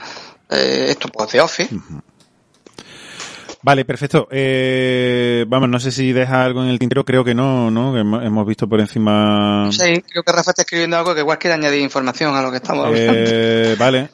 eh, 0.50 0.88
esto, 0.90 1.08
pues 1.10 1.32
de 1.34 1.42
Office. 1.42 1.76
Vale, 3.64 3.86
perfecto. 3.86 4.28
Eh, 4.32 5.46
vamos, 5.48 5.70
no 5.70 5.80
sé 5.80 5.92
si 5.92 6.12
deja 6.14 6.44
algo 6.44 6.64
en 6.64 6.70
el 6.70 6.80
tintero, 6.80 7.06
creo 7.06 7.24
que 7.24 7.36
no, 7.36 7.70
¿no? 7.70 7.94
Que 7.94 8.00
hemos 8.00 8.24
hemos 8.24 8.48
visto 8.48 8.68
por 8.68 8.80
encima... 8.80 9.70
Sé, 9.72 10.04
creo 10.10 10.24
que 10.24 10.32
Rafa 10.32 10.52
está 10.52 10.64
escribiendo 10.64 10.98
algo 10.98 11.14
que 11.14 11.22
igual 11.22 11.38
quiere 11.38 11.54
añadir 11.56 11.82
información 11.82 12.36
a 12.36 12.42
lo 12.42 12.50
que 12.50 12.58
estamos 12.58 12.88
hablando. 12.88 13.14
Eh, 13.16 13.76
vale. 13.78 14.10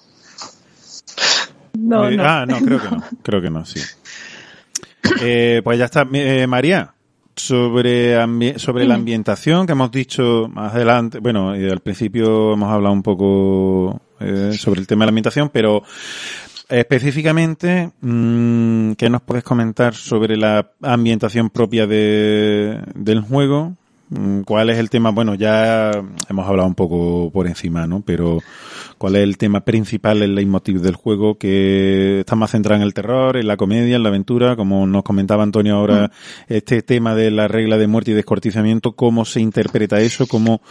No, 1.79 2.09
Eh, 2.09 2.17
no. 2.17 2.23
Ah, 2.25 2.45
no, 2.45 2.59
creo 2.59 2.81
que 2.81 2.89
no. 2.89 3.03
Creo 3.23 3.41
que 3.41 3.49
no, 3.49 3.65
sí. 3.65 3.79
Eh, 5.21 5.61
pues 5.63 5.79
ya 5.79 5.85
está. 5.85 6.05
Eh, 6.11 6.45
María, 6.47 6.93
sobre, 7.35 8.59
sobre 8.59 8.85
la 8.85 8.95
ambientación 8.95 9.65
que 9.65 9.71
hemos 9.71 9.91
dicho 9.91 10.49
más 10.51 10.73
adelante, 10.73 11.19
bueno, 11.19 11.55
eh, 11.55 11.71
al 11.71 11.79
principio 11.79 12.53
hemos 12.53 12.69
hablado 12.71 12.93
un 12.93 13.03
poco 13.03 14.01
eh, 14.19 14.51
sobre 14.57 14.81
el 14.81 14.87
tema 14.87 15.03
de 15.03 15.07
la 15.07 15.09
ambientación, 15.11 15.49
pero 15.49 15.83
específicamente, 16.69 17.91
mm, 18.01 18.93
¿qué 18.93 19.09
nos 19.09 19.21
puedes 19.21 19.43
comentar 19.43 19.93
sobre 19.95 20.37
la 20.37 20.71
ambientación 20.81 21.49
propia 21.49 21.87
de, 21.87 22.81
del 22.95 23.21
juego? 23.21 23.73
Mm, 24.09 24.41
¿Cuál 24.41 24.69
es 24.69 24.77
el 24.77 24.89
tema? 24.89 25.11
Bueno, 25.11 25.35
ya 25.35 25.91
hemos 26.29 26.47
hablado 26.47 26.67
un 26.67 26.75
poco 26.75 27.29
por 27.31 27.47
encima, 27.47 27.87
¿no? 27.87 28.01
Pero 28.01 28.39
¿cuál 28.97 29.15
es 29.15 29.23
el 29.23 29.37
tema 29.37 29.61
principal, 29.61 30.21
el 30.21 30.35
leitmotiv 30.35 30.81
del 30.81 30.95
juego? 30.95 31.37
Que 31.37 32.21
está 32.21 32.35
más 32.35 32.51
centrado 32.51 32.81
en 32.81 32.85
el 32.85 32.93
terror, 32.93 33.37
en 33.37 33.47
la 33.47 33.57
comedia, 33.57 33.95
en 33.95 34.03
la 34.03 34.09
aventura, 34.09 34.55
como 34.55 34.87
nos 34.87 35.03
comentaba 35.03 35.43
Antonio 35.43 35.75
ahora, 35.75 36.11
este 36.47 36.81
tema 36.81 37.15
de 37.15 37.31
la 37.31 37.47
regla 37.47 37.77
de 37.77 37.87
muerte 37.87 38.11
y 38.11 38.13
descortizamiento, 38.13 38.93
¿cómo 38.93 39.25
se 39.25 39.41
interpreta 39.41 39.99
eso? 39.99 40.27
¿Cómo, 40.27 40.61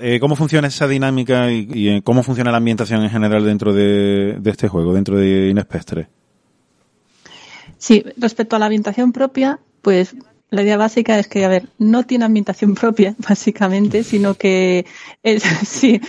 eh, 0.00 0.20
cómo 0.20 0.36
funciona 0.36 0.68
esa 0.68 0.88
dinámica 0.88 1.50
y, 1.52 1.68
y, 1.72 1.88
eh, 1.88 2.02
cómo 2.02 2.22
funciona 2.22 2.50
la 2.50 2.58
ambientación 2.58 3.02
en 3.02 3.10
general 3.10 3.44
dentro 3.44 3.72
de, 3.72 4.36
de 4.38 4.50
este 4.50 4.68
juego, 4.68 4.94
dentro 4.94 5.16
de 5.16 5.48
Inespestre? 5.48 6.08
Sí, 7.78 8.04
respecto 8.16 8.56
a 8.56 8.58
la 8.58 8.66
ambientación 8.66 9.12
propia, 9.12 9.58
pues 9.80 10.14
la 10.50 10.62
idea 10.62 10.76
básica 10.76 11.18
es 11.18 11.28
que, 11.28 11.44
a 11.44 11.48
ver, 11.48 11.68
no 11.78 12.04
tiene 12.04 12.24
ambientación 12.24 12.74
propia, 12.74 13.14
básicamente, 13.28 14.04
sino 14.04 14.34
que 14.34 14.86
es, 15.22 15.42
sí, 15.64 16.00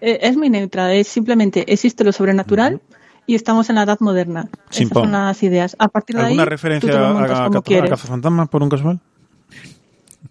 eh, 0.00 0.18
es 0.22 0.36
muy 0.36 0.50
neutra. 0.50 0.92
Es 0.94 1.08
simplemente 1.08 1.72
existe 1.72 2.04
lo 2.04 2.12
sobrenatural 2.12 2.80
y 3.26 3.34
estamos 3.34 3.68
en 3.68 3.76
la 3.76 3.82
edad 3.82 4.00
moderna. 4.00 4.48
Sin 4.70 4.84
Esas 4.84 4.94
pon. 4.94 5.02
son 5.04 5.12
las 5.12 5.42
ideas. 5.42 5.76
A 5.78 5.88
partir 5.88 6.16
de 6.16 6.22
ahí, 6.22 6.28
¿Alguna 6.28 6.44
tú 6.44 6.50
referencia 6.50 6.90
te 6.90 6.98
lo 6.98 7.06
a, 7.06 7.12
montas 7.12 7.40
a, 7.40 7.44
como 7.44 7.58
a, 7.58 7.62
quieres. 7.62 7.90
Cazafantasmas 7.90 8.48
por 8.48 8.62
un 8.62 8.68
casual? 8.68 9.00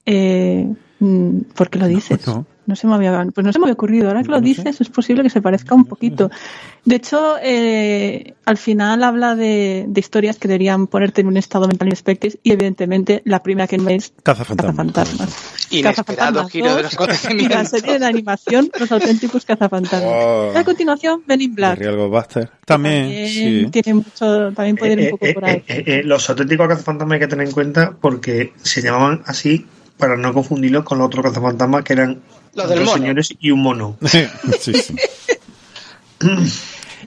Eh, 0.06 0.74
mm, 1.00 1.40
¿Por 1.56 1.70
qué 1.70 1.80
lo 1.80 1.88
dices? 1.88 2.26
no. 2.28 2.34
No. 2.34 2.46
Se 2.76 2.88
me 2.88 2.96
había, 2.96 3.26
pues 3.34 3.46
no 3.46 3.52
se 3.54 3.60
me 3.60 3.66
había 3.66 3.74
ocurrido. 3.74 4.08
Ahora 4.10 4.22
que 4.22 4.30
No 4.30 4.36
lo 4.36 4.42
dices, 4.42 4.80
es 4.82 4.90
posible 4.90 5.24
que 5.24 5.30
se 5.30 5.42
parezca 5.42 5.76
un 5.76 5.86
poquito. 5.86 6.30
De 6.86 6.96
hecho, 6.96 7.36
eh, 7.42 8.34
al 8.46 8.58
final 8.58 9.04
habla 9.04 9.36
de, 9.36 9.86
de 9.88 10.00
historias 10.00 10.38
que 10.38 10.48
deberían 10.48 10.88
ponerte 10.88 11.22
en 11.22 11.28
un 11.28 11.38
estado 11.38 11.68
mental 11.68 11.90
inspectes 11.90 12.38
y 12.44 12.52
evidentemente 12.52 13.22
la 13.26 13.42
primera 13.44 13.68
que 13.68 13.78
no 13.78 13.90
es 13.90 14.14
Cazafantasmas. 14.24 14.76
Cazafantasmas. 14.94 15.66
Inesperado 15.72 15.96
Cazafantasmas 15.96 16.52
giro 16.52 16.76
de 16.76 16.84
los 16.84 16.96
2 16.96 17.28
Y 17.32 17.48
la 17.50 17.66
serie 17.66 18.00
de 18.00 18.06
animación, 18.06 18.70
Los 18.80 18.92
auténticos 18.92 19.46
cazafantasmas. 19.46 20.12
Oh. 20.16 20.52
Y 20.54 20.58
a 20.58 20.64
continuación, 20.64 21.22
Men 21.28 21.42
in 21.42 21.56
Black. 21.56 21.80
También, 21.80 22.50
También 22.66 23.28
sí. 23.30 23.68
tiene 23.72 23.94
mucho, 23.96 24.52
también 24.54 24.76
puede 24.78 24.94
ir 24.94 25.00
un 25.00 25.06
Eh, 25.06 25.10
poco 25.12 25.26
eh, 25.26 25.34
por 25.34 25.46
ahí. 25.46 25.56
eh, 25.58 25.64
eh, 25.68 25.84
eh, 25.88 26.02
los 26.04 26.30
auténticos 26.30 26.68
cazafantasmas 26.68 27.14
hay 27.16 27.20
que 27.20 27.28
tener 27.28 27.48
en 27.48 27.54
cuenta 27.54 27.96
porque 28.00 28.54
se 28.62 28.82
llamaban 28.82 29.22
así 29.26 29.66
para 30.00 30.16
no 30.18 30.34
confundirlos 30.34 30.84
con 30.86 30.98
los 30.98 31.08
otros 31.08 31.24
cazafantasmas 31.26 31.84
que 31.84 31.94
eran 31.94 32.22
Los 32.56 32.70
del 32.70 32.80
dos 32.80 32.88
mono. 32.88 32.98
señores 33.02 33.36
y 33.40 33.52
un 33.52 33.62
mono. 33.62 33.98
sí, 34.06 34.74
sí. 34.74 34.96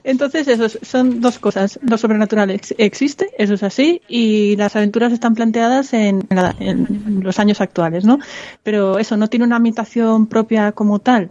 Entonces, 0.04 0.48
eso 0.48 0.64
es- 0.64 0.78
son 0.82 1.20
dos 1.20 1.38
cosas. 1.38 1.78
Lo 1.82 1.96
sobrenatural 1.96 2.50
ex- 2.50 2.74
existe, 2.78 3.30
eso 3.38 3.54
es 3.54 3.62
así, 3.62 4.02
y 4.08 4.56
las 4.56 4.74
aventuras 4.74 5.12
están 5.12 5.34
planteadas 5.34 5.92
en, 5.92 6.24
la- 6.30 6.54
en 6.58 7.20
los 7.22 7.38
años 7.38 7.60
actuales, 7.60 8.04
¿no? 8.04 8.18
Pero 8.64 8.98
eso 8.98 9.16
no 9.16 9.28
tiene 9.28 9.44
una 9.46 9.56
ambientación 9.56 10.26
propia 10.26 10.72
como 10.72 10.98
tal. 10.98 11.30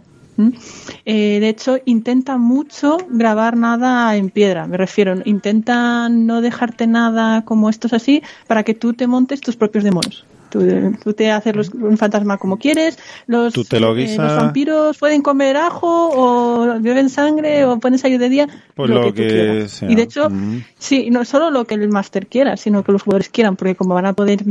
Eh, 1.04 1.38
de 1.40 1.48
hecho, 1.50 1.78
intenta 1.84 2.38
mucho 2.38 2.96
grabar 3.10 3.56
nada 3.56 4.16
en 4.16 4.30
piedra, 4.30 4.66
me 4.66 4.78
refiero. 4.78 5.14
Intenta 5.26 6.08
no 6.08 6.40
dejarte 6.40 6.86
nada 6.86 7.44
como 7.44 7.68
esto 7.68 7.86
es 7.88 7.92
así 7.92 8.22
para 8.46 8.62
que 8.62 8.72
tú 8.74 8.94
te 8.94 9.06
montes 9.06 9.40
tus 9.42 9.56
propios 9.56 9.84
demonios. 9.84 10.24
Tú, 10.52 10.60
tú 11.02 11.14
te 11.14 11.30
haces 11.30 11.56
los- 11.56 11.70
un 11.70 11.96
fantasma 11.96 12.36
como 12.36 12.58
quieres. 12.58 12.98
Los, 13.26 13.54
Tú 13.54 13.64
te 13.64 13.80
lo 13.80 13.96
eh, 13.96 14.16
los 14.18 14.36
vampiros 14.36 14.98
pueden 14.98 15.22
comer 15.22 15.56
ajo 15.56 16.10
o 16.12 16.78
beben 16.78 17.08
sangre 17.08 17.64
o 17.64 17.78
pueden 17.78 17.98
salir 17.98 18.18
de 18.18 18.28
día. 18.28 18.46
Pues 18.74 18.90
lo, 18.90 18.96
lo 18.96 19.02
que, 19.14 19.22
tú 19.22 19.28
quieras. 19.28 19.70
sea. 19.72 19.90
Y 19.90 19.94
de 19.94 20.02
hecho, 20.02 20.28
Mm. 20.28 20.58
sí, 20.78 21.08
no 21.10 21.24
solo 21.24 21.50
lo 21.50 21.64
que 21.64 21.74
el 21.74 21.88
máster 21.88 22.26
quiera, 22.26 22.58
sino 22.58 22.84
que 22.84 22.92
los 22.92 23.02
jugadores 23.02 23.30
quieran, 23.30 23.56
porque 23.56 23.74
como 23.74 23.94
van 23.94 24.04
a 24.04 24.12
poder 24.12 24.44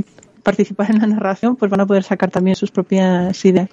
participar 0.43 0.91
en 0.91 0.99
la 0.99 1.07
narración, 1.07 1.55
pues 1.55 1.69
van 1.71 1.81
a 1.81 1.85
poder 1.85 2.03
sacar 2.03 2.29
también 2.31 2.55
sus 2.55 2.71
propias 2.71 3.43
ideas. 3.45 3.69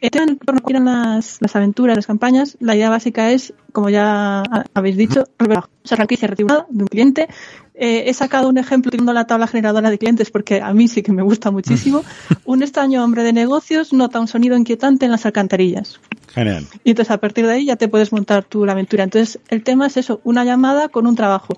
El 0.00 0.10
tema 0.10 0.26
en 0.68 0.84
las, 0.84 1.38
las 1.40 1.56
aventuras, 1.56 1.96
las 1.96 2.06
campañas, 2.06 2.56
la 2.60 2.74
idea 2.74 2.90
básica 2.90 3.30
es, 3.30 3.52
como 3.72 3.90
ya 3.90 4.40
ha- 4.40 4.64
habéis 4.74 4.96
dicho, 4.96 5.24
revelar 5.38 5.68
esa 5.84 5.96
franquicia 5.96 6.28
retribuida 6.28 6.66
de 6.70 6.82
un 6.84 6.88
cliente. 6.88 7.28
Eh, 7.74 8.04
he 8.06 8.14
sacado 8.14 8.48
un 8.48 8.58
ejemplo 8.58 8.88
utilizando 8.88 9.12
la 9.14 9.26
tabla 9.26 9.46
generadora 9.46 9.90
de 9.90 9.98
clientes 9.98 10.30
porque 10.30 10.60
a 10.60 10.72
mí 10.74 10.88
sí 10.88 11.02
que 11.02 11.10
me 11.12 11.22
gusta 11.22 11.50
muchísimo. 11.50 12.02
un 12.44 12.62
extraño 12.62 13.02
hombre 13.02 13.22
de 13.22 13.32
negocios 13.32 13.92
nota 13.92 14.20
un 14.20 14.28
sonido 14.28 14.56
inquietante 14.56 15.06
en 15.06 15.10
las 15.10 15.24
alcantarillas. 15.26 15.98
Genial. 16.28 16.66
Y 16.84 16.90
entonces 16.90 17.10
a 17.10 17.18
partir 17.18 17.46
de 17.46 17.52
ahí 17.52 17.64
ya 17.66 17.76
te 17.76 17.88
puedes 17.88 18.12
montar 18.12 18.44
tú 18.44 18.64
la 18.64 18.72
aventura. 18.72 19.04
Entonces 19.04 19.38
el 19.48 19.62
tema 19.64 19.86
es 19.86 19.96
eso, 19.96 20.20
una 20.24 20.44
llamada 20.44 20.88
con 20.88 21.06
un 21.06 21.16
trabajo. 21.16 21.54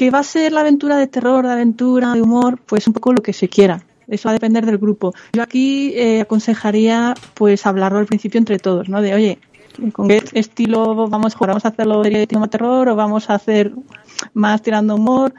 ¿Que 0.00 0.10
va 0.10 0.20
a 0.20 0.22
ser 0.22 0.52
la 0.52 0.62
aventura 0.62 0.96
de 0.96 1.06
terror, 1.08 1.44
de 1.44 1.52
aventura, 1.52 2.14
de 2.14 2.22
humor? 2.22 2.58
Pues 2.64 2.86
un 2.86 2.94
poco 2.94 3.12
lo 3.12 3.22
que 3.22 3.34
se 3.34 3.50
quiera. 3.50 3.84
Eso 4.08 4.28
va 4.28 4.30
a 4.30 4.32
depender 4.32 4.64
del 4.64 4.78
grupo. 4.78 5.12
Yo 5.34 5.42
aquí 5.42 5.92
eh, 5.94 6.22
aconsejaría 6.22 7.12
pues 7.34 7.66
hablarlo 7.66 7.98
al 7.98 8.06
principio 8.06 8.38
entre 8.38 8.58
todos, 8.58 8.88
¿no? 8.88 9.02
De 9.02 9.12
oye, 9.12 9.38
¿con 9.92 10.08
qué 10.08 10.24
estilo 10.32 11.06
vamos 11.06 11.34
a 11.34 11.36
jugar? 11.36 11.50
¿Vamos 11.50 11.66
a 11.66 11.68
hacerlo 11.68 12.00
de 12.00 12.26
terror 12.26 12.88
o 12.88 12.96
vamos 12.96 13.28
a 13.28 13.34
hacer 13.34 13.74
más 14.32 14.62
tirando 14.62 14.94
humor? 14.94 15.34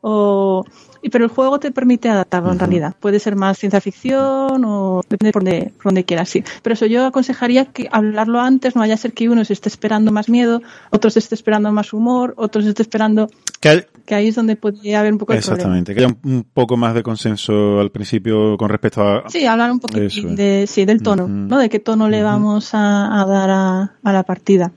O... 0.00 0.64
y- 1.06 1.10
Pero 1.10 1.24
el 1.24 1.30
juego 1.30 1.58
te 1.58 1.70
permite 1.70 2.08
adaptarlo 2.08 2.52
en 2.52 2.58
realidad. 2.58 2.94
Puede 3.00 3.18
ser 3.18 3.36
más 3.36 3.58
ciencia 3.58 3.80
ficción 3.80 4.64
o 4.64 5.00
depende 5.08 5.32
por 5.32 5.42
donde, 5.44 5.72
por 5.76 5.84
donde 5.84 6.04
quieras, 6.04 6.28
sí. 6.28 6.42
Pero 6.62 6.74
eso 6.74 6.86
yo 6.86 7.06
aconsejaría 7.06 7.64
que 7.66 7.88
hablarlo 7.90 8.40
antes, 8.40 8.74
no 8.74 8.80
vaya 8.80 8.94
a 8.94 8.98
ser 8.98 9.12
que 9.12 9.28
uno 9.28 9.44
se 9.44 9.52
esté 9.52 9.68
esperando 9.68 10.12
más 10.12 10.28
miedo, 10.28 10.62
otro 10.90 11.10
se 11.10 11.18
esté 11.18 11.34
esperando 11.34 11.72
más 11.72 11.92
humor, 11.92 12.34
otro 12.36 12.62
se 12.62 12.68
esté 12.70 12.82
esperando 12.82 13.28
Que 13.60 13.68
hay- 13.68 13.84
que 14.04 14.14
ahí 14.14 14.28
es 14.28 14.34
donde 14.36 14.54
podría 14.56 15.00
haber 15.00 15.12
un 15.12 15.18
poco 15.18 15.32
de 15.32 15.38
exactamente. 15.40 15.94
Que 15.94 16.04
haya 16.04 16.16
un, 16.24 16.44
poco 16.44 16.76
más 16.76 16.94
de 16.94 17.02
consenso 17.02 17.80
al 17.80 17.90
principio 17.90 18.56
con 18.56 18.68
respecto 18.68 19.02
a. 19.02 19.28
Sí, 19.28 19.46
hablar 19.46 19.70
un 19.72 19.80
poquito 19.80 20.00
de, 20.34 20.66
sí, 20.68 20.84
del 20.84 21.02
tono. 21.02 21.26
¿no? 21.26 21.58
De 21.58 21.68
qué 21.68 21.80
tono 21.80 22.08
le 22.08 22.22
vamos 22.22 22.72
a, 22.74 23.20
a 23.20 23.24
dar 23.26 23.50
a, 23.50 23.92
a 24.02 24.12
la 24.12 24.22
partida. 24.22 24.70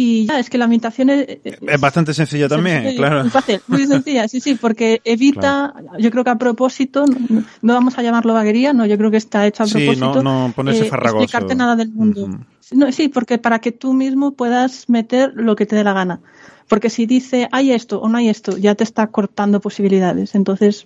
Y 0.00 0.26
ya, 0.26 0.38
es 0.38 0.48
que 0.48 0.58
la 0.58 0.64
ambientación 0.64 1.10
es, 1.10 1.26
Es 1.44 1.80
bastante 1.80 2.14
sencilla 2.14 2.48
también, 2.48 2.82
sencilla, 2.82 2.96
claro. 2.96 3.22
Muy 3.22 3.30
fácil, 3.30 3.60
muy 3.66 3.86
sencilla, 3.86 4.28
sí, 4.28 4.40
sí, 4.40 4.54
porque 4.54 5.00
evita, 5.04 5.74
yo 5.98 6.10
creo 6.12 6.22
que 6.22 6.30
a 6.30 6.36
propósito, 6.38 7.04
no, 7.06 7.42
no 7.62 7.72
vamos 7.74 7.98
a 7.98 8.02
llamarlo 8.02 8.32
vaguería, 8.32 8.72
no, 8.72 8.86
yo 8.86 8.96
creo 8.96 9.10
que 9.10 9.16
está 9.16 9.44
hecho 9.46 9.64
a 9.64 9.66
Sí, 9.66 9.72
propósito. 9.74 10.22
no- 10.22 10.46
no 10.46 10.52
ponerse 10.54 10.84
farragoso. 10.84 11.24
explicarte 11.24 11.56
nada 11.56 11.74
del 11.74 11.90
mundo. 11.90 12.30
No, 12.70 12.92
sí, 12.92 13.08
porque 13.08 13.38
para 13.38 13.58
que 13.60 13.72
tú 13.72 13.92
mismo 13.92 14.32
puedas 14.34 14.88
meter 14.88 15.32
lo 15.34 15.56
que 15.56 15.66
te 15.66 15.74
dé 15.74 15.82
la 15.82 15.94
gana. 15.94 16.20
Porque 16.68 16.90
si 16.90 17.06
dice 17.06 17.48
hay 17.50 17.72
esto 17.72 17.98
o 18.00 18.08
no 18.08 18.18
hay 18.18 18.28
esto, 18.28 18.56
ya 18.58 18.74
te 18.74 18.84
está 18.84 19.06
cortando 19.08 19.58
posibilidades. 19.60 20.34
Entonces 20.34 20.84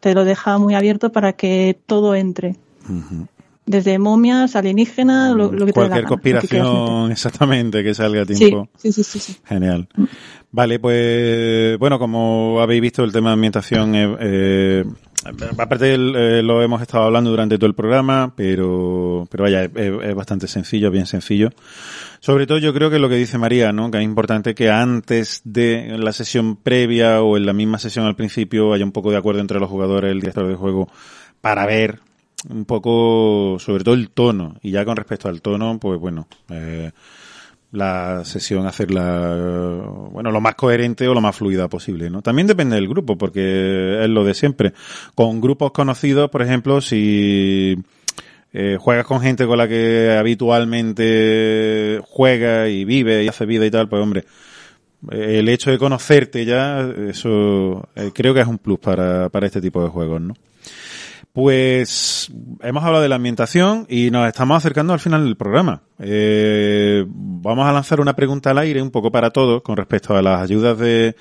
te 0.00 0.14
lo 0.14 0.24
deja 0.24 0.58
muy 0.58 0.74
abierto 0.74 1.12
para 1.12 1.32
que 1.34 1.78
todo 1.86 2.14
entre. 2.16 2.56
Ujú. 2.88 3.28
Desde 3.64 3.98
momias, 3.98 4.56
alienígenas, 4.56 5.34
lo, 5.36 5.52
lo 5.52 5.66
que 5.66 5.72
te 5.72 5.88
la 5.88 5.88
Cualquier 5.88 6.06
que 6.06 6.16
quieras 6.20 6.44
meter. 6.44 6.62
conspiración, 6.64 7.12
exactamente, 7.12 7.82
que 7.84 7.94
salga 7.94 8.22
a 8.22 8.26
tiempo. 8.26 8.68
sí, 8.76 8.92
sí, 8.92 9.04
sí, 9.04 9.18
sí. 9.20 9.36
Genial. 9.44 9.88
Vale, 10.50 10.78
pues 10.78 11.78
bueno, 11.78 11.98
como 11.98 12.60
habéis 12.60 12.82
visto, 12.82 13.04
el 13.04 13.12
tema 13.12 13.30
de 13.30 13.34
ambientación, 13.34 13.94
eh, 13.94 14.16
eh, 14.20 14.84
aparte 15.56 15.94
eh, 15.94 16.42
lo 16.42 16.60
hemos 16.62 16.82
estado 16.82 17.04
hablando 17.04 17.30
durante 17.30 17.56
todo 17.56 17.68
el 17.68 17.74
programa, 17.74 18.34
pero, 18.36 19.26
pero 19.30 19.44
vaya, 19.44 19.64
es, 19.64 19.70
es 19.74 20.14
bastante 20.14 20.48
sencillo, 20.48 20.90
bien 20.90 21.06
sencillo. 21.06 21.50
Sobre 22.20 22.46
todo 22.46 22.58
yo 22.58 22.74
creo 22.74 22.90
que 22.90 22.98
lo 22.98 23.08
que 23.08 23.14
dice 23.16 23.38
María, 23.38 23.72
¿no? 23.72 23.90
Que 23.90 23.98
es 23.98 24.04
importante 24.04 24.54
que 24.54 24.70
antes 24.70 25.40
de 25.44 25.96
la 25.98 26.12
sesión 26.12 26.56
previa 26.56 27.22
o 27.22 27.38
en 27.38 27.46
la 27.46 27.54
misma 27.54 27.78
sesión 27.78 28.04
al 28.04 28.16
principio 28.16 28.74
haya 28.74 28.84
un 28.84 28.92
poco 28.92 29.10
de 29.10 29.16
acuerdo 29.16 29.40
entre 29.40 29.58
los 29.58 29.70
jugadores, 29.70 30.10
el 30.10 30.20
director 30.20 30.46
de 30.46 30.54
juego, 30.54 30.88
para 31.40 31.64
ver 31.64 32.00
un 32.48 32.64
poco, 32.64 33.58
sobre 33.58 33.84
todo 33.84 33.94
el 33.94 34.10
tono. 34.10 34.56
Y 34.62 34.70
ya 34.70 34.84
con 34.84 34.96
respecto 34.96 35.28
al 35.28 35.42
tono, 35.42 35.78
pues 35.78 35.98
bueno, 36.00 36.26
eh, 36.50 36.90
la 37.72 38.24
sesión 38.24 38.66
hacerla, 38.66 39.34
bueno, 40.10 40.30
lo 40.30 40.40
más 40.40 40.54
coherente 40.54 41.08
o 41.08 41.14
lo 41.14 41.20
más 41.20 41.36
fluida 41.36 41.68
posible, 41.68 42.10
¿no? 42.10 42.22
También 42.22 42.46
depende 42.46 42.76
del 42.76 42.88
grupo, 42.88 43.16
porque 43.16 44.02
es 44.02 44.08
lo 44.10 44.24
de 44.24 44.34
siempre. 44.34 44.74
Con 45.14 45.40
grupos 45.40 45.72
conocidos, 45.72 46.30
por 46.30 46.42
ejemplo, 46.42 46.80
si 46.80 47.76
eh, 48.52 48.76
juegas 48.78 49.06
con 49.06 49.20
gente 49.20 49.46
con 49.46 49.56
la 49.56 49.66
que 49.66 50.14
habitualmente 50.18 52.00
juega 52.06 52.68
y 52.68 52.84
vive 52.84 53.24
y 53.24 53.28
hace 53.28 53.46
vida 53.46 53.64
y 53.64 53.70
tal, 53.70 53.88
pues 53.88 54.02
hombre, 54.02 54.24
el 55.10 55.48
hecho 55.48 55.70
de 55.70 55.78
conocerte 55.78 56.44
ya, 56.44 56.86
eso 57.08 57.88
eh, 57.96 58.10
creo 58.14 58.34
que 58.34 58.40
es 58.40 58.46
un 58.46 58.58
plus 58.58 58.78
para, 58.78 59.30
para 59.30 59.46
este 59.46 59.60
tipo 59.60 59.82
de 59.82 59.88
juegos, 59.88 60.20
¿no? 60.20 60.34
Pues 61.32 62.30
hemos 62.60 62.84
hablado 62.84 63.02
de 63.02 63.08
la 63.08 63.16
ambientación 63.16 63.86
y 63.88 64.10
nos 64.10 64.28
estamos 64.28 64.56
acercando 64.58 64.92
al 64.92 65.00
final 65.00 65.24
del 65.24 65.36
programa. 65.36 65.80
Eh, 65.98 67.06
vamos 67.08 67.66
a 67.66 67.72
lanzar 67.72 68.00
una 68.02 68.14
pregunta 68.14 68.50
al 68.50 68.58
aire 68.58 68.82
un 68.82 68.90
poco 68.90 69.10
para 69.10 69.30
todos 69.30 69.62
con 69.62 69.76
respecto 69.76 70.14
a 70.14 70.20
las 70.20 70.42
ayudas 70.42 70.78
de 70.78 71.16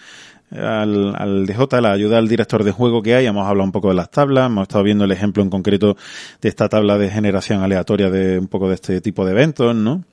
al, 0.52 1.16
al 1.16 1.46
DJ, 1.46 1.80
la 1.80 1.94
ayuda 1.94 2.18
al 2.18 2.28
director 2.28 2.66
de 2.66 2.72
juego 2.72 3.02
que 3.02 3.16
hay. 3.16 3.26
Hemos 3.26 3.48
hablado 3.48 3.64
un 3.64 3.72
poco 3.72 3.88
de 3.88 3.96
las 3.96 4.12
tablas, 4.12 4.48
hemos 4.48 4.64
estado 4.64 4.84
viendo 4.84 5.06
el 5.06 5.12
ejemplo 5.14 5.44
en 5.44 5.50
concreto 5.50 5.96
de 6.42 6.50
esta 6.50 6.68
tabla 6.68 6.98
de 6.98 7.10
generación 7.10 7.64
aleatoria 7.64 8.10
de 8.10 8.38
un 8.38 8.48
poco 8.48 8.68
de 8.68 8.76
este 8.76 9.00
tipo 9.00 9.26
de 9.26 9.32
eventos, 9.32 9.74
¿no? 9.74 10.04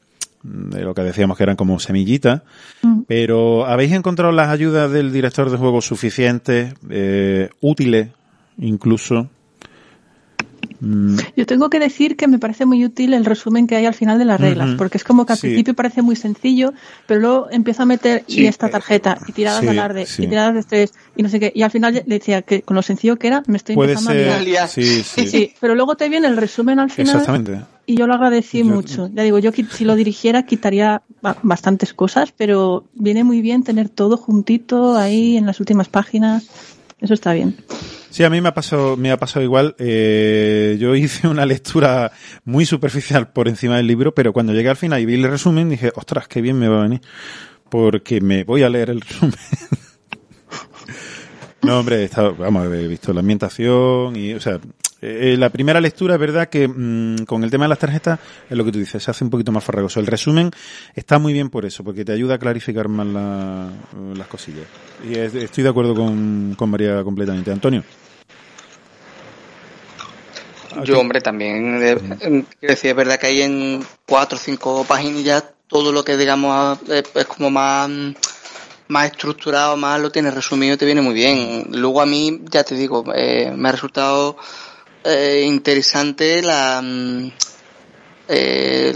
de 0.44 0.82
lo 0.82 0.94
que 0.94 1.02
decíamos 1.02 1.36
que 1.36 1.42
eran 1.42 1.56
como 1.56 1.80
semillitas, 1.80 2.42
Mm. 2.82 3.00
pero 3.08 3.66
¿habéis 3.66 3.90
encontrado 3.92 4.30
las 4.30 4.48
ayudas 4.50 4.92
del 4.92 5.12
director 5.12 5.50
de 5.50 5.56
juego 5.56 5.82
suficientes, 5.82 6.74
eh, 6.88 7.50
útiles 7.60 8.10
incluso? 8.58 9.28
Mm, 10.80 11.16
Yo 11.36 11.44
tengo 11.46 11.70
que 11.70 11.80
decir 11.80 12.16
que 12.16 12.28
me 12.28 12.38
parece 12.38 12.64
muy 12.64 12.84
útil 12.84 13.12
el 13.14 13.24
resumen 13.24 13.66
que 13.66 13.74
hay 13.74 13.86
al 13.86 13.94
final 13.94 14.18
de 14.18 14.24
las 14.24 14.40
reglas, 14.40 14.74
porque 14.78 14.96
es 14.98 15.04
como 15.04 15.26
que 15.26 15.32
al 15.32 15.38
Sí. 15.38 15.48
principio 15.48 15.74
parece 15.74 16.02
muy 16.02 16.14
sencillo, 16.14 16.72
pero 17.06 17.20
luego 17.20 17.48
empieza 17.50 17.82
a 17.82 17.86
meter 17.86 18.22
y 18.28 18.46
esta 18.46 18.68
tarjeta, 18.68 19.18
y 19.26 19.32
tiradas 19.32 19.60
sí, 19.60 19.66
de 19.66 19.70
alarde, 19.72 20.06
sí. 20.06 20.22
y 20.22 20.28
tiradas 20.28 20.54
de 20.54 20.60
estrés, 20.60 20.92
y 21.16 21.22
no 21.24 21.28
sé 21.28 21.40
qué. 21.40 21.52
Y 21.54 21.62
al 21.62 21.70
final 21.72 21.94
le 21.94 22.02
decía 22.04 22.42
que 22.42 22.62
con 22.62 22.76
lo 22.76 22.82
sencillo 22.82 23.16
que 23.16 23.26
era, 23.26 23.42
me 23.48 23.56
estoy 23.56 23.74
puede 23.74 23.92
empezando 23.94 24.10
a 24.10 24.14
ser... 24.14 24.26
liar. 24.26 24.42
liar. 24.42 24.68
Sí, 24.68 25.02
sí, 25.02 25.26
Sí, 25.26 25.52
pero 25.60 25.74
luego 25.74 25.96
te 25.96 26.08
viene 26.08 26.28
el 26.28 26.36
resumen 26.36 26.78
al 26.78 26.90
final 26.90 27.16
exactamente. 27.16 27.60
y 27.86 27.96
yo 27.96 28.06
lo 28.06 28.14
agradecí 28.14 28.58
Yo- 28.58 28.66
mucho. 28.66 29.10
Ya 29.12 29.24
digo, 29.24 29.38
yo 29.40 29.50
si 29.52 29.84
lo 29.84 29.96
dirigiera 29.96 30.44
quitaría 30.44 31.02
ba- 31.22 31.38
bastantes 31.42 31.92
cosas, 31.92 32.32
pero 32.36 32.84
viene 32.94 33.24
muy 33.24 33.40
bien 33.40 33.64
tener 33.64 33.88
todo 33.88 34.16
juntito 34.16 34.96
ahí 34.96 35.36
en 35.36 35.46
las 35.46 35.58
últimas 35.58 35.88
páginas. 35.88 36.46
Eso 37.00 37.14
está 37.14 37.32
bien. 37.32 37.56
Sí, 38.10 38.24
a 38.24 38.30
mí 38.30 38.40
me 38.40 38.48
ha 38.48 38.54
pasado, 38.54 38.96
me 38.96 39.10
ha 39.10 39.16
pasado 39.18 39.44
igual. 39.44 39.74
Eh, 39.78 40.76
yo 40.80 40.94
hice 40.96 41.28
una 41.28 41.44
lectura 41.46 42.12
muy 42.44 42.64
superficial 42.66 43.30
por 43.32 43.48
encima 43.48 43.76
del 43.76 43.86
libro, 43.86 44.14
pero 44.14 44.32
cuando 44.32 44.52
llegué 44.52 44.70
al 44.70 44.76
final 44.76 45.00
y 45.00 45.06
vi 45.06 45.14
el 45.14 45.24
resumen 45.30 45.68
dije, 45.68 45.92
ostras, 45.94 46.26
qué 46.28 46.40
bien 46.40 46.58
me 46.58 46.68
va 46.68 46.80
a 46.80 46.82
venir. 46.84 47.00
Porque 47.68 48.20
me 48.20 48.44
voy 48.44 48.62
a 48.62 48.68
leer 48.70 48.90
el 48.90 49.00
resumen. 49.02 49.34
no, 51.62 51.80
hombre, 51.80 51.96
he 52.02 52.04
estado- 52.04 52.34
vamos, 52.36 52.66
he 52.72 52.88
visto 52.88 53.12
la 53.12 53.20
ambientación 53.20 54.16
y, 54.16 54.32
o 54.34 54.40
sea, 54.40 54.58
eh, 55.00 55.36
la 55.38 55.48
primera 55.50 55.80
lectura 55.80 56.14
es 56.14 56.20
verdad 56.20 56.48
que 56.48 56.66
mm, 56.68 57.24
con 57.24 57.44
el 57.44 57.50
tema 57.50 57.64
de 57.64 57.68
las 57.70 57.78
tarjetas 57.78 58.18
es 58.48 58.56
lo 58.56 58.64
que 58.64 58.72
tú 58.72 58.78
dices, 58.78 59.02
se 59.02 59.10
hace 59.10 59.24
un 59.24 59.30
poquito 59.30 59.52
más 59.52 59.62
farragoso. 59.64 60.00
El 60.00 60.06
resumen 60.06 60.50
está 60.94 61.18
muy 61.18 61.32
bien 61.32 61.50
por 61.50 61.64
eso, 61.64 61.84
porque 61.84 62.04
te 62.04 62.12
ayuda 62.12 62.34
a 62.34 62.38
clarificar 62.38 62.88
más 62.88 63.06
la- 63.06 63.68
las 64.16 64.26
cosillas. 64.26 64.66
Y 65.08 65.14
es- 65.16 65.34
estoy 65.34 65.64
de 65.64 65.70
acuerdo 65.70 65.94
con, 65.94 66.54
con 66.56 66.70
María 66.70 67.02
completamente. 67.04 67.50
Antonio. 67.52 67.84
Yo, 70.84 71.00
hombre, 71.00 71.20
también. 71.20 71.82
eh, 71.82 71.90
eh, 71.92 72.44
quiero 72.60 72.74
decir, 72.74 72.90
es 72.90 72.96
verdad 72.96 73.18
que 73.18 73.26
hay 73.26 73.42
en 73.42 73.84
cuatro 74.06 74.36
o 74.36 74.40
cinco 74.40 74.84
páginas 74.84 75.24
ya 75.24 75.40
todo 75.66 75.92
lo 75.92 76.04
que, 76.04 76.16
digamos, 76.16 76.78
eh, 76.88 77.02
es 77.14 77.24
como 77.26 77.50
más, 77.50 77.90
más 78.88 79.06
estructurado, 79.10 79.76
más 79.76 80.00
lo 80.00 80.10
tienes 80.10 80.34
resumido 80.34 80.74
y 80.74 80.76
te 80.76 80.84
viene 80.86 81.00
muy 81.02 81.14
bien. 81.14 81.66
Luego 81.72 82.00
a 82.00 82.06
mí, 82.06 82.42
ya 82.50 82.64
te 82.64 82.74
digo, 82.74 83.04
eh, 83.14 83.52
me 83.56 83.68
ha 83.68 83.72
resultado 83.72 84.36
eh, 85.04 85.44
interesante 85.46 86.42
la. 86.42 86.80
mm, 86.82 87.32
eh, 88.28 88.94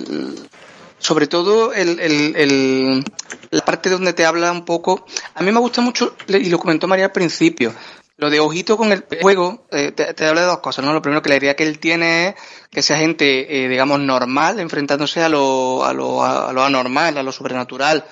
sobre 1.03 1.27
todo 1.27 1.73
el, 1.73 3.05
la 3.51 3.65
parte 3.65 3.91
donde 3.91 4.13
te 4.13 4.25
habla 4.25 4.53
un 4.53 4.65
poco. 4.65 5.05
A 5.35 5.43
mí 5.43 5.51
me 5.51 5.59
gusta 5.59 5.81
mucho, 5.81 6.15
y 6.29 6.49
lo 6.49 6.59
comentó 6.61 6.87
María 6.87 7.07
al 7.07 7.13
principio, 7.13 7.75
lo 8.19 8.31
de 8.31 8.39
ojito 8.39 8.77
con 8.77 8.93
el 8.93 9.05
juego, 9.21 9.67
eh, 9.73 9.91
te, 9.91 10.15
te 10.15 10.27
habla 10.27 10.43
de 10.43 10.47
dos 10.47 10.61
cosas, 10.61 10.85
¿no? 10.85 10.93
Lo 10.93 11.03
primero 11.03 11.21
que 11.21 11.29
la 11.29 11.37
idea 11.37 11.57
que 11.57 11.65
él 11.65 11.81
tiene 11.81 12.29
es 12.29 12.35
que 12.71 12.83
sea 12.83 12.99
gente, 12.99 13.65
eh, 13.65 13.69
digamos, 13.69 13.99
normal, 13.99 14.61
enfrentándose 14.61 15.21
a 15.23 15.29
lo, 15.29 15.85
a 15.85 15.93
lo, 15.93 16.23
a 16.23 16.53
lo 16.53 16.63
anormal, 16.63 17.19
a 17.19 17.23
lo 17.25 17.33
sobrenatural. 17.33 18.05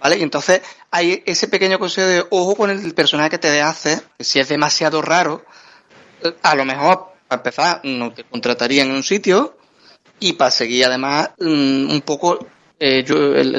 ¿Vale? 0.00 0.18
Y 0.18 0.22
entonces 0.22 0.60
hay 0.90 1.22
ese 1.24 1.46
pequeño 1.46 1.78
consejo 1.78 2.08
de 2.08 2.26
ojo 2.30 2.56
con 2.56 2.68
el 2.68 2.94
personaje 2.94 3.30
que 3.30 3.38
te 3.38 3.62
hace, 3.62 4.02
que 4.18 4.24
si 4.24 4.40
es 4.40 4.48
demasiado 4.48 5.00
raro, 5.02 5.44
eh, 6.22 6.34
a 6.42 6.56
lo 6.56 6.64
mejor, 6.64 7.13
para 7.42 7.50
empezar, 7.50 7.80
no 7.84 8.12
te 8.12 8.24
contratarían 8.24 8.88
en 8.88 8.96
un 8.96 9.02
sitio, 9.02 9.56
y 10.20 10.34
para 10.34 10.50
seguir 10.50 10.84
además 10.86 11.30
mm, 11.38 11.90
un 11.90 12.02
poco 12.04 12.46
eh, 12.80 13.04
yo, 13.06 13.16
el, 13.34 13.54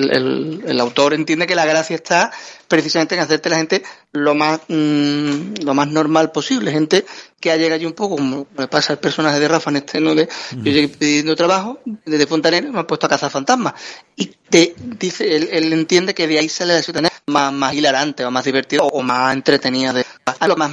el- 0.65 0.79
autor 0.81 1.13
entiende 1.13 1.47
que 1.47 1.55
la 1.55 1.65
gracia 1.65 1.95
está 1.95 2.31
precisamente 2.67 3.15
en 3.15 3.21
hacerte 3.21 3.49
la 3.49 3.57
gente 3.57 3.81
lo 4.11 4.35
más 4.35 4.59
mm, 4.67 5.63
lo 5.63 5.73
más 5.73 5.87
normal 5.87 6.31
posible 6.31 6.71
gente 6.71 7.05
que 7.39 7.51
ha 7.51 7.55
llegado 7.55 7.75
allí 7.75 7.85
un 7.85 7.93
poco 7.93 8.17
como 8.17 8.45
me 8.57 8.67
pasa 8.67 8.93
el 8.93 8.99
personaje 8.99 9.39
de 9.39 9.47
Rafa 9.47 9.69
en 9.69 9.77
este 9.77 10.01
no 10.01 10.13
de 10.15 10.27
yo 10.51 10.63
llegué 10.71 10.89
pidiendo 10.89 11.35
trabajo 11.35 11.79
desde 12.05 12.27
Fontanero 12.27 12.71
me 12.71 12.79
han 12.79 12.87
puesto 12.87 13.05
a 13.05 13.09
cazar 13.09 13.31
fantasmas. 13.31 13.73
Y 14.15 14.25
te 14.49 14.75
dice 14.77 15.35
él, 15.35 15.49
él 15.51 15.71
entiende 15.73 16.13
que 16.13 16.27
de 16.27 16.39
ahí 16.39 16.49
sale 16.49 16.73
la 16.73 16.83
situación 16.83 17.11
más, 17.27 17.53
más 17.53 17.73
hilarante 17.73 18.25
o 18.25 18.31
más 18.31 18.43
divertida 18.45 18.83
o 18.83 19.01
más 19.01 19.33
entretenida 19.33 19.93
de 19.93 20.05
a 20.39 20.47
lo 20.47 20.55
más 20.57 20.71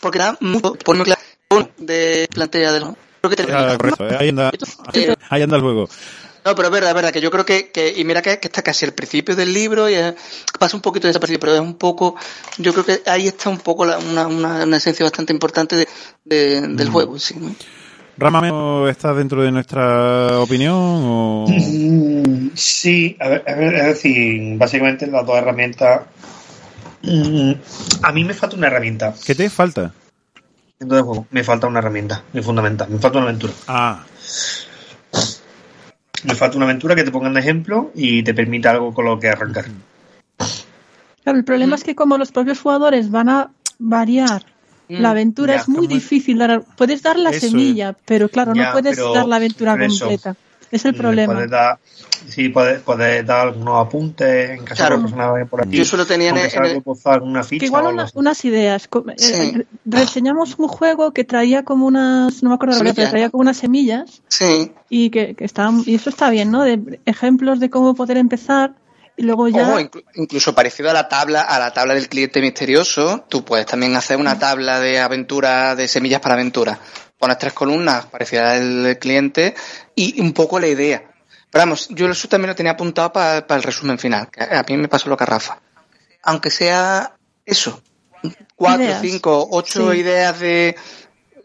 porque 0.00 0.18
da 0.18 0.36
mucho 0.40 0.74
por 0.74 0.96
muy 0.96 1.04
claro 1.04 1.20
de 1.78 2.28
plantea 2.32 2.72
de 2.72 2.80
los 2.80 2.90
creo 3.20 3.30
que 3.36 3.42
Ah, 3.42 3.46
termina. 3.46 3.76
correcto, 3.76 4.08
eh, 4.08 4.16
ahí 4.18 4.28
anda, 4.28 4.50
Eh, 4.94 5.14
ahí 5.28 5.42
anda 5.42 5.56
el 5.56 5.62
juego. 5.62 5.88
no, 6.44 6.54
pero 6.54 6.68
es 6.68 6.72
verdad, 6.72 6.90
es 6.90 6.94
verdad, 6.94 7.12
que 7.12 7.20
yo 7.20 7.30
creo 7.30 7.44
que, 7.44 7.70
que 7.70 7.92
y 7.96 8.04
mira 8.04 8.22
que, 8.22 8.38
que 8.38 8.46
está 8.48 8.62
casi 8.62 8.86
al 8.86 8.92
principio 8.92 9.34
del 9.34 9.52
libro 9.52 9.88
y 9.90 9.94
eh, 9.94 10.14
pasa 10.58 10.76
un 10.76 10.80
poquito 10.82 11.06
desaparecido, 11.08 11.40
pero 11.40 11.54
es 11.54 11.60
un 11.60 11.74
poco, 11.74 12.14
yo 12.58 12.72
creo 12.72 12.84
que 12.84 13.02
ahí 13.10 13.26
está 13.26 13.50
un 13.50 13.58
poco 13.58 13.84
la- 13.84 13.98
una, 13.98 14.26
una, 14.28 14.64
una 14.64 14.76
esencia 14.76 15.04
bastante 15.04 15.32
importante 15.32 15.76
de, 15.76 15.88
de- 16.24 16.60
del 16.68 16.88
juego, 16.88 17.18
sí. 17.18 17.34
¿estás 18.88 19.16
dentro 19.16 19.42
de 19.42 19.50
nuestra 19.50 20.38
opinión 20.40 20.74
o...? 20.76 21.46
Mm, 21.48 22.50
Sí, 22.54 23.16
a 23.18 23.28
ver, 23.28 23.44
a 23.46 23.54
ver, 23.54 23.74
es 23.74 23.86
decir, 23.86 24.56
básicamente 24.56 25.06
las 25.06 25.26
dos 25.26 25.36
herramientas. 25.36 26.02
mm, 27.02 27.52
A 28.02 28.12
mí 28.12 28.24
me 28.24 28.34
falta 28.34 28.56
una 28.56 28.66
herramienta 28.68 29.14
¿Qué 29.24 29.34
te 29.34 29.48
falta? 29.50 29.92
Del 30.80 31.02
juego. 31.02 31.26
Me 31.30 31.44
falta 31.44 31.66
una 31.66 31.78
herramienta, 31.80 32.22
muy 32.32 32.42
fundamental. 32.42 32.88
Me 32.90 32.98
falta 32.98 33.18
una 33.18 33.28
aventura. 33.28 33.52
Ah, 33.68 34.04
Me 36.24 36.34
falta 36.34 36.56
una 36.56 36.66
aventura 36.66 36.94
que 36.94 37.02
te 37.04 37.10
pongan 37.10 37.32
de 37.34 37.40
ejemplo 37.40 37.92
y 37.94 38.22
te 38.22 38.34
permita 38.34 38.70
algo 38.72 38.92
con 38.92 39.04
lo 39.06 39.18
que 39.18 39.28
arrancar. 39.28 39.66
Claro, 41.22 41.38
el 41.38 41.44
problema 41.44 41.76
es 41.76 41.84
que 41.84 41.94
como 41.94 42.18
los 42.18 42.30
propios 42.32 42.60
jugadores 42.60 43.10
van 43.10 43.28
a 43.28 43.50
variar 43.78 44.44
Mm, 44.88 45.00
la 45.02 45.10
aventura, 45.10 45.54
ya, 45.54 45.60
es 45.60 45.68
muy 45.68 45.86
como- 45.86 45.88
difícil 45.88 46.36
dar. 46.38 46.64
Puedes 46.76 47.00
dar 47.02 47.16
la 47.16 47.30
Eso 47.30 47.46
semilla, 47.46 47.94
pero 48.04 48.28
claro, 48.28 48.52
Ya, 48.54 48.66
no 48.66 48.72
puedes 48.72 48.96
pero- 48.96 49.14
dar 49.14 49.26
la 49.26 49.36
aventura 49.36 49.74
eso, 49.84 50.00
completa. 50.08 50.36
Es 50.70 50.84
el 50.84 50.92
Mm, 50.92 50.96
problema. 50.96 51.32
Puedes 51.34 51.50
dar, 51.50 51.78
sí, 52.28 52.48
puedes, 52.48 52.80
puedes 52.82 53.26
dar 53.26 53.48
algunos 53.48 53.86
apuntes 53.86 54.50
en 54.50 54.64
caso 54.64 54.76
Claro. 54.86 54.98
de 55.02 55.12
vaya 55.14 55.44
por 55.46 55.62
aquí. 55.62 55.76
Yo 55.76 55.84
solo 55.84 56.06
tenía 56.06 56.30
en 56.30 56.36
el- 56.38 56.50
en 56.54 57.22
una 57.22 57.42
ficha. 57.42 57.60
Que 57.60 57.66
igual 57.66 57.86
una- 57.86 58.08
unas 58.14 58.44
ideas. 58.44 58.84
Eh, 58.84 59.14
Sí. 59.18 59.52
re- 59.52 59.66
reseñamos 59.84 60.56
un 60.58 60.68
juego 60.68 61.12
que 61.12 61.24
traía 61.24 61.64
como 61.64 61.86
unas, 61.86 62.42
no 62.42 62.50
me 62.50 62.54
acuerdo, 62.54 62.74
la 62.74 62.78
verdad, 62.80 62.94
pero 62.96 63.10
traía 63.10 63.30
como 63.30 63.40
unas 63.42 63.56
semillas 63.56 64.22
Sí, 64.28 64.72
y 64.88 65.10
que, 65.10 65.34
que 65.34 65.44
estaban, 65.44 65.82
y 65.86 65.94
eso 65.96 66.08
está 66.10 66.30
bien, 66.30 66.50
¿no? 66.52 66.62
De 66.62 67.00
ejemplos 67.04 67.58
de 67.58 67.68
cómo 67.68 67.94
poder 67.94 68.16
empezar 68.16 68.74
y 69.16 69.22
luego 69.24 69.48
ya. 69.48 69.68
Ojo, 69.68 69.80
inclu- 69.80 70.04
incluso 70.14 70.54
parecido 70.54 70.88
a 70.90 70.92
la 70.92 71.08
tabla, 71.08 71.40
a 71.42 71.58
la 71.58 71.72
tabla 71.72 71.94
del 71.94 72.08
cliente 72.08 72.40
misterioso, 72.40 73.24
tú 73.28 73.44
puedes 73.44 73.66
también 73.66 73.96
hacer 73.96 74.18
una 74.18 74.38
tabla 74.38 74.78
de 74.78 75.00
aventura, 75.00 75.74
de 75.74 75.88
semillas 75.88 76.20
para 76.20 76.34
aventura. 76.36 76.78
Pones 77.20 77.38
tres 77.38 77.52
columnas 77.52 78.06
parecidas 78.06 78.58
al 78.58 78.98
cliente 78.98 79.54
y 79.94 80.20
un 80.20 80.32
poco 80.32 80.58
la 80.58 80.66
idea. 80.68 81.04
Pero 81.50 81.62
vamos, 81.62 81.88
yo 81.90 82.08
eso 82.08 82.28
también 82.28 82.48
lo 82.48 82.54
tenía 82.56 82.72
apuntado 82.72 83.12
para, 83.12 83.44
el 83.56 83.62
resumen 83.62 83.98
final. 83.98 84.30
que 84.30 84.42
A 84.42 84.64
mí 84.66 84.76
me 84.78 84.88
pasó 84.88 85.08
lo 85.10 85.16
que 85.18 85.24
a 85.24 85.26
Rafa. 85.26 85.60
Aunque 86.22 86.50
sea 86.50 87.12
eso, 87.44 87.82
cuatro, 88.56 88.84
Ideas. 88.84 89.00
cinco, 89.02 89.48
ocho 89.50 89.92
Sí. 89.92 89.98
ideas 89.98 90.40
de... 90.40 90.76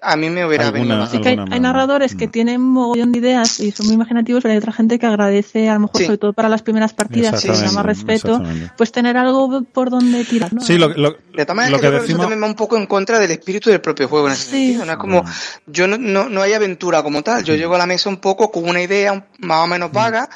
A 0.05 0.15
mí 0.15 0.29
me 0.29 0.45
hubiera 0.45 0.65
Alguna- 0.67 0.81
venido 0.83 0.97
más. 0.99 1.11
Sí 1.11 1.19
que 1.21 1.29
hay, 1.29 1.39
hay 1.51 1.59
narradores 1.59 2.15
que 2.15 2.27
tienen 2.27 2.61
un 2.61 2.69
mogollón 2.73 3.11
de 3.11 3.19
ideas 3.19 3.59
y 3.59 3.71
son 3.71 3.87
muy 3.87 3.95
imaginativos, 3.95 4.43
pero 4.43 4.51
hay 4.53 4.57
otra 4.59 4.71
gente 4.71 4.99
que 4.99 5.05
agradece, 5.05 5.69
a 5.69 5.73
lo 5.75 5.81
mejor, 5.81 5.97
Sí. 5.99 6.05
sobre 6.05 6.17
todo 6.17 6.33
para 6.33 6.47
las 6.49 6.61
primeras 6.61 6.93
partidas, 6.93 7.41
que 7.43 7.53
se 7.53 7.65
llama 7.65 7.83
respeto, 7.83 8.41
pues 8.77 8.91
tener 8.91 9.17
algo 9.17 9.63
por 9.63 9.89
donde 9.89 10.23
tirar. 10.25 10.53
¿no? 10.53 10.61
sí, 10.61 10.77
lo, 10.77 10.89
lo, 10.89 11.11
De 11.11 11.43
todas 11.45 11.55
maneras, 11.55 11.71
lo 11.71 11.77
que 11.77 11.81
que 11.87 11.89
que 11.89 11.95
eso 11.97 12.01
decimos... 12.03 12.21
también 12.21 12.41
va 12.43 12.47
un 12.47 12.55
poco 12.55 12.77
en 12.77 12.85
contra 12.85 13.19
del 13.19 13.31
espíritu 13.31 13.69
del 13.69 13.81
propio 13.81 14.07
juego 14.07 14.27
en 14.27 14.33
ese 14.33 14.43
Sí. 14.43 14.49
sentido. 14.49 14.85
No 14.85 14.91
es 14.93 14.97
como, 14.97 15.23
yo 15.67 15.87
no, 15.87 15.97
no, 15.97 16.29
no 16.29 16.41
hay 16.41 16.53
aventura 16.53 17.01
como 17.03 17.21
tal. 17.23 17.41
Mm. 17.41 17.45
Yo 17.45 17.55
llego 17.55 17.75
a 17.75 17.77
la 17.77 17.85
mesa 17.85 18.09
un 18.09 18.17
poco 18.17 18.51
con 18.51 18.67
una 18.69 18.81
idea 18.81 19.25
más 19.39 19.63
o 19.63 19.67
menos 19.67 19.91
vaga 19.91 20.29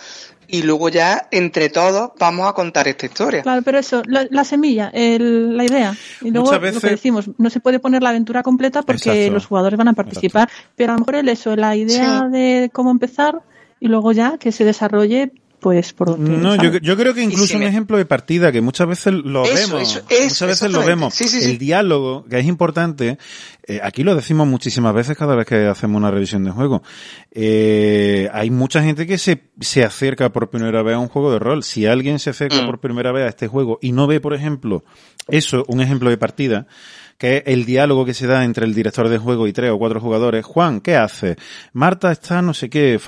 y 0.49 0.63
luego 0.63 0.89
ya 0.89 1.27
entre 1.31 1.69
todos 1.69 2.11
vamos 2.19 2.49
a 2.49 2.53
contar 2.53 2.87
esta 2.87 3.05
historia. 3.05 3.41
Claro, 3.43 3.61
pero 3.63 3.77
eso, 3.79 4.01
la, 4.05 4.27
la 4.29 4.43
semilla, 4.43 4.89
el- 4.93 5.55
la 5.55 5.63
idea. 5.65 5.95
Y 6.21 6.31
luego 6.31 6.47
Muchas 6.47 6.59
lo 6.59 6.65
veces- 6.67 6.81
que 6.81 6.89
decimos, 6.89 7.29
no 7.37 7.49
se 7.49 7.59
puede 7.59 7.79
poner 7.79 8.01
la 8.03 8.09
aventura 8.09 8.43
completa 8.43 8.81
porque 8.81 9.11
Exacto. 9.11 9.33
los 9.33 9.45
jugadores 9.45 9.77
van 9.77 9.87
a 9.89 9.93
participar, 9.93 10.49
pero 10.75 10.91
a 10.91 10.95
lo 10.95 10.99
mejor 11.01 11.15
el 11.15 11.29
eso, 11.29 11.55
la 11.55 11.75
idea 11.75 12.25
Sí. 12.25 12.31
de 12.37 12.69
cómo 12.73 12.91
empezar 12.91 13.41
y 13.79 13.87
luego 13.87 14.11
ya 14.11 14.37
que 14.37 14.51
se 14.51 14.65
desarrolle 14.65 15.31
pues 15.59 15.93
por 15.93 16.07
donde. 16.11 16.31
No, 16.37 16.55
yo, 16.55 16.77
yo 16.79 16.95
creo 16.97 17.13
que 17.13 17.21
incluso 17.21 17.47
si 17.47 17.53
un 17.55 17.59
me- 17.61 17.67
ejemplo 17.67 17.97
de 17.97 18.05
partida, 18.05 18.51
que 18.51 18.61
muchas 18.61 18.87
veces 18.87 19.13
lo 19.13 19.43
Eso, 19.43 19.53
vemos, 19.53 19.81
eso, 19.81 20.01
eso, 20.09 20.23
muchas 20.23 20.47
veces 20.47 20.71
lo 20.71 20.83
vemos, 20.85 21.13
Sí, 21.13 21.25
sí, 21.27 21.41
sí. 21.41 21.51
el 21.51 21.57
diálogo, 21.57 22.25
que 22.29 22.39
es 22.39 22.45
importante, 22.45 23.17
eh, 23.67 23.79
aquí 23.83 24.03
lo 24.03 24.15
decimos 24.15 24.47
muchísimas 24.47 24.93
veces 24.93 25.17
cada 25.17 25.35
vez 25.35 25.45
que 25.45 25.67
hacemos 25.67 25.97
una 25.97 26.09
revisión 26.11 26.43
de 26.43 26.51
juego, 26.51 26.81
eh, 27.31 28.29
hay 28.33 28.49
mucha 28.49 28.81
gente 28.83 29.05
que 29.07 29.17
se, 29.17 29.41
se 29.59 29.83
acerca 29.83 30.29
por 30.31 30.49
primera 30.49 30.81
vez 30.83 30.95
a 30.95 30.99
un 30.99 31.07
juego 31.07 31.31
de 31.31 31.39
rol. 31.39 31.63
Si 31.63 31.85
alguien 31.85 32.19
se 32.19 32.31
acerca 32.31 32.61
Mm. 32.61 32.65
por 32.65 32.79
primera 32.79 33.11
vez 33.11 33.25
a 33.25 33.29
este 33.29 33.47
juego 33.47 33.79
y 33.81 33.91
no 33.91 34.07
ve, 34.07 34.19
por 34.19 34.33
ejemplo, 34.33 34.83
eso, 35.27 35.63
un 35.67 35.81
ejemplo 35.81 36.09
de 36.09 36.17
partida, 36.17 36.67
que 37.17 37.37
es 37.37 37.43
el 37.47 37.65
diálogo 37.65 38.05
que 38.05 38.13
se 38.13 38.27
da 38.27 38.45
entre 38.45 38.65
el 38.65 38.73
director 38.73 39.09
de 39.09 39.17
juego 39.17 39.45
y 39.47 39.51
tres 39.53 39.71
o 39.71 39.77
cuatro 39.77 39.99
jugadores. 39.99 40.45
Juan, 40.45 40.79
¿qué 40.79 40.95
hace? 40.95 41.35
Marta 41.73 42.11
está 42.11 42.41
no 42.41 42.53
sé 42.53 42.69
qué. 42.69 42.99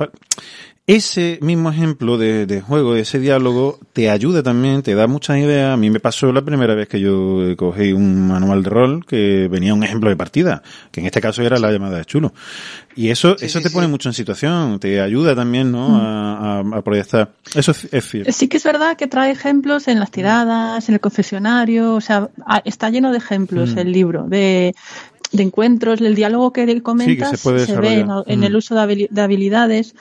Ese 0.87 1.37
mismo 1.41 1.69
ejemplo 1.69 2.17
de, 2.17 2.47
de 2.47 2.59
juego, 2.59 2.95
ese 2.95 3.19
diálogo, 3.19 3.79
te 3.93 4.09
ayuda 4.09 4.41
también, 4.41 4.81
te 4.81 4.95
da 4.95 5.05
muchas 5.07 5.37
ideas. 5.37 5.71
A 5.73 5.77
mí 5.77 5.89
me 5.91 5.99
pasó 5.99 6.33
la 6.33 6.41
primera 6.41 6.73
vez 6.73 6.89
que 6.89 6.99
yo 6.99 7.55
cogí 7.55 7.93
un 7.93 8.27
manual 8.27 8.63
de 8.63 8.69
rol 8.71 9.05
que 9.05 9.47
venía 9.49 9.75
un 9.75 9.83
ejemplo 9.83 10.09
de 10.09 10.15
partida, 10.17 10.63
que 10.91 10.99
en 10.99 11.05
este 11.05 11.21
caso 11.21 11.43
era 11.43 11.59
la 11.59 11.71
llamada 11.71 11.99
de 11.99 12.05
chulo. 12.05 12.33
Y 12.95 13.09
eso, 13.09 13.37
Sí, 13.37 13.45
eso 13.45 13.59
sí, 13.59 13.65
te 13.65 13.69
pone 13.69 13.85
sí. 13.85 13.91
mucho 13.91 14.09
en 14.09 14.13
situación, 14.13 14.79
te 14.79 14.99
ayuda 14.99 15.35
también, 15.35 15.71
¿no? 15.71 15.95
A, 15.97 16.59
a- 16.59 16.77
a 16.77 16.81
proyectar. 16.81 17.31
Eso 17.55 17.71
es, 17.71 17.87
es 17.93 18.09
cierto. 18.09 18.31
Sí 18.31 18.47
que 18.47 18.57
es 18.57 18.63
verdad 18.63 18.97
que 18.97 19.07
trae 19.07 19.31
ejemplos 19.31 19.87
en 19.87 19.99
las 19.99 20.09
tiradas, 20.11 20.89
en 20.89 20.95
el 20.95 20.99
confesionario, 20.99 21.93
o 21.93 22.01
sea, 22.01 22.27
está 22.65 22.89
lleno 22.89 23.11
de 23.11 23.19
ejemplos 23.19 23.75
Mm. 23.75 23.79
el 23.79 23.91
libro, 23.91 24.23
de, 24.27 24.73
de 25.31 25.43
encuentros, 25.43 26.01
el 26.01 26.15
diálogo 26.15 26.51
que 26.51 26.81
comentas 26.81 27.29
se 27.29 27.37
puede 27.37 27.65
ve 27.79 27.99
en, 27.99 28.09
en 28.25 28.39
Mm. 28.39 28.43
el 28.43 28.55
uso 28.55 28.75
de 28.75 29.21
habilidades. 29.21 29.93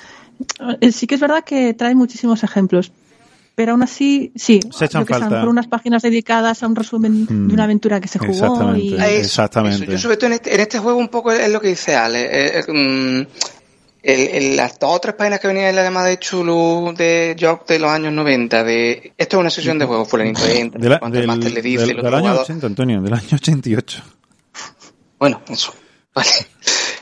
Eh, 0.80 0.92
Sí 0.92 1.06
que 1.06 1.14
es 1.16 1.20
verdad 1.20 1.44
que 1.44 1.74
trae 1.74 1.94
muchísimos 1.94 2.42
ejemplos, 2.44 2.92
pero 3.54 3.72
aún 3.72 3.82
así, 3.82 4.32
sí, 4.36 4.60
Se 4.72 4.86
echan 4.86 5.06
falta. 5.06 5.28
mejor 5.28 5.48
unas 5.48 5.66
páginas 5.66 6.02
dedicadas 6.02 6.62
a 6.62 6.66
un 6.66 6.74
resumen 6.76 7.24
Mm. 7.28 7.48
de 7.48 7.54
una 7.54 7.64
aventura 7.64 8.00
que 8.00 8.08
se 8.08 8.18
jugó 8.18 8.32
Exactamente. 8.32 8.80
y... 8.86 8.94
Eso, 8.94 9.04
Exactamente. 9.06 9.82
eso. 9.84 9.92
Yo 9.92 9.98
sobre 9.98 10.16
todo 10.16 10.26
en 10.28 10.32
este, 10.34 10.54
en 10.54 10.60
este 10.60 10.78
juego 10.78 10.98
un 10.98 11.08
poco 11.08 11.30
es 11.32 11.50
lo 11.50 11.60
que 11.60 11.68
dice 11.68 11.94
Ale. 11.94 12.22
eh, 12.22 12.60
eh, 12.66 12.72
mm, 12.72 13.26
el- 14.02 14.28
el- 14.28 14.56
las 14.56 14.78
dos 14.78 14.96
o 14.96 14.98
tres 14.98 15.14
páginas 15.14 15.40
que 15.40 15.48
venían 15.48 15.66
en 15.66 15.76
la 15.76 15.82
llamada 15.82 16.06
de 16.08 16.18
Chulu 16.18 16.94
de 16.96 17.36
Jock 17.38 17.66
de 17.68 17.78
los 17.80 17.90
años 17.90 18.14
90, 18.14 18.64
de 18.64 19.12
esto 19.18 19.36
es 19.36 19.40
una 19.40 19.50
sesión 19.50 19.78
de 19.78 19.84
juego, 19.84 20.06
fulanito 20.06 20.40
entra, 20.46 20.80
De 20.80 20.88
la- 20.88 20.98
cuando 20.98 21.18
el 21.18 21.22
del, 21.22 21.28
máster 21.28 21.52
le 21.52 21.60
dice, 21.60 21.84
del- 21.86 21.96
del 21.96 22.06
año 22.06 22.18
jugador- 22.20 22.42
80, 22.44 22.66
Antonio, 22.66 23.02
del 23.02 23.12
año 23.12 23.28
88. 23.34 24.02
Bueno, 25.18 25.42
eso. 25.50 25.74
Vale. 26.14 26.30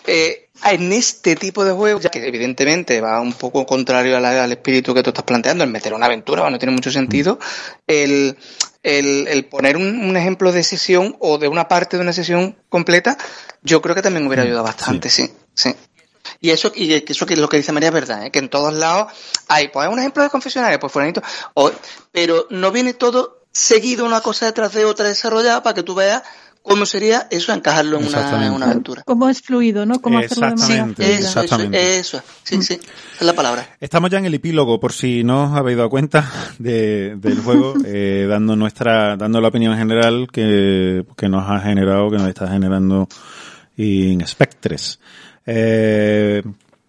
Eh, 0.06 0.47
en 0.64 0.92
este 0.92 1.36
tipo 1.36 1.64
de 1.64 1.72
juegos, 1.72 2.02
ya 2.02 2.10
que 2.10 2.26
evidentemente 2.26 3.00
va 3.00 3.20
un 3.20 3.32
poco 3.32 3.64
contrario 3.66 4.16
a 4.16 4.20
la- 4.20 4.44
al 4.44 4.52
espíritu 4.52 4.92
que 4.94 5.02
tú 5.02 5.10
estás 5.10 5.24
planteando, 5.24 5.64
el 5.64 5.70
meter 5.70 5.94
una 5.94 6.06
aventura, 6.06 6.42
bueno, 6.42 6.56
no 6.56 6.58
tiene 6.58 6.74
mucho 6.74 6.90
sentido, 6.90 7.38
el, 7.86 8.36
el, 8.82 9.28
el 9.28 9.44
poner 9.46 9.76
un, 9.76 10.00
un 10.04 10.16
ejemplo 10.16 10.50
de 10.52 10.62
sesión 10.62 11.16
o 11.20 11.38
de 11.38 11.48
una 11.48 11.68
parte 11.68 11.96
de 11.96 12.02
una 12.02 12.12
sesión 12.12 12.56
completa, 12.68 13.16
yo 13.62 13.80
creo 13.82 13.94
que 13.94 14.02
también 14.02 14.26
hubiera 14.26 14.42
ayudado 14.42 14.64
bastante, 14.64 15.10
sí, 15.10 15.30
sí. 15.54 15.74
Y 16.40 16.50
eso, 16.50 16.70
y 16.74 16.92
eso 16.92 17.24
que 17.26 17.36
lo 17.36 17.48
que 17.48 17.56
dice 17.56 17.72
María 17.72 17.88
es 17.88 17.94
verdad, 17.94 18.26
¿eh? 18.26 18.30
que 18.30 18.38
en 18.38 18.48
todos 18.50 18.74
lados 18.74 19.12
hay, 19.48 19.68
pues 19.68 19.88
un 19.88 19.98
ejemplo 19.98 20.22
de 20.22 20.28
confesionario, 20.30 20.78
pues 20.78 20.92
fulanito, 20.92 21.22
o- 21.54 21.72
pero 22.12 22.46
no 22.50 22.70
viene 22.70 22.92
todo 22.94 23.44
seguido 23.50 24.04
una 24.04 24.20
cosa 24.20 24.46
detrás 24.46 24.72
de 24.74 24.84
otra 24.84 25.06
desarrollada 25.08 25.62
para 25.62 25.74
que 25.74 25.82
tú 25.82 25.94
veas 25.94 26.22
cómo 26.68 26.86
sería 26.86 27.26
eso 27.30 27.52
encajarlo 27.52 27.96
en 27.96 28.02
una, 28.06 28.08
Exactamente. 28.08 28.46
en 28.46 28.52
una 28.52 28.66
aventura. 28.66 29.02
Cómo 29.04 29.28
es 29.28 29.40
fluido, 29.42 29.84
¿no? 29.86 30.00
Cómo 30.00 30.18
hacerlo 30.18 30.46
de 30.48 30.54
manera 30.56 30.84
Exactamente. 30.86 31.02
Eso, 31.14 31.20
eso, 31.28 31.40
Exactamente. 31.40 31.98
eso, 31.98 32.22
sí, 32.44 32.62
sí, 32.62 32.74
esa 32.74 32.82
es 33.20 33.26
la 33.26 33.32
palabra. 33.32 33.76
Estamos 33.80 34.10
ya 34.10 34.18
en 34.18 34.26
el 34.26 34.34
epílogo, 34.34 34.78
por 34.78 34.92
si 34.92 35.24
no 35.24 35.44
os 35.50 35.58
habéis 35.58 35.76
dado 35.78 35.90
cuenta 35.90 36.30
de- 36.58 37.16
del 37.16 37.40
juego, 37.40 37.74
eh, 37.84 38.26
dando 38.28 38.54
nuestra, 38.56 39.16
dando 39.16 39.40
la 39.40 39.48
opinión 39.48 39.76
general 39.76 40.28
que, 40.32 41.04
que 41.16 41.28
nos 41.28 41.48
ha 41.50 41.58
generado, 41.60 42.10
que 42.10 42.18
nos 42.18 42.28
está 42.28 42.46
generando 42.48 43.08
Inspectres. 43.76 44.98
Eh, 45.46 46.42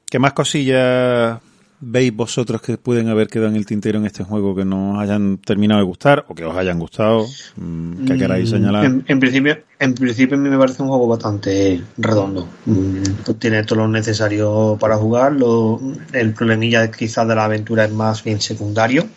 ¿Qué 0.09 0.19
más 0.19 0.33
cosillas 0.33 1.39
veis 1.81 2.13
vosotros 2.13 2.61
que 2.61 2.77
pueden 2.77 3.07
haber 3.07 3.27
quedado 3.27 3.49
en 3.49 3.55
el 3.55 3.65
tintero 3.65 3.99
en 3.99 4.05
este 4.05 4.23
juego 4.23 4.55
que 4.55 4.65
nos 4.65 4.99
hayan 4.99 5.37
terminado 5.37 5.79
de 5.79 5.85
gustar 5.85 6.25
o 6.27 6.35
que 6.35 6.43
os 6.45 6.55
hayan 6.57 6.77
gustado? 6.79 7.25
Mm, 7.55 8.05
que 8.05 8.17
queráis 8.17 8.49
Mm, 8.49 8.51
señalar. 8.51 8.85
En, 8.85 9.05
en 9.07 9.19
principio, 9.19 9.57
en 9.79 9.93
principio 9.93 10.37
a 10.37 10.39
mí 10.39 10.49
me 10.49 10.57
parece 10.57 10.81
un 10.83 10.89
juego 10.89 11.07
bastante 11.07 11.81
redondo. 11.97 12.47
Mm, 12.65 13.03
pues 13.25 13.39
tiene 13.39 13.63
todo 13.63 13.79
lo 13.79 13.87
necesario 13.87 14.77
para 14.79 14.97
jugar. 14.97 15.33
Lo- 15.33 15.79
el 16.13 16.33
problemilla 16.33 16.91
quizás 16.91 17.27
de 17.27 17.35
la 17.35 17.45
aventura 17.45 17.85
es 17.85 17.91
más 17.91 18.23
bien 18.23 18.41
secundario. 18.41 19.07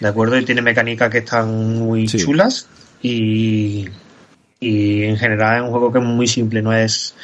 ¿De 0.00 0.08
acuerdo? 0.08 0.38
Y 0.38 0.44
tiene 0.44 0.62
mecánicas 0.62 1.10
que 1.10 1.18
están 1.18 1.78
muy 1.78 2.08
Sí. 2.08 2.18
chulas. 2.18 2.66
Y, 3.02 3.88
y 4.60 5.02
en 5.04 5.16
general 5.16 5.56
es 5.58 5.62
un 5.62 5.70
juego 5.70 5.92
que 5.92 5.98
es 6.00 6.04
muy 6.04 6.26
simple. 6.26 6.60
No 6.62 6.72
es 6.72 7.14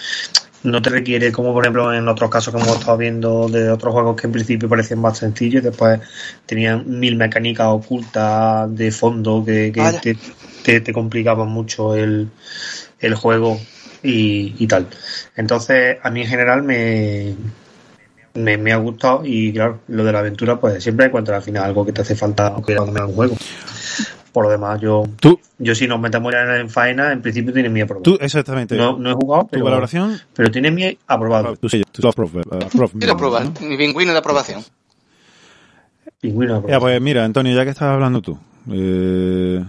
no 0.64 0.82
te 0.82 0.90
requiere, 0.90 1.30
como 1.30 1.52
por 1.52 1.64
ejemplo 1.64 1.92
en 1.94 2.08
otros 2.08 2.30
casos 2.30 2.52
que 2.52 2.60
hemos 2.60 2.78
estado 2.78 2.96
viendo 2.96 3.48
de 3.48 3.70
otros 3.70 3.92
juegos 3.92 4.20
que 4.20 4.26
en 4.26 4.32
principio 4.32 4.68
parecían 4.68 5.00
más 5.00 5.18
sencillos 5.18 5.62
y 5.62 5.66
después 5.66 6.00
tenían 6.46 6.84
mil 6.98 7.16
mecánicas 7.16 7.68
ocultas 7.68 8.74
de 8.74 8.90
fondo 8.90 9.44
que, 9.44 9.70
que 9.70 9.92
te, 10.02 10.18
te, 10.62 10.80
te 10.80 10.92
complicaban 10.92 11.48
mucho 11.48 11.94
el, 11.94 12.30
el 12.98 13.14
juego 13.14 13.60
y, 14.02 14.54
y 14.58 14.66
tal. 14.66 14.88
Entonces, 15.36 15.98
a 16.02 16.10
mí 16.10 16.22
en 16.22 16.26
general 16.28 16.62
me, 16.62 17.34
me, 18.34 18.56
me 18.56 18.72
ha 18.72 18.76
gustado 18.76 19.22
y 19.24 19.52
claro, 19.52 19.80
lo 19.88 20.04
de 20.04 20.12
la 20.12 20.20
aventura, 20.20 20.58
pues 20.58 20.82
siempre 20.82 21.06
encuentras 21.06 21.36
al 21.36 21.42
final 21.42 21.64
algo 21.64 21.84
que 21.84 21.92
te 21.92 22.02
hace 22.02 22.16
falta 22.16 22.54
cuando 22.64 23.06
un 23.06 23.14
juego. 23.14 23.36
Por 24.34 24.44
lo 24.46 24.50
demás, 24.50 24.80
yo, 24.80 25.04
Tú, 25.20 25.38
yo 25.58 25.76
si 25.76 25.86
nos 25.86 26.00
metemos 26.00 26.32
ya 26.32 26.56
en 26.56 26.68
faena, 26.68 27.12
en 27.12 27.22
principio 27.22 27.52
tiene 27.52 27.68
mi 27.70 27.80
aprobado. 27.80 28.02
tú, 28.02 28.18
exactamente. 28.20 28.76
No, 28.76 28.98
no 28.98 29.12
he 29.12 29.14
jugado, 29.14 29.44
¿Tu 29.44 29.48
pero, 29.52 29.64
valoración? 29.64 30.18
pero 30.34 30.50
tiene 30.50 30.72
mi 30.72 30.98
aprobado. 31.06 31.54
Tu 31.56 31.68
tu 31.68 32.08
approve, 32.08 32.40
uh, 32.40 32.64
approve, 32.66 32.92
Quiero 32.98 33.16
probar, 33.16 33.44
¿no? 33.46 33.52
mi 33.68 33.76
pingüino 33.76 34.10
de 34.12 34.18
aprobación. 34.18 34.64
Pingüino 36.20 36.54
Ya, 36.54 36.58
aprobado. 36.58 36.80
pues 36.80 37.00
mira, 37.00 37.24
Antonio, 37.24 37.54
ya 37.54 37.62
que 37.62 37.70
estás 37.70 37.88
hablando 37.94 38.20
tú, 38.22 38.36
eh, 38.72 39.64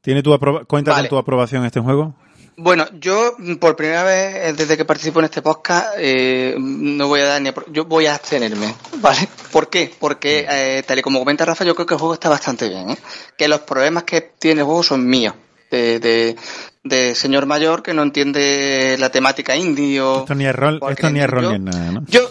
¿tiene 0.00 0.22
tu 0.22 0.32
aproba- 0.32 0.64
cuenta 0.64 0.92
Vale. 0.92 1.08
con 1.10 1.16
tu 1.16 1.18
aprobación 1.20 1.66
este 1.66 1.80
juego? 1.80 2.14
Bueno, 2.58 2.86
yo 3.00 3.34
mm, 3.38 3.56
por 3.56 3.76
primera 3.76 4.02
vez 4.02 4.34
eh, 4.36 4.52
desde 4.56 4.76
que 4.76 4.84
participo 4.84 5.18
en 5.18 5.26
este 5.26 5.42
podcast 5.42 5.88
eh, 5.98 6.54
no 6.58 7.06
voy 7.06 7.20
a 7.20 7.26
dar 7.26 7.42
ni 7.42 7.50
apro- 7.50 7.66
yo 7.70 7.84
voy 7.84 8.06
a 8.06 8.14
abstenerme, 8.14 8.74
¿vale? 9.00 9.28
¿Por 9.52 9.68
qué? 9.68 9.92
Porque 9.98 10.46
eh, 10.48 10.82
tal 10.86 10.98
y 10.98 11.02
como 11.02 11.18
comenta 11.18 11.44
Rafa, 11.44 11.64
yo 11.64 11.74
creo 11.74 11.86
que 11.86 11.94
el 11.94 12.00
juego 12.00 12.14
está 12.14 12.28
bastante 12.30 12.68
bien, 12.68 12.90
¿eh? 12.90 12.98
Que 13.36 13.46
los 13.48 13.60
problemas 13.60 14.04
que 14.04 14.20
tiene 14.38 14.60
el 14.62 14.64
juego 14.66 14.82
son 14.82 15.06
míos, 15.06 15.34
de, 15.70 15.98
de, 16.00 16.36
de 16.84 17.14
señor 17.14 17.44
mayor 17.44 17.82
que 17.82 17.92
no 17.92 18.02
entiende 18.02 18.96
la 18.98 19.10
temática 19.10 19.54
indie 19.54 20.00
o 20.00 20.20
Esto 20.20 20.34
ni 20.34 20.46
es 20.46 20.54
rol, 20.54 20.80
esto 20.90 21.10
ni 21.10 21.20
es 21.20 21.28
rol 21.28 21.52
ni 21.52 21.58
nada, 21.58 21.92
¿no? 21.92 22.04
Yo, 22.08 22.30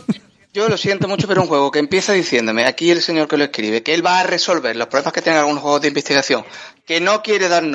yo 0.55 0.69
lo 0.69 0.77
siento 0.77 1.09
mucho, 1.09 1.27
pero 1.27 1.41
un 1.41 1.49
juego 1.49 1.69
que 1.69 1.79
empieza 1.79 2.13
diciéndome, 2.13 2.65
aquí 2.65 2.89
el 2.89 3.01
señor 3.01 3.27
que 3.27 3.35
lo 3.35 3.43
escribe, 3.43 3.83
que 3.83 3.93
él 3.93 4.05
va 4.05 4.21
a 4.21 4.23
resolver 4.23 4.73
los 4.77 4.87
problemas 4.87 5.11
que 5.11 5.21
tienen 5.21 5.41
algunos 5.41 5.61
juegos 5.61 5.81
de 5.81 5.89
investigación, 5.89 6.45
que 6.85 7.01
no 7.01 7.21
quiere 7.21 7.49
dar 7.49 7.65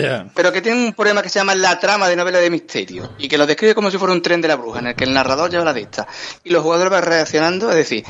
ya. 0.00 0.30
pero 0.32 0.52
que 0.52 0.62
tiene 0.62 0.86
un 0.86 0.92
problema 0.92 1.20
que 1.20 1.28
se 1.28 1.40
llama 1.40 1.56
la 1.56 1.80
trama 1.80 2.08
de 2.08 2.14
novela 2.14 2.38
de 2.38 2.48
misterio, 2.48 3.10
y 3.18 3.26
que 3.26 3.36
lo 3.36 3.44
describe 3.44 3.74
como 3.74 3.90
si 3.90 3.98
fuera 3.98 4.14
un 4.14 4.22
tren 4.22 4.40
de 4.40 4.46
la 4.46 4.54
bruja, 4.54 4.78
en 4.78 4.86
el 4.86 4.94
que 4.94 5.02
el 5.02 5.12
narrador 5.12 5.50
lleva 5.50 5.64
la 5.64 5.72
lista, 5.72 6.06
y 6.44 6.50
los 6.50 6.62
jugadores 6.62 6.92
van 6.92 7.02
reaccionando, 7.02 7.68
es 7.70 7.76
decir, 7.76 8.04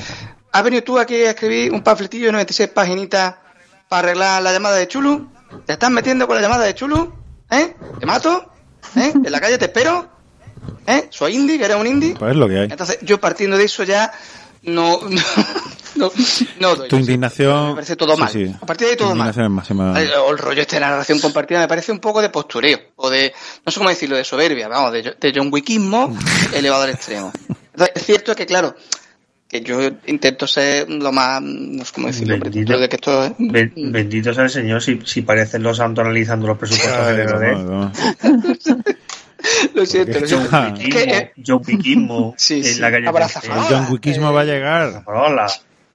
¿has 0.52 0.62
venido 0.62 0.82
tú 0.84 0.98
aquí 0.98 1.14
a 1.14 1.30
escribir 1.30 1.72
un 1.72 1.82
panfletillo 1.82 2.26
de 2.26 2.32
96 2.32 2.68
paginitas 2.68 3.36
para 3.88 4.08
arreglar 4.08 4.42
la 4.42 4.52
llamada 4.52 4.76
de 4.76 4.88
Chulu? 4.88 5.30
¿Te 5.64 5.72
estás 5.72 5.90
metiendo 5.90 6.26
con 6.26 6.36
la 6.36 6.42
llamada 6.42 6.66
de 6.66 6.74
Chulu? 6.74 7.14
¿Eh? 7.50 7.74
¿Te 7.98 8.04
mato? 8.04 8.44
¿Eh? 8.94 9.10
¿En 9.14 9.32
la 9.32 9.40
calle 9.40 9.56
te 9.56 9.64
espero? 9.64 10.11
¿Eh? 10.86 11.06
¿Soy 11.10 11.34
indie? 11.36 11.58
¿Que 11.58 11.64
eres 11.64 11.76
un 11.76 11.86
indie? 11.86 12.14
Pues 12.18 12.30
es 12.32 12.36
lo 12.36 12.48
que 12.48 12.58
hay. 12.58 12.68
Entonces, 12.70 12.98
yo 13.02 13.20
partiendo 13.20 13.56
de 13.56 13.64
eso 13.64 13.84
ya 13.84 14.12
no, 14.64 15.00
no, 15.96 16.10
no 16.60 16.76
doy. 16.76 16.88
Tu 16.88 16.96
indignación. 16.96 17.68
Me 17.70 17.74
parece 17.74 17.96
todo 17.96 18.16
mal. 18.16 18.30
sí. 18.30 18.52
A 18.60 18.66
partir 18.66 18.86
de 18.86 18.92
ahí 18.92 18.96
todo 18.96 19.14
mal. 19.14 19.32
máxima. 19.50 19.92
O 20.26 20.30
el 20.30 20.38
rollo 20.38 20.62
este 20.62 20.76
de 20.76 20.80
narración 20.80 21.18
compartida 21.18 21.60
me 21.60 21.68
parece 21.68 21.92
un 21.92 21.98
poco 22.00 22.22
de 22.22 22.28
postureo, 22.30 22.78
o 22.96 23.10
de, 23.10 23.32
no 23.64 23.72
sé 23.72 23.78
cómo 23.78 23.90
decirlo, 23.90 24.16
de 24.16 24.24
soberbia, 24.24 24.68
vamos, 24.68 24.92
de, 24.92 25.02
de 25.20 25.32
John 25.34 25.48
Wickismo 25.52 26.16
elevado 26.54 26.84
al 26.84 26.90
extremo. 26.90 27.32
Entonces, 27.72 27.92
es 27.96 28.04
cierto 28.04 28.34
que, 28.34 28.46
claro, 28.46 28.74
que 29.48 29.60
yo 29.60 29.80
intento 30.06 30.46
ser 30.46 30.88
lo 30.88 31.12
más, 31.12 31.42
no 31.42 31.84
sé 31.84 31.92
cómo 31.94 32.06
decirlo, 32.06 32.38
Bendito. 32.38 32.78
de 32.78 32.88
que 32.88 32.96
esto 32.96 33.24
es... 33.24 33.32
Ben- 33.38 33.72
Bendito 33.92 34.32
sea 34.32 34.44
el 34.44 34.50
Señor 34.50 34.82
si, 34.82 35.00
si 35.04 35.20
parecen 35.22 35.62
los 35.62 35.76
santos 35.76 36.04
analizando 36.04 36.46
los 36.46 36.56
presupuestos 36.58 37.16
de 37.16 37.24
vamos, 37.26 37.92
vamos. 38.22 38.62
Lo 39.74 39.86
siento, 39.86 40.20
lo 40.20 40.26
siento. 40.26 40.74
Que, 40.74 41.02
eh, 41.02 41.32
John 41.46 41.62
Wickismo 41.66 42.34
Sí, 42.38 42.58
en 42.58 42.64
sí, 42.64 42.80
la 42.80 42.90
calle 42.90 43.08
abraza 43.08 43.40
del- 43.40 43.50
El 43.52 43.58
John 43.64 43.86
Wickismo 43.90 44.32
va 44.32 44.40
a 44.42 44.44
llegar. 44.44 45.02
Hola. 45.06 45.46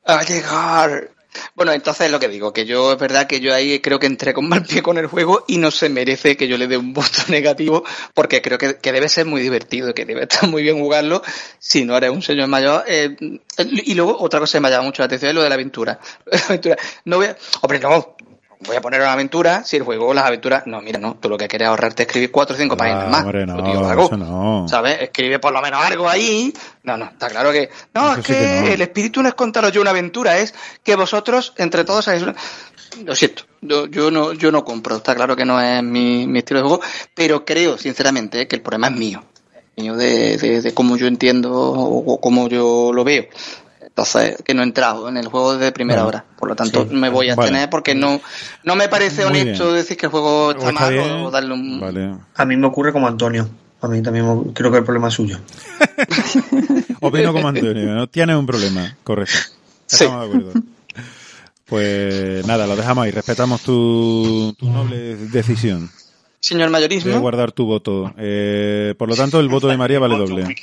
a 0.05 0.23
llegar. 0.23 1.09
Bueno, 1.53 1.71
entonces 1.71 2.07
es 2.07 2.11
lo 2.11 2.19
que 2.19 2.29
digo, 2.29 2.51
que 2.51 2.65
yo 2.65 2.93
es 2.93 2.97
verdad 2.97 3.27
que 3.27 3.39
yo 3.39 3.53
ahí 3.53 3.79
creo 3.79 3.99
que 3.99 4.07
entré 4.07 4.33
con 4.33 4.49
mal 4.49 4.63
pie 4.63 4.81
con 4.81 4.97
el 4.97 5.05
juego 5.05 5.43
y 5.47 5.59
no 5.59 5.69
se 5.69 5.87
merece 5.87 6.35
que 6.35 6.47
yo 6.47 6.57
le 6.57 6.65
dé 6.65 6.77
un 6.77 6.93
voto 6.93 7.19
negativo 7.27 7.83
porque 8.15 8.41
creo 8.41 8.57
que, 8.57 8.77
que 8.77 8.91
debe 8.91 9.07
ser 9.07 9.27
muy 9.27 9.41
divertido, 9.41 9.93
que 9.93 10.05
debe 10.05 10.23
estar 10.23 10.49
muy 10.49 10.63
bien 10.63 10.79
jugarlo 10.79 11.21
si 11.59 11.85
no 11.85 11.95
eres 11.95 12.09
un 12.09 12.23
señor 12.23 12.47
mayor. 12.47 12.83
Eh, 12.87 13.15
y 13.59 13.93
luego 13.93 14.17
otra 14.19 14.39
cosa 14.39 14.57
que 14.57 14.61
me 14.61 14.67
ha 14.69 14.71
llamado 14.71 14.87
mucho 14.87 15.03
la 15.03 15.05
atención 15.07 15.29
es 15.29 15.35
lo 15.35 15.43
de 15.43 15.49
la 15.49 15.55
aventura. 15.55 15.99
La 16.25 16.39
aventura. 16.39 16.77
No 17.05 17.17
voy 17.17 17.27
a, 17.27 17.37
hombre, 17.61 17.79
no, 17.79 18.15
voy 18.61 18.75
a 18.75 18.81
poner 18.81 19.01
una 19.01 19.13
aventura 19.13 19.63
si 19.63 19.77
el 19.77 19.83
juego, 19.83 20.13
las 20.13 20.25
aventuras, 20.25 20.63
no, 20.65 20.81
mira, 20.81 20.99
no, 20.99 21.15
tú 21.15 21.29
lo 21.29 21.37
que 21.37 21.47
quieres 21.47 21.67
ahorrarte 21.67 22.03
es 22.03 22.07
escribir 22.07 22.31
cuatro 22.31 22.55
o 22.55 22.59
cinco 22.59 22.75
páginas 22.77 23.05
Ah, 23.05 23.09
más. 23.09 23.23
hombre, 23.23 23.45
no, 23.45 23.55
algo, 23.89 24.05
eso 24.05 24.17
no. 24.17 24.65
¿Sabes? 24.67 24.97
Escribe 25.01 25.39
por 25.39 25.53
lo 25.53 25.61
menos 25.61 25.83
algo 25.83 26.09
ahí. 26.09 26.53
No, 26.83 26.97
no, 26.97 27.05
está 27.05 27.27
claro 27.29 27.51
que. 27.51 27.69
No, 27.93 28.11
Eso 28.11 28.19
es 28.21 28.25
sí 28.25 28.33
que, 28.33 28.39
que 28.39 28.61
no. 28.61 28.67
el 28.67 28.81
espíritu 28.81 29.21
no 29.21 29.29
es 29.29 29.35
contaros 29.35 29.71
yo 29.71 29.81
una 29.81 29.91
aventura, 29.91 30.37
es 30.37 30.53
que 30.83 30.95
vosotros, 30.95 31.53
entre 31.57 31.83
todos, 31.85 32.07
hagáis 32.07 32.23
una. 32.23 32.35
Lo 33.03 33.15
siento, 33.15 33.43
yo, 33.61 33.85
yo 33.87 34.09
no, 34.09 34.33
yo 34.33 34.51
no 34.51 34.65
compro, 34.65 34.95
está 34.97 35.13
claro 35.13 35.35
que 35.35 35.45
no 35.45 35.61
es 35.61 35.83
mi, 35.83 36.25
mi 36.25 36.39
estilo 36.39 36.61
de 36.61 36.67
juego, 36.67 36.83
pero 37.13 37.45
creo, 37.45 37.77
sinceramente, 37.77 38.47
que 38.47 38.55
el 38.55 38.61
problema 38.63 38.87
es 38.87 38.93
mío. 38.95 39.23
Mío 39.75 39.95
de, 39.95 40.37
de, 40.37 40.61
de 40.61 40.73
cómo 40.73 40.97
yo 40.97 41.05
entiendo 41.05 41.53
o, 41.53 42.13
o 42.13 42.19
cómo 42.19 42.47
yo 42.49 42.91
lo 42.91 43.03
veo. 43.03 43.25
Entonces, 43.97 44.43
que 44.43 44.53
no 44.53 44.61
he 44.61 44.65
entrado 44.65 45.09
en 45.09 45.17
el 45.17 45.27
juego 45.27 45.55
desde 45.57 45.71
primera 45.71 46.03
Bueno, 46.03 46.19
hora. 46.19 46.25
Por 46.37 46.49
lo 46.49 46.55
tanto, 46.55 46.87
sí. 46.87 46.93
me 46.95 47.09
voy 47.09 47.29
a 47.29 47.35
Vale. 47.35 47.47
abstener 47.49 47.69
porque 47.71 47.95
no, 47.95 48.21
no 48.63 48.75
me 48.75 48.87
parece 48.89 49.25
Muy 49.27 49.41
honesto 49.41 49.63
bien. 49.65 49.75
decir 49.77 49.97
que 49.97 50.05
el 50.05 50.11
juego 50.11 50.51
está, 50.51 50.69
Está 50.69 50.79
mal 50.81 50.93
bien. 50.93 51.09
o 51.09 51.31
darle 51.31 51.53
un. 51.55 51.79
Vale. 51.79 52.11
A 52.35 52.45
mí 52.45 52.55
me 52.57 52.67
ocurre 52.67 52.93
como 52.93 53.07
Antonio. 53.07 53.49
A 53.81 53.87
mí 53.87 54.03
también 54.03 54.27
me- 54.27 54.53
creo 54.53 54.69
que 54.71 54.77
el 54.77 54.83
problema 54.83 55.07
es 55.07 55.15
suyo. 55.15 55.39
Opino 57.01 57.33
como 57.33 57.47
Antonio, 57.47 57.95
no 57.95 58.07
tienes 58.07 58.35
un 58.35 58.45
problema, 58.45 58.95
correcto. 59.03 59.37
Sí. 59.87 60.03
Estamos 60.03 60.21
de 60.21 60.27
acuerdo. 60.37 60.61
Pues 61.65 62.45
nada, 62.45 62.67
lo 62.67 62.75
dejamos 62.75 63.03
ahí. 63.05 63.11
Respetamos 63.11 63.61
tu, 63.61 64.53
tu 64.59 64.69
noble 64.69 65.15
decisión 65.15 65.89
Señor 66.39 66.69
mayorismo. 66.69 67.19
guardar 67.19 67.51
tu 67.51 67.65
voto. 67.65 68.13
Eh, 68.17 68.93
por 68.97 69.09
lo 69.09 69.15
tanto, 69.15 69.39
el 69.39 69.49
voto 69.49 69.67
de 69.67 69.75
María 69.77 69.97
vale 69.99 70.17
doble. 70.17 70.55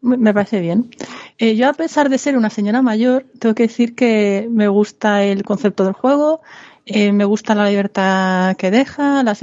Me 0.00 0.32
parece 0.34 0.60
bien. 0.60 0.90
Eh, 1.38 1.56
yo, 1.56 1.68
a 1.68 1.72
pesar 1.72 2.08
de 2.08 2.18
ser 2.18 2.36
una 2.36 2.50
señora 2.50 2.80
mayor, 2.80 3.26
tengo 3.38 3.54
que 3.54 3.64
decir 3.64 3.94
que 3.94 4.48
me 4.50 4.68
gusta 4.68 5.24
el 5.24 5.42
concepto 5.42 5.84
del 5.84 5.92
juego, 5.92 6.40
eh, 6.86 7.12
me 7.12 7.24
gusta 7.24 7.54
la 7.54 7.68
libertad 7.68 8.56
que 8.56 8.70
deja, 8.70 9.22
la, 9.22 9.34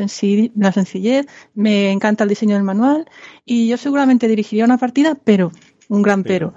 la 0.56 0.72
sencillez, 0.72 1.26
me 1.54 1.92
encanta 1.92 2.24
el 2.24 2.30
diseño 2.30 2.56
del 2.56 2.64
manual 2.64 3.10
y 3.46 3.68
yo 3.68 3.78
seguramente 3.78 4.28
dirigiría 4.28 4.64
una 4.64 4.78
partida, 4.78 5.18
pero, 5.24 5.52
un 5.90 6.02
gran 6.02 6.24
pero. 6.24 6.54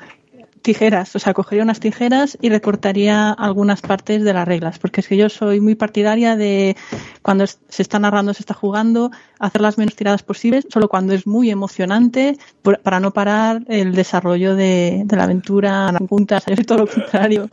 Tijeras, 0.64 1.14
o 1.14 1.18
sea, 1.18 1.34
cogería 1.34 1.62
unas 1.62 1.78
tijeras 1.78 2.38
y 2.40 2.48
recortaría 2.48 3.30
algunas 3.32 3.82
partes 3.82 4.24
de 4.24 4.32
las 4.32 4.48
reglas, 4.48 4.78
porque 4.78 5.02
es 5.02 5.08
que 5.08 5.18
yo 5.18 5.28
soy 5.28 5.60
muy 5.60 5.74
partidaria 5.74 6.36
de 6.36 6.74
cuando 7.20 7.46
se 7.46 7.82
está 7.82 7.98
narrando, 7.98 8.32
se 8.32 8.40
está 8.40 8.54
jugando, 8.54 9.10
hacer 9.38 9.60
las 9.60 9.76
menos 9.76 9.94
tiradas 9.94 10.22
posibles, 10.22 10.66
solo 10.72 10.88
cuando 10.88 11.12
es 11.12 11.26
muy 11.26 11.50
emocionante, 11.50 12.38
por- 12.62 12.80
para 12.80 12.98
no 12.98 13.12
parar 13.12 13.62
el 13.68 13.94
desarrollo 13.94 14.54
de, 14.56 15.02
de 15.04 15.16
la 15.16 15.24
aventura 15.24 15.88
a 15.90 15.92
puntas, 15.98 16.44
yo 16.46 16.56
soy 16.56 16.64
todo 16.64 16.78
lo 16.78 16.86
contrario. 16.86 17.46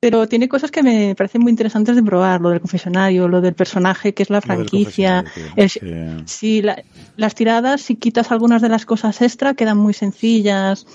Pero 0.00 0.26
tiene 0.26 0.48
cosas 0.48 0.70
que 0.70 0.82
me 0.82 1.14
parecen 1.14 1.42
muy 1.42 1.50
interesantes 1.50 1.94
de 1.94 2.02
probar, 2.02 2.40
lo 2.40 2.48
del 2.50 2.60
confesionario, 2.60 3.28
lo 3.28 3.42
del 3.42 3.54
personaje 3.54 4.14
que 4.14 4.22
es 4.22 4.30
la 4.30 4.40
franquicia. 4.40 5.24
el-. 5.56 5.70
Sí, 6.24 6.62
la- 6.62 6.82
las 7.16 7.34
tiradas, 7.34 7.80
si 7.82 7.96
quitas 7.96 8.30
algunas 8.30 8.60
de 8.62 8.68
las 8.70 8.84
cosas 8.86 9.20
extra, 9.22 9.54
quedan 9.54 9.76
muy 9.78 9.92
sencillas. 9.94 10.86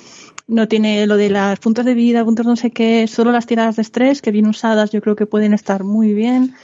No 0.51 0.67
tiene 0.67 1.07
lo 1.07 1.15
de 1.15 1.29
las 1.29 1.59
puntos 1.59 1.85
de 1.85 1.93
vida, 1.93 2.25
puntos 2.25 2.45
no 2.45 2.57
sé 2.57 2.71
qué, 2.71 3.07
solo 3.07 3.31
las 3.31 3.45
tiradas 3.45 3.77
de 3.77 3.83
estrés, 3.83 4.21
que 4.21 4.31
bien 4.31 4.47
usadas, 4.47 4.91
yo 4.91 5.01
creo 5.01 5.15
que 5.15 5.25
pueden 5.25 5.53
estar 5.53 5.85
muy 5.85 6.13
bien. 6.13 6.55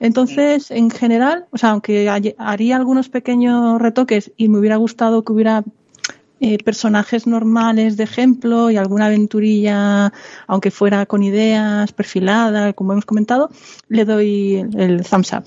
Entonces, 0.00 0.72
en 0.72 0.90
general, 0.90 1.46
o 1.52 1.56
sea, 1.56 1.70
aunque 1.70 2.08
haría 2.08 2.76
algunos 2.76 3.08
pequeños 3.08 3.80
retoques 3.80 4.32
y 4.36 4.48
me 4.48 4.58
hubiera 4.58 4.74
gustado 4.76 5.22
que 5.22 5.32
hubiera 5.32 5.62
eh, 6.40 6.58
personajes 6.58 7.28
normales 7.28 7.96
de 7.96 8.02
ejemplo 8.02 8.68
y 8.72 8.78
alguna 8.78 9.06
aventurilla, 9.06 10.12
aunque 10.48 10.72
fuera 10.72 11.06
con 11.06 11.22
ideas 11.22 11.92
perfilada, 11.92 12.72
como 12.72 12.94
hemos 12.94 13.06
comentado, 13.06 13.50
le 13.88 14.04
doy 14.04 14.56
el, 14.56 14.80
el 14.80 15.06
thumbs 15.06 15.32
up. 15.32 15.44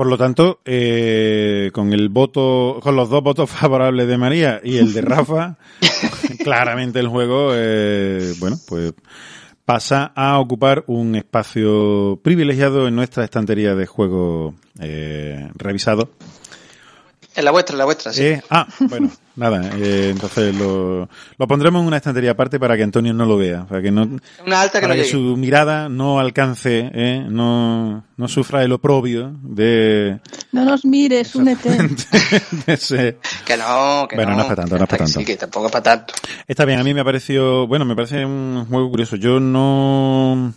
Por 0.00 0.06
lo 0.06 0.16
tanto, 0.16 0.60
eh, 0.64 1.70
con 1.74 1.92
el 1.92 2.08
voto, 2.08 2.80
con 2.82 2.96
los 2.96 3.10
dos 3.10 3.22
votos 3.22 3.50
favorables 3.50 4.08
de 4.08 4.16
María 4.16 4.58
y 4.64 4.78
el 4.78 4.94
de 4.94 5.02
Rafa, 5.02 5.58
claramente 6.42 7.00
el 7.00 7.08
juego, 7.08 7.50
eh, 7.52 8.32
bueno, 8.38 8.56
pues 8.66 8.94
pasa 9.66 10.10
a 10.16 10.38
ocupar 10.38 10.84
un 10.86 11.16
espacio 11.16 12.18
privilegiado 12.22 12.88
en 12.88 12.96
nuestra 12.96 13.24
estantería 13.24 13.74
de 13.74 13.84
juegos 13.84 14.54
eh, 14.80 15.50
revisados. 15.54 16.08
En 17.34 17.44
la 17.44 17.50
vuestra, 17.50 17.74
en 17.74 17.78
la 17.80 17.84
vuestra, 17.84 18.10
sí. 18.14 18.22
Eh, 18.24 18.42
ah, 18.48 18.66
bueno, 18.88 19.10
nada, 19.40 19.70
eh, 19.78 20.10
entonces 20.10 20.54
lo, 20.54 21.08
lo 21.38 21.48
pondremos 21.48 21.80
en 21.80 21.88
una 21.88 21.96
estantería 21.96 22.32
aparte 22.32 22.60
para 22.60 22.76
que 22.76 22.82
Antonio 22.82 23.14
no 23.14 23.24
lo 23.24 23.38
vea, 23.38 23.64
para 23.66 23.80
que 23.80 23.90
no, 23.90 24.02
Una 24.46 24.60
alta 24.60 24.78
que 24.78 24.86
para 24.86 24.94
no 24.94 25.02
que 25.02 25.08
su 25.08 25.36
mirada 25.36 25.88
no 25.88 26.20
alcance, 26.20 26.90
eh, 26.92 27.26
no, 27.28 28.04
no 28.16 28.28
sufra 28.28 28.62
el 28.62 28.72
oprobio 28.72 29.32
de, 29.42 30.20
No 30.52 30.64
nos 30.64 30.84
mires, 30.84 31.34
únete. 31.34 31.70
ese, 32.66 33.16
Que 33.46 33.56
no, 33.56 34.06
que 34.08 34.16
Bueno, 34.16 34.32
no. 34.32 34.36
no 34.36 34.42
es 34.42 34.48
para 34.48 34.62
tanto, 34.62 34.76
no 34.76 34.84
es 34.84 34.88
para 34.90 35.04
tanto. 35.04 35.18
Sí, 35.20 35.24
que 35.24 35.36
tampoco 35.36 35.66
es 35.66 35.72
para 35.72 35.82
tanto. 35.82 36.14
Está 36.46 36.64
bien, 36.66 36.78
a 36.78 36.84
mí 36.84 36.92
me 36.92 37.00
ha 37.00 37.04
parecido, 37.04 37.66
bueno, 37.66 37.84
me 37.86 37.96
parece 37.96 38.24
un 38.24 38.66
juego 38.68 38.90
curioso. 38.90 39.16
Yo 39.16 39.40
no, 39.40 40.52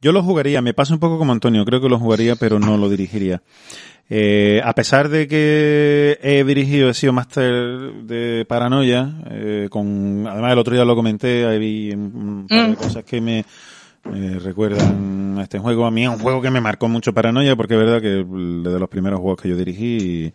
yo 0.00 0.12
lo 0.12 0.22
jugaría, 0.22 0.62
me 0.62 0.74
pasa 0.74 0.94
un 0.94 1.00
poco 1.00 1.18
como 1.18 1.32
Antonio, 1.32 1.64
creo 1.64 1.80
que 1.80 1.88
lo 1.88 1.98
jugaría, 1.98 2.36
pero 2.36 2.58
no 2.58 2.76
lo 2.76 2.88
dirigiría. 2.88 3.42
Eh, 4.10 4.60
a 4.62 4.74
pesar 4.74 5.08
de 5.08 5.26
que 5.26 6.18
he 6.22 6.44
dirigido, 6.44 6.90
he 6.90 6.94
sido 6.94 7.12
máster 7.14 7.44
de 8.02 8.44
paranoia, 8.46 9.10
eh, 9.30 9.68
con, 9.70 10.26
además 10.26 10.52
el 10.52 10.58
otro 10.58 10.74
día 10.74 10.84
lo 10.84 10.94
comenté, 10.94 11.46
hay 11.46 11.92
un 11.92 12.46
par 12.48 12.66
de 12.66 12.72
Mm. 12.72 12.74
cosas 12.74 13.04
que 13.04 13.20
me, 13.20 13.44
recuerdan 14.40 15.38
a 15.38 15.44
este 15.44 15.58
juego. 15.58 15.86
A 15.86 15.90
mí 15.90 16.02
es 16.02 16.08
un 16.10 16.18
juego 16.18 16.42
que 16.42 16.50
me 16.50 16.60
marcó 16.60 16.88
mucho 16.88 17.14
paranoia, 17.14 17.54
porque 17.56 17.74
es 17.74 17.80
verdad 17.80 18.00
que 18.02 18.20
es 18.20 18.26
de 18.26 18.78
los 18.78 18.88
primeros 18.88 19.20
juegos 19.20 19.40
que 19.40 19.48
yo 19.48 19.56
dirigí 19.56 20.32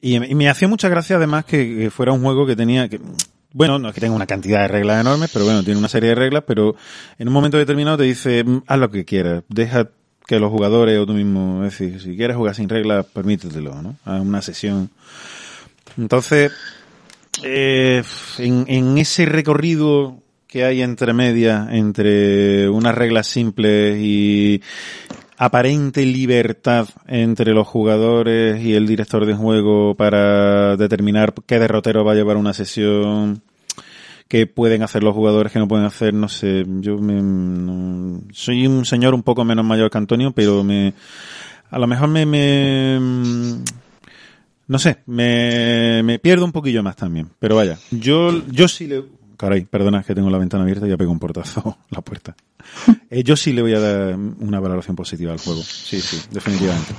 y, 0.00 0.14
y, 0.14 0.24
y 0.24 0.34
me 0.34 0.48
hacía 0.48 0.68
mucha 0.68 0.88
gracia 0.88 1.16
además 1.16 1.44
que, 1.44 1.76
que 1.76 1.90
fuera 1.90 2.12
un 2.12 2.22
juego 2.22 2.46
que 2.46 2.54
tenía 2.54 2.88
que 2.88 3.00
bueno, 3.56 3.78
no 3.78 3.88
es 3.88 3.94
que 3.94 4.02
tenga 4.02 4.14
una 4.14 4.26
cantidad 4.26 4.60
de 4.60 4.68
reglas 4.68 5.00
enormes, 5.00 5.30
pero 5.32 5.46
bueno, 5.46 5.64
tiene 5.64 5.78
una 5.78 5.88
serie 5.88 6.10
de 6.10 6.14
reglas, 6.14 6.44
pero 6.46 6.76
en 7.18 7.26
un 7.26 7.32
momento 7.32 7.56
determinado 7.56 7.96
te 7.96 8.02
dice, 8.02 8.44
"Mm, 8.44 8.64
haz 8.66 8.78
lo 8.78 8.90
que 8.90 9.06
quieras, 9.06 9.44
deja 9.48 9.88
que 10.26 10.38
los 10.38 10.50
jugadores 10.50 10.98
o 10.98 11.06
tú 11.06 11.14
mismo, 11.14 11.64
es 11.64 11.78
decir, 11.78 11.98
si 12.02 12.16
quieres 12.18 12.36
jugar 12.36 12.54
sin 12.54 12.68
reglas, 12.68 13.06
permítetelo, 13.06 13.80
¿no? 13.80 13.96
Haz 14.04 14.20
una 14.20 14.42
sesión. 14.42 14.90
Entonces, 15.96 16.52
eh, 17.44 18.02
en, 18.36 18.98
ese 18.98 19.24
recorrido 19.24 20.18
que 20.46 20.64
hay 20.64 20.82
entre 20.82 21.14
medias, 21.14 21.68
entre 21.70 22.68
unas 22.68 22.94
reglas 22.94 23.26
simples 23.26 23.96
y 23.98 24.60
aparente 25.38 26.04
libertad 26.06 26.88
entre 27.06 27.52
los 27.52 27.66
jugadores 27.66 28.62
y 28.62 28.74
el 28.74 28.86
director 28.86 29.26
de 29.26 29.34
juego 29.34 29.94
para 29.94 30.76
determinar 30.76 31.34
qué 31.46 31.58
derrotero 31.58 32.04
va 32.04 32.12
a 32.12 32.14
llevar 32.14 32.36
una 32.36 32.52
sesión, 32.54 33.42
qué 34.28 34.46
pueden 34.46 34.82
hacer 34.82 35.02
los 35.02 35.14
jugadores, 35.14 35.52
qué 35.52 35.58
no 35.58 35.68
pueden 35.68 35.84
hacer, 35.86 36.14
no 36.14 36.28
sé, 36.28 36.64
yo 36.80 36.98
me, 36.98 37.20
no- 37.22 38.20
soy 38.32 38.66
un 38.66 38.84
señor 38.84 39.14
un 39.14 39.22
poco 39.22 39.44
menos 39.44 39.64
mayor 39.64 39.90
que 39.90 39.98
Antonio, 39.98 40.32
pero 40.32 40.64
me, 40.64 40.94
a 41.70 41.78
lo 41.78 41.86
mejor 41.86 42.08
me, 42.08 42.24
me 42.26 42.98
no 44.68 44.78
sé, 44.80 44.98
me, 45.06 46.02
me 46.02 46.18
pierdo 46.18 46.44
un 46.44 46.50
poquillo 46.52 46.82
más 46.82 46.96
también. 46.96 47.28
Pero 47.38 47.54
vaya, 47.56 47.78
yo, 47.92 48.42
yo 48.50 48.66
sí 48.68 48.86
le... 48.86 49.04
Caray, 49.36 49.64
perdona, 49.64 50.00
es 50.00 50.06
que 50.06 50.14
tengo 50.14 50.30
la 50.30 50.38
ventana 50.38 50.62
abierta 50.62 50.86
y 50.86 50.90
ya 50.90 50.96
pego 50.96 51.12
un 51.12 51.18
portazo 51.18 51.78
la 51.90 52.00
puerta. 52.00 52.34
Eh, 53.10 53.22
yo 53.22 53.36
sí 53.36 53.52
le 53.52 53.62
voy 53.62 53.74
a 53.74 53.80
dar 53.80 54.16
una 54.16 54.60
valoración 54.60 54.96
positiva 54.96 55.32
al 55.32 55.38
juego. 55.38 55.62
Sí, 55.62 56.00
sí, 56.00 56.20
definitivamente. 56.30 56.94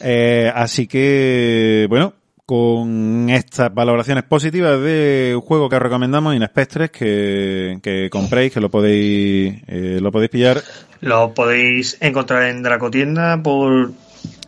Eh, 0.00 0.50
así 0.54 0.86
que, 0.86 1.86
bueno, 1.88 2.14
con 2.46 3.28
estas 3.28 3.74
valoraciones 3.74 4.24
positivas 4.24 4.80
de 4.80 5.32
un 5.34 5.40
juego 5.40 5.68
que 5.68 5.76
os 5.76 5.82
recomendamos, 5.82 6.34
Inespectres, 6.34 6.90
que, 6.90 7.78
que 7.82 8.08
compréis, 8.08 8.52
que 8.52 8.60
lo 8.60 8.70
podéis, 8.70 9.62
eh, 9.66 9.98
lo 10.00 10.12
podéis 10.12 10.30
pillar 10.30 10.62
Lo 11.00 11.34
podéis 11.34 11.96
encontrar 12.00 12.44
en 12.44 12.62
Dracotienda 12.62 13.42
por 13.42 13.90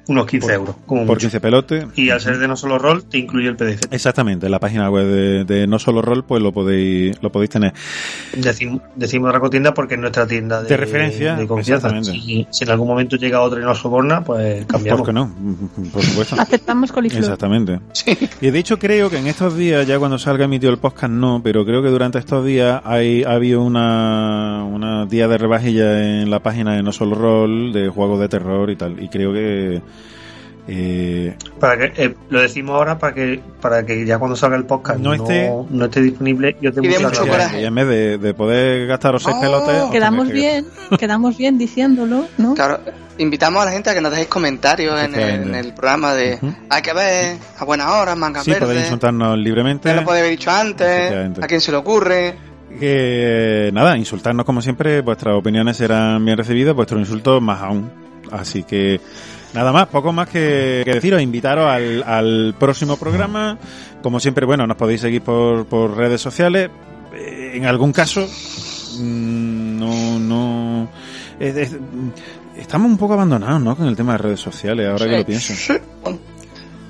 unos 0.08 0.26
15 0.26 0.52
euros. 0.52 0.74
Como 0.86 1.02
por 1.02 1.16
mucho. 1.16 1.26
15 1.26 1.40
pelotes. 1.40 1.86
Y 1.94 2.10
al 2.10 2.20
ser 2.20 2.38
de 2.38 2.48
no 2.48 2.56
solo 2.56 2.78
rol, 2.78 3.04
te 3.04 3.18
incluye 3.18 3.48
el 3.48 3.56
PDF. 3.56 3.82
Exactamente, 3.90 4.46
en 4.46 4.52
la 4.52 4.58
página 4.58 4.90
web 4.90 5.06
de, 5.06 5.44
de 5.44 5.66
No 5.66 5.78
Solo 5.78 6.02
Roll, 6.02 6.24
pues 6.24 6.42
lo 6.42 6.52
podéis, 6.52 7.22
lo 7.22 7.30
podéis 7.30 7.50
tener. 7.50 7.72
Decim- 8.34 8.80
decimos 8.96 9.32
Racotienda 9.32 9.72
porque 9.74 9.94
es 9.94 10.00
nuestra 10.00 10.26
tienda 10.26 10.62
de, 10.62 10.68
De 10.68 10.76
referencia, 10.76 11.36
de 11.36 11.46
confianza. 11.46 11.90
Si, 12.02 12.46
si 12.50 12.64
en 12.64 12.70
algún 12.70 12.88
momento 12.88 13.16
llega 13.16 13.40
otra 13.40 13.60
y 13.60 13.64
nos 13.64 13.78
soborna, 13.78 14.24
pues 14.24 14.66
cambiamos. 14.66 15.00
¿Por 15.02 15.06
qué 15.08 15.12
no? 15.12 15.30
Por 15.92 16.02
supuesto. 16.02 16.36
Aceptamos 16.38 16.90
coliflor. 16.92 17.22
Exactamente. 17.22 17.78
Y 18.40 18.50
de 18.50 18.58
hecho 18.58 18.78
creo 18.78 19.10
que 19.10 19.18
en 19.18 19.26
estos 19.26 19.56
días, 19.56 19.86
ya 19.86 19.98
cuando 19.98 20.18
salga 20.18 20.46
emitido 20.46 20.72
el 20.72 20.78
podcast 20.78 21.12
no, 21.12 21.40
pero 21.42 21.64
creo 21.64 21.82
que 21.82 21.88
durante 21.88 22.18
estos 22.18 22.44
días 22.44 22.80
hay, 22.84 23.24
ha 23.24 23.32
habido 23.32 23.62
una, 23.62 24.64
una 24.64 25.06
día 25.06 25.28
de 25.28 25.38
rebajilla 25.38 26.20
en 26.22 26.30
la 26.30 26.40
página 26.40 26.74
de 26.74 26.82
No 26.82 26.92
Solo 26.92 27.14
Roll 27.14 27.72
de 27.72 27.88
juegos 27.88 28.20
de 28.20 28.28
terror 28.28 28.70
y 28.70 28.76
tal. 28.76 29.02
Y 29.02 29.08
creo 29.08 29.32
que... 29.32 29.82
eh, 30.70 31.34
Para 31.58 31.78
que, 31.78 32.04
eh, 32.04 32.14
lo 32.28 32.40
decimos 32.42 32.74
ahora 32.76 32.98
para 32.98 33.14
que 33.14 33.40
para 33.60 33.86
que 33.86 34.04
ya 34.04 34.18
cuando 34.18 34.36
salga 34.36 34.56
el 34.56 34.64
podcast 34.66 35.00
No 35.00 35.16
no, 35.16 35.24
esté- 35.24 35.66
no 35.70 35.84
esté 35.86 36.00
disponible 36.02 36.56
y 36.60 36.66
os 36.66 36.74
dé 36.74 36.82
Y 36.84 36.88
de 36.88 36.94
mucha 36.98 37.08
mucho 37.08 37.20
rabia. 37.20 37.32
coraje. 37.32 37.62
y 37.62 37.64
en 37.64 37.74
vez 37.74 37.88
de, 37.88 38.18
de 38.18 38.34
poder 38.34 38.86
gastaros 38.86 39.22
seis 39.22 39.34
Oh. 39.38 39.40
pelotes... 39.40 39.82
os 39.82 39.90
Quedamos 39.90 40.26
que- 40.28 40.32
bien, 40.34 40.66
quedamos 40.98 41.36
bien 41.38 41.56
diciéndolo, 41.58 42.26
¿no? 42.36 42.54
Claro, 42.54 42.80
invitamos 43.16 43.62
a 43.62 43.64
la 43.64 43.72
gente 43.72 43.88
a 43.90 43.94
que 43.94 44.00
nos 44.02 44.10
dejéis 44.10 44.28
comentarios 44.28 45.02
en 45.02 45.14
el, 45.14 45.30
en 45.48 45.54
el 45.54 45.72
programa 45.72 46.14
de 46.14 46.38
hay 46.68 46.82
que 46.82 46.92
ver 46.92 47.36
a 47.58 47.64
buenas 47.64 47.88
horas, 47.90 48.16
mangas 48.16 48.44
Sí, 48.44 48.50
podéis 48.52 48.68
verdes. 48.68 48.84
insultarnos 48.84 49.38
libremente. 49.38 49.94
Lo 49.94 50.04
podéis 50.04 50.20
haber 50.24 50.38
dicho 50.38 50.50
antes, 50.50 51.12
a 51.42 51.46
quién 51.46 51.60
se 51.62 51.70
le 51.72 51.78
ocurre. 51.78 52.34
Que 52.78 53.70
nada, 53.72 53.96
insultarnos 53.96 54.44
como 54.44 54.60
siempre, 54.62 55.00
vuestras 55.00 55.34
opiniones 55.34 55.78
serán 55.78 56.22
bien 56.24 56.36
recibidas, 56.36 56.74
vuestros 56.74 57.00
insultos 57.00 57.40
más 57.42 57.62
aún. 57.62 57.90
Así 58.30 58.62
que 58.64 59.00
nada 59.54 59.72
más, 59.72 59.86
poco 59.88 60.12
más 60.12 60.28
que, 60.28 60.82
que 60.84 60.92
deciros, 60.92 61.20
invitaros 61.22 61.66
al, 61.66 62.02
al 62.04 62.54
próximo 62.58 62.96
programa. 62.96 63.58
Como 64.02 64.20
siempre, 64.20 64.46
bueno, 64.46 64.66
nos 64.66 64.76
podéis 64.76 65.00
seguir 65.00 65.22
por, 65.22 65.66
por 65.66 65.96
redes 65.96 66.20
sociales. 66.20 66.70
Eh, 67.14 67.52
En 67.54 67.66
algún 67.66 67.92
caso, 67.92 68.20
mm, 68.98 69.78
no, 69.78 70.18
no, 70.18 70.88
es- 71.40 71.56
es- 71.56 71.76
estamos 72.56 72.90
un 72.90 72.98
poco 72.98 73.14
abandonados, 73.14 73.60
¿no? 73.60 73.74
Con 73.76 73.86
el 73.88 73.96
tema 73.96 74.12
de 74.12 74.18
redes 74.18 74.40
sociales, 74.40 74.86
ahora 74.88 75.06
que 75.06 75.18
lo 75.18 75.26
pienso. 75.26 75.54
Sí. 75.54 75.72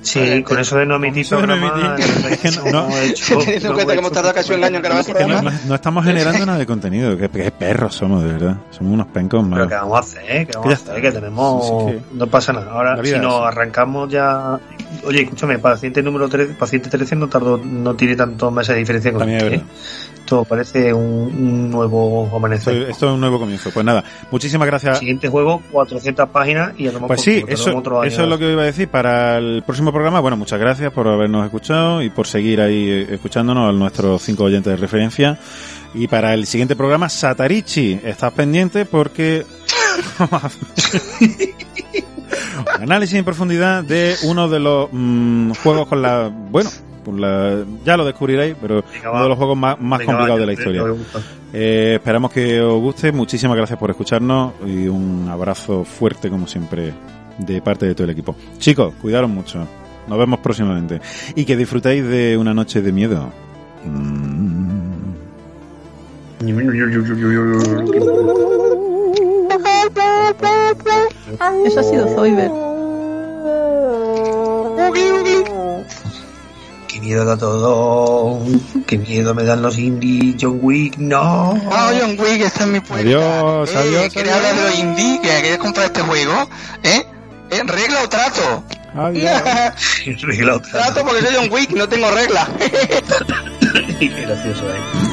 Sí, 0.01 0.43
con 0.45 0.59
eso 0.59 0.77
de 0.79 0.87
no 0.87 0.97
emitir 0.97 1.23
Eso 1.23 1.37
de 1.41 1.47
no 1.47 1.55
programa, 1.57 1.97
no- 1.99 2.05
hemos 2.05 3.01
hecho- 3.01 3.39
Teniendo 3.39 3.53
en 3.57 3.63
no 3.63 3.75
cuenta 3.75 3.93
que 3.93 3.99
hemos 3.99 4.11
hecho- 4.11 4.15
tardado 4.15 4.35
casi 4.35 4.53
un 4.53 4.65
año 4.65 4.77
en 4.77 4.83
grabar 4.83 5.05
no, 5.09 5.13
programa. 5.15 5.51
no- 5.51 5.59
no 5.67 5.75
estamos 5.75 6.05
generando 6.05 6.47
nada 6.47 6.59
de 6.59 6.67
contenido, 6.67 7.17
que, 7.17 7.29
que 7.29 7.51
perros 7.51 7.95
somos, 7.95 8.23
de 8.23 8.33
verdad. 8.33 8.57
Somos 8.71 8.93
unos 8.95 9.07
pencos 9.09 9.41
Pero 9.41 9.51
malos. 9.51 9.69
que 9.69 9.75
vamos 9.75 9.97
a 9.97 10.01
hacer, 10.01 10.47
que 10.47 10.53
Que 10.53 10.59
vamos 10.59 10.73
a 10.73 10.77
hacer, 10.77 11.03
que 11.03 11.13
tenemos, 11.13 11.67
Sí, 11.67 11.73
sí, 11.99 12.05
no 12.15 12.27
pasa 12.29 12.53
nada. 12.53 12.71
Ahora, 12.73 13.05
si 13.05 13.19
nos 13.19 13.43
arrancamos 13.43 14.09
ya, 14.11 14.59
oye, 15.05 15.23
escúchame, 15.23 15.59
paciente 15.59 16.03
número 16.03 16.29
13, 16.29 16.55
paciente 16.55 16.89
13 16.89 17.17
no 17.17 17.29
tardó, 17.29 17.59
no 17.59 17.95
tiene 17.95 18.15
tantos 18.17 18.53
meses 18.53 18.75
de 18.75 18.79
diferencia 18.81 19.11
con 19.13 19.21
También. 19.21 19.55
¿eh? 19.55 19.63
Esto 20.29 20.45
parece 20.45 20.93
un, 20.93 21.03
un 21.03 21.71
nuevo 21.71 22.29
amanecer. 22.37 22.83
esto 22.91 23.07
es 23.07 23.13
un 23.15 23.21
nuevo 23.21 23.39
comienzo. 23.39 23.71
Pues 23.71 23.87
nada, 23.87 24.05
muchísimas 24.31 24.67
gracias. 24.67 24.99
Siguiente 24.99 25.27
juego, 25.27 25.63
400 25.73 26.29
páginas 26.29 26.73
y 26.77 26.87
a 26.87 26.93
lo 26.93 27.01
mejor 27.01 27.07
Pues 27.07 27.23
sí, 27.23 27.41
tardamos 27.41 27.61
eso, 27.61 27.79
otro 27.79 28.01
año. 28.03 28.09
eso 28.11 28.25
es 28.25 28.29
lo 28.29 28.39
que 28.39 28.53
iba 28.53 28.61
a 28.61 28.67
decir 28.67 28.89
para 28.89 29.39
el 29.39 29.63
próximo 29.65 29.91
programa. 29.91 30.21
Bueno, 30.21 30.37
muchas 30.37 30.61
gracias 30.61 30.93
por 30.93 31.09
habernos 31.09 31.47
escuchado 31.47 32.03
y 32.03 32.11
por 32.11 32.27
seguir 32.27 32.61
ahí 32.61 32.91
eh, 32.91 33.07
escuchándonos 33.13 33.71
a 33.71 33.73
nuestros 33.73 34.21
cinco 34.21 34.45
oyentes 34.45 34.71
de 34.71 34.77
referencia. 34.77 35.39
Y 35.95 36.09
para 36.09 36.35
el 36.35 36.47
siguiente 36.47 36.77
programa, 36.77 37.09
Satarichi, 37.09 37.99
estás 38.05 38.31
pendiente 38.35 38.85
porque 38.85 39.47
análisis 42.79 43.17
en 43.17 43.25
profundidad 43.25 43.83
de 43.83 44.15
uno 44.25 44.47
de 44.47 44.61
los 44.61 44.91
mm, 44.93 45.53
juegos 45.63 45.89
con 45.89 46.03
la 46.03 46.31
bueno, 46.31 46.69
con 47.09 47.21
la 47.21 47.65
ya 47.85 47.97
lo 47.97 48.05
descubriréis, 48.05 48.55
pero 48.61 48.85
Venga, 48.93 49.11
uno 49.11 49.13
va. 49.13 49.23
de 49.23 49.29
los 49.31 49.39
juegos 49.39 49.57
más, 49.57 49.81
más 49.81 49.99
Venga, 50.01 50.13
complicados 50.13 50.37
va, 50.37 50.41
de 50.41 50.47
la 50.47 50.53
historia. 50.53 50.85
Eh, 51.55 51.93
esperamos 51.95 52.31
que 52.31 52.61
os 52.61 52.81
guste. 52.83 53.13
Muchísimas 53.13 53.57
gracias 53.57 53.79
por 53.79 53.89
escucharnos 53.91 54.53
y 54.67 54.87
un 54.89 55.27
abrazo 55.31 55.85
fuerte, 55.85 56.29
como 56.29 56.47
siempre, 56.47 56.93
de 57.39 57.63
parte 57.63 57.87
de 57.87 57.95
todo 57.95 58.05
el 58.05 58.11
equipo. 58.11 58.37
Chicos, 58.59 58.93
cuidaros 59.01 59.31
mucho. 59.31 59.67
Nos 60.07 60.19
vemos 60.19 60.41
próximamente. 60.41 61.01
Y 61.35 61.45
que 61.47 61.57
disfrutéis 61.57 62.05
de 62.05 62.37
una 62.37 62.53
noche 62.53 62.83
de 62.83 62.93
miedo. 62.93 63.31
Eso 71.67 71.81
ha 71.81 71.83
sido 71.83 72.09
Zoiber. 72.09 72.51
Qué 76.99 77.05
miedo 77.05 77.25
da 77.25 77.37
todo. 77.37 78.41
Qué 78.85 78.99
miedo 78.99 79.33
me 79.33 79.45
dan 79.45 79.63
los 79.63 79.79
indies. 79.79 80.35
John 80.41 80.59
Wick, 80.61 80.97
no. 80.99 81.51
Oh, 81.53 81.91
John 81.97 82.19
Wick, 82.19 82.43
está 82.43 82.65
en 82.65 82.73
mi 82.73 82.81
puerta. 82.81 83.05
Adiós, 83.07 83.71
eh, 83.71 83.77
adiós, 83.79 84.13
¿Queréis 84.13 84.35
adiós. 84.35 84.37
hablar 84.37 84.57
de 84.57 84.63
los 84.65 84.79
indie? 84.81 85.21
¿Que 85.23 85.29
queréis 85.29 85.59
comprar 85.59 85.87
este 85.87 86.01
juego? 86.01 86.49
¿Eh? 86.83 87.07
¿Eh? 87.51 87.63
¿Regla 87.65 88.03
o 88.03 88.09
trato? 88.09 88.65
Adiós. 88.97 89.43
Regla 90.23 90.57
otra. 90.57 90.71
Trato 90.73 91.05
porque 91.05 91.23
soy 91.25 91.37
John 91.37 91.53
Wick, 91.53 91.71
no 91.71 91.89
tengo 91.89 92.11
regla. 92.11 92.49
Qué 94.01 94.09
gracioso, 94.09 94.65
eh. 94.69 95.08